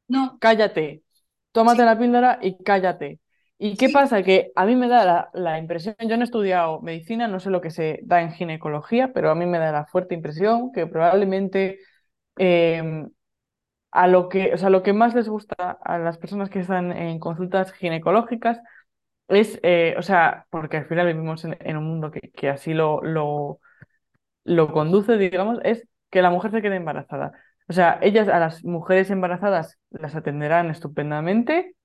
no, 0.08 0.40
cállate, 0.40 1.04
tómate 1.52 1.84
sí, 1.84 1.86
la 1.86 1.98
píldora 1.98 2.40
y 2.42 2.62
cállate. 2.64 3.20
¿Y 3.58 3.76
qué 3.78 3.88
sí, 3.88 3.94
pasa? 3.94 4.24
Que 4.24 4.52
a 4.56 4.66
mí 4.66 4.76
me 4.76 4.88
da 4.88 5.06
la, 5.06 5.30
la 5.34 5.58
impresión, 5.60 5.96
yo 6.00 6.16
no 6.18 6.24
he 6.24 6.26
estudiado 6.26 6.82
medicina, 6.82 7.28
no 7.28 7.40
sé 7.40 7.50
lo 7.50 7.62
que 7.62 7.72
se 7.72 8.00
da 8.04 8.22
en 8.22 8.32
ginecología, 8.32 9.12
pero 9.14 9.32
a 9.32 9.36
mí 9.36 9.46
me 9.46 9.60
da 9.60 9.72
la 9.72 9.86
fuerte 9.86 10.16
impresión 10.16 10.72
que 10.72 10.88
probablemente 10.88 11.80
em, 12.38 13.10
a 13.92 14.08
lo 14.08 14.30
que, 14.30 14.54
o 14.54 14.58
sea, 14.58 14.70
lo 14.70 14.84
que 14.84 14.94
más 14.94 15.16
les 15.16 15.30
gusta 15.30 15.56
a 15.84 15.98
las 15.98 16.18
personas 16.18 16.50
que 16.50 16.60
están 16.60 16.92
en 16.92 17.20
consultas 17.20 17.74
ginecológicas 17.74 18.60
es, 19.30 19.60
eh, 19.64 19.96
o 19.98 20.02
sea, 20.04 20.48
porque 20.52 20.78
al 20.78 20.88
final 20.88 21.08
vivimos 21.08 21.46
en, 21.46 21.58
en 21.62 21.78
un 21.78 21.86
mundo 21.86 22.12
que, 22.12 22.32
que 22.32 22.50
así 22.50 22.74
lo, 22.74 23.02
lo, 23.04 23.60
lo 24.44 24.72
conduce, 24.74 25.18
digamos, 25.18 25.60
es 25.64 25.88
que 26.10 26.22
la 26.22 26.30
mujer 26.32 26.52
se 26.52 26.62
quede 26.62 26.78
embarazada. 26.78 27.32
O 27.68 27.74
sea, 27.74 28.00
ellas 28.02 28.28
a 28.30 28.40
las 28.40 28.64
mujeres 28.66 29.10
embarazadas 29.12 29.78
las 29.92 30.16
atenderán 30.16 30.70
estupendamente, 30.72 31.76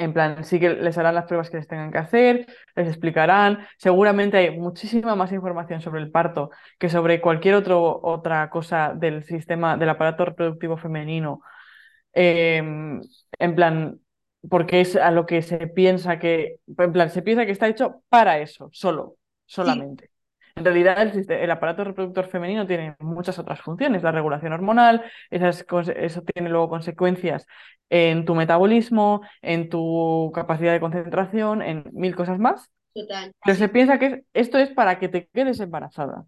en 0.00 0.12
plan, 0.12 0.44
sí 0.44 0.58
que 0.58 0.70
les 0.70 0.96
harán 0.98 1.14
las 1.14 1.26
pruebas 1.26 1.50
que 1.50 1.58
les 1.58 1.68
tengan 1.68 1.92
que 1.92 1.98
hacer, 1.98 2.46
les 2.74 2.88
explicarán. 2.88 3.66
Seguramente 3.78 4.38
hay 4.38 4.58
muchísima 4.58 5.14
más 5.14 5.32
información 5.32 5.80
sobre 5.80 6.00
el 6.00 6.10
parto 6.10 6.50
que 6.78 6.88
sobre 6.88 7.20
cualquier 7.20 7.54
otro, 7.54 8.00
otra 8.02 8.48
cosa 8.50 8.92
del 8.94 9.24
sistema, 9.24 9.76
del 9.76 9.90
aparato 9.90 10.24
reproductivo 10.24 10.76
femenino. 10.76 11.42
Em, 12.12 13.00
en 13.38 13.54
plan, 13.54 14.00
porque 14.48 14.80
es 14.80 14.96
a 14.96 15.10
lo 15.10 15.26
que 15.26 15.42
se 15.42 15.66
piensa 15.68 16.18
que, 16.18 16.56
en 16.66 16.92
plan, 16.92 17.10
se 17.10 17.22
piensa 17.22 17.46
que 17.46 17.52
está 17.52 17.68
hecho 17.68 18.02
para 18.08 18.38
eso, 18.38 18.68
solo, 18.72 19.16
solamente. 19.46 20.09
En 20.60 20.64
realidad, 20.66 21.00
el, 21.02 21.30
el 21.30 21.50
aparato 21.50 21.84
reproductor 21.84 22.26
femenino 22.28 22.66
tiene 22.66 22.94
muchas 23.00 23.38
otras 23.38 23.60
funciones, 23.62 24.02
la 24.02 24.12
regulación 24.12 24.52
hormonal, 24.52 25.02
esas 25.30 25.64
eso 25.96 26.22
tiene 26.22 26.50
luego 26.50 26.68
consecuencias 26.68 27.46
en 27.88 28.24
tu 28.26 28.34
metabolismo, 28.34 29.22
en 29.42 29.70
tu 29.70 30.30
capacidad 30.34 30.72
de 30.72 30.80
concentración, 30.80 31.62
en 31.62 31.84
mil 31.92 32.14
cosas 32.14 32.38
más, 32.38 32.70
total, 32.94 33.32
pero 33.44 33.56
se 33.56 33.68
piensa 33.68 33.98
que 33.98 34.06
es- 34.06 34.24
esto 34.34 34.58
es 34.58 34.70
para 34.70 34.98
que 34.98 35.08
te 35.08 35.28
quedes 35.28 35.60
embarazada. 35.60 36.26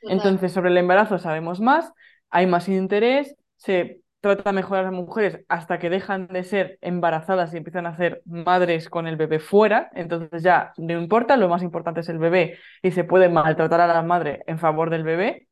total. 0.00 0.14
Entonces, 0.14 0.52
sobre 0.52 0.70
el 0.70 0.78
embarazo 0.78 1.18
sabemos 1.18 1.60
más, 1.60 1.92
hay 2.30 2.46
más 2.46 2.68
interés, 2.68 3.36
se 3.56 4.00
trata 4.20 4.52
mejor 4.52 4.78
a 4.78 4.82
las 4.82 4.92
mujeres 4.92 5.44
hasta 5.48 5.78
que 5.78 5.90
dejan 5.90 6.26
de 6.28 6.44
ser 6.44 6.78
embarazadas 6.80 7.54
y 7.54 7.58
empiezan 7.58 7.86
a 7.86 7.96
ser 7.96 8.22
madres 8.24 8.88
con 8.88 9.06
el 9.06 9.16
bebé 9.16 9.38
fuera. 9.38 9.90
Entonces 9.94 10.42
ya 10.42 10.72
no 10.76 10.98
importa, 10.98 11.36
lo 11.36 11.48
más 11.48 11.62
importante 11.62 12.00
es 12.00 12.08
el 12.08 12.18
bebé 12.18 12.58
y 12.82 12.90
se 12.90 13.04
puede 13.04 13.28
maltratar 13.28 13.80
a 13.80 13.86
la 13.86 14.02
madre 14.02 14.42
en 14.46 14.58
favor 14.58 14.90
del 14.90 15.04
bebé, 15.04 15.48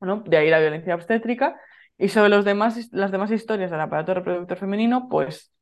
¿no? 0.00 0.22
De 0.26 0.36
ahí 0.36 0.50
la 0.50 0.60
violencia 0.60 0.94
obstétrica. 0.94 1.60
Y 1.98 2.08
sobre 2.08 2.30
los 2.30 2.44
demás, 2.44 2.88
las 2.92 3.12
demás 3.12 3.30
historias 3.30 3.70
del 3.70 3.80
aparato 3.80 4.14
reproductor 4.14 4.56
femenino, 4.58 5.08
pues, 5.10 5.52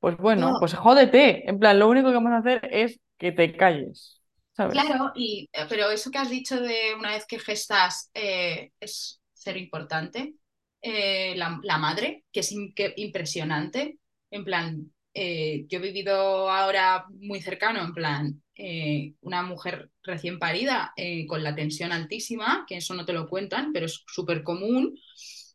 pues 0.00 0.16
bueno, 0.16 0.52
No, 0.52 0.58
pues 0.58 0.74
jódete. 0.74 1.48
En 1.48 1.58
plan, 1.58 1.78
lo 1.78 1.88
único 1.88 2.08
que 2.08 2.14
vamos 2.14 2.32
a 2.32 2.38
hacer 2.38 2.68
es 2.72 3.00
que 3.18 3.32
te 3.32 3.56
calles, 3.56 4.22
¿sabes? 4.56 4.72
claro, 4.72 5.12
y, 5.14 5.48
eh, 5.52 5.66
pero 5.68 5.90
eso 5.90 6.10
que 6.10 6.18
has 6.18 6.30
dicho 6.30 6.60
de 6.60 6.94
una 6.98 7.10
vez 7.10 7.26
que 7.26 7.38
gestas 7.38 8.10
eh, 8.14 8.72
es 8.80 9.20
cero 9.34 9.58
importante. 9.58 10.34
Eh, 10.82 11.34
la, 11.36 11.60
la 11.62 11.78
madre, 11.78 12.24
que 12.32 12.40
es 12.40 12.52
in- 12.52 12.74
que- 12.74 12.94
impresionante, 12.96 13.98
en 14.30 14.44
plan, 14.44 14.92
eh, 15.14 15.64
yo 15.68 15.78
he 15.78 15.82
vivido 15.82 16.50
ahora 16.50 17.06
muy 17.20 17.40
cercano, 17.40 17.82
en 17.84 17.94
plan, 17.94 18.42
eh, 18.56 19.14
una 19.20 19.42
mujer 19.42 19.90
recién 20.02 20.38
parida 20.40 20.92
con 21.28 21.42
la 21.44 21.54
tensión 21.54 21.92
altísima, 21.92 22.64
que 22.68 22.78
eso 22.78 22.94
no 22.94 23.04
te 23.06 23.12
lo 23.12 23.28
cuentan, 23.28 23.72
pero 23.72 23.86
es 23.86 24.02
súper 24.06 24.42
común, 24.44 24.98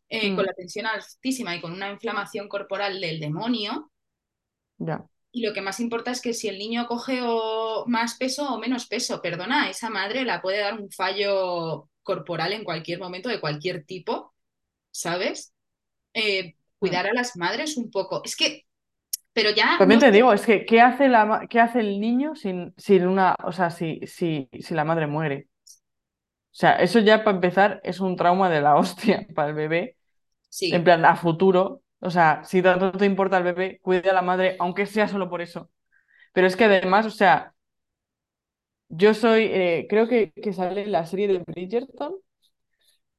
eh, 0.08 0.34
con 0.34 0.44
Mm, 0.44 0.48
la 0.48 0.54
tensión 0.54 0.86
altísima 0.86 1.54
y 1.56 1.60
con 1.60 1.72
una 1.72 1.90
inflamación 1.90 2.48
corporal 2.48 3.00
del 3.00 3.20
demonio. 3.20 3.90
Ya. 4.78 5.08
Y 5.30 5.42
lo 5.46 5.52
que 5.54 5.60
más 5.60 5.78
importa 5.80 6.10
es 6.10 6.20
que 6.22 6.32
si 6.34 6.48
el 6.48 6.58
niño 6.58 6.86
coge 6.86 7.20
o 7.22 7.84
más 7.86 8.16
peso 8.16 8.52
o 8.52 8.58
menos 8.58 8.86
peso, 8.86 9.20
perdona, 9.22 9.70
esa 9.70 9.90
madre 9.90 10.24
la 10.24 10.40
puede 10.42 10.58
dar 10.60 10.74
un 10.80 10.90
fallo 10.90 11.88
corporal 12.02 12.52
en 12.54 12.64
cualquier 12.64 12.98
momento 12.98 13.28
de 13.28 13.40
cualquier 13.40 13.84
tipo, 13.84 14.34
¿sabes? 15.00 15.52
Eh, 16.14 16.56
Mm. 16.84 16.98
cuidar 16.98 17.06
a 17.08 17.14
las 17.14 17.36
madres 17.36 17.76
un 17.78 17.90
poco. 17.90 18.22
Es 18.24 18.36
que, 18.36 18.66
pero 19.32 19.50
ya 19.52 19.86
no 19.86 19.86
También 19.86 20.00
te 20.00 20.10
sé, 20.12 20.12
digo, 20.12 20.32
es 20.32 20.44
que 20.44 20.64
¿qué 20.66 20.80
hace 20.80 21.08
la, 21.08 21.46
qué 21.48 21.60
hace 21.60 21.80
el 21.80 22.00
niño 22.00 22.34
sin, 22.34 22.74
sin 22.76 23.06
una, 23.06 23.36
o 23.44 23.52
sea, 23.52 23.70
si, 23.70 24.00
si, 24.06 24.48
si 24.60 24.74
la 24.74 24.84
madre 24.84 25.06
muere? 25.06 25.48
O 26.52 26.54
sea, 26.60 26.72
eso 26.76 26.98
ya 27.00 27.24
para 27.24 27.36
empezar 27.36 27.80
es 27.84 28.00
un 28.00 28.16
trauma 28.16 28.50
de 28.50 28.60
la 28.60 28.76
hostia 28.76 29.26
para 29.34 29.48
el 29.50 29.54
bebé, 29.54 29.96
en 30.70 30.84
sí, 30.84 30.84
plan, 30.84 31.04
a 31.06 31.16
futuro. 31.16 31.82
O 32.00 32.10
sea, 32.10 32.44
si 32.44 32.62
tanto 32.62 32.92
te 32.92 33.06
importa 33.06 33.38
el 33.38 33.44
bebé, 33.44 33.80
cuida 33.82 34.10
a 34.12 34.14
la 34.14 34.22
madre, 34.22 34.56
aunque 34.60 34.86
sea 34.86 35.08
solo 35.08 35.30
por 35.30 35.42
eso. 35.42 35.70
Pero 36.32 36.46
es 36.46 36.56
que 36.56 36.64
además, 36.66 37.06
o 37.06 37.10
sea, 37.10 37.54
yo 38.88 39.14
soy, 39.14 39.44
eh, 39.44 39.86
creo 39.88 40.08
que, 40.08 40.32
que 40.32 40.52
sale 40.52 40.82
en 40.82 40.92
la 40.92 41.06
serie 41.06 41.28
de 41.28 41.38
Bridgerton, 41.46 42.14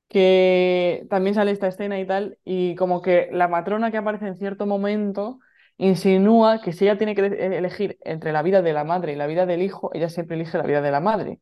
que 0.10 1.08
también 1.10 1.36
sale 1.36 1.52
esta 1.52 1.68
escena 1.70 2.00
y 2.00 2.08
tal, 2.08 2.40
y 2.46 2.76
como 2.76 3.02
que 3.04 3.30
la 3.32 3.48
matrona 3.50 3.92
que 3.92 3.98
aparece 3.98 4.28
en 4.28 4.38
cierto 4.38 4.68
momento 4.68 5.40
insinúa 5.78 6.62
que 6.62 6.74
si 6.74 6.86
ella 6.86 6.98
tiene 7.00 7.16
que 7.16 7.24
e- 7.28 7.58
elegir 7.58 7.98
entre 8.04 8.34
la 8.34 8.44
vida 8.44 8.62
de 8.64 8.74
la 8.74 8.86
madre 8.86 9.14
y 9.14 9.16
la 9.18 9.28
vida 9.28 9.46
del 9.48 9.64
hijo, 9.64 9.92
ella 9.94 10.10
siempre 10.10 10.36
elige 10.38 10.58
la 10.60 10.66
vida 10.66 10.82
de 10.82 10.92
la 10.92 11.02
madre, 11.02 11.42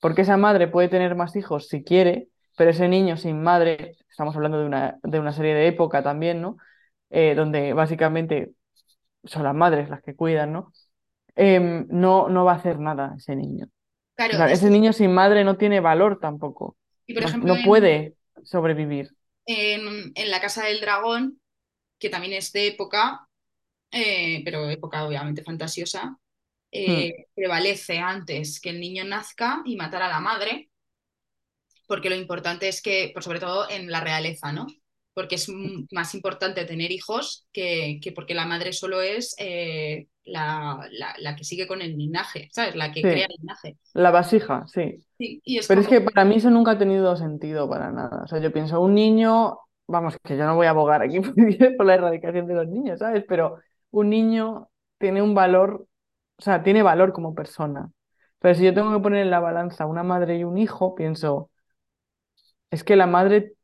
porque 0.00 0.22
esa 0.22 0.36
madre 0.36 0.68
puede 0.68 0.88
tener 0.88 1.14
más 1.14 1.36
hijos 1.36 1.68
si 1.68 1.84
quiere, 1.84 2.28
pero 2.56 2.70
ese 2.70 2.88
niño 2.88 3.16
sin 3.16 3.42
madre, 3.42 3.96
estamos 4.10 4.34
hablando 4.36 4.58
de 4.60 4.66
una, 4.66 4.98
de 5.02 5.20
una 5.20 5.32
serie 5.32 5.54
de 5.54 5.68
época 5.68 6.02
también, 6.02 6.40
¿no? 6.42 6.56
Eh, 7.10 7.34
donde 7.34 7.72
básicamente 7.74 8.52
son 9.24 9.44
las 9.44 9.54
madres 9.54 9.90
las 9.90 10.02
que 10.02 10.16
cuidan, 10.16 10.52
¿no? 10.52 10.72
Em, 11.36 11.86
no, 11.90 12.28
no 12.28 12.44
va 12.44 12.52
a 12.54 12.56
hacer 12.56 12.78
nada 12.80 13.14
ese 13.18 13.36
niño. 13.36 13.66
O 14.30 14.36
sea, 14.36 14.50
ese 14.50 14.70
niño 14.70 14.92
sin 14.92 15.12
madre 15.14 15.44
no 15.44 15.56
tiene 15.56 15.80
valor 15.80 16.18
tampoco, 16.20 16.76
y 17.06 17.14
por 17.14 17.22
no, 17.22 17.28
ejemplo 17.28 17.54
no 17.54 17.56
en, 17.56 17.62
puede 17.62 18.16
sobrevivir. 18.44 19.14
en, 19.46 20.12
en 20.14 20.30
La 20.30 20.40
Casa 20.40 20.64
del 20.64 20.80
Dragón, 20.80 21.40
que 21.98 22.10
también 22.10 22.34
es 22.34 22.52
de 22.52 22.68
época, 22.68 23.28
eh, 23.92 24.42
pero 24.44 24.70
época 24.70 25.06
obviamente 25.06 25.44
fantasiosa, 25.44 26.18
Mm, 26.86 27.06
eh, 27.06 27.26
prevalece 27.34 27.98
antes 27.98 28.60
que 28.60 28.70
el 28.70 28.80
niño 28.80 29.04
nazca 29.04 29.62
y 29.66 29.76
matar 29.76 30.02
a 30.02 30.08
la 30.08 30.20
madre 30.20 30.70
porque 31.86 32.10
lo 32.10 32.16
importante 32.16 32.68
es 32.68 32.82
que, 32.82 33.10
por 33.14 33.22
sobre 33.22 33.40
todo 33.40 33.68
en 33.70 33.90
la 33.90 34.00
realeza, 34.00 34.52
¿no? 34.52 34.66
Porque 35.14 35.34
es 35.36 35.48
más 35.92 36.14
importante 36.14 36.64
tener 36.64 36.90
hijos 36.92 37.46
que, 37.52 38.00
que 38.02 38.12
porque 38.12 38.34
la 38.34 38.46
madre 38.46 38.72
solo 38.72 39.02
es 39.02 39.34
eh, 39.38 40.08
la, 40.24 40.88
la- 40.92 41.14
la 41.18 41.36
que 41.36 41.44
sigue 41.44 41.66
con 41.66 41.82
el 41.82 41.96
linaje, 41.98 42.48
¿sabes? 42.52 42.76
La 42.76 42.92
que 42.92 43.06
crea 43.08 43.26
el 43.26 43.36
linaje. 43.40 43.76
la 43.94 44.10
vasija, 44.10 44.66
sí. 44.68 45.04
Sí, 45.18 45.40
y 45.44 45.58
es 45.58 45.68
Pero 45.68 45.80
es 45.80 45.88
que 45.88 46.00
para 46.00 46.24
mí 46.24 46.36
eso 46.36 46.50
nunca 46.50 46.72
ha 46.72 46.78
tenido 46.78 47.16
sentido 47.16 47.68
para 47.68 47.90
nada. 47.92 48.22
O 48.24 48.28
sea, 48.28 48.40
yo 48.40 48.52
pienso, 48.52 48.80
un 48.80 48.94
niño, 48.94 49.58
vamos, 49.88 50.18
que 50.24 50.36
yo 50.36 50.46
no 50.46 50.56
voy 50.56 50.66
a 50.66 50.70
abogar 50.70 51.02
aquí 51.02 51.20
por 51.78 51.86
la 51.86 51.94
erradicación 51.96 52.46
de 52.46 52.54
los 52.54 52.68
niños, 52.68 52.98
¿sabes? 53.00 53.24
Pero 53.28 53.58
un 53.90 54.10
niño 54.10 54.68
tiene 54.98 55.22
un 55.22 55.34
valor, 55.34 55.86
o 56.38 56.42
sea, 56.42 56.62
tiene 56.62 56.82
valor 56.82 57.12
como 57.12 57.34
persona. 57.34 57.90
Pero 58.40 58.54
si 58.56 58.64
yo 58.64 58.74
tengo 58.74 58.92
que 58.96 59.02
poner 59.02 59.22
en 59.22 59.30
la 59.30 59.40
balanza 59.40 59.86
una 59.86 60.02
madre 60.04 60.36
y 60.38 60.44
un 60.44 60.58
hijo, 60.58 60.94
pienso, 60.94 61.50
es 62.70 62.84
que 62.84 62.96
la 62.96 63.06
madre 63.06 63.54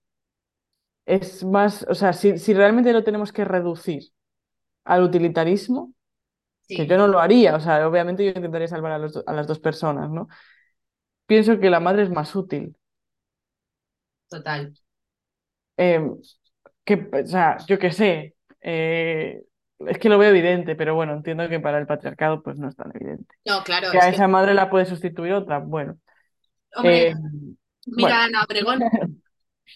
es 1.09 1.45
más, 1.45 1.85
o 1.89 1.95
sea, 1.95 2.13
si, 2.13 2.39
si 2.39 2.55
realmente 2.55 2.93
lo 2.93 3.05
tenemos 3.05 3.33
que 3.33 3.45
reducir 3.45 4.13
al 4.85 5.03
utilitarismo, 5.05 5.95
que 6.69 6.87
yo 6.87 6.99
no 6.99 7.09
lo 7.09 7.21
haría, 7.21 7.57
o 7.57 7.61
sea, 7.61 7.89
obviamente 7.89 8.25
yo 8.25 8.31
intentaría 8.31 8.69
salvar 8.69 8.93
a, 8.93 8.99
los 8.99 9.23
a 9.27 9.33
las 9.33 9.47
dos 9.47 9.61
personas, 9.61 10.11
¿no? 10.11 10.29
Pienso 11.27 11.61
que 11.61 11.71
la 11.71 11.81
madre 11.81 12.03
es 12.03 12.11
más 12.11 12.35
útil. 12.35 12.77
total. 14.29 14.73
Eh, 15.77 16.01
que, 16.85 17.09
o 17.13 17.27
sea, 17.27 17.59
yo 17.67 17.79
qué 17.79 17.93
sé, 17.93 18.35
eh, 18.61 19.43
es 19.87 19.99
que 19.99 20.09
lo 20.09 20.19
veo 20.19 20.31
evidente, 20.31 20.75
pero 20.75 20.95
bueno, 20.95 21.13
entiendo 21.13 21.49
que 21.49 21.61
para 21.61 21.79
el 21.79 21.87
patriarcado 21.87 22.43
pues 22.43 22.59
no 22.59 22.69
es 22.69 22.77
tan 22.77 22.91
evidente. 22.95 23.35
No, 23.45 23.63
claro, 23.63 23.91
Que 23.93 23.99
a 23.99 24.09
que, 24.09 24.17
esa 24.17 24.29
madre 24.29 24.55
la 24.55 24.71
puede 24.71 24.87
sustituir 24.87 25.33
otra, 25.35 25.59
bueno. 25.59 25.99
hombre, 26.75 27.11
Eh, 27.11 27.15
mira 27.87 28.09
bueno. 28.09 28.25
Ana 28.25 28.45
Obregón, 28.45 28.81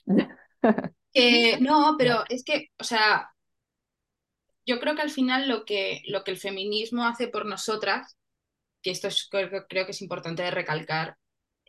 que 1.13 1.59
no, 1.61 1.97
pero 1.99 2.25
es 2.29 2.45
que, 2.45 2.69
o 2.79 2.85
sea, 2.85 3.31
yo 4.67 4.81
creo 4.81 4.95
que 4.95 5.03
al 5.03 5.11
final 5.11 5.49
lo 5.49 5.65
que, 5.65 6.03
lo 6.07 6.25
que 6.25 6.31
el 6.31 6.39
feminismo 6.39 7.07
hace 7.07 7.29
por 7.29 7.47
nosotras, 7.47 8.17
que 8.83 8.91
esto 8.91 9.09
es, 9.09 9.29
creo, 9.31 9.67
creo 9.69 9.87
que 9.87 9.93
es 9.93 10.03
importante 10.03 10.43
de 10.43 10.51
recalcar, 10.51 11.19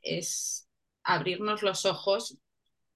es 0.03 0.68
abrirnos 1.03 1.64
los 1.64 1.86
ojos 1.86 2.38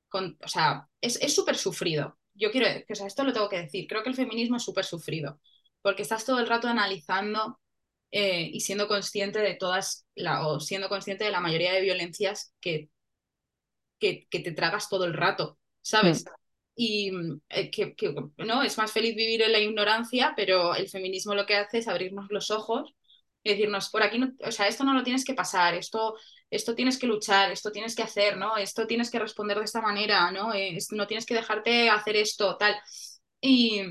con, 0.10 0.38
o 0.44 0.48
sea, 0.48 0.90
es 1.02 1.22
es 1.22 1.36
súper 1.36 1.58
sufrido. 1.58 2.20
Yo 2.36 2.52
quiero, 2.52 2.68
o 2.90 2.96
sea, 2.96 3.08
esto 3.08 3.24
lo 3.24 3.34
tengo 3.34 3.50
que 3.50 3.62
decir, 3.62 3.88
creo 3.88 4.04
que 4.04 4.10
el 4.10 4.16
feminismo 4.16 4.58
es 4.58 4.64
súper 4.64 4.86
sufrido, 4.86 5.40
porque 5.82 6.04
estás 6.04 6.26
todo 6.26 6.40
el 6.40 6.48
rato 6.48 6.68
analizando 6.70 7.60
eh, 8.12 8.50
y 8.54 8.62
siendo 8.62 8.88
consciente 8.88 9.40
de 9.42 9.56
todas, 9.56 10.08
la, 10.16 10.48
o 10.48 10.60
siendo 10.60 10.90
consciente 10.90 11.26
de 11.26 11.32
la 11.32 11.42
mayoría 11.42 11.74
de 11.74 11.82
violencias 11.82 12.54
que, 12.62 12.90
que, 14.00 14.28
que 14.30 14.40
te 14.40 14.52
tragas 14.52 14.90
todo 14.90 15.06
el 15.06 15.14
rato, 15.14 15.58
¿sabes? 15.90 16.26
Mm, 16.26 16.30
Y 16.76 17.12
eh, 17.50 17.72
que, 17.72 17.96
que, 17.96 18.14
no, 18.38 18.62
es 18.64 18.78
más 18.78 18.92
feliz 18.92 19.16
vivir 19.16 19.42
en 19.42 19.52
la 19.52 19.60
ignorancia, 19.60 20.34
pero 20.36 20.76
el 20.76 20.90
feminismo 20.90 21.34
lo 21.36 21.46
que 21.46 21.56
hace 21.56 21.80
es 21.80 21.88
abrirnos 21.88 22.28
los 22.30 22.52
ojos 22.52 22.94
y 23.44 23.50
decirnos, 23.52 23.90
por 23.90 24.04
aquí, 24.04 24.20
no, 24.20 24.32
o 24.46 24.52
sea, 24.52 24.68
esto 24.68 24.84
no 24.84 24.94
lo 24.94 25.04
tienes 25.04 25.26
que 25.26 25.34
pasar, 25.34 25.74
esto, 25.76 26.16
esto 26.52 26.76
tienes 26.76 26.98
que 27.00 27.08
luchar, 27.08 27.52
esto 27.52 27.72
tienes 27.72 27.96
que 27.96 28.04
hacer, 28.04 28.38
¿no? 28.38 28.58
Esto 28.58 28.86
tienes 28.88 29.10
que 29.10 29.20
responder 29.20 29.58
de 29.58 29.66
esta 29.66 29.82
manera, 29.82 30.32
¿no? 30.32 30.54
Es- 30.54 30.92
no 30.92 31.08
tienes 31.08 31.26
que 31.26 31.34
dejarte 31.36 31.90
hacer 31.90 32.16
esto, 32.18 32.58
tal. 32.58 32.76
Y, 33.42 33.82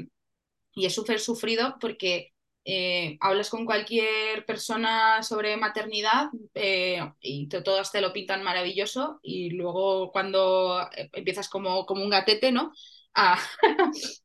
y 0.74 0.86
es 0.86 0.94
súper 0.94 1.20
sufrido 1.20 1.76
porque 1.80 2.34
eh, 2.66 3.18
hablas 3.22 3.50
con 3.50 3.66
cualquier 3.66 4.46
persona 4.46 5.22
sobre 5.24 5.56
maternidad 5.56 6.28
eh, 6.54 7.00
y 7.22 7.48
te, 7.48 7.62
todas 7.62 7.92
te 7.92 8.02
lo 8.02 8.12
pintan 8.12 8.44
maravilloso 8.44 9.20
y 9.22 9.50
luego 9.52 10.12
cuando 10.12 10.82
eh, 10.96 11.10
empiezas 11.14 11.48
como, 11.48 11.86
como 11.86 12.04
un 12.04 12.10
gatete, 12.10 12.52
¿no? 12.52 12.72
A, 13.14 13.38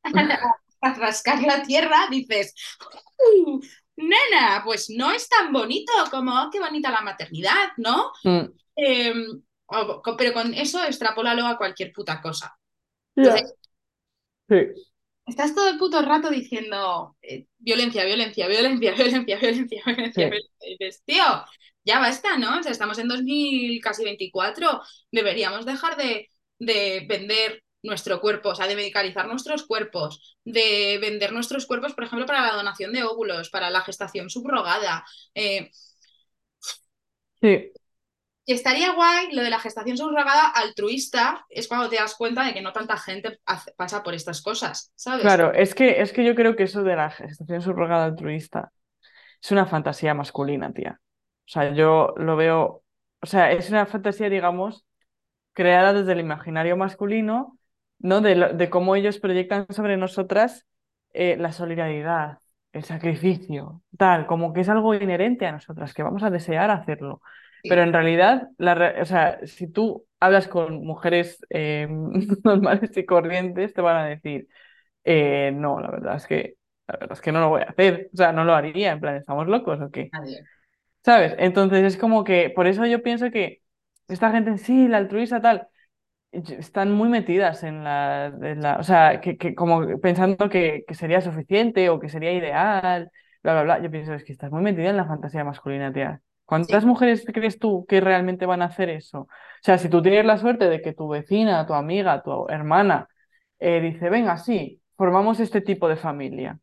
a 0.82 0.94
rascar 0.96 1.42
la 1.44 1.64
tierra, 1.64 2.08
dices, 2.10 2.54
"Uh, 3.20 3.60
nena, 3.98 4.62
pues 4.66 4.90
no 4.90 5.12
es 5.12 5.30
tan 5.30 5.52
bonito 5.54 5.92
como 6.12 6.32
"Oh, 6.42 6.50
qué 6.52 6.60
bonita 6.60 6.92
la 6.92 7.02
maternidad, 7.02 7.70
¿no? 7.78 8.12
Mm, 8.26 8.54
Eh, 8.78 9.14
co- 10.04 10.18
pero 10.18 10.34
con 10.34 10.54
eso 10.54 10.84
extrapólalo 10.86 11.46
a 11.48 11.58
cualquier 11.58 11.94
puta 11.94 12.22
cosa. 12.22 12.56
Entonces, 13.18 13.56
Sí, 14.50 14.91
estás 15.26 15.56
todo 15.56 15.70
el 15.70 15.78
puto 15.78 16.02
rato 16.02 16.30
diciendo 16.30 17.16
eh, 17.22 17.46
violencia, 17.58 18.06
violencia, 18.06 18.48
violencia, 18.48 18.94
violencia, 18.96 19.38
violencia, 19.38 19.84
violencia, 19.86 20.26
sí. 20.28 20.30
violencia. 20.30 20.68
Y 20.68 20.78
dices, 20.78 21.04
tío, 21.06 21.24
ya 21.86 22.00
basta, 22.00 22.38
¿no? 22.38 22.60
O 22.60 22.64
sea, 22.64 22.72
estamos 22.72 23.00
en 23.00 23.08
2000, 23.08 23.82
casi 23.82 24.04
24. 24.04 24.82
Deberíamos 25.12 25.66
dejar 25.66 25.98
de, 25.98 26.30
de 26.60 27.06
vender 27.08 27.64
nuestro 27.84 28.22
cuerpo, 28.22 28.50
o 28.50 28.56
sea, 28.56 28.68
de 28.68 28.76
medicalizar 28.76 29.28
nuestros 29.28 29.64
cuerpos, 29.66 30.38
de 30.46 31.00
vender 31.02 31.34
nuestros 31.34 31.66
cuerpos, 31.66 31.94
por 31.94 32.04
ejemplo, 32.04 32.28
para 32.28 32.42
la 32.46 32.54
donación 32.54 32.94
de 32.94 33.04
óvulos, 33.04 33.50
para 33.50 33.72
la 33.72 33.82
gestación 33.82 34.30
subrogada. 34.30 35.04
Eh, 35.34 35.72
Sí, 37.42 37.72
y 38.52 38.54
estaría 38.54 38.94
guay 38.94 39.32
lo 39.32 39.44
de 39.44 39.50
la 39.50 39.60
gestación 39.60 39.96
subrogada 39.96 40.50
altruista, 40.50 41.46
es 41.50 41.70
cuando 41.70 41.90
te 41.90 41.96
das 41.96 42.16
cuenta 42.16 42.44
de 42.44 42.54
que 42.54 42.62
no 42.62 42.74
tanta 42.74 42.98
gente 42.98 43.40
pasa 43.78 44.04
por 44.04 44.14
estas 44.14 44.42
cosas, 44.42 44.92
¿sabes? 44.96 45.22
claro, 45.22 45.54
es 45.54 45.74
que, 45.74 46.02
es 46.02 46.12
que 46.12 46.26
yo 46.26 46.36
creo 46.36 46.58
que 46.58 46.64
eso 46.64 46.84
de 46.84 46.98
la 46.98 47.10
gestación 47.10 47.62
subrogada 47.62 48.06
altruista 48.06 48.74
es 49.42 49.52
una 49.52 49.66
fantasía 49.66 50.14
masculina, 50.14 50.74
tía. 50.74 51.00
O 51.00 51.50
sea, 51.50 51.74
yo 51.74 52.14
lo 52.18 52.36
veo, 52.36 52.84
o 53.22 53.26
sea, 53.26 53.52
es 53.54 53.70
una 53.70 53.86
fantasía, 53.86 54.30
digamos, 54.30 54.86
creada 55.54 55.94
desde 55.94 56.12
el 56.12 56.20
imaginario 56.20 56.76
masculino, 56.76 57.58
¿no? 58.00 58.20
De 58.20 58.70
cómo 58.70 58.98
ellos 58.98 59.20
proyectan 59.20 59.66
sobre 59.70 59.96
nosotras 59.96 60.68
eh, 61.14 61.38
la 61.38 61.54
solidaridad, 61.54 62.40
el 62.74 62.84
sacrificio, 62.84 63.82
tal, 63.98 64.28
como 64.28 64.54
que 64.54 64.62
es 64.62 64.70
algo 64.70 64.94
inherente 64.94 65.46
a 65.46 65.54
nosotras, 65.54 65.94
que 65.94 66.04
vamos 66.04 66.24
a 66.24 66.30
desear 66.30 66.70
hacerlo. 66.70 67.22
Pero 67.68 67.84
en 67.84 67.94
realidad, 67.94 68.50
la, 68.58 68.96
o 69.02 69.06
sea, 69.06 69.40
si 69.48 69.68
tú 69.68 70.06
hablas 70.20 70.48
con 70.48 70.86
mujeres 70.86 71.40
eh, 71.50 71.88
normales 72.44 72.96
y 72.98 73.06
corrientes, 73.06 73.74
te 73.74 73.82
van 73.82 73.98
a 73.98 74.06
decir, 74.08 74.48
eh, 75.06 75.52
no, 75.56 75.80
la 75.82 75.92
verdad 75.92 76.18
es 76.18 76.28
que, 76.28 76.56
la 76.88 76.98
verdad 77.00 77.14
es 77.14 77.22
que 77.22 77.32
no 77.34 77.42
lo 77.42 77.50
voy 77.50 77.62
a 77.64 77.66
hacer, 77.66 78.10
o 78.14 78.18
sea, 78.18 78.34
no 78.34 78.46
lo 78.46 78.56
haría, 78.56 78.92
en 78.94 79.02
plan, 79.02 79.16
¿estamos 79.18 79.48
locos 79.48 79.82
o 79.82 79.92
qué? 79.92 80.14
nadie. 80.14 80.48
¿Sabes? 81.04 81.36
Entonces 81.40 81.84
es 81.84 81.98
como 81.98 82.24
que, 82.24 82.50
por 82.52 82.68
eso 82.68 82.86
yo 82.86 83.02
pienso 83.04 83.32
que 83.32 83.62
esta 84.08 84.32
gente, 84.32 84.58
sí, 84.58 84.88
la 84.88 84.98
altruista 84.98 85.42
tal, 85.42 85.68
están 86.32 86.92
muy 86.94 87.10
metidas 87.10 87.64
en 87.64 87.84
la, 87.84 88.28
en 88.28 88.62
la- 88.62 88.78
o 88.80 88.84
sea, 88.84 89.22
que, 89.22 89.38
que 89.38 89.56
como 89.56 90.00
pensando 90.02 90.50
que, 90.50 90.84
que 90.88 90.96
sería 90.96 91.22
suficiente 91.22 91.90
o 91.90 92.00
que 92.00 92.10
sería 92.10 92.34
ideal, 92.34 93.12
bla, 93.44 93.54
bla, 93.54 93.64
bla. 93.64 93.80
Yo 93.84 93.92
pienso, 93.92 94.14
es 94.14 94.24
que 94.24 94.34
estás 94.34 94.52
muy 94.52 94.62
metida 94.64 94.90
en 94.90 94.98
la 94.98 95.06
fantasía 95.08 95.44
masculina, 95.44 95.94
tía. 95.94 96.22
¿Cuántas 96.52 96.84
Sí, 96.84 96.86
mujeres 96.86 97.26
crees 97.34 97.60
tú 97.60 97.86
que 97.88 98.02
realmente 98.02 98.46
van 98.46 98.62
a 98.62 98.66
hacer 98.66 98.90
eso? 98.90 99.22
O 99.22 99.28
sea, 99.64 99.78
si 99.78 99.90
tú 99.90 100.02
tienes 100.02 100.26
la 100.26 100.38
suerte 100.38 100.68
de 100.70 100.82
que 100.82 100.94
tu 100.94 101.08
vecina, 101.08 101.66
tu 101.66 101.74
amiga, 101.74 102.22
tu 102.24 102.48
hermana 102.50 103.08
eh, 103.60 103.80
dice, 103.82 104.10
venga, 104.10 104.38
sí, 104.38 104.82
formamos 104.98 105.40
este 105.40 105.62
tipo 105.62 105.88
de 105.88 105.96
familia. 105.98 106.60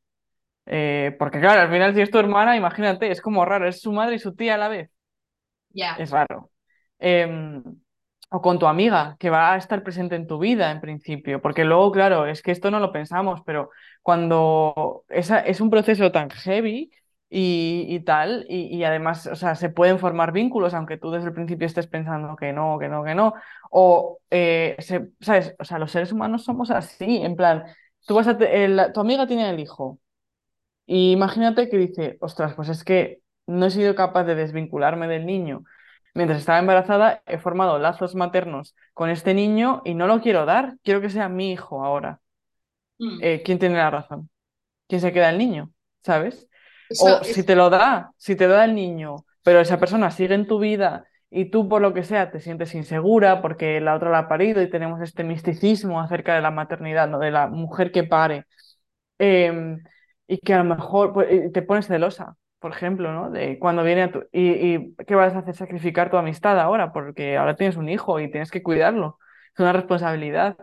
Eh, 0.66 1.16
porque 1.18 1.40
claro, 1.40 1.62
al 1.62 1.70
final 1.70 1.94
si 1.94 2.02
es 2.02 2.10
tu 2.10 2.18
hermana, 2.18 2.56
imagínate, 2.56 3.10
es 3.10 3.22
como 3.22 3.44
raro, 3.46 3.68
es 3.68 3.80
su 3.82 3.92
madre 3.92 4.16
y 4.16 4.18
su 4.20 4.34
tía 4.36 4.54
a 4.56 4.58
la 4.58 4.68
vez. 4.68 4.90
ya, 5.74 6.04
Es 6.04 6.10
raro. 6.10 6.50
Em, 6.98 7.62
o 8.30 8.40
con 8.42 8.58
tu 8.58 8.66
amiga, 8.66 9.16
que 9.18 9.30
va 9.30 9.54
a 9.54 9.56
estar 9.56 9.82
presente 9.82 10.14
en 10.16 10.26
tu 10.26 10.38
vida 10.38 10.70
en 10.70 10.80
principio, 10.80 11.40
porque 11.40 11.64
luego, 11.64 11.90
claro, 11.92 12.26
es 12.26 12.42
que 12.42 12.50
esto 12.52 12.70
no 12.70 12.78
lo 12.80 12.92
pensamos, 12.92 13.40
pero 13.46 13.70
cuando 14.02 15.04
esa, 15.08 15.40
es 15.40 15.60
un 15.60 15.70
proceso 15.70 16.12
tan 16.12 16.30
heavy 16.30 16.90
y, 17.30 17.86
y 17.88 18.00
tal, 18.00 18.46
y, 18.48 18.74
y 18.76 18.84
además, 18.84 19.26
o 19.26 19.36
sea, 19.36 19.54
se 19.54 19.68
pueden 19.70 19.98
formar 19.98 20.32
vínculos, 20.32 20.74
aunque 20.74 20.96
tú 20.96 21.10
desde 21.10 21.28
el 21.28 21.34
principio 21.34 21.66
estés 21.66 21.86
pensando 21.86 22.36
que 22.36 22.52
no, 22.52 22.78
que 22.78 22.88
no, 22.88 23.04
que 23.04 23.14
no, 23.14 23.34
o, 23.70 24.18
eh, 24.30 24.76
se- 24.80 25.10
¿sabes? 25.20 25.54
O 25.58 25.64
sea, 25.64 25.78
los 25.78 25.90
seres 25.92 26.12
humanos 26.12 26.44
somos 26.44 26.70
así, 26.70 27.18
en 27.18 27.36
plan, 27.36 27.64
tú 28.06 28.14
vas 28.14 28.28
a 28.28 28.38
te- 28.38 28.64
el- 28.64 28.92
tu 28.94 29.00
amiga 29.00 29.26
tiene 29.26 29.50
el 29.50 29.60
hijo. 29.60 29.98
Y 30.86 31.12
imagínate 31.12 31.68
que 31.68 31.76
dice, 31.78 32.16
ostras, 32.20 32.54
pues 32.54 32.68
es 32.68 32.84
que 32.84 33.20
no 33.46 33.66
he 33.66 33.70
sido 33.70 33.94
capaz 33.94 34.24
de 34.24 34.34
desvincularme 34.34 35.06
del 35.08 35.26
niño. 35.26 35.64
Mientras 36.14 36.40
estaba 36.40 36.58
embarazada, 36.58 37.22
he 37.26 37.38
formado 37.38 37.78
lazos 37.78 38.14
maternos 38.14 38.74
con 38.94 39.10
este 39.10 39.34
niño 39.34 39.82
y 39.84 39.94
no 39.94 40.06
lo 40.06 40.20
quiero 40.20 40.46
dar. 40.46 40.76
Quiero 40.82 41.00
que 41.00 41.10
sea 41.10 41.28
mi 41.28 41.52
hijo 41.52 41.84
ahora. 41.84 42.20
mm. 43.00 43.18
Eh, 43.22 43.42
¿quién 43.44 43.58
tiene 43.58 43.76
la 43.76 43.90
razón? 43.90 44.30
¿Quién 44.88 45.00
se 45.02 45.12
queda 45.14 45.30
el 45.30 45.38
niño? 45.38 45.72
¿Sabes? 46.04 46.47
Eso 46.88 47.20
O 47.20 47.24
si 47.24 47.42
te 47.42 47.54
lo 47.56 47.70
da, 47.70 48.12
si 48.16 48.36
te 48.36 48.48
da 48.48 48.64
el 48.64 48.74
niño, 48.74 49.16
pero 49.42 49.60
esa 49.60 49.78
persona 49.78 50.10
sigue 50.10 50.34
en 50.34 50.46
tu 50.46 50.58
vida 50.58 51.04
y 51.30 51.46
tú 51.50 51.68
por 51.68 51.82
lo 51.82 51.92
que 51.92 52.04
sea 52.04 52.30
te 52.30 52.40
sientes 52.40 52.74
insegura 52.74 53.42
porque 53.42 53.80
la 53.80 53.94
otra 53.94 54.10
la 54.10 54.18
ha 54.20 54.28
parido 54.28 54.62
y 54.62 54.70
tenemos 54.70 55.00
este 55.02 55.24
misticismo 55.24 56.00
acerca 56.00 56.34
de 56.34 56.40
la 56.42 56.50
maternidad, 56.50 57.08
¿no? 57.08 57.18
De 57.18 57.30
la 57.30 57.46
mujer 57.48 57.92
que 57.92 58.04
pare 58.04 58.46
em, 59.18 59.82
y 60.26 60.38
que 60.38 60.54
a 60.54 60.58
lo 60.58 60.64
mejor 60.64 61.12
pues, 61.12 61.52
te 61.52 61.62
pones 61.62 61.86
celosa, 61.86 62.36
por 62.58 62.72
ejemplo, 62.72 63.12
¿no? 63.12 63.30
De 63.30 63.58
cuando 63.58 63.82
viene 63.82 64.02
a 64.04 64.12
tu... 64.12 64.20
Y, 64.32 64.74
y 64.74 64.94
¿qué 65.06 65.14
vas 65.14 65.34
a 65.34 65.38
hacer? 65.40 65.54
Sacrificar 65.54 66.10
tu 66.10 66.16
amistad 66.16 66.58
ahora, 66.60 66.92
porque 66.92 67.36
ahora 67.36 67.56
tienes 67.56 67.76
un 67.76 67.88
hijo 67.88 68.20
y 68.20 68.30
tienes 68.30 68.50
que 68.50 68.62
cuidarlo. 68.62 69.18
Es 69.54 69.60
una 69.60 69.72
responsabilidad. 69.72 70.56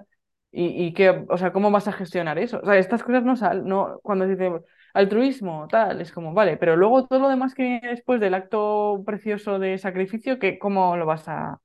Y, 0.52 0.86
y 0.86 0.94
qué, 0.94 1.26
o 1.30 1.38
sea, 1.38 1.52
¿cómo 1.52 1.70
vas 1.72 1.88
a 1.88 1.92
gestionar 1.92 2.40
eso? 2.40 2.60
O 2.64 2.66
sea, 2.66 2.78
estas 2.78 3.04
cosas 3.04 3.24
no 3.24 3.36
salen, 3.36 3.66
no, 3.66 4.00
cuando 4.04 4.26
dice 4.28 4.52
altruismo, 4.96 5.68
tal, 5.70 6.02
es 6.02 6.12
como, 6.12 6.34
vale, 6.34 6.58
pero 6.58 6.76
luego 6.76 7.06
todo 7.08 7.20
lo 7.20 7.30
demás 7.30 7.54
que 7.56 7.64
viene 7.64 7.90
después 7.90 8.20
del 8.22 8.34
acto 8.34 9.04
precioso 9.06 9.60
de 9.60 9.78
sacrificio, 9.78 10.40
¿qué, 10.40 10.60
cómo 10.60 10.98
lo 10.98 11.06
vas 11.06 11.28
a 11.30 11.60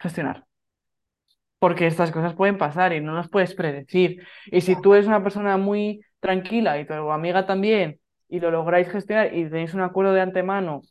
gestionar? 0.00 0.46
porque 1.58 1.86
estas 1.86 2.10
cosas 2.12 2.34
pueden 2.34 2.58
pasar 2.58 2.92
y 2.92 3.00
no 3.00 3.14
las 3.14 3.28
puedes 3.28 3.54
predecir. 3.54 4.22
Y 4.46 4.60
si 4.60 4.80
tú 4.80 4.94
eres 4.94 5.06
una 5.06 5.22
persona 5.22 5.56
muy 5.56 6.02
tranquila 6.20 6.78
y 6.78 6.86
tu 6.86 6.92
amiga 7.10 7.46
también, 7.46 8.00
y 8.28 8.40
lo 8.40 8.50
lográis 8.50 8.88
gestionar 8.90 9.34
y 9.34 9.44
tenéis 9.48 9.74
un 9.74 9.80
acuerdo 9.80 10.12
de 10.12 10.20
antemano, 10.20 10.82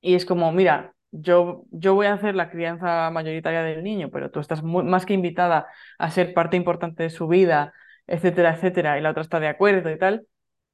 y 0.00 0.14
es 0.14 0.26
como, 0.26 0.52
mira, 0.52 0.94
yo, 1.12 1.64
yo 1.70 1.94
voy 1.94 2.06
a 2.06 2.14
hacer 2.14 2.34
la 2.36 2.50
crianza 2.50 3.10
mayoritaria 3.10 3.62
del 3.62 3.84
niño, 3.84 4.10
pero 4.12 4.30
tú 4.30 4.40
estás 4.40 4.62
muy- 4.62 4.84
más 4.84 5.06
que 5.06 5.14
invitada 5.14 5.68
a 5.98 6.10
ser 6.10 6.34
parte 6.34 6.56
importante 6.58 7.02
de 7.04 7.10
su 7.10 7.28
vida, 7.28 7.74
etcétera, 8.06 8.54
etcétera, 8.56 8.98
y 8.98 9.02
la 9.02 9.10
otra 9.12 9.22
está 9.22 9.40
de 9.40 9.48
acuerdo 9.48 9.90
y 9.90 9.98
tal. 9.98 10.26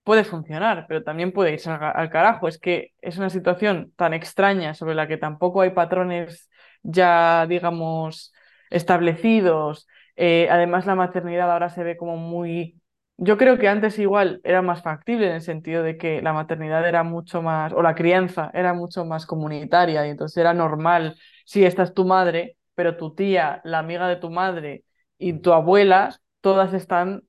Puede 0.04 0.24
funcionar, 0.24 0.86
pero 0.88 1.04
también 1.04 1.32
puede 1.32 1.52
irse 1.52 1.70
al, 1.70 2.10
carajo. 2.10 2.48
Es 2.48 2.58
que 2.58 2.92
es 3.00 3.18
una 3.18 3.30
situación 3.30 3.92
tan 3.96 4.14
extraña 4.14 4.74
sobre 4.74 4.94
la 4.96 5.06
que 5.06 5.16
tampoco 5.16 5.60
hay 5.60 5.70
patrones 5.70 6.50
ya, 6.82 7.46
digamos, 7.48 8.32
establecidos. 8.70 9.86
Eh, 10.16 10.48
además, 10.50 10.86
la 10.86 10.96
maternidad 10.96 11.50
ahora 11.52 11.70
se 11.70 11.84
ve 11.84 11.96
como 11.96 12.16
muy... 12.16 12.80
Yo 13.16 13.38
creo 13.38 13.58
que 13.58 13.68
antes 13.68 13.98
igual 14.00 14.40
era 14.42 14.62
más 14.62 14.82
factible 14.82 15.28
en 15.28 15.34
el 15.34 15.40
sentido 15.42 15.84
de 15.84 15.96
que 15.96 16.20
la 16.22 16.32
maternidad 16.32 16.86
era 16.88 17.04
mucho 17.04 17.40
más, 17.40 17.72
o 17.72 17.82
la 17.82 17.94
crianza 17.94 18.50
era 18.54 18.74
mucho 18.74 19.04
más 19.04 19.26
comunitaria 19.26 20.04
y 20.06 20.10
entonces 20.10 20.38
era 20.38 20.54
normal, 20.54 21.16
si 21.44 21.64
esta 21.64 21.84
es 21.84 21.94
tu 21.94 22.04
madre, 22.04 22.56
pero 22.74 22.96
tu 22.96 23.14
tía, 23.14 23.60
la 23.64 23.78
amiga 23.78 24.08
de 24.08 24.16
tu 24.16 24.30
madre 24.30 24.84
y 25.18 25.34
tu 25.34 25.52
abuela, 25.52 26.18
todas 26.40 26.74
están 26.74 27.22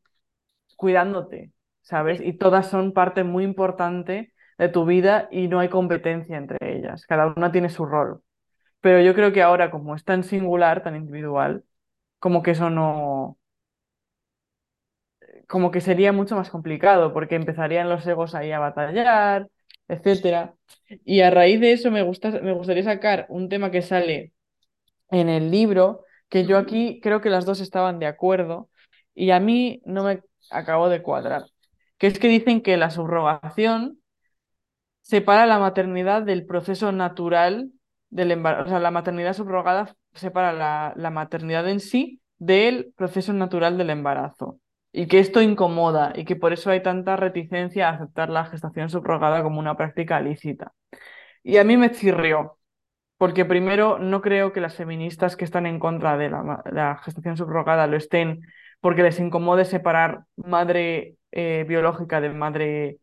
cuidándote, 0.77 1.51
¿sabes? 1.83 2.21
Y 2.21 2.33
todas 2.35 2.69
son 2.69 2.93
parte 2.93 3.23
muy 3.25 3.45
importante 3.45 4.33
de 4.59 4.69
tu 4.69 4.85
vida 4.85 5.29
y 5.31 5.49
no 5.49 5.59
hay 5.61 5.69
competencia 5.69 6.37
entre 6.37 6.59
ellas, 6.77 7.05
cada 7.07 7.33
una 7.37 7.53
tiene 7.53 7.69
su 7.69 7.85
rol. 7.85 8.23
Pero 8.81 9.01
yo 9.01 9.15
creo 9.15 9.33
que 9.33 9.41
ahora, 9.43 9.71
como 9.71 9.95
es 9.95 10.03
tan 10.05 10.23
singular, 10.23 10.83
tan 10.83 10.95
individual, 10.95 11.63
como 12.19 12.43
que 12.43 12.51
eso 12.51 12.69
no, 12.69 13.39
como 15.47 15.71
que 15.71 15.81
sería 15.81 16.11
mucho 16.13 16.35
más 16.35 16.49
complicado, 16.49 17.13
porque 17.13 17.35
empezarían 17.35 17.89
los 17.89 18.05
egos 18.07 18.35
ahí 18.35 18.51
a 18.51 18.59
batallar, 18.59 19.49
etcétera. 19.87 20.55
Y 21.05 21.21
a 21.21 21.29
raíz 21.31 21.59
de 21.59 21.73
eso 21.73 21.91
me 21.91 22.01
gusta, 22.03 22.31
me 22.41 22.53
gustaría 22.53 22.83
sacar 22.83 23.25
un 23.29 23.49
tema 23.49 23.71
que 23.71 23.81
sale 23.81 24.33
en 25.11 25.29
el 25.29 25.51
libro, 25.51 26.05
que 26.29 26.45
yo 26.45 26.57
aquí 26.57 26.99
creo 27.01 27.21
que 27.21 27.29
las 27.29 27.45
dos 27.45 27.61
estaban 27.61 27.99
de 27.99 28.07
acuerdo, 28.07 28.69
y 29.15 29.31
a 29.31 29.39
mí 29.39 29.81
no 29.85 30.03
me 30.03 30.21
acabó 30.51 30.89
de 30.89 31.01
cuadrar, 31.03 31.43
que 32.03 32.07
es 32.07 32.19
que 32.19 32.27
dicen 32.27 32.59
que 32.59 32.75
la 32.75 32.89
subrogación 32.89 33.97
separa 34.99 35.45
la 35.45 35.57
maternidad 35.57 36.23
del 36.23 36.45
proceso 36.45 36.91
natural 36.91 37.71
del 38.09 38.31
embarazo. 38.31 38.65
O 38.65 38.67
sea, 38.67 38.81
la 38.81 38.91
maternidad 38.91 39.31
subrogada 39.31 39.95
separa 40.11 40.51
la, 40.51 40.91
la 40.97 41.11
maternidad 41.11 41.65
en 41.69 41.79
sí 41.79 42.19
del 42.37 42.91
proceso 42.97 43.31
natural 43.31 43.77
del 43.77 43.89
embarazo. 43.89 44.59
y 44.91 45.07
que 45.07 45.19
esto 45.19 45.41
incomoda 45.41 46.11
y 46.13 46.25
que 46.25 46.35
por 46.35 46.51
eso 46.51 46.71
hay 46.71 46.83
tanta 46.83 47.15
reticencia 47.15 47.87
a 47.87 47.93
aceptar 47.93 48.29
la 48.29 48.47
gestación 48.47 48.89
subrogada 48.89 49.41
como 49.41 49.59
una 49.61 49.77
práctica 49.77 50.19
lícita. 50.19 50.73
Y 51.41 51.55
a 51.55 51.63
mí 51.63 51.77
me 51.77 51.91
chirrió, 51.91 52.57
porque 53.17 53.45
primero 53.45 53.97
no 53.97 54.21
creo 54.21 54.51
que 54.51 54.59
las 54.59 54.75
feministas 54.75 55.37
que 55.37 55.45
están 55.45 55.65
en 55.67 55.79
contra 55.79 56.17
de 56.17 56.29
la, 56.29 56.99
gestación 57.05 57.37
subrogada 57.37 57.87
lo 57.87 57.95
estén 57.95 58.41
porque 58.83 59.03
les 59.03 59.19
incomode 59.19 59.65
separar 59.65 60.25
madre 60.37 61.17
eh, 61.31 61.65
biológica 61.67 62.21
de 62.21 62.29
madre 62.31 62.99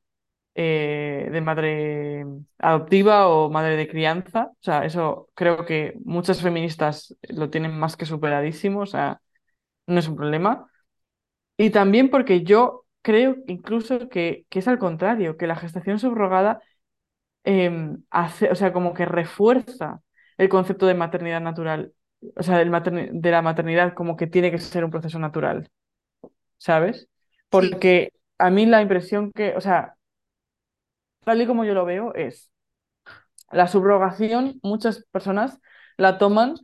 eh, 0.56 1.28
de 1.32 1.40
madre 1.40 2.26
adoptiva 2.58 3.28
o 3.28 3.50
madre 3.50 3.76
de 3.76 3.88
crianza. 3.88 4.50
O 4.52 4.58
sea, 4.62 4.84
eso 4.84 5.30
creo 5.34 5.64
que 5.66 5.94
muchas 6.04 6.42
feministas 6.42 7.16
lo 7.30 7.50
tienen 7.50 7.78
más 7.78 7.96
que 7.96 8.06
superadísimo, 8.06 8.82
o 8.82 8.86
sea, 8.86 9.20
no 9.86 10.00
es 10.00 10.08
un 10.08 10.16
problema. 10.16 10.68
Y 11.56 11.70
también 11.70 12.10
porque 12.10 12.42
yo 12.44 12.86
creo 13.02 13.36
incluso 13.46 14.08
que, 14.08 14.46
que 14.50 14.60
es 14.60 14.68
al 14.68 14.78
contrario, 14.78 15.36
que 15.36 15.46
la 15.46 15.56
gestación 15.56 15.98
subrogada 15.98 16.60
em, 17.44 18.04
hace, 18.10 18.50
o 18.50 18.54
sea, 18.54 18.72
como 18.72 18.94
que 18.94 19.06
refuerza 19.06 20.02
el 20.38 20.48
concepto 20.48 20.86
de 20.86 20.94
maternidad 20.94 21.40
natural, 21.40 21.92
o 22.36 22.42
sea, 22.42 22.58
de 22.58 23.30
la 23.30 23.42
maternidad 23.42 23.94
como 23.94 24.16
que 24.16 24.26
tiene 24.26 24.50
que 24.50 24.58
ser 24.58 24.84
un 24.84 24.90
proceso 24.90 25.18
natural, 25.18 25.70
¿sabes? 26.58 27.08
Porque 27.48 28.12
a 28.38 28.50
mí 28.50 28.66
la 28.66 28.82
impresión 28.82 29.32
que, 29.32 29.54
o 29.56 29.60
sea, 29.60 29.96
tal 31.24 31.40
y 31.42 31.46
como 31.46 31.64
yo 31.64 31.74
lo 31.74 31.84
veo, 31.84 32.14
es 32.14 32.50
la 33.50 33.68
subrogación, 33.68 34.60
muchas 34.62 35.04
personas 35.10 35.60
la 35.96 36.18
toman 36.18 36.54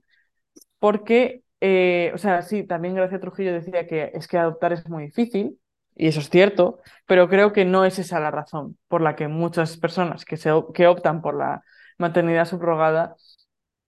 porque, 0.78 1.42
eh, 1.60 2.12
o 2.14 2.18
sea, 2.18 2.42
sí, 2.42 2.64
también 2.64 2.94
Gracia 2.94 3.20
Trujillo 3.20 3.52
decía 3.52 3.86
que 3.86 4.10
es 4.14 4.28
que 4.28 4.38
adoptar 4.38 4.72
es 4.72 4.88
muy 4.88 5.04
difícil, 5.04 5.58
y 5.94 6.08
eso 6.08 6.20
es 6.20 6.28
cierto, 6.28 6.80
pero 7.06 7.28
creo 7.28 7.52
que 7.52 7.64
no 7.64 7.84
es 7.84 7.98
esa 7.98 8.20
la 8.20 8.30
razón 8.30 8.76
por 8.88 9.00
la 9.00 9.16
que 9.16 9.28
muchas 9.28 9.78
personas 9.78 10.24
que, 10.24 10.36
se, 10.36 10.50
que 10.74 10.86
optan 10.86 11.22
por 11.22 11.36
la 11.36 11.62
maternidad 11.98 12.44
subrogada 12.44 13.16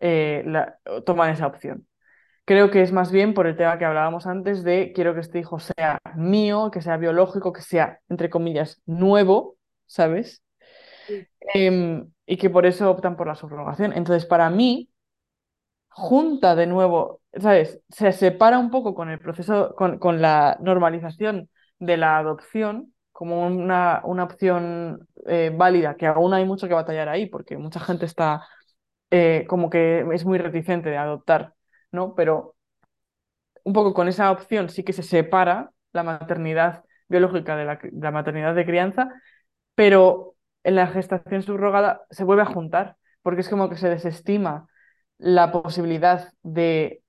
eh, 0.01 0.43
la, 0.47 0.79
toman 1.05 1.31
esa 1.31 1.47
opción. 1.47 1.87
Creo 2.45 2.71
que 2.71 2.83
es 2.83 2.93
más 2.93 3.13
bien 3.13 3.35
por 3.35 3.47
el 3.47 3.57
tema 3.57 3.79
que 3.79 3.85
hablábamos 3.85 4.27
antes 4.27 4.65
de 4.65 4.93
quiero 4.95 5.15
que 5.15 5.21
este 5.21 5.39
hijo 5.39 5.59
sea 5.59 5.99
mío, 6.17 6.71
que 6.73 6.81
sea 6.81 6.97
biológico, 6.97 7.53
que 7.53 7.61
sea, 7.63 8.01
entre 8.09 8.31
comillas, 8.31 8.81
nuevo, 8.87 9.57
¿sabes? 9.87 10.43
Em, 11.55 12.11
y 12.27 12.37
que 12.37 12.51
por 12.51 12.67
eso 12.67 12.91
optan 12.91 13.17
por 13.17 13.27
la 13.27 13.35
subrogación. 13.35 13.93
Entonces, 13.93 14.27
para 14.27 14.51
mí, 14.51 14.91
junta 15.89 16.55
de 16.55 16.67
nuevo, 16.67 17.21
¿sabes? 17.35 17.81
Se 17.89 18.13
separa 18.13 18.59
un 18.59 18.71
poco 18.71 18.95
con 18.95 19.11
el 19.11 19.19
proceso, 19.19 19.75
con, 19.75 20.23
la 20.23 20.57
normalización 20.61 21.51
de 21.79 21.97
la 21.97 22.19
adopción 22.19 22.95
como 23.13 23.47
una, 23.47 24.01
una 24.05 24.25
opción 24.25 25.09
eh, 25.27 25.53
válida, 25.55 25.97
que 25.97 26.07
aún 26.07 26.35
hay 26.35 26.45
mucho 26.45 26.69
que 26.69 26.75
batallar 26.75 27.09
ahí, 27.09 27.27
porque 27.27 27.59
mucha 27.59 27.81
gente 27.81 28.07
está 28.07 28.47
eh, 29.11 29.47
como 29.49 29.71
que 29.71 30.07
es 30.13 30.25
muy 30.25 30.39
reticente 30.39 30.91
de 30.91 30.97
adoptar, 30.99 31.55
¿no? 31.93 32.15
Pero 32.15 32.57
un 33.65 33.73
poco 33.73 33.95
con 33.95 34.09
esa 34.09 34.31
opción 34.31 34.69
sí 34.71 34.83
que 34.85 34.93
se 34.93 35.03
separa 35.03 35.73
la 35.93 36.03
maternidad 36.03 36.85
biológica 37.09 37.57
de 37.57 37.65
la, 37.65 37.79
la 37.93 38.11
maternidad 38.11 38.55
de 38.55 38.67
crianza, 38.67 39.11
pero 39.75 40.37
en 40.65 40.77
la 40.77 40.89
gestación 40.89 41.43
subrogada 41.43 42.03
se 42.11 42.25
vuelve 42.25 42.43
a 42.43 42.47
juntar, 42.47 42.97
porque 43.23 43.41
es 43.43 43.49
como 43.49 43.69
que 43.69 43.77
se 43.77 43.89
desestima 43.89 44.69
la 45.19 45.53
posibilidad 45.53 46.33
de 46.43 47.03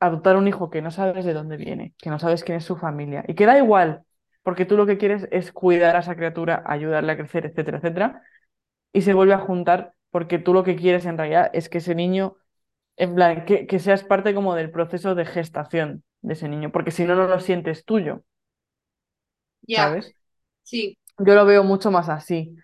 adoptar 0.00 0.36
un 0.36 0.48
hijo 0.48 0.70
que 0.70 0.82
no 0.82 0.90
sabes 0.90 1.24
de 1.24 1.34
dónde 1.34 1.56
viene, 1.56 1.94
que 1.98 2.10
no 2.10 2.18
sabes 2.18 2.44
quién 2.44 2.58
es 2.58 2.64
su 2.64 2.76
familia, 2.76 3.24
y 3.28 3.34
que 3.34 3.46
da 3.46 3.58
igual, 3.58 4.02
porque 4.42 4.64
tú 4.66 4.76
lo 4.76 4.86
que 4.86 4.98
quieres 4.98 5.28
es 5.30 5.52
cuidar 5.52 5.96
a 5.96 6.00
esa 6.00 6.16
criatura, 6.16 6.62
ayudarle 6.66 7.12
a 7.12 7.16
crecer, 7.16 7.46
etcétera, 7.46 7.78
etcétera, 7.78 8.22
y 8.92 9.02
se 9.02 9.14
vuelve 9.14 9.34
a 9.34 9.38
juntar 9.38 9.94
porque 10.10 10.38
tú 10.38 10.54
lo 10.54 10.64
que 10.64 10.76
quieres 10.76 11.06
en 11.06 11.18
realidad 11.18 11.50
es 11.52 11.68
que 11.68 11.78
ese 11.78 11.94
niño, 11.94 12.36
en 12.96 13.14
plan, 13.14 13.44
que, 13.44 13.66
que 13.66 13.78
seas 13.78 14.04
parte 14.04 14.34
como 14.34 14.54
del 14.54 14.70
proceso 14.70 15.14
de 15.14 15.24
gestación 15.24 16.04
de 16.20 16.34
ese 16.34 16.48
niño, 16.48 16.72
porque 16.72 16.90
si 16.90 17.04
no, 17.04 17.14
no 17.14 17.26
lo 17.28 17.40
sientes 17.40 17.84
tuyo. 17.84 18.22
¿Sabes? 19.66 20.14
Sí. 20.62 20.98
Yo 21.18 21.34
lo 21.34 21.44
veo 21.44 21.64
mucho 21.64 21.90
más 21.90 22.08
así 22.08 22.56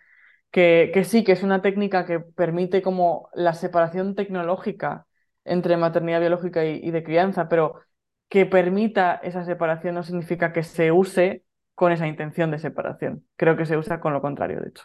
que, 0.54 1.02
sí, 1.04 1.24
que 1.24 1.32
es 1.32 1.42
una 1.42 1.62
técnica 1.62 2.06
que 2.06 2.20
permite 2.20 2.80
como 2.80 3.28
la 3.34 3.54
separación 3.54 4.14
tecnológica 4.14 5.04
entre 5.44 5.76
maternidad 5.76 6.20
biológica 6.20 6.64
y, 6.64 6.92
de 6.92 7.02
crianza, 7.02 7.48
pero 7.48 7.80
que 8.28 8.46
permita 8.46 9.16
esa 9.24 9.44
separación 9.44 9.96
no 9.96 10.04
significa 10.04 10.52
que 10.52 10.62
se 10.62 10.92
use 10.92 11.42
con 11.74 11.90
esa 11.90 12.06
intención 12.06 12.52
de 12.52 12.60
separación. 12.60 13.26
Creo 13.34 13.56
que 13.56 13.66
se 13.66 13.76
usa 13.76 13.98
con 14.00 14.12
lo 14.12 14.22
contrario, 14.22 14.60
de 14.60 14.68
hecho. 14.68 14.84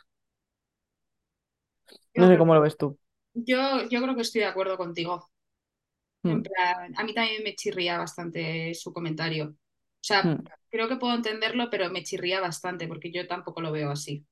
No 2.20 2.28
sé 2.28 2.38
cómo 2.38 2.54
lo 2.54 2.62
ves 2.62 2.78
tú. 2.78 2.98
Yo, 3.34 3.88
yo 3.90 4.02
creo 4.02 4.16
que 4.16 4.22
estoy 4.22 4.42
de 4.42 4.48
acuerdo 4.48 4.78
contigo. 4.78 5.30
Hmm. 6.22 6.42
a 6.98 7.04
mí 7.06 7.14
también 7.14 7.44
me 7.44 7.56
chirría 7.56 7.98
bastante 7.98 8.74
su 8.74 8.92
comentario. 8.92 9.46
O 9.46 10.02
sea, 10.02 10.24
hmm. 10.24 10.44
creo 10.70 10.88
que 10.88 10.98
puedo 10.98 11.16
entenderlo, 11.16 11.70
pero 11.70 11.90
me 11.90 12.04
chirría 12.04 12.42
bastante 12.42 12.88
porque 12.88 13.12
yo 13.12 13.28
tampoco 13.28 13.62
lo 13.62 13.72
veo 13.72 13.92
así. 13.92 14.26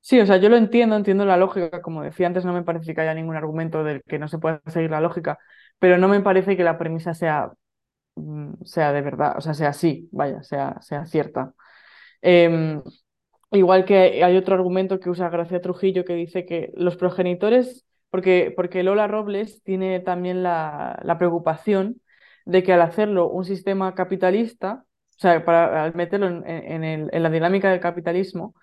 Sí, 0.00 0.18
o 0.18 0.26
sea, 0.26 0.36
yo 0.38 0.48
lo 0.48 0.56
entiendo, 0.56 0.96
entiendo 0.96 1.24
la 1.24 1.36
lógica, 1.36 1.80
como 1.80 2.02
decía 2.02 2.26
antes, 2.26 2.44
no 2.44 2.52
me 2.52 2.64
parece 2.64 2.92
que 2.92 3.00
haya 3.00 3.14
ningún 3.14 3.36
argumento 3.36 3.84
del 3.84 4.02
que 4.02 4.18
no 4.18 4.26
se 4.26 4.38
pueda 4.38 4.60
seguir 4.66 4.90
la 4.90 5.00
lógica, 5.00 5.38
pero 5.78 5.96
no 5.96 6.08
me 6.08 6.20
parece 6.20 6.56
que 6.56 6.64
la 6.64 6.76
premisa 6.76 7.14
sea, 7.14 7.52
mm, 8.16 8.64
sea 8.64 8.92
de 8.92 9.00
verdad, 9.00 9.34
o 9.38 9.40
sea, 9.40 9.54
sea 9.54 9.68
así, 9.68 10.08
vaya, 10.10 10.42
sea, 10.42 10.80
sea 10.82 11.06
cierta. 11.06 11.54
Em, 12.20 12.82
igual 13.52 13.84
que 13.84 14.24
hay 14.24 14.36
otro 14.36 14.54
argumento 14.54 15.00
que 15.00 15.10
usa 15.10 15.28
Gracia 15.30 15.60
Trujillo 15.60 16.04
que 16.04 16.14
dice 16.14 16.46
que 16.46 16.72
los 16.74 16.96
progenitores, 16.96 17.86
porque, 18.10 18.52
porque 18.54 18.82
Lola 18.82 19.06
Robles 19.06 19.62
tiene 19.62 20.00
también 20.00 20.42
la, 20.42 21.00
la 21.04 21.18
preocupación 21.18 22.00
de 22.44 22.62
que 22.62 22.72
al 22.72 22.82
hacerlo 22.82 23.28
un 23.30 23.44
sistema 23.44 23.94
capitalista, 23.94 24.84
o 25.16 25.18
sea, 25.18 25.44
para, 25.44 25.84
al 25.84 25.94
meterlo 25.94 26.28
en, 26.28 26.84
en 26.84 27.22
la 27.22 27.30
dinámica 27.30 27.70
del 27.70 27.80
capitalismo, 27.80 28.54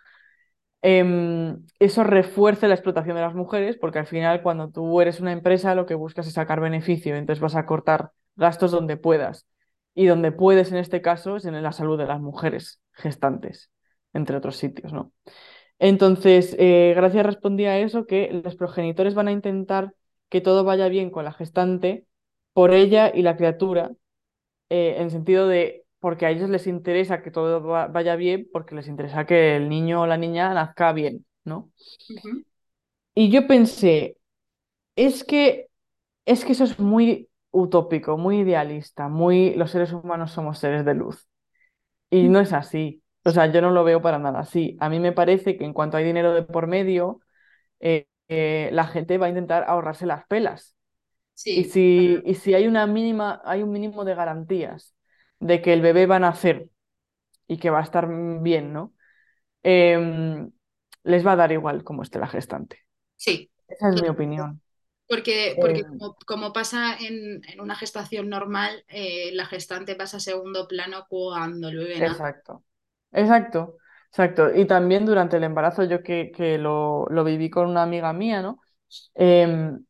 Em, 0.82 1.66
eso 1.80 2.04
refuerce 2.04 2.68
la 2.68 2.76
explotación 2.76 3.16
de 3.16 3.22
las 3.22 3.36
mujeres, 3.36 3.78
porque 3.78 4.00
al 4.00 4.08
final 4.08 4.42
cuando 4.42 4.70
tú 4.70 5.02
eres 5.02 5.20
una 5.20 5.34
empresa 5.34 5.76
lo 5.76 5.86
que 5.86 5.96
buscas 5.96 6.28
es 6.28 6.34
sacar 6.34 6.62
beneficio, 6.62 7.16
entonces 7.16 7.42
vas 7.42 7.56
a 7.56 7.66
cortar 7.66 8.12
gastos 8.36 8.72
donde 8.72 8.96
puedas. 8.98 9.46
Y 9.94 10.06
donde 10.06 10.32
puedes 10.32 10.72
en 10.72 10.78
este 10.78 11.02
caso 11.02 11.36
es 11.36 11.46
en 11.46 11.62
la 11.62 11.72
salud 11.74 11.98
de 11.98 12.06
las 12.06 12.22
mujeres 12.22 12.80
gestantes, 12.94 13.70
entre 14.14 14.38
otros 14.38 14.58
sitios, 14.58 14.94
¿no? 14.94 15.12
Entonces, 15.80 16.56
eh, 16.60 16.94
Gracia 16.96 17.24
respondía 17.24 17.72
a 17.72 17.80
eso, 17.80 18.06
que 18.06 18.42
los 18.44 18.56
progenitores 18.56 19.16
van 19.16 19.30
a 19.30 19.32
intentar 19.32 19.94
que 20.30 20.42
todo 20.42 20.64
vaya 20.64 20.90
bien 20.90 21.10
con 21.10 21.26
la 21.26 21.32
gestante 21.32 22.06
por 22.54 22.74
ella 22.74 23.12
y 23.14 23.22
la 23.22 23.38
criatura, 23.38 23.92
eh, 24.70 24.96
en 24.98 25.04
el 25.04 25.12
sentido 25.12 25.48
de 25.48 25.86
porque 26.00 26.26
a 26.26 26.32
ellos 26.32 26.50
les 26.50 26.68
interesa 26.68 27.22
que 27.22 27.32
todo 27.32 27.62
vaya 27.62 28.16
bien, 28.16 28.48
porque 28.54 28.76
les 28.76 28.88
interesa 28.88 29.26
que 29.26 29.56
el 29.58 29.70
niño 29.70 30.02
o 30.02 30.08
la 30.08 30.18
niña 30.18 30.54
nazca 30.54 30.94
bien, 30.94 31.26
¿no? 31.44 31.72
Y 33.16 33.30
yo 33.30 33.48
pensé, 33.48 34.18
es 34.96 35.24
que, 35.24 35.70
es 36.26 36.46
que 36.46 36.54
eso 36.54 36.64
es 36.64 36.80
muy 36.80 37.30
utópico, 37.52 38.18
muy 38.18 38.40
idealista, 38.40 39.10
muy 39.10 39.56
los 39.56 39.72
seres 39.72 39.92
humanos 39.92 40.32
somos 40.32 40.60
seres 40.60 40.86
de 40.86 40.94
luz. 40.94 41.28
Y 42.10 42.30
no 42.30 42.40
es 42.40 42.54
así. 42.54 43.04
O 43.30 43.32
sea, 43.32 43.52
yo 43.52 43.62
no 43.62 43.72
lo 43.72 43.84
veo 43.84 44.02
para 44.02 44.20
nada 44.20 44.40
así. 44.40 44.78
A 44.80 44.90
mí 44.90 45.00
me 45.00 45.12
parece 45.12 45.58
que 45.58 45.66
en 45.66 45.74
cuanto 45.74 45.98
hay 45.98 46.04
dinero 46.04 46.34
de 46.34 46.44
por 46.44 46.68
medio, 46.68 47.22
eh, 47.80 48.08
eh, 48.28 48.70
la 48.74 48.86
gente 48.88 49.18
va 49.18 49.28
a 49.28 49.30
intentar 49.30 49.66
ahorrarse 49.68 50.06
las 50.06 50.26
pelas. 50.26 50.76
Sí. 51.34 51.60
Y 51.60 51.64
si, 51.66 52.22
y 52.26 52.36
si 52.36 52.54
hay 52.54 52.68
una 52.68 52.86
mínima, 52.88 53.42
hay 53.46 53.64
un 53.64 53.72
mínimo 53.72 54.04
de 54.04 54.16
garantías 54.16 54.96
de 55.40 55.62
que 55.62 55.74
el 55.74 55.82
bebé 55.82 56.06
va 56.06 56.18
a 56.18 56.20
nacer 56.20 56.70
y 57.48 57.58
que 57.58 57.70
va 57.70 57.80
a 57.80 57.84
estar 57.84 58.08
bien, 58.42 58.74
¿no? 58.74 58.94
Em, 59.64 60.52
les 61.04 61.26
va 61.26 61.34
a 61.34 61.36
dar 61.36 61.52
igual 61.52 61.84
cómo 61.84 62.04
esté 62.04 62.20
la 62.20 62.28
gestante. 62.28 62.86
Sí. 63.16 63.52
Esa 63.68 63.90
es 63.90 64.02
mi 64.02 64.10
opinión. 64.10 64.62
Porque, 65.08 65.56
porque 65.60 65.80
em. 65.80 65.98
como, 66.26 66.54
pasa 66.54 66.96
en, 67.00 67.42
una 67.60 67.76
gestación 67.76 68.30
normal, 68.30 68.84
eh, 68.88 69.32
la 69.34 69.46
gestante 69.46 69.96
pasa 69.96 70.18
a 70.18 70.20
segundo 70.20 70.68
plano 70.68 71.06
cuando 71.10 71.70
el 71.70 71.78
bebé 71.78 72.00
nace. 72.00 72.12
Exacto, 72.12 72.64
exacto, 73.12 73.78
exacto. 74.10 74.54
Y 74.56 74.66
también 74.66 75.06
durante 75.06 75.38
el 75.38 75.44
embarazo, 75.44 75.84
yo 75.84 76.04
que, 76.04 76.32
que 76.32 76.58
lo, 76.58 77.06
lo, 77.10 77.24
viví 77.24 77.50
con 77.50 77.68
una 77.68 77.84
amiga 77.84 78.14
mía, 78.14 78.42
¿no? 78.42 78.60
Em, 79.16 79.86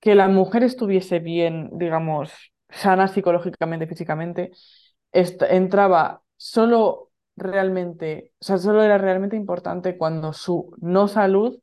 que 0.00 0.14
la 0.14 0.28
mujer 0.28 0.62
estuviese 0.62 1.18
bien, 1.18 1.70
digamos, 1.72 2.32
sana 2.68 3.08
psicológicamente, 3.08 3.86
físicamente, 3.86 4.52
entraba 5.12 6.22
solo 6.36 7.10
realmente, 7.36 8.32
o 8.40 8.44
sea, 8.44 8.58
solo 8.58 8.82
era 8.82 8.98
realmente 8.98 9.36
importante 9.36 9.96
cuando 9.96 10.32
su 10.32 10.74
no 10.80 11.08
salud 11.08 11.60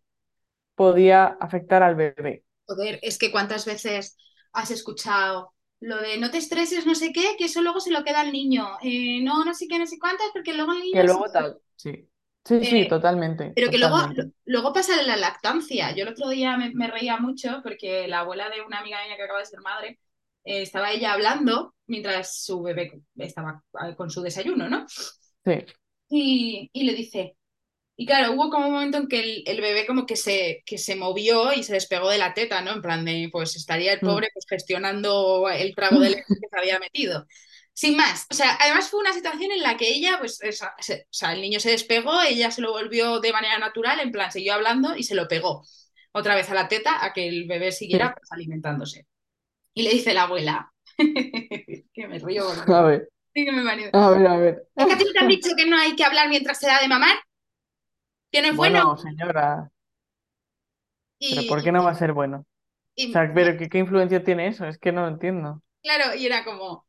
podía 0.76 1.26
afectar 1.40 1.84
al 1.84 1.96
bebé. 1.96 2.44
Joder, 2.68 3.00
es 3.02 3.18
que 3.18 3.32
cuántas 3.32 3.66
veces 3.66 4.18
has 4.52 4.72
escuchado 4.72 5.54
lo 5.80 5.98
de 6.02 6.18
no 6.18 6.32
te 6.32 6.38
estreses, 6.40 6.86
no 6.86 6.96
sé 6.96 7.12
qué, 7.14 7.36
que 7.38 7.46
eso 7.46 7.62
luego 7.62 7.80
se 7.80 7.92
lo 7.92 8.04
queda 8.04 8.22
al 8.22 8.32
niño. 8.32 8.68
Eh, 8.84 9.22
no, 9.24 9.46
no 9.46 9.54
sé 9.54 9.68
qué, 9.68 9.80
no 9.80 9.88
sé 9.88 10.00
cuántas, 10.00 10.28
porque 10.34 10.54
luego 10.54 10.74
el 10.74 10.80
niño... 10.82 11.02
Que 11.02 11.04
luego 11.04 11.30
tal. 11.32 11.60
Sí. 11.76 12.10
Sí, 12.44 12.64
sí, 12.64 12.86
Eh, 12.86 12.88
totalmente, 12.88 13.56
pero 13.56 13.70
que 13.72 13.78
luego, 13.78 13.98
totalmente. 13.98 14.36
luego 14.46 14.74
pasa 14.74 15.02
la 15.04 15.18
lactancia. 15.18 15.96
Yo 15.96 16.04
el 16.04 16.10
otro 16.10 16.30
día 16.30 16.58
me, 16.58 16.72
me 16.74 16.88
reía 16.88 17.18
mucho 17.18 17.62
porque 17.64 18.08
la 18.08 18.20
abuela 18.20 18.50
de 18.50 18.62
una 18.62 18.80
amiga 18.80 19.00
mía 19.06 19.18
que 19.18 19.24
acaba 19.24 19.40
de 19.40 19.46
ser 19.46 19.62
madre, 19.62 20.00
eh, 20.44 20.62
estaba 20.62 20.92
ella 20.92 21.14
hablando 21.14 21.76
mientras 21.88 22.44
su 22.44 22.62
bebé 22.62 23.02
estaba 23.18 23.64
con 23.98 24.10
su 24.10 24.22
desayuno, 24.22 24.70
¿no? 24.70 24.86
Sí. 25.46 25.66
Y, 26.10 26.70
y 26.74 26.84
le 26.84 26.94
dice, 26.94 27.38
y 27.98 28.06
claro, 28.06 28.34
hubo 28.34 28.50
como 28.50 28.68
un 28.68 28.74
momento 28.74 28.98
en 28.98 29.08
que 29.08 29.20
el, 29.22 29.44
el 29.48 29.62
bebé 29.62 29.86
como 29.88 30.06
que 30.06 30.16
se, 30.18 30.64
que 30.66 30.78
se 30.78 30.96
movió 30.98 31.54
y 31.54 31.64
se 31.64 31.74
despegó 31.74 32.10
de 32.10 32.18
la 32.18 32.34
teta, 32.34 32.62
¿no? 32.62 32.72
En 32.74 32.82
plan 32.82 33.06
de, 33.06 33.30
pues 33.32 33.56
estaría 33.56 33.94
el 33.94 34.02
Mm. 34.02 34.04
pobre 34.04 34.30
pues, 34.34 34.46
gestionando 34.50 35.48
el 35.50 35.74
trago 35.76 36.00
de 36.02 36.10
leche 36.12 36.26
que 36.42 36.48
se 36.50 36.60
había 36.60 36.80
metido. 36.80 37.26
Sin 37.74 37.96
más, 37.98 38.26
o 38.32 38.34
sea, 38.34 38.58
además 38.62 38.90
fue 38.90 39.00
una 39.02 39.14
situación 39.14 39.52
en 39.52 39.62
la 39.64 39.78
que 39.78 39.90
ella, 39.90 40.18
pues, 40.20 40.42
esa- 40.42 40.74
se- 40.80 41.04
o 41.04 41.14
sea, 41.14 41.34
el 41.34 41.42
niño 41.42 41.60
se 41.60 41.72
despegó, 41.72 42.22
ella 42.22 42.52
se 42.52 42.62
lo 42.62 42.72
volvió 42.72 43.20
de 43.20 43.32
manera 43.34 43.58
natural, 43.60 44.00
en 44.02 44.12
plan, 44.12 44.32
siguió 44.32 44.54
hablando 44.56 44.96
y 44.96 45.04
se 45.04 45.16
lo 45.16 45.28
pegó 45.28 45.64
otra 46.14 46.36
vez 46.36 46.50
a 46.50 46.54
la 46.54 46.68
teta 46.70 47.04
a 47.06 47.14
que 47.14 47.28
el 47.28 47.46
bebé 47.48 47.72
siguiera 47.72 48.14
pues, 48.14 48.32
alimentándose. 48.32 49.06
Y 49.74 49.84
le 49.84 49.92
dice 49.92 50.14
la 50.14 50.24
abuela, 50.24 50.74
que 50.98 52.08
me 52.08 52.20
río 52.20 52.46
porque 52.48 52.74
A 52.74 52.82
ver, 52.84 53.10
sí 53.34 53.46
que 53.46 53.52
me 53.52 53.64
a 53.94 54.10
ver, 54.10 54.28
a 54.28 54.38
ver. 54.38 54.68
Es 54.78 54.86
que 54.88 54.94
a 54.94 54.98
ti 54.98 55.04
no 55.06 55.12
te 55.14 55.20
han 55.20 55.28
dicho 55.28 55.50
que 55.58 55.66
no 55.66 55.78
hay 55.78 55.96
que 55.96 56.04
hablar 56.06 56.30
mientras 56.30 56.60
se 56.60 56.68
da 56.68 56.80
de 56.82 56.88
mamar, 56.88 57.18
que 58.32 58.42
no 58.42 58.50
es 58.50 58.56
bueno. 58.58 58.80
Bueno, 58.80 58.98
señora, 58.98 59.72
pero 61.30 61.46
Y, 61.46 61.48
¿por 61.48 61.64
qué 61.64 61.72
no 61.72 61.84
va 61.84 61.92
a 61.92 61.96
ser 61.96 62.14
bueno? 62.14 62.40
O 62.40 62.46
y- 62.96 63.14
sea, 63.14 63.32
pero 63.36 63.58
¿qué, 63.58 63.70
qué 63.70 63.80
influencia 63.80 64.24
tiene 64.24 64.48
eso? 64.50 64.66
Es 64.68 64.78
que 64.80 64.92
no 64.92 65.04
lo 65.04 65.10
entiendo. 65.10 65.64
claro, 65.82 66.16
y 66.16 66.26
era 66.26 66.44
como, 66.44 66.86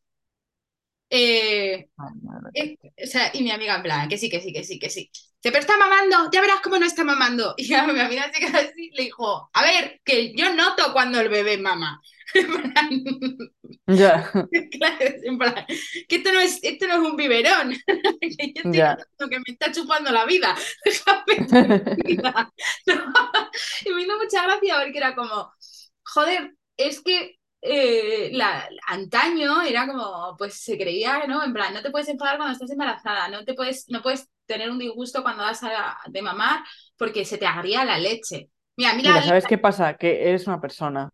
eh, 1.10 1.88
Ay, 1.98 2.14
madre. 2.22 2.52
eh, 2.54 2.78
o 3.04 3.06
sea, 3.06 3.30
y 3.34 3.42
mi 3.42 3.50
amiga 3.50 3.76
en 3.76 3.82
plan, 3.82 4.08
que 4.08 4.18
sí, 4.18 4.30
que 4.30 4.40
sí, 4.40 4.52
que 4.52 4.64
sí, 4.64 4.78
que 4.78 4.90
sí. 4.90 5.10
Dice, 5.12 5.32
pero 5.52 5.58
está 5.60 5.78
mamando, 5.78 6.30
ya 6.32 6.40
verás 6.40 6.60
cómo 6.62 6.78
no 6.78 6.86
está 6.86 7.04
mamando. 7.04 7.54
Y 7.58 7.72
a 7.74 7.86
mi 7.86 8.00
amiga 8.00 8.32
se 8.32 8.40
quedó 8.40 8.58
así, 8.58 8.90
le 8.94 9.04
dijo, 9.04 9.50
a 9.52 9.62
ver, 9.64 10.00
que 10.04 10.34
yo 10.36 10.54
noto 10.54 10.92
cuando 10.92 11.20
el 11.20 11.28
bebé 11.28 11.58
mama. 11.58 12.00
Ya, 13.88 14.30
claro, 14.30 15.66
que 16.08 16.16
esto 16.16 16.32
no 16.32 16.40
es, 16.40 16.58
esto 16.62 16.86
no 16.88 16.94
es 16.94 17.00
un 17.00 17.16
biberón, 17.16 17.70
que 18.20 18.52
yo 18.54 18.62
estoy 18.70 19.28
que 19.30 19.38
me 19.38 19.44
está 19.46 19.70
chupando 19.72 20.10
la 20.10 20.24
vida. 20.24 20.54
Y 23.84 23.90
me 23.92 24.02
hizo 24.02 24.18
mucha 24.18 24.42
gracia 24.42 24.80
porque 24.82 24.98
era 24.98 25.14
como, 25.14 25.52
joder, 26.04 26.54
es 26.76 27.00
que 27.00 27.36
eh, 27.62 28.30
la, 28.32 28.68
antaño 28.86 29.62
era 29.62 29.86
como, 29.86 30.36
pues 30.36 30.54
se 30.54 30.76
creía, 30.76 31.26
¿no? 31.26 31.42
En 31.42 31.52
plan, 31.52 31.72
no 31.74 31.82
te 31.82 31.90
puedes 31.90 32.08
enfadar 32.08 32.36
cuando 32.36 32.52
estás 32.52 32.70
embarazada, 32.70 33.28
no 33.28 33.44
te 33.44 33.54
puedes, 33.54 33.88
no 33.88 34.02
puedes 34.02 34.28
tener 34.46 34.70
un 34.70 34.78
disgusto 34.78 35.22
cuando 35.22 35.42
vas 35.42 35.62
a, 35.62 35.98
de 36.06 36.22
mamar 36.22 36.62
porque 36.96 37.24
se 37.24 37.38
te 37.38 37.46
agría 37.46 37.84
la 37.84 37.98
leche. 37.98 38.50
Mira, 38.76 38.90
a 38.90 38.94
mí 38.94 39.02
la 39.02 39.10
Mira, 39.10 39.22
¿sabes 39.22 39.46
qué 39.46 39.58
pasa? 39.58 39.94
Que 39.94 40.28
eres 40.28 40.46
una 40.46 40.60
persona, 40.60 41.10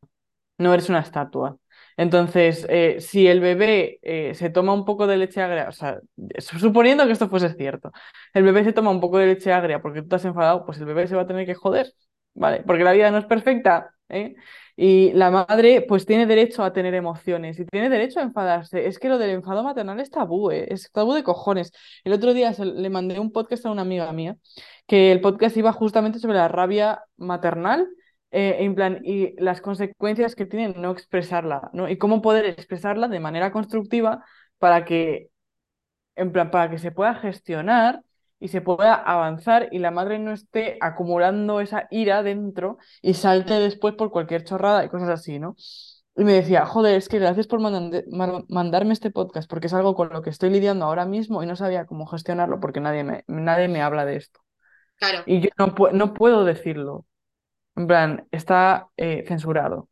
no 0.62 0.72
eres 0.74 0.88
una 0.88 1.00
estatua. 1.00 1.56
Entonces, 1.96 2.66
eh, 2.70 2.96
si 3.00 3.26
el 3.26 3.40
bebé 3.40 3.98
eh, 4.02 4.34
se 4.34 4.50
toma 4.50 4.72
un 4.72 4.84
poco 4.84 5.06
de 5.06 5.16
leche 5.18 5.42
agria, 5.42 5.68
o 5.68 5.72
sea, 5.72 6.00
suponiendo 6.38 7.06
que 7.06 7.12
esto 7.12 7.28
fuese 7.28 7.54
cierto, 7.54 7.92
el 8.34 8.44
bebé 8.44 8.64
se 8.64 8.72
toma 8.72 8.90
un 8.90 9.00
poco 9.00 9.18
de 9.18 9.26
leche 9.26 9.52
agria 9.52 9.82
porque 9.82 10.02
tú 10.02 10.08
te 10.08 10.16
has 10.16 10.24
enfadado, 10.24 10.64
pues 10.64 10.78
el 10.78 10.86
bebé 10.86 11.06
se 11.06 11.16
va 11.16 11.22
a 11.22 11.26
tener 11.26 11.46
que 11.46 11.54
joder, 11.54 11.92
¿vale? 12.34 12.62
Porque 12.66 12.84
la 12.84 12.92
vida 12.92 13.10
no 13.10 13.18
es 13.18 13.26
perfecta, 13.26 13.94
¿eh? 14.08 14.34
Y 14.74 15.12
la 15.12 15.30
madre, 15.30 15.82
pues 15.82 16.06
tiene 16.06 16.26
derecho 16.26 16.64
a 16.64 16.72
tener 16.72 16.94
emociones 16.94 17.58
y 17.58 17.66
tiene 17.66 17.90
derecho 17.90 18.20
a 18.20 18.22
enfadarse. 18.22 18.86
Es 18.86 18.98
que 18.98 19.08
lo 19.08 19.18
del 19.18 19.30
enfado 19.30 19.62
maternal 19.62 20.00
es 20.00 20.10
tabú, 20.10 20.50
¿eh? 20.50 20.66
Es 20.70 20.90
tabú 20.92 21.12
de 21.12 21.22
cojones. 21.22 21.72
El 22.04 22.14
otro 22.14 22.32
día 22.32 22.52
le 22.58 22.90
mandé 22.90 23.20
un 23.20 23.32
podcast 23.32 23.66
a 23.66 23.70
una 23.70 23.82
amiga 23.82 24.10
mía, 24.12 24.36
que 24.86 25.12
el 25.12 25.20
podcast 25.20 25.56
iba 25.56 25.72
justamente 25.72 26.18
sobre 26.18 26.38
la 26.38 26.48
rabia 26.48 27.02
maternal 27.16 27.88
eh, 28.32 28.58
en 28.60 28.74
plan, 28.74 29.00
y 29.04 29.34
las 29.42 29.60
consecuencias 29.62 30.34
que 30.36 30.46
tiene 30.46 30.74
no 30.78 30.90
expresarla, 30.92 31.70
¿no? 31.74 31.88
Y 31.88 31.98
cómo 31.98 32.22
poder 32.22 32.46
expresarla 32.46 33.08
de 33.08 33.20
manera 33.20 33.52
constructiva 33.52 34.24
para 34.58 34.84
que, 34.84 35.30
en 36.16 36.32
plan, 36.32 36.50
para 36.50 36.70
que 36.70 36.78
se 36.78 36.92
pueda 36.92 37.14
gestionar 37.14 38.02
y 38.40 38.48
se 38.48 38.60
pueda 38.60 38.94
avanzar 38.94 39.68
y 39.72 39.78
la 39.78 39.90
madre 39.90 40.18
no 40.18 40.32
esté 40.32 40.76
acumulando 40.80 41.60
esa 41.60 41.86
ira 41.90 42.22
dentro 42.22 42.78
y 43.02 43.14
salte 43.14 43.54
después 43.54 43.94
por 43.94 44.10
cualquier 44.10 44.44
chorrada 44.44 44.84
y 44.84 44.88
cosas 44.88 45.08
así, 45.10 45.38
¿no? 45.38 45.56
Y 46.16 46.24
me 46.24 46.32
decía, 46.34 46.66
joder, 46.66 46.96
es 46.96 47.08
que 47.08 47.18
gracias 47.18 47.46
por 47.46 47.60
mar- 47.60 48.44
mandarme 48.48 48.92
este 48.92 49.10
podcast, 49.10 49.48
porque 49.48 49.68
es 49.68 49.74
algo 49.74 49.94
con 49.94 50.10
lo 50.10 50.22
que 50.22 50.30
estoy 50.30 50.50
lidiando 50.50 50.84
ahora 50.84 51.06
mismo 51.06 51.42
y 51.42 51.46
no 51.46 51.56
sabía 51.56 51.86
cómo 51.86 52.06
gestionarlo 52.06 52.60
porque 52.60 52.80
nadie 52.80 53.04
me, 53.04 53.24
nadie 53.28 53.68
me 53.68 53.82
habla 53.82 54.04
de 54.04 54.16
esto. 54.16 54.40
Claro, 54.98 55.26
Y 55.26 55.40
yo 55.40 55.50
no, 55.58 55.74
pu- 55.74 55.92
no 55.92 56.14
puedo 56.14 56.44
decirlo. 56.44 57.06
En 57.76 57.86
plan, 57.86 58.26
está 58.30 58.88
eh, 58.96 59.24
censurado. 59.28 59.88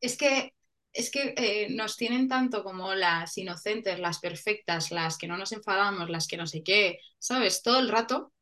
es 0.00 0.16
que, 0.16 0.54
es 0.92 1.10
que 1.10 1.34
eh, 1.36 1.68
nos 1.70 1.96
tienen 1.96 2.28
tanto 2.28 2.62
como 2.64 2.94
las 2.94 3.36
inocentes, 3.38 3.98
las 4.00 4.18
perfectas, 4.20 4.90
las 4.90 5.18
que 5.18 5.28
no 5.28 5.36
nos 5.36 5.52
enfadamos, 5.52 6.10
las 6.10 6.26
que 6.28 6.36
no 6.36 6.46
sé 6.46 6.62
qué, 6.62 6.98
¿sabes? 7.18 7.62
Todo 7.62 7.78
el 7.80 7.88
rato. 7.88 8.32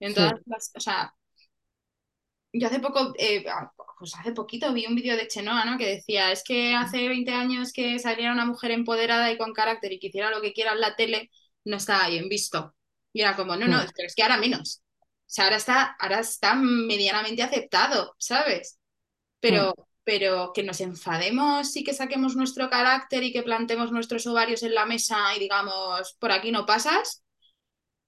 En 0.00 0.14
todas 0.14 0.32
Sí. 0.34 0.44
las, 0.46 0.72
o 0.76 0.80
sea, 0.80 1.14
yo 2.52 2.66
hace 2.68 2.80
poco, 2.80 3.14
eh, 3.18 3.44
pues 3.98 4.14
hace 4.16 4.32
poquito 4.32 4.72
vi 4.72 4.86
un 4.86 4.94
vídeo 4.94 5.16
de 5.16 5.26
Chenoa, 5.28 5.64
¿no? 5.64 5.76
Que 5.78 5.86
decía, 5.96 6.30
es 6.32 6.44
que 6.44 6.74
hace 6.74 7.08
20 7.08 7.32
años 7.32 7.72
que 7.72 7.98
saliera 7.98 8.32
una 8.32 8.46
mujer 8.46 8.70
empoderada 8.70 9.30
y 9.32 9.38
con 9.38 9.52
carácter 9.52 9.92
y 9.92 9.98
que 9.98 10.08
hiciera 10.08 10.30
lo 10.30 10.40
que 10.40 10.52
quiera 10.52 10.72
en 10.72 10.80
la 10.80 10.94
tele, 10.96 11.30
no 11.64 11.76
estaba 11.76 12.08
bien 12.08 12.28
visto. 12.28 12.74
Y 13.12 13.22
era 13.22 13.36
como, 13.36 13.56
no, 13.56 13.66
no, 13.68 13.78
Mm, 13.78 13.88
pero 13.96 14.06
es 14.06 14.14
que 14.14 14.22
ahora 14.22 14.36
menos. 14.38 14.82
O 15.26 15.30
sea, 15.34 15.44
ahora 15.44 15.56
está, 15.56 15.96
ahora 15.98 16.20
está 16.20 16.54
medianamente 16.54 17.42
aceptado, 17.42 18.14
¿sabes? 18.18 18.78
mm. 19.48 19.70
Pero, 19.70 19.74
pero 20.04 20.52
que 20.54 20.62
nos 20.62 20.80
enfademos 20.80 21.76
y 21.76 21.84
que 21.84 21.94
saquemos 21.94 22.36
nuestro 22.36 22.70
carácter 22.70 23.24
y 23.24 23.32
que 23.32 23.42
plantemos 23.42 23.92
nuestros 23.92 24.26
ovarios 24.26 24.62
en 24.62 24.74
la 24.74 24.86
mesa 24.86 25.34
y 25.36 25.40
digamos, 25.40 26.16
por 26.20 26.32
aquí 26.32 26.52
no 26.52 26.66
pasas, 26.66 27.24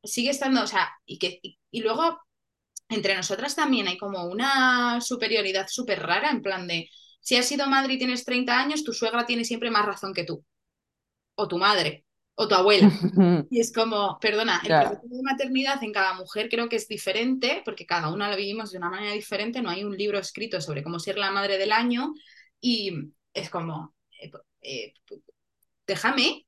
sigue 0.05 0.31
estando, 0.31 0.63
o 0.63 0.67
sea, 0.67 0.93
y 1.07 1.19
que, 1.19 1.41
y, 1.43 1.59
y 1.71 1.81
luego 1.83 2.21
entre 2.89 3.17
nosotras 3.17 3.57
también 3.57 3.89
hay 3.89 3.99
como 3.99 4.25
una 4.27 5.01
superioridad 5.01 5.69
súper 5.69 6.03
rara, 6.03 6.31
en 6.31 6.43
plan 6.43 6.67
de, 6.69 6.91
si 7.21 7.37
has 7.37 7.47
sido 7.47 7.67
madre 7.69 7.95
y 7.95 7.99
tienes 7.99 8.25
30 8.25 8.59
años, 8.59 8.85
tu 8.85 8.93
suegra 8.93 9.27
tiene 9.27 9.45
siempre 9.45 9.71
más 9.71 9.87
razón 9.87 10.15
que 10.15 10.25
tú, 10.25 10.45
o 11.37 11.49
tu 11.49 11.59
madre, 11.59 12.06
o 12.37 12.49
tu 12.49 12.55
abuela. 12.55 13.01
Y 13.51 13.61
es 13.61 13.73
como, 13.73 14.19
perdona, 14.21 14.63
el 14.65 14.75
Ya. 14.75 14.83
proceso 14.89 15.07
de 15.09 15.23
maternidad 15.23 15.83
en 15.85 15.93
cada 15.93 16.15
mujer 16.15 16.49
creo 16.51 16.69
que 16.69 16.77
es 16.77 16.89
diferente, 16.89 17.63
porque 17.65 17.87
cada 17.87 18.13
una 18.13 18.31
lo 18.31 18.37
vivimos 18.37 18.73
de 18.73 18.79
una 18.79 18.91
manera 18.91 19.13
diferente, 19.13 19.63
no 19.63 19.71
hay 19.71 19.85
un 19.85 19.97
libro 19.97 20.19
escrito 20.19 20.61
sobre 20.61 20.83
cómo 20.83 20.99
ser 21.01 21.19
la 21.19 21.31
madre 21.31 21.59
del 21.59 21.73
año, 21.73 22.13
y 22.61 22.93
es 23.35 23.51
como, 23.51 23.95
eh, 24.21 24.33
eh, 24.63 24.95
déjame, 25.87 26.47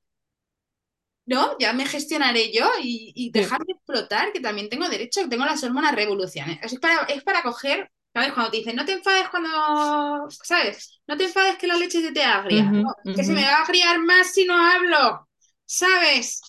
¿no? 1.25 1.55
Ya 1.59 1.73
me 1.73 1.85
gestionaré 1.85 2.51
yo 2.51 2.67
y, 2.81 3.11
y 3.15 3.31
Sí. 3.33 3.41
dejarme 3.41 3.65
explotar, 3.73 4.31
que 4.33 4.39
también 4.41 4.69
tengo 4.69 4.89
derecho, 4.89 5.21
que 5.23 5.27
tengo 5.29 5.45
las 5.45 5.63
hormonas 5.63 5.95
revoluciones. 5.95 6.59
Es 6.63 6.79
para, 6.79 7.03
es 7.05 7.23
para 7.23 7.43
coger, 7.43 7.91
¿sabes? 8.13 8.33
Cuando 8.33 8.51
te 8.51 8.57
dicen, 8.57 8.75
no 8.75 8.85
te 8.85 8.93
enfades 8.93 9.29
cuando, 9.29 9.49
¿sabes? 10.43 10.99
No 11.07 11.17
te 11.17 11.25
enfades 11.25 11.57
que 11.57 11.67
la 11.67 11.75
leche 11.77 12.01
se 12.01 12.11
te 12.11 12.23
agria. 12.23 12.73
No, 12.75 12.95
que 13.13 13.23
se 13.23 13.33
me 13.33 13.43
va 13.43 13.57
a 13.59 13.63
agriar 13.63 13.99
más 13.99 14.33
si 14.33 14.45
no 14.45 14.55
hablo, 14.57 15.28
¿sabes? 15.69 16.41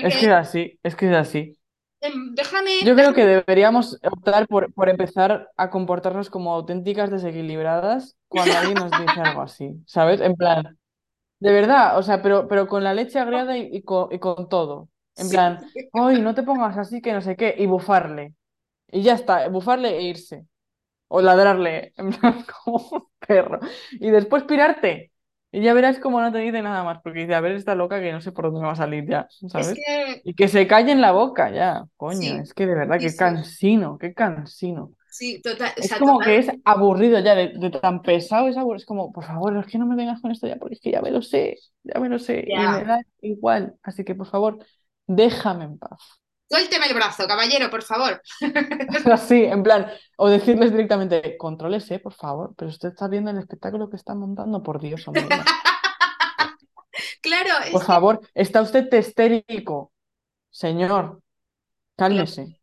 Es 0.00 0.16
que 0.16 0.26
es 0.26 0.32
así, 0.32 0.78
es 0.82 0.94
que 0.96 1.06
es 1.08 1.14
así. 1.16 1.56
em, 2.00 2.34
déjame, 2.34 2.76
Yo 2.78 2.94
creo 2.96 3.12
que 3.12 3.26
deberíamos 3.26 3.98
optar 4.02 4.48
por, 4.48 4.72
por 4.72 4.88
empezar 4.88 5.50
a 5.56 5.68
comportarnos 5.70 6.30
como 6.30 6.52
auténticas 6.54 7.10
desequilibradas 7.10 8.16
cuando 8.28 8.56
alguien 8.56 8.78
nos 8.78 8.96
dice 8.96 9.20
algo 9.20 9.42
así, 9.42 9.82
¿sabes? 9.86 10.20
En 10.22 10.34
plan, 10.34 10.78
de 11.40 11.52
verdad, 11.52 11.98
o 11.98 12.02
sea, 12.04 12.22
pero, 12.22 12.48
pero 12.48 12.68
con 12.68 12.84
la 12.84 12.94
leche 12.94 13.18
agriada 13.20 13.58
y, 13.58 13.70
y 13.72 13.82
con, 13.84 14.12
y 14.12 14.18
con 14.20 14.48
todo. 14.48 14.90
En 15.16 15.28
Sí. 15.28 15.30
plan, 15.30 15.66
¡ay, 15.92 16.20
no 16.20 16.34
te 16.34 16.42
pongas 16.44 16.78
así, 16.78 17.02
que 17.02 17.12
no 17.14 17.22
sé 17.22 17.36
qué! 17.36 17.54
Y 17.58 17.66
bufarle. 17.66 18.34
Y 18.88 19.02
ya 19.02 19.14
está, 19.14 19.48
bufarle 19.48 19.98
e 19.98 20.02
irse. 20.04 20.46
O 21.08 21.20
ladrarle, 21.22 21.94
en 21.98 22.10
plan, 22.12 22.44
como 22.64 22.78
un 22.92 23.08
perro. 23.26 23.60
Y 23.92 24.10
después 24.10 24.44
pirarte. 24.44 25.09
Y 25.52 25.62
ya 25.62 25.74
verás 25.74 25.98
cómo 25.98 26.20
no 26.20 26.32
te 26.32 26.38
dice 26.38 26.62
nada 26.62 26.84
más, 26.84 27.00
porque 27.02 27.20
dice, 27.20 27.34
a 27.34 27.40
ver, 27.40 27.52
esta 27.56 27.74
loca 27.74 28.00
que 28.00 28.12
no 28.12 28.20
sé 28.20 28.32
por 28.32 28.44
dónde 28.46 28.60
me 28.60 28.66
va 28.66 28.72
a 28.72 28.76
salir 28.76 29.06
ya, 29.08 29.28
Es 29.54 29.72
¿sabes? 29.72 29.78
que 29.78 30.24
Y 30.24 30.34
que 30.34 30.48
se 30.48 30.66
calle 30.68 30.92
en 30.92 31.00
la 31.00 31.12
boca 31.12 31.50
ya, 31.50 31.86
coño, 31.96 32.38
sí, 32.38 32.42
es 32.42 32.54
que 32.54 32.66
de 32.66 32.74
verdad, 32.74 33.00
sí, 33.00 33.02
qué 33.02 33.16
sí, 33.16 33.16
cansino, 33.16 33.98
qué 33.98 34.14
cansino. 34.14 34.94
sí, 35.08 35.40
total, 35.42 35.74
o 35.78 35.82
Es 35.82 35.94
sea, 35.94 35.98
como 35.98 36.22
total, 36.22 36.24
que 36.24 36.38
es 36.38 36.48
aburrido 36.64 37.18
ya, 37.20 37.34
de, 37.34 37.48
de 37.58 37.70
tan 37.70 38.02
pesado 38.02 38.48
es 38.48 38.56
aburrido, 38.58 38.78
es 38.82 38.86
como, 38.86 39.12
por 39.12 39.24
favor, 39.24 39.56
es 39.58 39.66
que 39.66 39.78
no 39.78 39.86
me 39.86 39.96
vengas 39.96 40.20
con 40.20 40.30
esto 40.30 40.46
ya, 40.46 40.56
porque 40.56 40.74
es 40.74 40.80
que 40.80 40.90
ya 40.92 41.02
me 41.02 41.10
lo 41.10 41.22
sé, 41.22 41.56
ya 41.84 42.00
me 42.00 42.08
lo 42.10 42.18
sé, 42.18 42.50
y 42.54 42.68
me 42.68 42.84
da 42.84 43.00
igual, 43.22 43.76
así 43.82 44.04
que 44.04 44.14
por 44.14 44.26
favor, 44.28 44.58
déjame 45.06 45.64
en 45.64 45.78
paz. 45.78 46.20
Suélteme 46.50 46.86
el 46.86 46.94
brazo, 46.94 47.28
caballero, 47.28 47.70
por 47.70 47.82
favor. 47.82 48.20
Así, 49.12 49.44
en 49.44 49.62
plan, 49.62 49.86
o 50.16 50.28
decirles 50.28 50.72
directamente, 50.72 51.36
contrólese, 51.38 52.00
por 52.00 52.12
favor, 52.12 52.54
pero 52.56 52.70
usted 52.70 52.88
está 52.88 53.06
viendo 53.08 53.30
el 53.30 53.38
espectáculo 53.38 53.88
que 53.88 53.96
está 53.96 54.14
montando, 54.14 54.62
por 54.62 54.80
Dios, 54.80 55.06
hombre. 55.06 55.26
ya". 55.30 55.44
Claro, 57.22 57.64
es 57.64 57.70
Por 57.70 57.80
que, 57.82 57.86
favor, 57.86 58.20
está 58.34 58.62
usted 58.62 58.92
histérico. 58.92 59.92
Señor, 60.50 61.22
cálmese. 61.96 62.60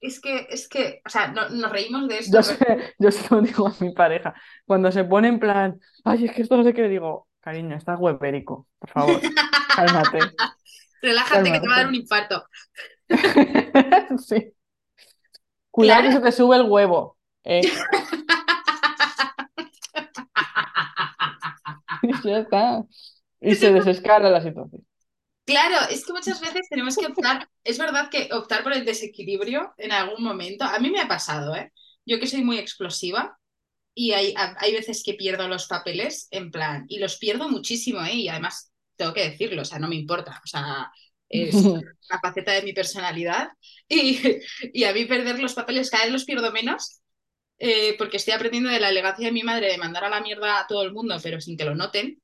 es 0.00 0.20
que, 0.20 0.46
es 0.50 0.68
que, 0.68 1.00
o 1.06 1.08
sea, 1.08 1.28
no- 1.28 1.48
nos 1.50 1.70
reímos 1.70 2.08
de 2.08 2.18
esto, 2.18 2.40
Yo 2.40 2.56
pero 2.58 2.80
sé, 2.80 2.94
yo 2.98 3.10
se 3.12 3.34
lo 3.34 3.40
digo 3.42 3.68
a 3.68 3.74
mi 3.80 3.92
pareja. 3.92 4.34
Cuando 4.66 4.90
se 4.90 5.04
pone 5.04 5.28
en 5.28 5.38
plan, 5.38 5.78
ay, 6.04 6.24
es 6.26 6.32
que 6.32 6.42
esto 6.42 6.56
no 6.56 6.64
sé 6.64 6.74
qué, 6.74 6.82
le 6.82 6.88
digo, 6.88 7.28
cariño, 7.40 7.76
estás 7.76 7.98
huevérico, 8.00 8.66
por 8.78 8.90
favor, 8.90 9.20
cálmate, 9.76 10.18
relájate 11.02 11.52
que 11.52 11.60
te 11.60 11.68
va 11.68 11.74
a 11.74 11.78
dar 11.78 11.88
un 11.88 11.94
infarto. 11.94 12.44
Sí. 14.18 14.52
Cuidado 15.70 16.02
que 16.02 16.12
Claro, 16.12 16.12
se 16.12 16.20
te 16.20 16.32
sube 16.32 16.56
el 16.56 16.62
huevo. 16.68 17.18
¿eh? 17.44 17.62
Y 17.62 17.70
ya 22.22 22.38
está. 22.40 22.84
Y 23.40 23.56
se 23.56 23.72
desescala 23.72 24.30
la 24.30 24.42
situación. 24.42 24.86
claro, 25.44 25.76
es 25.90 26.04
que 26.04 26.12
muchas 26.12 26.40
veces 26.40 26.68
tenemos 26.68 26.98
que 26.98 27.06
optar, 27.06 27.48
es 27.64 27.78
verdad 27.78 28.10
que 28.10 28.28
optar 28.32 28.62
por 28.62 28.72
el 28.72 28.84
desequilibrio 28.84 29.74
en 29.78 29.92
algún 29.92 30.22
momento, 30.24 30.64
a 30.64 30.78
mí 30.78 30.90
me 30.90 31.00
ha 31.00 31.08
pasado, 31.08 31.54
¿eh? 31.56 31.72
Yo 32.06 32.18
que 32.20 32.26
soy 32.26 32.42
muy 32.44 32.58
explosiva 32.58 33.38
y 33.94 34.12
hay, 34.12 34.34
ha- 34.36 34.56
hay 34.60 34.72
veces 34.74 35.02
que 35.04 35.14
pierdo 35.14 35.48
los 35.48 35.66
papeles 35.68 36.28
en 36.32 36.50
plan, 36.50 36.86
y 36.88 36.98
los 37.00 37.18
pierdo 37.18 37.48
muchísimo, 37.50 38.02
¿eh? 38.04 38.14
Y 38.14 38.28
además 38.28 38.72
tengo 38.96 39.14
que 39.14 39.30
decirlo, 39.30 39.62
o 39.62 39.64
sea, 39.64 39.78
no 39.78 39.88
me 39.88 39.96
importa, 39.96 40.40
o 40.44 40.48
sea, 40.48 40.90
es 41.32 41.64
una 42.10 42.20
faceta 42.22 42.52
de 42.52 42.62
mi 42.62 42.72
personalidad 42.74 43.48
y, 43.88 44.20
y 44.72 44.84
a 44.84 44.92
mí 44.92 45.06
perder 45.06 45.38
los 45.40 45.54
papeles 45.54 45.90
cada 45.90 46.04
vez 46.04 46.12
los 46.12 46.24
pierdo 46.24 46.52
menos. 46.52 47.00
eh, 47.58 47.96
porque 47.98 48.18
estoy 48.18 48.34
aprendiendo 48.34 48.70
de 48.70 48.80
la 48.80 48.90
elegancia 48.90 49.26
de 49.26 49.32
mi 49.32 49.42
madre 49.44 49.68
de 49.68 49.78
mandar 49.78 50.04
a 50.04 50.10
la 50.10 50.20
mierda 50.20 50.60
a 50.60 50.66
todo 50.66 50.82
el 50.84 50.92
mundo, 50.92 51.16
pero 51.22 51.40
sin 51.40 51.56
que 51.56 51.64
lo 51.64 51.74
noten, 51.76 52.20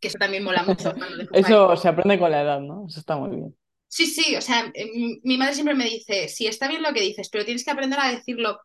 que 0.00 0.08
eso 0.08 0.18
también 0.18 0.44
mola 0.44 0.64
mucho. 0.64 0.94
Eso 1.32 1.76
se 1.76 1.88
aprende 1.88 2.18
con 2.18 2.30
la 2.30 2.42
edad, 2.42 2.60
¿no? 2.60 2.86
Eso 2.88 3.00
está 3.00 3.16
muy 3.16 3.30
bien. 3.36 3.56
Sí, 3.88 4.06
sí, 4.06 4.34
o 4.36 4.40
sea, 4.40 4.70
eh, 4.74 4.90
mi 5.22 5.36
madre 5.36 5.54
siempre 5.54 5.74
me 5.74 5.84
dice, 5.84 6.28
sí, 6.28 6.46
está 6.46 6.66
bien 6.68 6.82
lo 6.82 6.92
que 6.94 7.02
dices, 7.02 7.28
pero 7.30 7.44
tienes 7.44 7.64
que 7.64 7.70
aprender 7.70 8.00
a 8.00 8.10
decirlo 8.10 8.58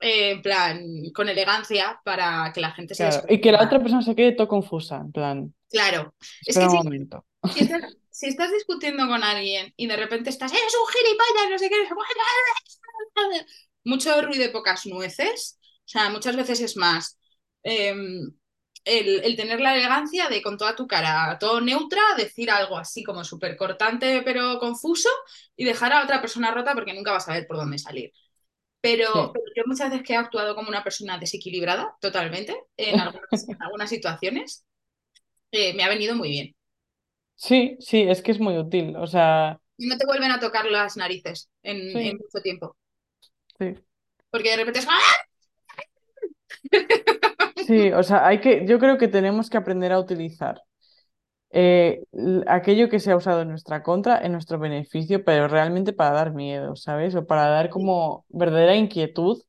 eh, 0.00 0.32
en 0.32 0.42
plan, 0.42 0.80
con 1.14 1.28
elegancia 1.28 2.00
para 2.04 2.52
que 2.54 2.60
la 2.62 2.72
gente 2.72 2.94
se 2.94 3.04
Claro. 3.04 3.26
Y 3.28 3.40
que 3.40 3.52
la 3.52 3.62
otra 3.64 3.78
persona 3.80 4.02
se 4.02 4.14
quede 4.16 4.32
todo 4.32 4.48
confusa, 4.48 4.96
en 4.98 5.12
plan, 5.12 5.54
Claro, 5.70 6.14
es 6.44 6.58
que 6.58 6.66
un 6.66 6.72
momento. 6.72 7.26
si 7.46 7.60
estás, 7.60 7.82
si 8.16 8.26
estás 8.28 8.50
discutiendo 8.52 9.06
con 9.08 9.22
alguien 9.24 9.72
y 9.76 9.86
de 9.86 9.96
repente 9.96 10.30
estás, 10.30 10.52
eres 10.52 10.74
un 10.80 10.88
gilipollas, 10.92 11.50
no 11.50 11.58
sé 11.58 11.68
qué, 11.70 11.76
no 11.78 11.84
sé 11.88 12.14
qué", 13.14 13.46
mucho 13.84 14.20
ruido 14.22 14.44
y 14.44 14.48
pocas 14.48 14.86
nueces, 14.86 15.58
o 15.80 15.88
sea, 15.88 16.10
muchas 16.10 16.36
veces 16.36 16.60
es 16.60 16.76
más 16.76 17.18
eh, 17.62 17.94
el, 18.84 19.24
el 19.24 19.36
tener 19.36 19.60
la 19.60 19.74
elegancia 19.74 20.28
de 20.28 20.42
con 20.42 20.56
toda 20.58 20.76
tu 20.76 20.86
cara, 20.86 21.36
todo 21.40 21.60
neutra, 21.60 22.00
decir 22.16 22.50
algo 22.50 22.78
así 22.78 23.02
como 23.04 23.24
súper 23.24 23.56
cortante 23.56 24.22
pero 24.24 24.58
confuso 24.58 25.08
y 25.56 25.64
dejar 25.64 25.92
a 25.92 26.04
otra 26.04 26.20
persona 26.20 26.52
rota 26.52 26.74
porque 26.74 26.94
nunca 26.94 27.12
vas 27.12 27.28
a 27.28 27.32
ver 27.34 27.46
por 27.46 27.56
dónde 27.56 27.78
salir. 27.78 28.12
Pero, 28.80 29.06
Sí. 29.12 29.32
pero 29.34 29.46
yo 29.56 29.64
muchas 29.66 29.90
veces 29.90 30.06
que 30.06 30.14
he 30.14 30.16
actuado 30.16 30.54
como 30.56 30.68
una 30.70 30.84
persona 30.84 31.18
desequilibrada 31.18 31.96
totalmente 32.00 32.56
en 32.76 32.98
algunas, 33.00 33.48
en 33.48 33.62
algunas 33.62 33.90
situaciones, 33.90 34.64
eh, 35.52 35.74
me 35.74 35.84
ha 35.84 35.88
venido 35.90 36.16
muy 36.16 36.30
bien. 36.30 36.56
Sí, 37.36 37.76
sí, 37.80 38.02
es 38.02 38.22
que 38.22 38.32
es 38.32 38.40
muy 38.40 38.56
útil. 38.58 38.96
O 38.96 39.06
sea, 39.06 39.60
Y 39.76 39.86
no 39.86 39.96
te 39.96 40.06
vuelven 40.06 40.30
a 40.30 40.40
tocar 40.40 40.66
las 40.66 40.96
narices 40.96 41.48
en, 41.62 42.16
mucho 42.16 42.42
tiempo. 42.42 42.76
sí. 43.58 43.74
Porque 44.30 44.50
de 44.50 44.56
repente 44.56 44.80
es... 44.80 44.86
Sí, 47.66 47.90
o 47.92 48.02
sea, 48.02 48.26
hay 48.26 48.40
que, 48.40 48.66
yo 48.66 48.78
creo 48.78 48.98
que 48.98 49.08
tenemos 49.08 49.50
que 49.50 49.56
aprender 49.56 49.92
a 49.92 49.98
utilizar 49.98 50.62
eh, 51.50 52.02
aquello 52.46 52.88
que 52.88 53.00
se 53.00 53.10
ha 53.10 53.16
usado 53.16 53.42
en 53.42 53.48
nuestra 53.48 53.82
contra, 53.82 54.18
en 54.24 54.32
nuestro 54.32 54.58
beneficio, 54.58 55.24
pero 55.24 55.48
realmente 55.48 55.92
para 55.92 56.12
dar 56.12 56.32
miedo, 56.32 56.76
¿sabes? 56.76 57.14
O 57.14 57.26
para 57.26 57.46
dar 57.48 57.70
como 57.70 58.24
verdadera 58.28 58.76
inquietud 58.76 59.42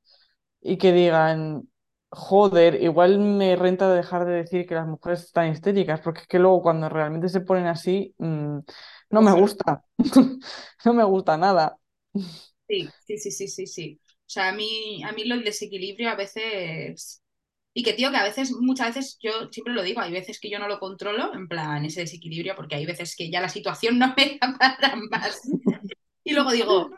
y 0.61 0.77
que 0.77 0.93
digan, 0.93 1.69
joder, 2.09 2.81
igual 2.81 3.19
me 3.19 3.55
renta 3.55 3.93
dejar 3.93 4.25
de 4.25 4.34
decir 4.34 4.65
que 4.65 4.75
las 4.75 4.88
mujeres 4.88 5.23
están 5.23 5.51
histéricas, 5.51 6.01
porque 6.01 6.21
es 6.21 6.27
que 6.27 6.39
luego 6.39 6.61
cuando 6.61 6.89
realmente 6.89 7.29
se 7.29 7.41
ponen 7.41 7.67
así, 7.67 8.13
mm, 8.17 8.59
no 9.09 9.21
me 9.21 9.31
gusta, 9.34 9.84
no 10.85 10.93
me 10.93 11.03
gusta 11.03 11.38
nada. 11.38 11.77
sí, 12.67 12.88
sí, 13.05 13.17
sí, 13.17 13.31
sí, 13.31 13.47
sí, 13.47 13.67
sí. 13.67 14.01
O 14.05 14.29
sea, 14.29 14.49
a 14.49 14.51
mí, 14.53 15.01
a 15.03 15.11
mí 15.13 15.23
lo 15.25 15.38
desequilibrio 15.38 16.09
a 16.09 16.15
veces... 16.15 17.21
Y 17.73 17.84
que, 17.84 17.93
tío, 17.93 18.09
que 18.09 18.17
a 18.17 18.23
veces, 18.23 18.51
muchas 18.59 18.95
veces, 18.95 19.17
yo 19.21 19.31
siempre 19.51 19.73
lo 19.73 19.84
digo, 19.84 20.01
hay 20.01 20.11
veces 20.11 20.39
que 20.39 20.49
yo 20.49 20.57
no 20.57 20.67
lo 20.67 20.79
controlo, 20.79 21.34
en 21.35 21.47
plan, 21.47 21.85
ese 21.85 22.01
desequilibrio, 22.01 22.55
porque 22.55 22.75
hay 22.75 22.85
veces 22.88 23.15
que 23.15 23.29
ya 23.29 23.39
la 23.39 23.49
situación 23.49 23.99
no 23.99 24.13
me 24.17 24.39
da 24.41 24.57
para 24.57 24.95
más. 25.11 25.39
Y 26.23 26.34
luego 26.34 26.51
digo, 26.51 26.89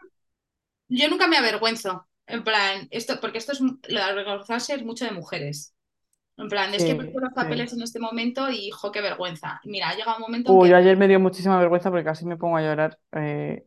yo 0.89 1.09
nunca 1.09 1.27
me 1.27 1.37
avergüenzo, 1.37 2.07
en 2.29 2.43
plan, 2.43 2.87
esto, 2.91 3.19
porque 3.21 3.37
esto 3.39 3.51
es, 3.53 3.61
lo 3.61 3.75
de 3.87 4.01
avergonzarse 4.01 4.73
es 4.75 4.83
mucho 4.85 5.05
de 5.05 5.11
mujeres. 5.11 5.75
En 6.37 6.49
plan, 6.49 6.73
es 6.75 6.85
que 6.85 6.95
perdido 6.95 7.19
Sí, 7.19 7.21
los 7.21 7.33
sí. 7.35 7.35
papeles 7.35 7.73
en 7.73 7.81
este 7.83 7.99
momento 7.99 8.49
y, 8.51 8.71
jo, 8.71 8.91
qué 8.91 9.01
vergüenza. 9.01 9.61
Mira, 9.65 9.89
ha 9.89 9.95
llegado 9.95 10.17
un 10.17 10.23
momento 10.23 10.51
en 10.51 10.57
Uy, 10.57 10.69
que, 10.69 10.69
yo 10.69 10.77
ayer 10.77 10.97
me 10.97 11.07
dio 11.07 11.19
muchísima 11.19 11.59
vergüenza 11.59 11.89
porque 11.91 12.03
casi 12.05 12.25
me 12.25 12.37
pongo 12.37 12.57
a 12.57 12.61
llorar, 12.61 12.99
eh, 13.11 13.65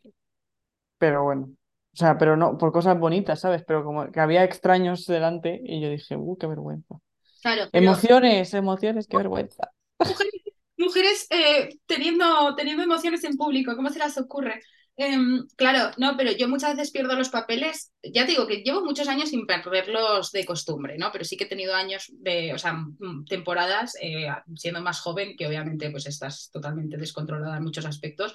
pero 0.98 1.24
bueno, 1.24 1.47
o 1.94 1.97
sea, 1.97 2.16
pero 2.18 2.36
no, 2.36 2.56
por 2.59 2.72
cosas 2.72 2.98
bonitas, 2.98 3.40
¿sabes? 3.40 3.64
Pero 3.66 3.84
como 3.84 4.10
que 4.10 4.20
había 4.20 4.44
extraños 4.44 5.06
delante 5.06 5.60
y 5.64 5.80
yo 5.80 5.89
dije, 5.90 6.16
uh, 6.16 6.36
qué 6.39 6.47
vergüenza. 6.47 6.97
claro, 7.40 7.70
pero 7.74 7.93
Emociones, 7.93 8.55
emociones, 8.55 9.09
qué 9.09 9.16
vergüenza. 9.18 9.72
mujeres, 10.05 10.32
mujeres 10.76 11.26
eh, 11.30 11.78
teniendo, 11.86 12.55
teniendo 12.56 12.82
emociones 12.82 13.24
en 13.24 13.36
público, 13.36 13.76
¿cómo 13.76 13.90
se 13.90 13.98
las 13.98 14.18
ocurre? 14.18 14.60
Em, 14.97 15.47
claro, 15.56 15.90
no, 15.97 16.16
pero 16.19 16.32
yo 16.32 16.48
muchas 16.48 16.77
veces 16.77 16.93
pierdo 16.93 17.16
los 17.16 17.31
papeles. 17.31 17.93
Ya 18.02 18.27
te 18.27 18.32
digo 18.32 18.47
que 18.47 18.62
llevo 18.62 18.85
muchos 18.85 19.09
años 19.09 19.31
sin 19.31 19.47
perderlos 19.47 20.31
de 20.32 20.44
costumbre, 20.44 20.98
¿no? 20.98 21.10
Pero 21.10 21.24
sí 21.24 21.36
que 21.36 21.44
he 21.44 21.48
tenido 21.48 21.74
años 21.74 22.10
de, 22.12 22.52
o 22.52 22.59
sea, 22.59 22.73
m- 22.73 23.24
temporadas 23.28 23.97
eh, 24.01 24.28
siendo 24.55 24.82
más 24.82 25.01
joven, 25.01 25.35
que 25.36 25.47
obviamente 25.47 25.90
pues 25.90 26.06
estás 26.06 26.51
totalmente 26.52 26.98
descontrolada 26.98 27.56
en 27.56 27.64
muchos 27.64 27.86
aspectos, 27.86 28.35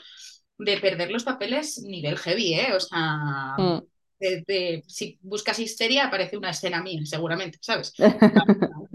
de 0.57 0.77
perder 0.79 1.11
los 1.11 1.23
papeles 1.23 1.79
nivel 1.83 2.17
heavy, 2.17 2.55
¿eh? 2.55 2.73
O 2.75 2.79
sea, 2.79 3.55
Mm. 3.59 3.79
de- 4.19 4.43
de- 4.47 4.83
si 4.87 5.19
buscas 5.21 5.59
histeria 5.59 6.07
aparece 6.07 6.37
una 6.37 6.49
escena 6.49 6.81
mía, 6.81 7.01
seguramente, 7.05 7.59
¿sabes? 7.61 7.93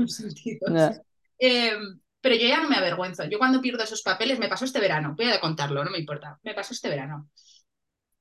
Eh, 1.39 1.72
pero 2.20 2.36
yo 2.36 2.47
ya 2.47 2.62
no 2.62 2.68
me 2.68 2.76
avergüenzo. 2.76 3.24
Yo 3.24 3.39
cuando 3.39 3.60
pierdo 3.60 3.82
esos 3.82 4.02
papeles, 4.02 4.39
me 4.39 4.48
pasó 4.48 4.64
este 4.64 4.78
verano, 4.80 5.14
voy 5.16 5.26
a 5.30 5.40
contarlo, 5.40 5.84
no 5.84 5.90
me 5.90 5.98
importa. 5.98 6.39
Me 6.44 6.55
pasó 6.55 6.72
este 6.72 6.89
verano. 6.89 7.28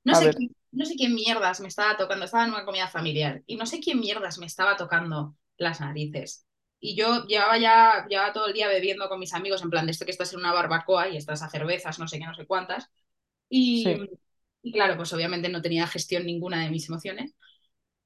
No 0.04 0.16
sé, 0.16 0.32
quién- 0.32 0.56
no 0.72 0.86
sé 0.86 0.96
quién 0.96 1.14
mierdas 1.16 1.60
me 1.62 1.68
estaba 1.68 1.98
tocando, 1.98 2.26
estaba 2.26 2.46
en 2.46 2.52
una 2.52 2.66
comida 2.66 2.88
familiar 2.88 3.44
y 3.46 3.56
no 3.56 3.66
sé 3.66 3.80
quién 3.80 4.00
mierdas 4.00 4.38
me 4.40 4.46
estaba 4.48 4.76
tocando 4.78 5.36
las 5.58 5.80
narices. 5.82 6.46
Y 6.80 6.96
yo 6.96 7.26
llevaba 7.28 7.58
ya 7.60 8.08
llevaba 8.10 8.34
todo 8.34 8.48
el 8.48 8.54
día 8.54 8.68
bebiendo 8.68 9.08
con 9.10 9.20
mis 9.20 9.34
amigos, 9.34 9.62
en 9.62 9.70
plan 9.70 9.86
de 9.86 9.92
esto 9.92 10.06
que 10.06 10.12
estás 10.12 10.34
en 10.34 10.40
una 10.40 10.54
barbacoa 10.54 11.10
y 11.10 11.18
estás 11.18 11.44
a 11.44 11.50
cervezas, 11.50 12.00
no 12.00 12.08
sé 12.08 12.18
qué, 12.20 12.26
no 12.26 12.34
sé 12.34 12.48
cuántas. 12.48 12.90
Y, 13.50 14.00
sí, 14.00 14.10
y 14.64 14.72
claro, 14.74 14.98
pues 14.98 15.14
obviamente 15.14 15.50
no 15.50 15.62
tenía 15.62 15.88
gestión 15.88 16.26
ninguna 16.26 16.64
de 16.64 16.72
mis 16.72 16.90
emociones. 16.90 17.36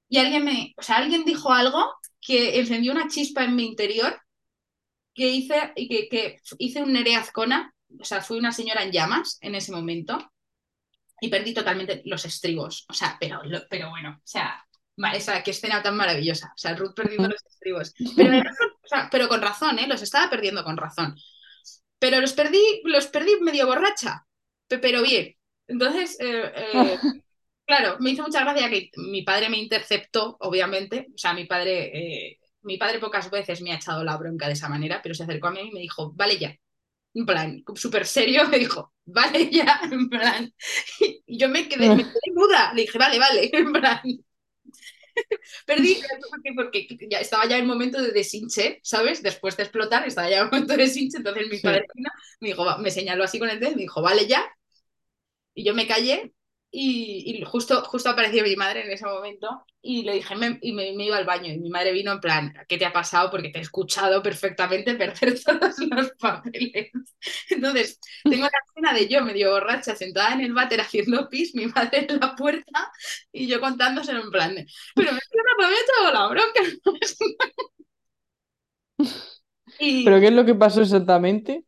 Y 0.10 0.20
alguien 0.20 0.46
me, 0.46 0.74
o 0.78 0.82
sea, 0.84 0.98
alguien 0.98 1.26
dijo 1.26 1.52
algo 1.54 1.94
que 2.22 2.60
encendió 2.60 2.92
una 2.94 3.08
chispa 3.10 3.44
en 3.46 3.56
mi 3.56 3.66
interior 3.66 4.20
que 5.14 5.30
hice, 5.30 5.56
y 5.76 5.88
que, 5.88 6.10
que 6.10 6.38
hice 6.60 6.84
un 6.84 6.94
Nerea 6.94 7.20
Azcona, 7.20 7.74
o 8.00 8.04
sea, 8.04 8.22
fui 8.22 8.38
una 8.38 8.52
señora 8.52 8.84
en 8.84 8.92
llamas 8.92 9.38
en 9.42 9.56
ese 9.56 9.72
momento 9.72 10.18
y 11.20 11.30
perdí 11.30 11.54
totalmente 11.54 12.02
los 12.06 12.26
estribos. 12.26 12.86
O 12.90 12.94
sea, 12.94 13.18
pero, 13.20 13.42
lo- 13.44 13.68
pero 13.70 13.90
bueno, 13.90 14.18
o 14.20 14.28
sea, 14.28 14.64
esa, 15.14 15.44
qué 15.44 15.52
escena 15.52 15.82
tan 15.84 15.96
maravillosa. 15.98 16.48
O 16.56 16.58
sea, 16.58 16.76
Ruth 16.76 16.94
perdiendo 16.96 17.28
los 17.30 17.46
estribos. 17.46 17.94
Pero, 18.16 18.32
además, 18.32 18.56
o 18.84 18.88
sea, 18.88 19.10
pero 19.12 19.28
con 19.28 19.42
razón, 19.42 19.80
¿eh? 19.80 19.88
Los 19.88 20.02
estaba 20.02 20.30
perdiendo 20.30 20.64
con 20.64 20.78
razón. 20.78 21.16
Pero 22.00 22.20
los 22.22 22.34
perdí, 22.34 22.82
los 22.86 23.08
perdí 23.08 23.32
medio 23.42 23.68
borracha, 23.68 24.26
pe- 24.68 24.80
pero 24.80 25.02
bien. 25.02 25.36
Entonces, 25.68 26.18
eh, 26.20 26.52
eh, 26.56 27.06
claro, 27.66 27.98
me 28.00 28.12
hizo 28.12 28.24
mucha 28.24 28.42
gracia 28.42 28.70
que 28.70 28.92
mi 28.98 29.24
padre 29.24 29.50
me 29.50 29.58
interceptó, 29.58 30.38
obviamente. 30.42 31.08
O 31.16 31.18
sea, 31.18 31.34
mi 31.34 31.46
padre, 31.46 32.32
eh, 32.34 32.40
mi 32.64 32.78
padre 32.78 33.00
pocas 33.00 33.30
veces 33.32 33.62
me 33.62 33.72
ha 33.72 33.76
echado 33.76 34.04
la 34.04 34.18
bronca 34.18 34.48
de 34.48 34.54
esa 34.54 34.70
manera, 34.70 35.02
pero 35.02 35.16
se 35.16 35.24
acercó 35.24 35.48
a 35.48 35.52
mí 35.52 35.62
y 35.62 35.72
me 35.72 35.80
dijo, 35.82 36.12
vale 36.16 36.38
ya. 36.38 36.56
En 37.16 37.26
plan, 37.26 37.64
súper 37.76 38.06
serio, 38.06 38.48
me 38.50 38.60
dijo, 38.60 38.94
vale 39.06 39.50
ya, 39.52 39.82
en 39.92 40.10
plan. 40.10 40.54
Y 41.26 41.38
yo 41.40 41.50
me 41.50 41.68
quedé, 41.70 41.90
me 41.92 42.04
quedé 42.04 42.34
muda. 42.36 42.74
Le 42.74 42.82
dije, 42.84 42.98
vale, 42.98 43.20
vale, 43.20 43.50
en 43.54 43.72
plan. 43.74 44.02
Perdí, 45.66 46.02
porque, 46.56 46.86
porque 46.90 47.08
ya 47.10 47.20
estaba 47.20 47.46
ya 47.48 47.58
el 47.58 47.66
momento 47.66 48.02
de 48.02 48.12
deshinche, 48.12 48.80
¿sabes? 48.84 49.22
Después 49.24 49.58
de 49.58 49.64
explotar, 49.64 50.08
estaba 50.08 50.30
ya 50.30 50.40
el 50.42 50.46
momento 50.46 50.74
de 50.76 50.84
deshinche. 50.84 51.18
Entonces 51.18 51.48
mi 51.50 51.60
sí, 51.60 51.62
padre 51.62 51.86
me 52.40 52.50
dijo, 52.50 52.66
me 52.80 52.92
señaló 52.92 53.24
así 53.24 53.40
con 53.40 53.50
el 53.50 53.60
dedo 53.60 53.72
me 53.72 53.84
dijo, 53.84 54.02
vale 54.02 54.28
ya. 54.28 54.44
Y 55.54 55.64
yo 55.66 55.74
me 55.74 55.88
callé 55.88 56.34
y, 56.78 57.38
y 57.38 57.46
justo, 57.46 57.84
justo 57.86 58.10
apareció 58.10 58.44
mi 58.44 58.58
madre 58.58 58.84
en 58.84 58.92
ese 58.92 59.06
momento 59.06 59.66
y 59.82 60.04
le 60.04 60.16
dije, 60.16 60.36
me, 60.36 60.60
y 60.62 60.74
me, 60.74 60.92
me, 60.94 61.06
iba 61.06 61.16
al 61.16 61.26
baño 61.26 61.54
y 61.54 61.58
mi 61.58 61.70
madre 61.70 61.94
vino 61.94 62.12
en 62.12 62.20
plan, 62.20 62.54
¿qué 62.68 62.78
te 62.78 62.86
ha 62.86 62.92
pasado? 62.92 63.32
Porque 63.32 63.48
te 63.48 63.60
he 63.60 63.62
escuchado 63.62 64.22
perfectamente 64.22 64.96
perder 64.96 65.40
todos 65.46 65.80
los 65.80 66.12
papeles. 66.20 66.92
Entonces, 67.50 67.98
tengo 68.26 68.44
la 68.44 68.60
escena 68.68 68.94
de 68.94 69.08
yo 69.08 69.24
medio 69.24 69.52
borracha 69.52 69.96
sentada 69.96 70.34
en 70.34 70.42
el 70.42 70.54
váter 70.54 70.82
haciendo 70.82 71.30
pis, 71.30 71.56
mi 71.56 71.68
madre 71.68 72.08
en 72.10 72.20
la 72.20 72.36
puerta 72.36 72.92
y 73.32 73.48
yo 73.48 73.62
contándoselo 73.62 74.24
en 74.24 74.32
plan, 74.32 74.56
de, 74.56 74.68
pero 74.96 75.14
me 75.14 75.20
he 75.20 76.14
la 76.14 76.28
bronca. 76.28 76.62
¿Pero 79.80 80.20
qué 80.20 80.28
es 80.28 80.34
lo 80.34 80.46
que 80.46 80.56
pasó 80.56 80.82
exactamente? 80.82 81.64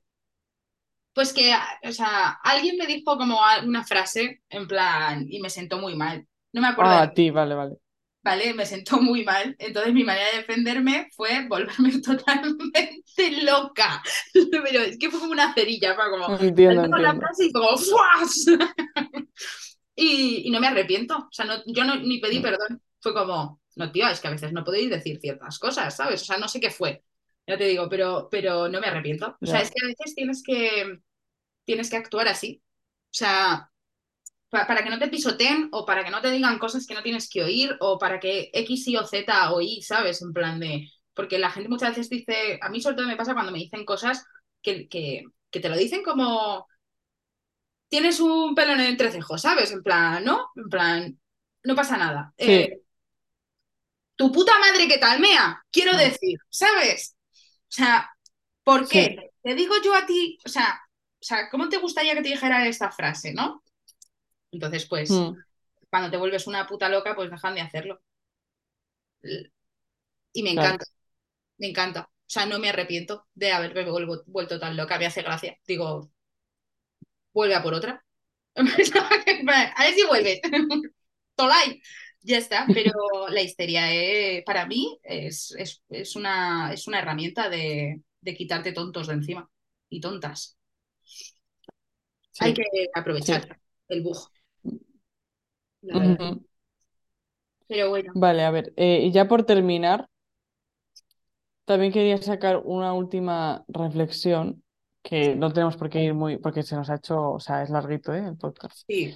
Pues 1.18 1.34
que, 1.34 1.52
o 1.84 1.92
sea, 1.92 2.38
alguien 2.44 2.78
me 2.78 2.86
dijo 2.86 3.18
como 3.18 3.40
una 3.64 3.84
frase 3.84 4.44
en 4.50 4.68
plan 4.68 5.26
y 5.28 5.40
me 5.40 5.50
sentó 5.50 5.80
muy 5.80 5.96
mal. 5.96 6.28
No 6.54 6.62
me 6.62 6.68
acuerdo. 6.68 6.92
Ah, 6.92 7.02
a 7.02 7.12
ti, 7.12 7.32
vale, 7.32 7.56
vale. 7.56 7.78
Vale, 8.22 8.54
me 8.54 8.68
sentó 8.68 9.02
muy 9.02 9.24
mal. 9.24 9.56
Entonces 9.58 9.96
mi 9.96 10.04
manera 10.04 10.28
de 10.30 10.38
defenderme 10.38 11.10
fue 11.16 11.48
volverme 11.48 12.00
totalmente 12.06 13.02
loca. 13.42 14.04
Pero 14.52 14.82
es 14.82 15.00
que 15.00 15.10
fue 15.10 15.20
como 15.20 15.32
una 15.32 15.56
cerilla, 15.56 15.96
fue 15.96 16.08
como... 16.12 16.38
Entiendo, 16.38 16.84
entiendo. 16.84 16.98
La 16.98 17.16
frase 17.16 17.46
y 17.46 17.52
como... 17.52 17.70
y, 19.96 20.48
y, 20.48 20.52
no 20.52 20.60
me 20.60 20.68
arrepiento. 20.68 21.18
O 21.18 21.32
sea, 21.32 21.46
no, 21.46 21.64
yo 21.66 21.84
no, 21.84 21.96
ni 21.96 22.20
pedí 22.20 22.42
perdón. 22.42 22.80
Fue 23.02 23.16
como, 23.16 23.60
no, 23.76 23.92
tío, 23.92 24.08
es 24.08 24.20
que 24.20 24.28
a 24.28 24.32
veces 24.34 24.54
no 24.54 24.64
podéis 24.64 24.92
decir 24.92 25.20
ciertas 25.20 25.58
cosas, 25.58 25.96
¿sabes? 25.96 26.22
O 26.22 26.26
sea, 26.26 26.38
no 26.38 26.48
sé 26.48 26.60
qué 26.60 26.70
fue. 26.70 27.02
Ya 27.48 27.58
te 27.58 27.66
digo, 27.66 27.90
pero, 27.90 28.28
pero 28.30 28.70
no 28.70 28.80
me 28.80 28.86
arrepiento. 28.86 29.36
O 29.42 29.46
sea, 29.48 29.62
es 29.62 29.72
que 29.72 29.84
a 29.84 29.88
veces 29.88 30.14
tienes 30.14 30.44
que 30.46 31.00
tienes 31.68 31.90
que 31.90 31.98
actuar 31.98 32.30
así. 32.30 32.64
O 33.12 33.14
sea, 33.14 33.70
para, 34.50 34.84
que 34.84 34.90
no 34.90 34.98
te 34.98 35.10
pisoteen 35.10 35.68
o 35.74 35.86
para 35.86 36.04
que 36.04 36.10
no 36.10 36.22
te 36.22 36.32
digan 36.32 36.58
cosas 36.58 36.88
que 36.88 36.94
no 36.94 37.04
tienes 37.04 37.30
que 37.30 37.44
oír 37.44 37.76
o 37.82 38.00
para 38.00 38.20
que 38.20 38.50
X, 38.54 38.88
Y 38.88 38.96
o 38.96 39.06
Z 39.06 39.52
o 39.52 39.62
Y, 39.62 39.82
¿sabes? 39.82 40.22
En 40.22 40.34
plan 40.34 40.60
de... 40.60 40.90
Porque 41.14 41.38
la 41.38 41.52
gente 41.52 41.68
muchas 41.68 41.90
veces 41.90 42.10
dice, 42.10 42.58
a 42.62 42.70
mí 42.70 42.80
sobre 42.80 42.96
todo 42.96 43.08
me 43.08 43.18
pasa 43.18 43.34
cuando 43.34 43.52
me 43.52 43.60
dicen 43.60 43.84
cosas 43.84 44.26
que, 44.62 44.88
que, 44.88 45.26
te 45.52 45.70
lo 45.70 45.76
dicen 45.76 46.04
como... 46.04 46.66
Tienes 47.90 48.20
un 48.22 48.56
pelo 48.56 48.74
en 48.74 48.82
el 48.82 48.88
entrecejo, 48.88 49.38
¿sabes? 49.38 49.72
En 49.72 49.84
plan, 49.84 50.24
¿no? 50.24 50.52
En 50.56 50.70
plan, 50.70 51.20
no 51.64 51.76
pasa 51.76 51.98
nada. 51.98 52.34
Eh, 52.38 52.80
tu 54.16 54.32
puta 54.32 54.58
madre 54.60 54.88
que 54.88 54.98
talmea, 54.98 55.66
quiero 55.72 55.98
decir, 55.98 56.40
¿sabes? 56.50 57.16
O 57.34 57.72
sea, 57.72 58.10
¿por 58.64 58.88
qué? 58.88 59.32
Te 59.42 59.56
digo 59.56 59.76
yo 59.84 59.96
a 59.96 60.06
ti, 60.06 60.38
o 60.46 60.50
sea, 60.50 60.82
o 61.20 61.24
sea, 61.24 61.50
¿cómo 61.50 61.68
te 61.70 61.78
gustaría 61.78 62.14
que 62.14 62.22
te 62.22 62.30
dijera 62.30 62.68
esta 62.68 62.92
frase, 62.92 63.34
no? 63.34 63.64
Entonces, 64.52 64.86
pues, 64.86 65.10
hmm. 65.10 65.36
cuando 65.90 66.12
te 66.12 66.18
vuelves 66.18 66.48
una 66.48 66.68
puta 66.68 66.90
loca, 66.90 67.16
pues 67.16 67.32
dejan 67.32 67.56
de 67.56 67.62
hacerlo. 67.62 68.02
Y 70.34 70.44
me 70.44 70.52
encanta, 70.52 70.86
me 71.58 71.70
encanta. 71.70 72.10
O 72.10 72.30
sea, 72.30 72.46
no 72.46 72.60
me 72.60 72.70
arrepiento 72.70 73.28
de 73.34 73.52
haberme 73.52 73.86
vuelto 74.26 74.60
tan 74.60 74.78
loca, 74.78 75.00
me 75.00 75.06
hace 75.06 75.22
gracia. 75.22 75.58
Digo, 75.66 76.12
vuelve 77.34 77.56
a 77.56 77.64
por 77.64 77.74
otra. 77.74 78.04
a 78.56 78.64
ver 78.64 79.94
si 79.94 80.06
vuelves. 80.06 80.40
Tolai. 81.36 81.82
Ya 82.22 82.40
está, 82.40 82.66
pero 82.74 83.30
la 83.30 83.42
histeria 83.42 83.94
eh, 83.94 84.44
para 84.46 84.66
mí 84.66 85.00
es, 85.02 85.56
una, 86.16 86.74
es 86.74 86.86
una 86.88 87.00
herramienta 87.00 87.50
de, 87.50 88.02
de 88.20 88.36
quitarte 88.36 88.74
tontos 88.74 89.08
de 89.08 89.14
encima 89.14 89.50
y 89.88 90.02
tontas. 90.02 90.57
Hay 92.40 92.54
que 92.54 92.64
aprovechar 92.94 93.60
el 93.90 94.02
bug. 94.02 94.18
Pero 97.68 97.90
bueno. 97.90 98.12
Vale, 98.16 98.44
a 98.44 98.52
ver, 98.52 98.74
eh, 98.78 99.02
y 99.04 99.12
ya 99.12 99.28
por 99.28 99.44
terminar, 99.44 100.08
también 101.66 101.92
quería 101.92 102.18
sacar 102.18 102.62
una 102.64 102.94
última 102.94 103.66
reflexión, 103.68 104.64
que 105.04 105.36
no 105.36 105.52
tenemos 105.52 105.76
por 105.78 105.90
qué 105.90 106.02
ir 106.02 106.14
muy, 106.14 106.38
porque 106.38 106.64
se 106.64 106.76
nos 106.76 106.90
ha 106.90 106.96
hecho, 106.96 107.32
o 107.34 107.40
sea, 107.40 107.64
es 107.64 107.70
larguito, 107.70 108.14
¿eh? 108.14 108.26
El 108.26 108.38
podcast. 108.38 108.84
Sí. 108.88 109.16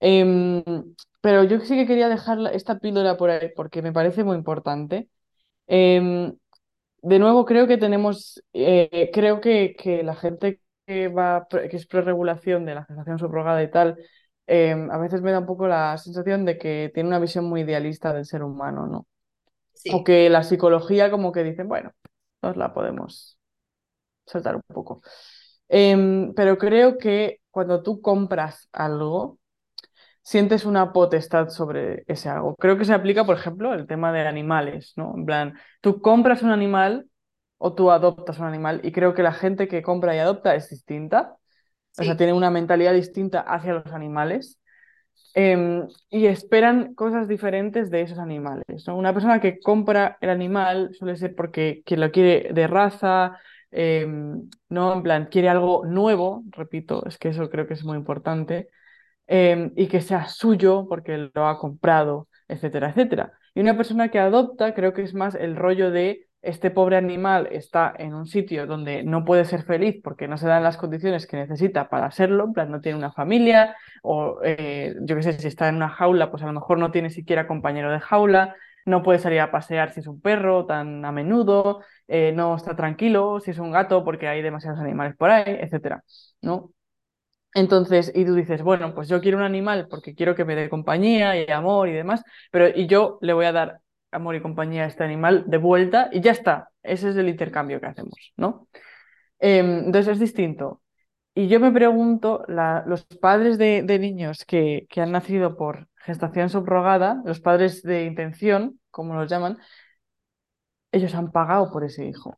Em, 0.00 0.62
pero 1.20 1.42
yo 1.44 1.60
sí 1.60 1.74
que 1.74 1.86
quería 1.86 2.08
dejar 2.08 2.38
esta 2.52 2.78
píldora 2.78 3.16
por 3.16 3.30
ahí, 3.30 3.50
porque 3.54 3.82
me 3.82 3.92
parece 3.92 4.22
muy 4.22 4.36
importante. 4.36 5.08
Em, 5.66 6.32
de 7.02 7.18
nuevo, 7.18 7.44
creo 7.44 7.66
que 7.66 7.78
tenemos, 7.78 8.42
eh, 8.52 9.10
creo 9.12 9.40
que, 9.40 9.74
que 9.76 10.02
la 10.02 10.14
gente 10.14 10.60
que, 10.88 11.08
va, 11.08 11.46
que 11.48 11.76
es 11.76 11.86
preregulación 11.86 12.64
de 12.64 12.74
la 12.74 12.84
gestación 12.84 13.18
subrogada 13.18 13.62
y 13.62 13.70
tal, 13.70 13.98
em, 14.46 14.90
a 14.90 14.98
veces 14.98 15.20
me 15.22 15.30
da 15.32 15.40
un 15.40 15.46
poco 15.46 15.68
la 15.68 15.96
sensación 15.98 16.44
de 16.46 16.58
que 16.58 16.90
tiene 16.94 17.08
una 17.08 17.18
visión 17.18 17.44
muy 17.44 17.60
idealista 17.62 18.12
del 18.14 18.24
ser 18.24 18.42
humano, 18.42 18.86
¿no? 18.86 19.06
O 19.92 20.02
que 20.04 20.30
la 20.30 20.42
psicología 20.42 21.10
como 21.10 21.32
que 21.32 21.44
dicen, 21.44 21.68
bueno, 21.68 21.92
nos 22.42 22.56
la 22.56 22.72
podemos 22.74 23.38
saltar 24.26 24.56
un 24.56 24.62
poco. 24.66 25.02
Em, 25.68 26.34
pero 26.34 26.58
creo 26.58 26.98
que 26.98 27.40
cuando 27.50 27.82
tú 27.82 28.00
compras 28.00 28.68
algo, 28.72 29.38
sientes 30.22 30.64
una 30.66 30.92
potestad 30.92 31.48
sobre 31.50 32.04
ese 32.06 32.28
algo. 32.28 32.54
Creo 32.56 32.78
que 32.78 32.84
se 32.84 32.94
aplica, 32.94 33.24
por 33.24 33.36
ejemplo, 33.36 33.74
el 33.74 33.86
tema 33.86 34.12
de 34.12 34.26
animales, 34.26 34.92
¿no? 34.96 35.14
En 35.16 35.26
plan, 35.26 35.58
tú 35.80 36.00
compras 36.02 36.42
un 36.42 36.50
animal 36.50 37.07
o 37.58 37.74
tú 37.74 37.90
adoptas 37.90 38.38
un 38.38 38.46
animal. 38.46 38.80
Y 38.84 38.92
creo 38.92 39.14
que 39.14 39.22
la 39.22 39.32
gente 39.32 39.68
que 39.68 39.82
compra 39.82 40.14
y 40.16 40.18
adopta 40.18 40.54
es 40.54 40.70
distinta. 40.70 41.36
O 41.98 42.04
sea, 42.04 42.16
tiene 42.16 42.32
una 42.32 42.50
mentalidad 42.50 42.94
distinta 42.94 43.40
hacia 43.40 43.74
los 43.74 43.86
animales. 43.92 44.58
Em, 45.34 45.86
y 46.10 46.26
esperan 46.26 46.94
cosas 46.94 47.28
diferentes 47.28 47.90
de 47.90 48.02
esos 48.02 48.18
animales. 48.18 48.88
Una 48.88 49.12
persona 49.12 49.40
que 49.40 49.60
compra 49.60 50.16
el 50.20 50.30
animal 50.30 50.90
suele 50.94 51.16
ser 51.16 51.34
porque 51.34 51.82
quien 51.84 52.00
lo 52.00 52.10
quiere 52.10 52.52
de 52.52 52.66
raza, 52.66 53.38
em, 53.70 54.48
no, 54.68 54.92
en 54.94 55.02
plan, 55.02 55.26
quiere 55.30 55.48
algo 55.48 55.84
nuevo, 55.84 56.42
repito, 56.50 57.04
es 57.06 57.18
que 57.18 57.28
eso 57.28 57.50
creo 57.50 57.66
que 57.66 57.74
es 57.74 57.84
muy 57.84 57.96
importante, 57.96 58.68
em, 59.26 59.72
y 59.76 59.88
que 59.88 60.00
sea 60.00 60.26
suyo 60.28 60.86
porque 60.88 61.30
lo 61.34 61.46
ha 61.46 61.58
comprado, 61.58 62.28
etcétera, 62.48 62.90
etcétera. 62.90 63.32
Y 63.54 63.60
una 63.60 63.76
persona 63.76 64.10
que 64.10 64.18
adopta 64.18 64.74
creo 64.74 64.92
que 64.94 65.02
es 65.02 65.14
más 65.14 65.34
el 65.34 65.56
rollo 65.56 65.90
de 65.90 66.27
este 66.42 66.70
pobre 66.70 66.96
animal 66.96 67.48
está 67.50 67.92
en 67.98 68.14
un 68.14 68.26
sitio 68.26 68.66
donde 68.66 69.02
no 69.02 69.24
puede 69.24 69.44
ser 69.44 69.64
feliz 69.64 69.96
porque 70.02 70.28
no 70.28 70.38
se 70.38 70.46
dan 70.46 70.62
las 70.62 70.76
condiciones 70.76 71.26
que 71.26 71.36
necesita 71.36 71.88
para 71.88 72.10
serlo, 72.10 72.44
en 72.44 72.52
plan 72.52 72.70
no 72.70 72.80
tiene 72.80 72.98
una 72.98 73.12
familia 73.12 73.76
o 74.02 74.38
eh, 74.44 74.94
yo 75.02 75.16
qué 75.16 75.22
sé, 75.22 75.32
si 75.34 75.48
está 75.48 75.68
en 75.68 75.76
una 75.76 75.88
jaula, 75.88 76.30
pues 76.30 76.42
a 76.42 76.46
lo 76.46 76.52
mejor 76.52 76.78
no 76.78 76.90
tiene 76.90 77.10
siquiera 77.10 77.46
compañero 77.48 77.90
de 77.90 78.00
jaula, 78.00 78.54
no 78.84 79.02
puede 79.02 79.18
salir 79.18 79.40
a 79.40 79.50
pasear 79.50 79.92
si 79.92 80.00
es 80.00 80.06
un 80.06 80.20
perro 80.20 80.64
tan 80.66 81.04
a 81.04 81.12
menudo, 81.12 81.80
eh, 82.06 82.32
no 82.34 82.56
está 82.56 82.76
tranquilo 82.76 83.40
si 83.40 83.50
es 83.50 83.58
un 83.58 83.72
gato 83.72 84.04
porque 84.04 84.28
hay 84.28 84.42
demasiados 84.42 84.80
animales 84.80 85.16
por 85.16 85.30
ahí, 85.30 85.44
etcétera, 85.60 86.04
¿no? 86.40 86.72
Entonces, 87.54 88.12
y 88.14 88.24
tú 88.24 88.34
dices, 88.34 88.62
bueno, 88.62 88.94
pues 88.94 89.08
yo 89.08 89.20
quiero 89.20 89.38
un 89.38 89.44
animal 89.44 89.88
porque 89.88 90.14
quiero 90.14 90.34
que 90.34 90.44
me 90.44 90.54
dé 90.54 90.68
compañía 90.68 91.40
y 91.42 91.50
amor 91.50 91.88
y 91.88 91.92
demás, 91.92 92.22
pero 92.50 92.68
y 92.68 92.86
yo 92.86 93.18
le 93.22 93.32
voy 93.32 93.46
a 93.46 93.52
dar 93.52 93.80
amor 94.10 94.36
y 94.36 94.42
compañía 94.42 94.84
a 94.84 94.86
este 94.86 95.04
animal 95.04 95.44
de 95.46 95.58
vuelta 95.58 96.08
y 96.12 96.20
ya 96.20 96.32
está. 96.32 96.70
Ese 96.82 97.10
es 97.10 97.16
el 97.16 97.28
intercambio 97.28 97.80
que 97.80 97.86
hacemos, 97.86 98.32
¿no? 98.36 98.68
Em, 99.38 99.86
entonces 99.86 100.14
es 100.14 100.20
distinto. 100.20 100.82
Y 101.34 101.48
yo 101.48 101.60
me 101.60 101.70
pregunto, 101.72 102.44
los 102.48 103.04
padres 103.20 103.58
de, 103.58 103.82
niños 104.00 104.44
que, 104.44 104.86
que, 104.90 105.00
han 105.00 105.12
nacido 105.12 105.56
por 105.56 105.88
gestación 105.96 106.50
subrogada, 106.50 107.22
los 107.24 107.40
padres 107.40 107.82
de 107.82 108.04
intención, 108.06 108.80
como 108.90 109.14
los 109.14 109.30
llaman, 109.30 109.58
ellos 110.92 111.14
han 111.14 111.30
pagado 111.30 111.70
por 111.70 111.84
ese 111.84 112.06
hijo. 112.06 112.36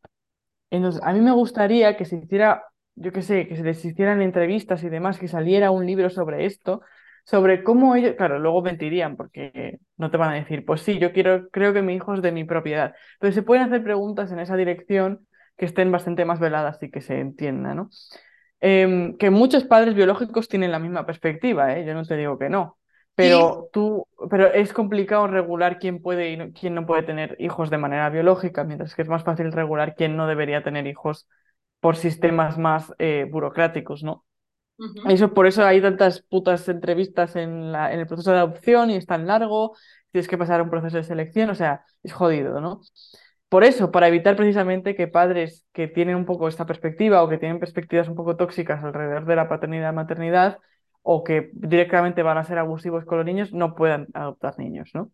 Entonces, 0.70 1.00
a 1.04 1.12
mí 1.12 1.20
me 1.20 1.32
gustaría 1.32 1.96
que 1.96 2.04
se 2.04 2.16
hiciera, 2.16 2.64
yo 2.94 3.12
qué 3.12 3.22
sé, 3.22 3.48
que 3.48 3.56
se 3.56 3.62
les 3.64 3.84
hicieran 3.84 4.22
entrevistas 4.22 4.82
y 4.84 4.88
demás, 4.88 5.18
que 5.18 5.28
saliera 5.28 5.70
un 5.70 5.86
libro 5.86 6.10
sobre 6.10 6.46
esto, 6.46 6.82
sobre 7.24 7.62
cómo 7.62 7.94
ellos, 7.94 8.14
claro, 8.16 8.38
luego 8.38 8.62
mentirían 8.62 9.16
porque 9.16 9.78
no 9.96 10.10
te 10.10 10.16
van 10.16 10.30
a 10.30 10.34
decir, 10.34 10.64
pues 10.64 10.82
sí, 10.82 10.98
yo 10.98 11.12
quiero, 11.12 11.48
creo 11.50 11.72
que 11.72 11.82
mi 11.82 11.94
hijo 11.94 12.14
es 12.14 12.22
de 12.22 12.32
mi 12.32 12.44
propiedad. 12.44 12.94
Pero 13.18 13.32
se 13.32 13.42
pueden 13.42 13.64
hacer 13.64 13.82
preguntas 13.82 14.32
en 14.32 14.40
esa 14.40 14.56
dirección 14.56 15.26
que 15.56 15.66
estén 15.66 15.92
bastante 15.92 16.24
más 16.24 16.40
veladas 16.40 16.82
y 16.82 16.90
que 16.90 17.00
se 17.00 17.20
entienda, 17.20 17.74
¿no? 17.74 17.90
Em, 18.60 19.16
que 19.16 19.30
muchos 19.30 19.64
padres 19.64 19.94
biológicos 19.94 20.48
tienen 20.48 20.70
la 20.72 20.78
misma 20.78 21.06
perspectiva, 21.06 21.76
¿eh? 21.76 21.86
yo 21.86 21.94
no 21.94 22.04
te 22.04 22.16
digo 22.16 22.38
que 22.38 22.50
no, 22.50 22.78
pero 23.14 23.68
tú, 23.72 24.06
pero 24.30 24.52
es 24.52 24.72
complicado 24.72 25.26
regular 25.26 25.78
quién 25.78 26.02
puede 26.02 26.30
y 26.30 26.52
quién 26.52 26.74
no 26.74 26.86
puede 26.86 27.02
tener 27.02 27.36
hijos 27.38 27.70
de 27.70 27.78
manera 27.78 28.10
biológica, 28.10 28.64
mientras 28.64 28.94
que 28.94 29.02
es 29.02 29.08
más 29.08 29.24
fácil 29.24 29.52
regular 29.52 29.94
quién 29.94 30.16
no 30.16 30.26
debería 30.26 30.62
tener 30.62 30.86
hijos 30.86 31.26
por 31.80 31.96
sistemas 31.96 32.58
más 32.58 32.92
eh, 32.98 33.26
burocráticos, 33.30 34.02
¿no? 34.02 34.24
Eso, 35.08 35.34
por 35.34 35.46
eso 35.46 35.64
hay 35.64 35.80
tantas 35.80 36.22
putas 36.22 36.68
entrevistas 36.68 37.36
en, 37.36 37.72
la, 37.72 37.92
en 37.92 38.00
el 38.00 38.06
proceso 38.06 38.30
de 38.32 38.38
adopción 38.38 38.90
y 38.90 38.96
es 38.96 39.06
tan 39.06 39.26
largo, 39.26 39.76
tienes 40.10 40.28
que 40.28 40.38
pasar 40.38 40.62
un 40.62 40.70
proceso 40.70 40.96
de 40.96 41.04
selección, 41.04 41.50
o 41.50 41.54
sea, 41.54 41.84
es 42.02 42.12
jodido, 42.12 42.60
¿no? 42.60 42.80
Por 43.48 43.64
eso, 43.64 43.90
para 43.90 44.08
evitar 44.08 44.36
precisamente 44.36 44.94
que 44.94 45.08
padres 45.08 45.66
que 45.72 45.88
tienen 45.88 46.16
un 46.16 46.24
poco 46.24 46.48
esta 46.48 46.66
perspectiva 46.66 47.22
o 47.22 47.28
que 47.28 47.38
tienen 47.38 47.58
perspectivas 47.58 48.08
un 48.08 48.14
poco 48.14 48.36
tóxicas 48.36 48.82
alrededor 48.84 49.26
de 49.26 49.36
la 49.36 49.48
paternidad 49.48 49.92
maternidad 49.92 50.58
o 51.02 51.24
que 51.24 51.50
directamente 51.52 52.22
van 52.22 52.38
a 52.38 52.44
ser 52.44 52.58
abusivos 52.58 53.04
con 53.04 53.18
los 53.18 53.26
niños 53.26 53.52
no 53.52 53.74
puedan 53.74 54.06
adoptar 54.14 54.58
niños, 54.58 54.90
¿no? 54.94 55.10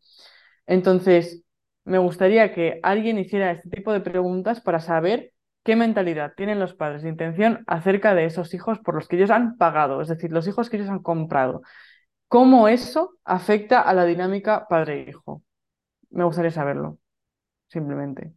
Entonces, 0.66 1.44
me 1.84 1.98
gustaría 1.98 2.52
que 2.52 2.80
alguien 2.82 3.18
hiciera 3.18 3.52
este 3.52 3.70
tipo 3.70 3.92
de 3.92 4.00
preguntas 4.00 4.60
para 4.60 4.80
saber 4.80 5.32
qué 5.66 5.76
mentalidad 5.76 6.32
tienen 6.36 6.60
los 6.60 6.74
padres 6.74 7.02
de 7.02 7.10
intención 7.10 7.64
acerca 7.66 8.14
de 8.14 8.24
esos 8.24 8.54
hijos 8.54 8.78
por 8.78 8.94
los 8.94 9.08
que 9.08 9.16
ellos 9.16 9.30
han 9.30 9.58
pagado, 9.58 10.00
es 10.00 10.08
decir, 10.08 10.32
los 10.32 10.48
hijos 10.48 10.70
que 10.70 10.78
ellos 10.78 10.88
han 10.88 11.02
comprado. 11.02 11.62
¿Cómo 12.28 12.68
eso 12.68 13.18
afecta 13.24 13.82
a 13.82 13.92
la 13.94 14.04
dinámica 14.06 14.66
padre-hijo? 14.68 15.42
Me 16.10 16.24
gustaría 16.24 16.50
saberlo, 16.52 16.98
simplemente. 17.68 18.32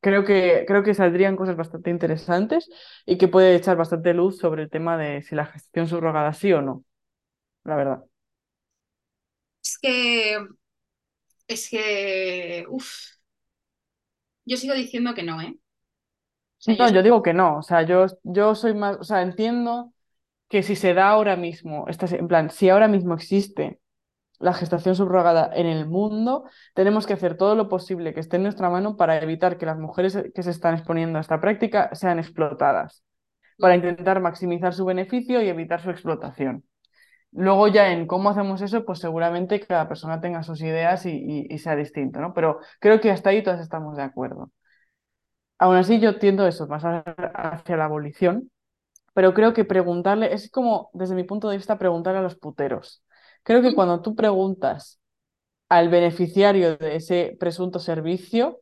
Creo 0.00 0.24
que, 0.24 0.64
creo 0.66 0.82
que 0.82 0.94
saldrían 0.94 1.36
cosas 1.36 1.56
bastante 1.56 1.90
interesantes 1.90 2.70
y 3.06 3.18
que 3.18 3.28
puede 3.28 3.56
echar 3.56 3.76
bastante 3.76 4.14
luz 4.14 4.38
sobre 4.38 4.64
el 4.64 4.70
tema 4.70 4.98
de 4.98 5.22
si 5.22 5.34
la 5.34 5.46
gestación 5.46 5.88
subrogada 5.88 6.32
sí 6.34 6.52
o 6.52 6.62
no, 6.62 6.84
la 7.64 7.76
verdad. 7.76 8.04
Es 9.62 9.78
que, 9.78 10.38
es 11.48 11.68
que, 11.70 12.64
uff, 12.68 12.88
yo 14.44 14.56
sigo 14.56 14.74
diciendo 14.74 15.14
que 15.14 15.22
no, 15.22 15.40
¿eh? 15.42 15.56
Sea, 16.66 16.74
No, 16.78 16.90
yo 16.90 17.02
digo 17.02 17.22
que 17.22 17.32
no, 17.32 17.58
o 17.58 17.62
sea, 17.62 17.82
yo, 17.82 18.06
yo 18.24 18.54
soy 18.54 18.74
más, 18.74 18.96
o 18.98 19.04
sea, 19.04 19.22
entiendo 19.22 19.92
que 20.48 20.62
si 20.62 20.76
se 20.76 20.94
da 20.94 21.10
ahora 21.10 21.36
mismo, 21.36 21.86
esta- 21.88 22.06
en 22.16 22.28
plan, 22.28 22.50
si 22.50 22.70
ahora 22.70 22.88
mismo 22.88 23.14
existe 23.14 23.80
la 24.40 24.54
gestación 24.54 24.96
subrogada 24.96 25.50
en 25.54 25.66
el 25.66 25.86
mundo, 25.88 26.44
tenemos 26.74 27.06
que 27.06 27.14
hacer 27.14 27.36
todo 27.38 27.54
lo 27.56 27.68
posible 27.68 28.14
que 28.14 28.20
esté 28.20 28.36
en 28.36 28.44
nuestra 28.44 28.70
mano 28.70 28.96
para 28.96 29.18
evitar 29.22 29.58
que 29.58 29.66
las 29.66 29.78
mujeres 29.78 30.18
que 30.34 30.42
se 30.44 30.50
están 30.50 30.74
exponiendo 30.76 31.18
a 31.18 31.22
esta 31.22 31.40
práctica 31.40 31.90
sean 31.94 32.18
explotadas, 32.20 33.04
para 33.60 33.74
mm, 33.74 33.76
intentar 33.76 34.20
maximizar 34.20 34.74
su 34.74 34.84
beneficio 34.86 35.42
y 35.42 35.48
evitar 35.48 35.82
su 35.82 35.90
explotación. 35.90 36.64
Luego 37.32 37.68
ya 37.68 37.92
en 37.92 38.06
cómo 38.06 38.30
hacemos 38.30 38.62
eso, 38.62 38.84
pues 38.86 39.00
seguramente 39.00 39.60
cada 39.60 39.88
persona 39.88 40.20
tenga 40.20 40.42
sus 40.44 40.60
ideas 40.62 41.06
y, 41.06 41.10
y- 41.12 41.46
y 41.54 41.58
sea 41.58 41.76
distinto, 41.76 42.20
¿no? 42.20 42.34
Pero 42.34 42.60
creo 42.80 43.00
que 43.00 43.10
hasta 43.10 43.30
ahí 43.30 43.42
todas 43.44 43.60
estamos 43.60 43.96
de 43.96 44.02
acuerdo. 44.04 44.50
Aún 45.58 45.76
así, 45.76 46.00
yo 46.00 46.18
tiendo 46.18 46.46
eso, 46.46 46.66
más 46.66 46.84
hacia 46.84 47.76
la 47.76 47.84
abolición, 47.86 48.50
pero 49.14 49.34
creo 49.34 49.54
que 49.54 49.64
preguntarle, 49.64 50.32
es 50.34 50.50
como, 50.50 50.90
desde 50.94 51.14
mi 51.16 51.24
punto 51.24 51.48
de 51.50 51.56
vista, 51.58 51.78
preguntarle 51.78 52.20
a 52.20 52.22
los 52.22 52.36
puteros. 52.36 53.04
Creo 53.44 53.62
que 53.62 53.74
cuando 53.74 54.02
tú 54.02 54.16
preguntas 54.16 55.00
al 55.68 55.88
beneficiario 55.90 56.76
de 56.78 56.96
ese 56.96 57.36
presunto 57.40 57.78
servicio, 57.80 58.60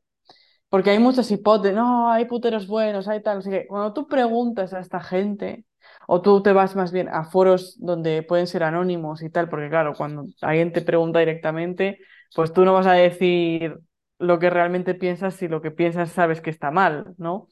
porque 0.69 0.91
hay 0.91 0.99
muchas 0.99 1.31
hipótesis, 1.31 1.77
no, 1.77 2.11
hay 2.11 2.27
puteros 2.27 2.66
buenos, 2.66 3.09
hay 3.09 3.23
tal, 3.23 3.39
así 3.39 3.51
que 3.51 3.66
cuando 3.66 3.93
tú 3.93 4.09
preguntas 4.09 4.73
a 4.75 4.81
esta 4.81 5.01
gente, 5.01 5.65
o 6.09 6.23
tú 6.23 6.43
te 6.43 6.53
vas 6.53 6.77
más 6.77 6.93
bien 6.93 7.09
a 7.09 7.25
foros 7.25 7.77
donde 7.81 8.23
pueden 8.23 8.47
ser 8.47 8.62
anónimos 8.65 9.23
y 9.23 9.31
tal, 9.31 9.49
porque 9.49 9.69
claro, 9.69 9.95
cuando 9.97 10.27
alguien 10.43 10.73
te 10.73 10.83
pregunta 10.83 11.19
directamente, 11.21 11.99
pues 12.35 12.53
tú 12.53 12.65
no 12.65 12.73
vas 12.75 12.87
a 12.87 12.93
decir 12.95 13.79
lo 14.25 14.39
que 14.39 14.51
realmente 14.51 14.95
piensas 14.95 15.35
si 15.35 15.49
lo 15.49 15.63
que 15.63 15.71
piensas 15.71 16.11
sabes 16.11 16.41
que 16.41 16.51
está 16.51 16.71
mal, 16.71 17.15
¿no? 17.19 17.49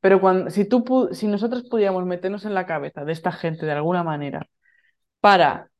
Pero 0.00 0.20
cuando, 0.20 0.50
si 0.50 0.64
tú, 0.64 1.10
si 1.12 1.26
nosotros 1.26 1.64
pudiéramos 1.68 2.06
meternos 2.06 2.44
en 2.44 2.54
la 2.54 2.66
cabeza 2.66 3.04
de 3.04 3.12
esta 3.12 3.32
gente 3.32 3.66
de 3.66 3.72
alguna 3.72 4.02
manera 4.02 4.46
para 5.20 5.70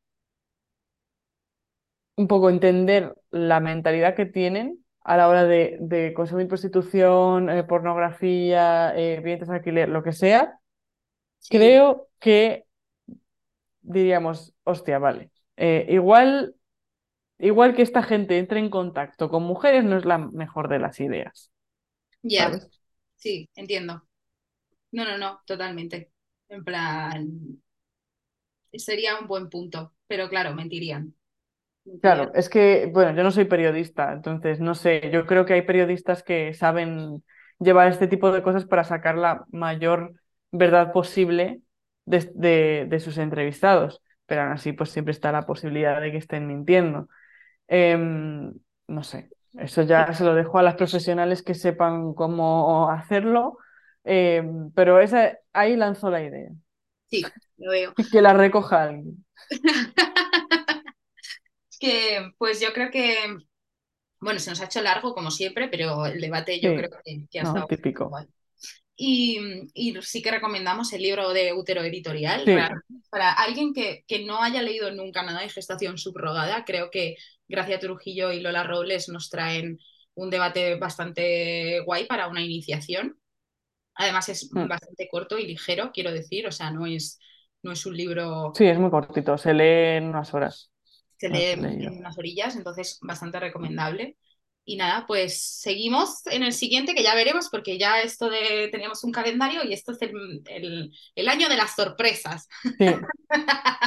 un 2.17 2.29
poco 2.29 2.51
entender 2.51 3.15
la 3.31 3.61
mentalidad 3.61 4.15
que 4.15 4.27
tienen 4.27 4.85
a 5.03 5.17
la 5.17 5.29
hora 5.29 5.45
de, 5.45 5.79
de 5.81 6.13
consumir 6.15 6.49
prostitución, 6.49 7.49
eh, 7.49 7.65
pornografía, 7.65 8.93
eh, 8.97 9.21
de 9.23 9.55
alquiler, 9.55 9.89
lo 9.89 10.03
que 10.03 10.13
sea, 10.13 10.59
creo 11.49 12.09
que 12.19 12.67
diríamos, 13.81 14.55
hostia, 14.65 14.99
vale, 14.99 15.31
eh, 15.57 15.87
igual, 15.89 16.55
igual 17.41 17.75
que 17.75 17.83
esta 17.83 18.03
gente 18.03 18.39
entre 18.39 18.61
en 18.61 18.71
contacto 18.71 19.29
con 19.31 19.43
mujeres 19.45 19.85
no 19.85 19.97
es 19.97 20.05
la 20.05 20.19
mejor 20.19 20.69
de 20.69 20.79
las 20.79 21.01
ideas, 21.01 21.53
ya, 22.23 22.51
¿sabes? 22.51 22.69
sí, 23.17 23.51
entiendo. 23.55 24.09
No, 24.93 25.05
no, 25.05 25.19
no, 25.19 25.43
totalmente. 25.47 26.13
En 26.49 26.65
plan, 26.65 27.63
sería 28.73 29.19
un 29.21 29.27
buen 29.29 29.49
punto, 29.49 29.95
pero 30.09 30.29
claro, 30.29 30.55
mentirían. 30.55 31.15
Mentirían. 31.85 32.01
Claro, 32.01 32.33
es 32.35 32.49
que, 32.49 32.87
bueno, 32.93 33.15
yo 33.15 33.23
no 33.23 33.31
soy 33.31 33.45
periodista, 33.45 34.13
entonces 34.13 34.59
no 34.59 34.75
sé, 34.75 35.11
yo 35.13 35.27
creo 35.27 35.45
que 35.45 35.53
hay 35.55 35.63
periodistas 35.63 36.23
que 36.23 36.55
saben 36.55 37.23
llevar 37.59 37.89
este 37.89 38.07
tipo 38.09 38.33
de 38.33 38.43
cosas 38.43 38.65
para 38.65 38.85
sacar 38.85 39.19
la 39.19 39.45
mayor 39.51 40.15
verdad 40.51 40.93
posible 40.93 41.61
de, 42.07 42.31
de- 42.35 42.87
de 42.89 43.01
sus 43.01 43.19
entrevistados, 43.19 44.03
pero 44.25 44.43
aún 44.43 44.53
así 44.53 44.73
pues 44.73 44.91
siempre 44.91 45.13
está 45.13 45.31
la 45.31 45.43
posibilidad 45.47 46.01
de 46.01 46.11
que 46.11 46.17
estén 46.19 46.47
mintiendo. 46.47 47.09
Em, 47.71 48.53
no 48.89 49.03
sé, 49.05 49.31
eso 49.55 49.83
ya 49.83 50.13
se 50.15 50.25
lo 50.25 50.35
dejo 50.35 50.59
a 50.59 50.63
las 50.65 50.77
profesionales 50.77 51.43
que 51.43 51.55
sepan 51.55 52.15
cómo 52.15 52.91
hacerlo, 52.91 53.59
em, 54.05 54.73
pero 54.73 55.01
esa, 55.01 55.39
ahí 55.53 55.77
lanzó 55.77 56.11
la 56.11 56.23
idea, 56.25 56.51
Sí, 57.11 57.25
lo 57.59 57.71
veo. 57.73 57.95
que 58.13 58.23
la 58.23 58.33
recoja 58.35 58.83
alguien. 58.85 59.25
Que, 61.79 62.33
pues 62.39 62.61
yo 62.61 62.73
creo 62.75 62.91
que, 62.91 63.17
bueno, 64.21 64.41
se 64.41 64.51
nos 64.51 64.61
ha 64.61 64.67
hecho 64.67 64.83
largo 64.83 65.15
como 65.15 65.31
siempre, 65.31 65.69
pero 65.69 66.07
el 66.07 66.21
debate 66.21 66.61
yo 66.61 66.75
creo 66.75 66.91
que, 67.05 67.27
que 67.31 67.41
ha 67.41 67.45
no, 67.45 67.49
estado 67.51 67.67
típico. 67.67 68.09
guay. 68.09 68.27
Y, 68.97 69.39
y 69.75 69.95
sí 70.03 70.23
que 70.23 70.31
recomendamos 70.31 70.93
el 70.93 71.03
libro 71.03 71.33
de 71.33 71.55
Útero 71.55 71.83
Editorial. 71.83 72.45
Sí, 72.45 72.53
Realmente, 72.53 73.09
para 73.11 73.33
alguien 73.33 73.73
que, 73.73 74.05
que 74.07 74.25
no 74.27 74.43
haya 74.43 74.63
leído 74.63 74.91
nunca 74.93 75.23
nada 75.23 75.41
de 75.41 75.49
gestación 75.49 75.97
subrogada, 75.99 76.65
creo 76.67 76.91
que 76.91 77.17
Gracia 77.51 77.79
Trujillo 77.81 78.33
y 78.33 78.41
Lola 78.41 78.63
Robles 78.63 79.09
nos 79.09 79.29
traen 79.29 79.79
un 80.15 80.31
debate 80.31 80.77
bastante 80.77 81.81
guay 81.81 82.07
para 82.07 82.29
una 82.29 82.43
iniciación. 82.43 83.19
Además 83.95 84.29
es 84.29 84.51
mm, 84.53 84.69
bastante 84.69 85.09
corto 85.11 85.37
y 85.37 85.47
ligero, 85.47 85.91
quiero 85.93 86.13
decir, 86.13 86.47
o 86.47 86.53
sea, 86.53 86.71
no 86.71 86.87
es, 86.87 87.19
no 87.63 87.73
es 87.73 87.85
un 87.85 87.97
libro 87.97 88.53
sí, 88.55 88.67
es 88.67 88.79
muy 88.79 88.91
cortito, 88.91 89.37
se 89.37 89.53
lee 89.53 89.97
en 89.97 90.05
unas 90.05 90.33
horas. 90.33 90.71
se 91.19 91.29
lee 91.29 91.51
en 91.51 91.99
unas 91.99 92.17
orillas, 92.17 92.57
entonces 92.57 92.99
bastante 93.03 93.41
recomendable. 93.41 94.17
Y 94.65 94.77
nada, 94.77 95.05
pues 95.07 95.43
seguimos 95.61 96.25
en 96.27 96.43
el 96.45 96.53
siguiente, 96.53 96.95
que 96.95 97.03
ya 97.03 97.15
veremos, 97.15 97.49
porque 97.51 97.79
ya 97.79 98.03
esto 98.03 98.31
de 98.31 98.69
teníamos 98.71 99.03
un 99.05 99.11
calendario 99.13 99.65
y 99.65 99.73
esto 99.73 99.93
es 99.93 100.03
el, 100.03 100.43
el, 100.47 100.93
el 101.17 101.29
año 101.29 101.49
de 101.49 101.57
las 101.57 101.75
sorpresas. 101.75 102.47
Sí, 102.79 103.07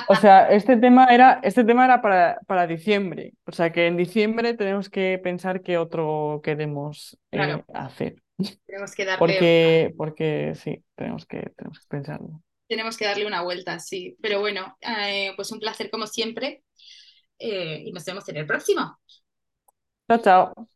o 0.06 0.16
sea, 0.16 0.50
este 0.52 0.78
tema 0.78 1.06
era, 1.08 1.40
este 1.44 1.64
tema 1.64 1.86
era 1.86 2.02
para, 2.02 2.40
para 2.48 2.68
diciembre. 2.68 3.34
O 3.46 3.52
sea 3.52 3.72
que 3.72 3.88
en 3.88 3.98
diciembre 3.98 4.54
tenemos 4.54 4.90
que 4.90 5.20
pensar 5.24 5.62
qué 5.64 5.78
otro 5.78 6.42
queremos 6.44 7.18
eh, 7.32 7.38
Claro, 7.38 7.66
hacer. 7.74 8.22
tenemos 8.66 8.94
que 8.96 9.06
darle, 9.06 9.20
Porque, 9.20 9.94
porque 9.98 10.54
sí, 10.56 10.84
tenemos 10.96 11.26
que, 11.26 11.52
tenemos 11.58 11.80
que 11.80 11.88
pensarlo. 11.90 12.42
tenemos 12.68 12.98
que 12.98 13.06
darle 13.06 13.26
una 13.26 13.42
vuelta, 13.42 13.80
sí. 13.80 14.18
Pero 14.22 14.40
bueno, 14.40 14.78
eh, 14.82 15.34
pues 15.36 15.52
un 15.52 15.60
placer 15.60 15.90
como 15.90 16.08
siempre 16.08 16.64
eh, 17.40 17.84
y 17.86 17.92
nos 17.92 18.06
vemos 18.06 18.28
en 18.30 18.38
el 18.38 18.48
próximo. 18.48 19.00
Ciao, 20.14 20.20
ciao. 20.22 20.73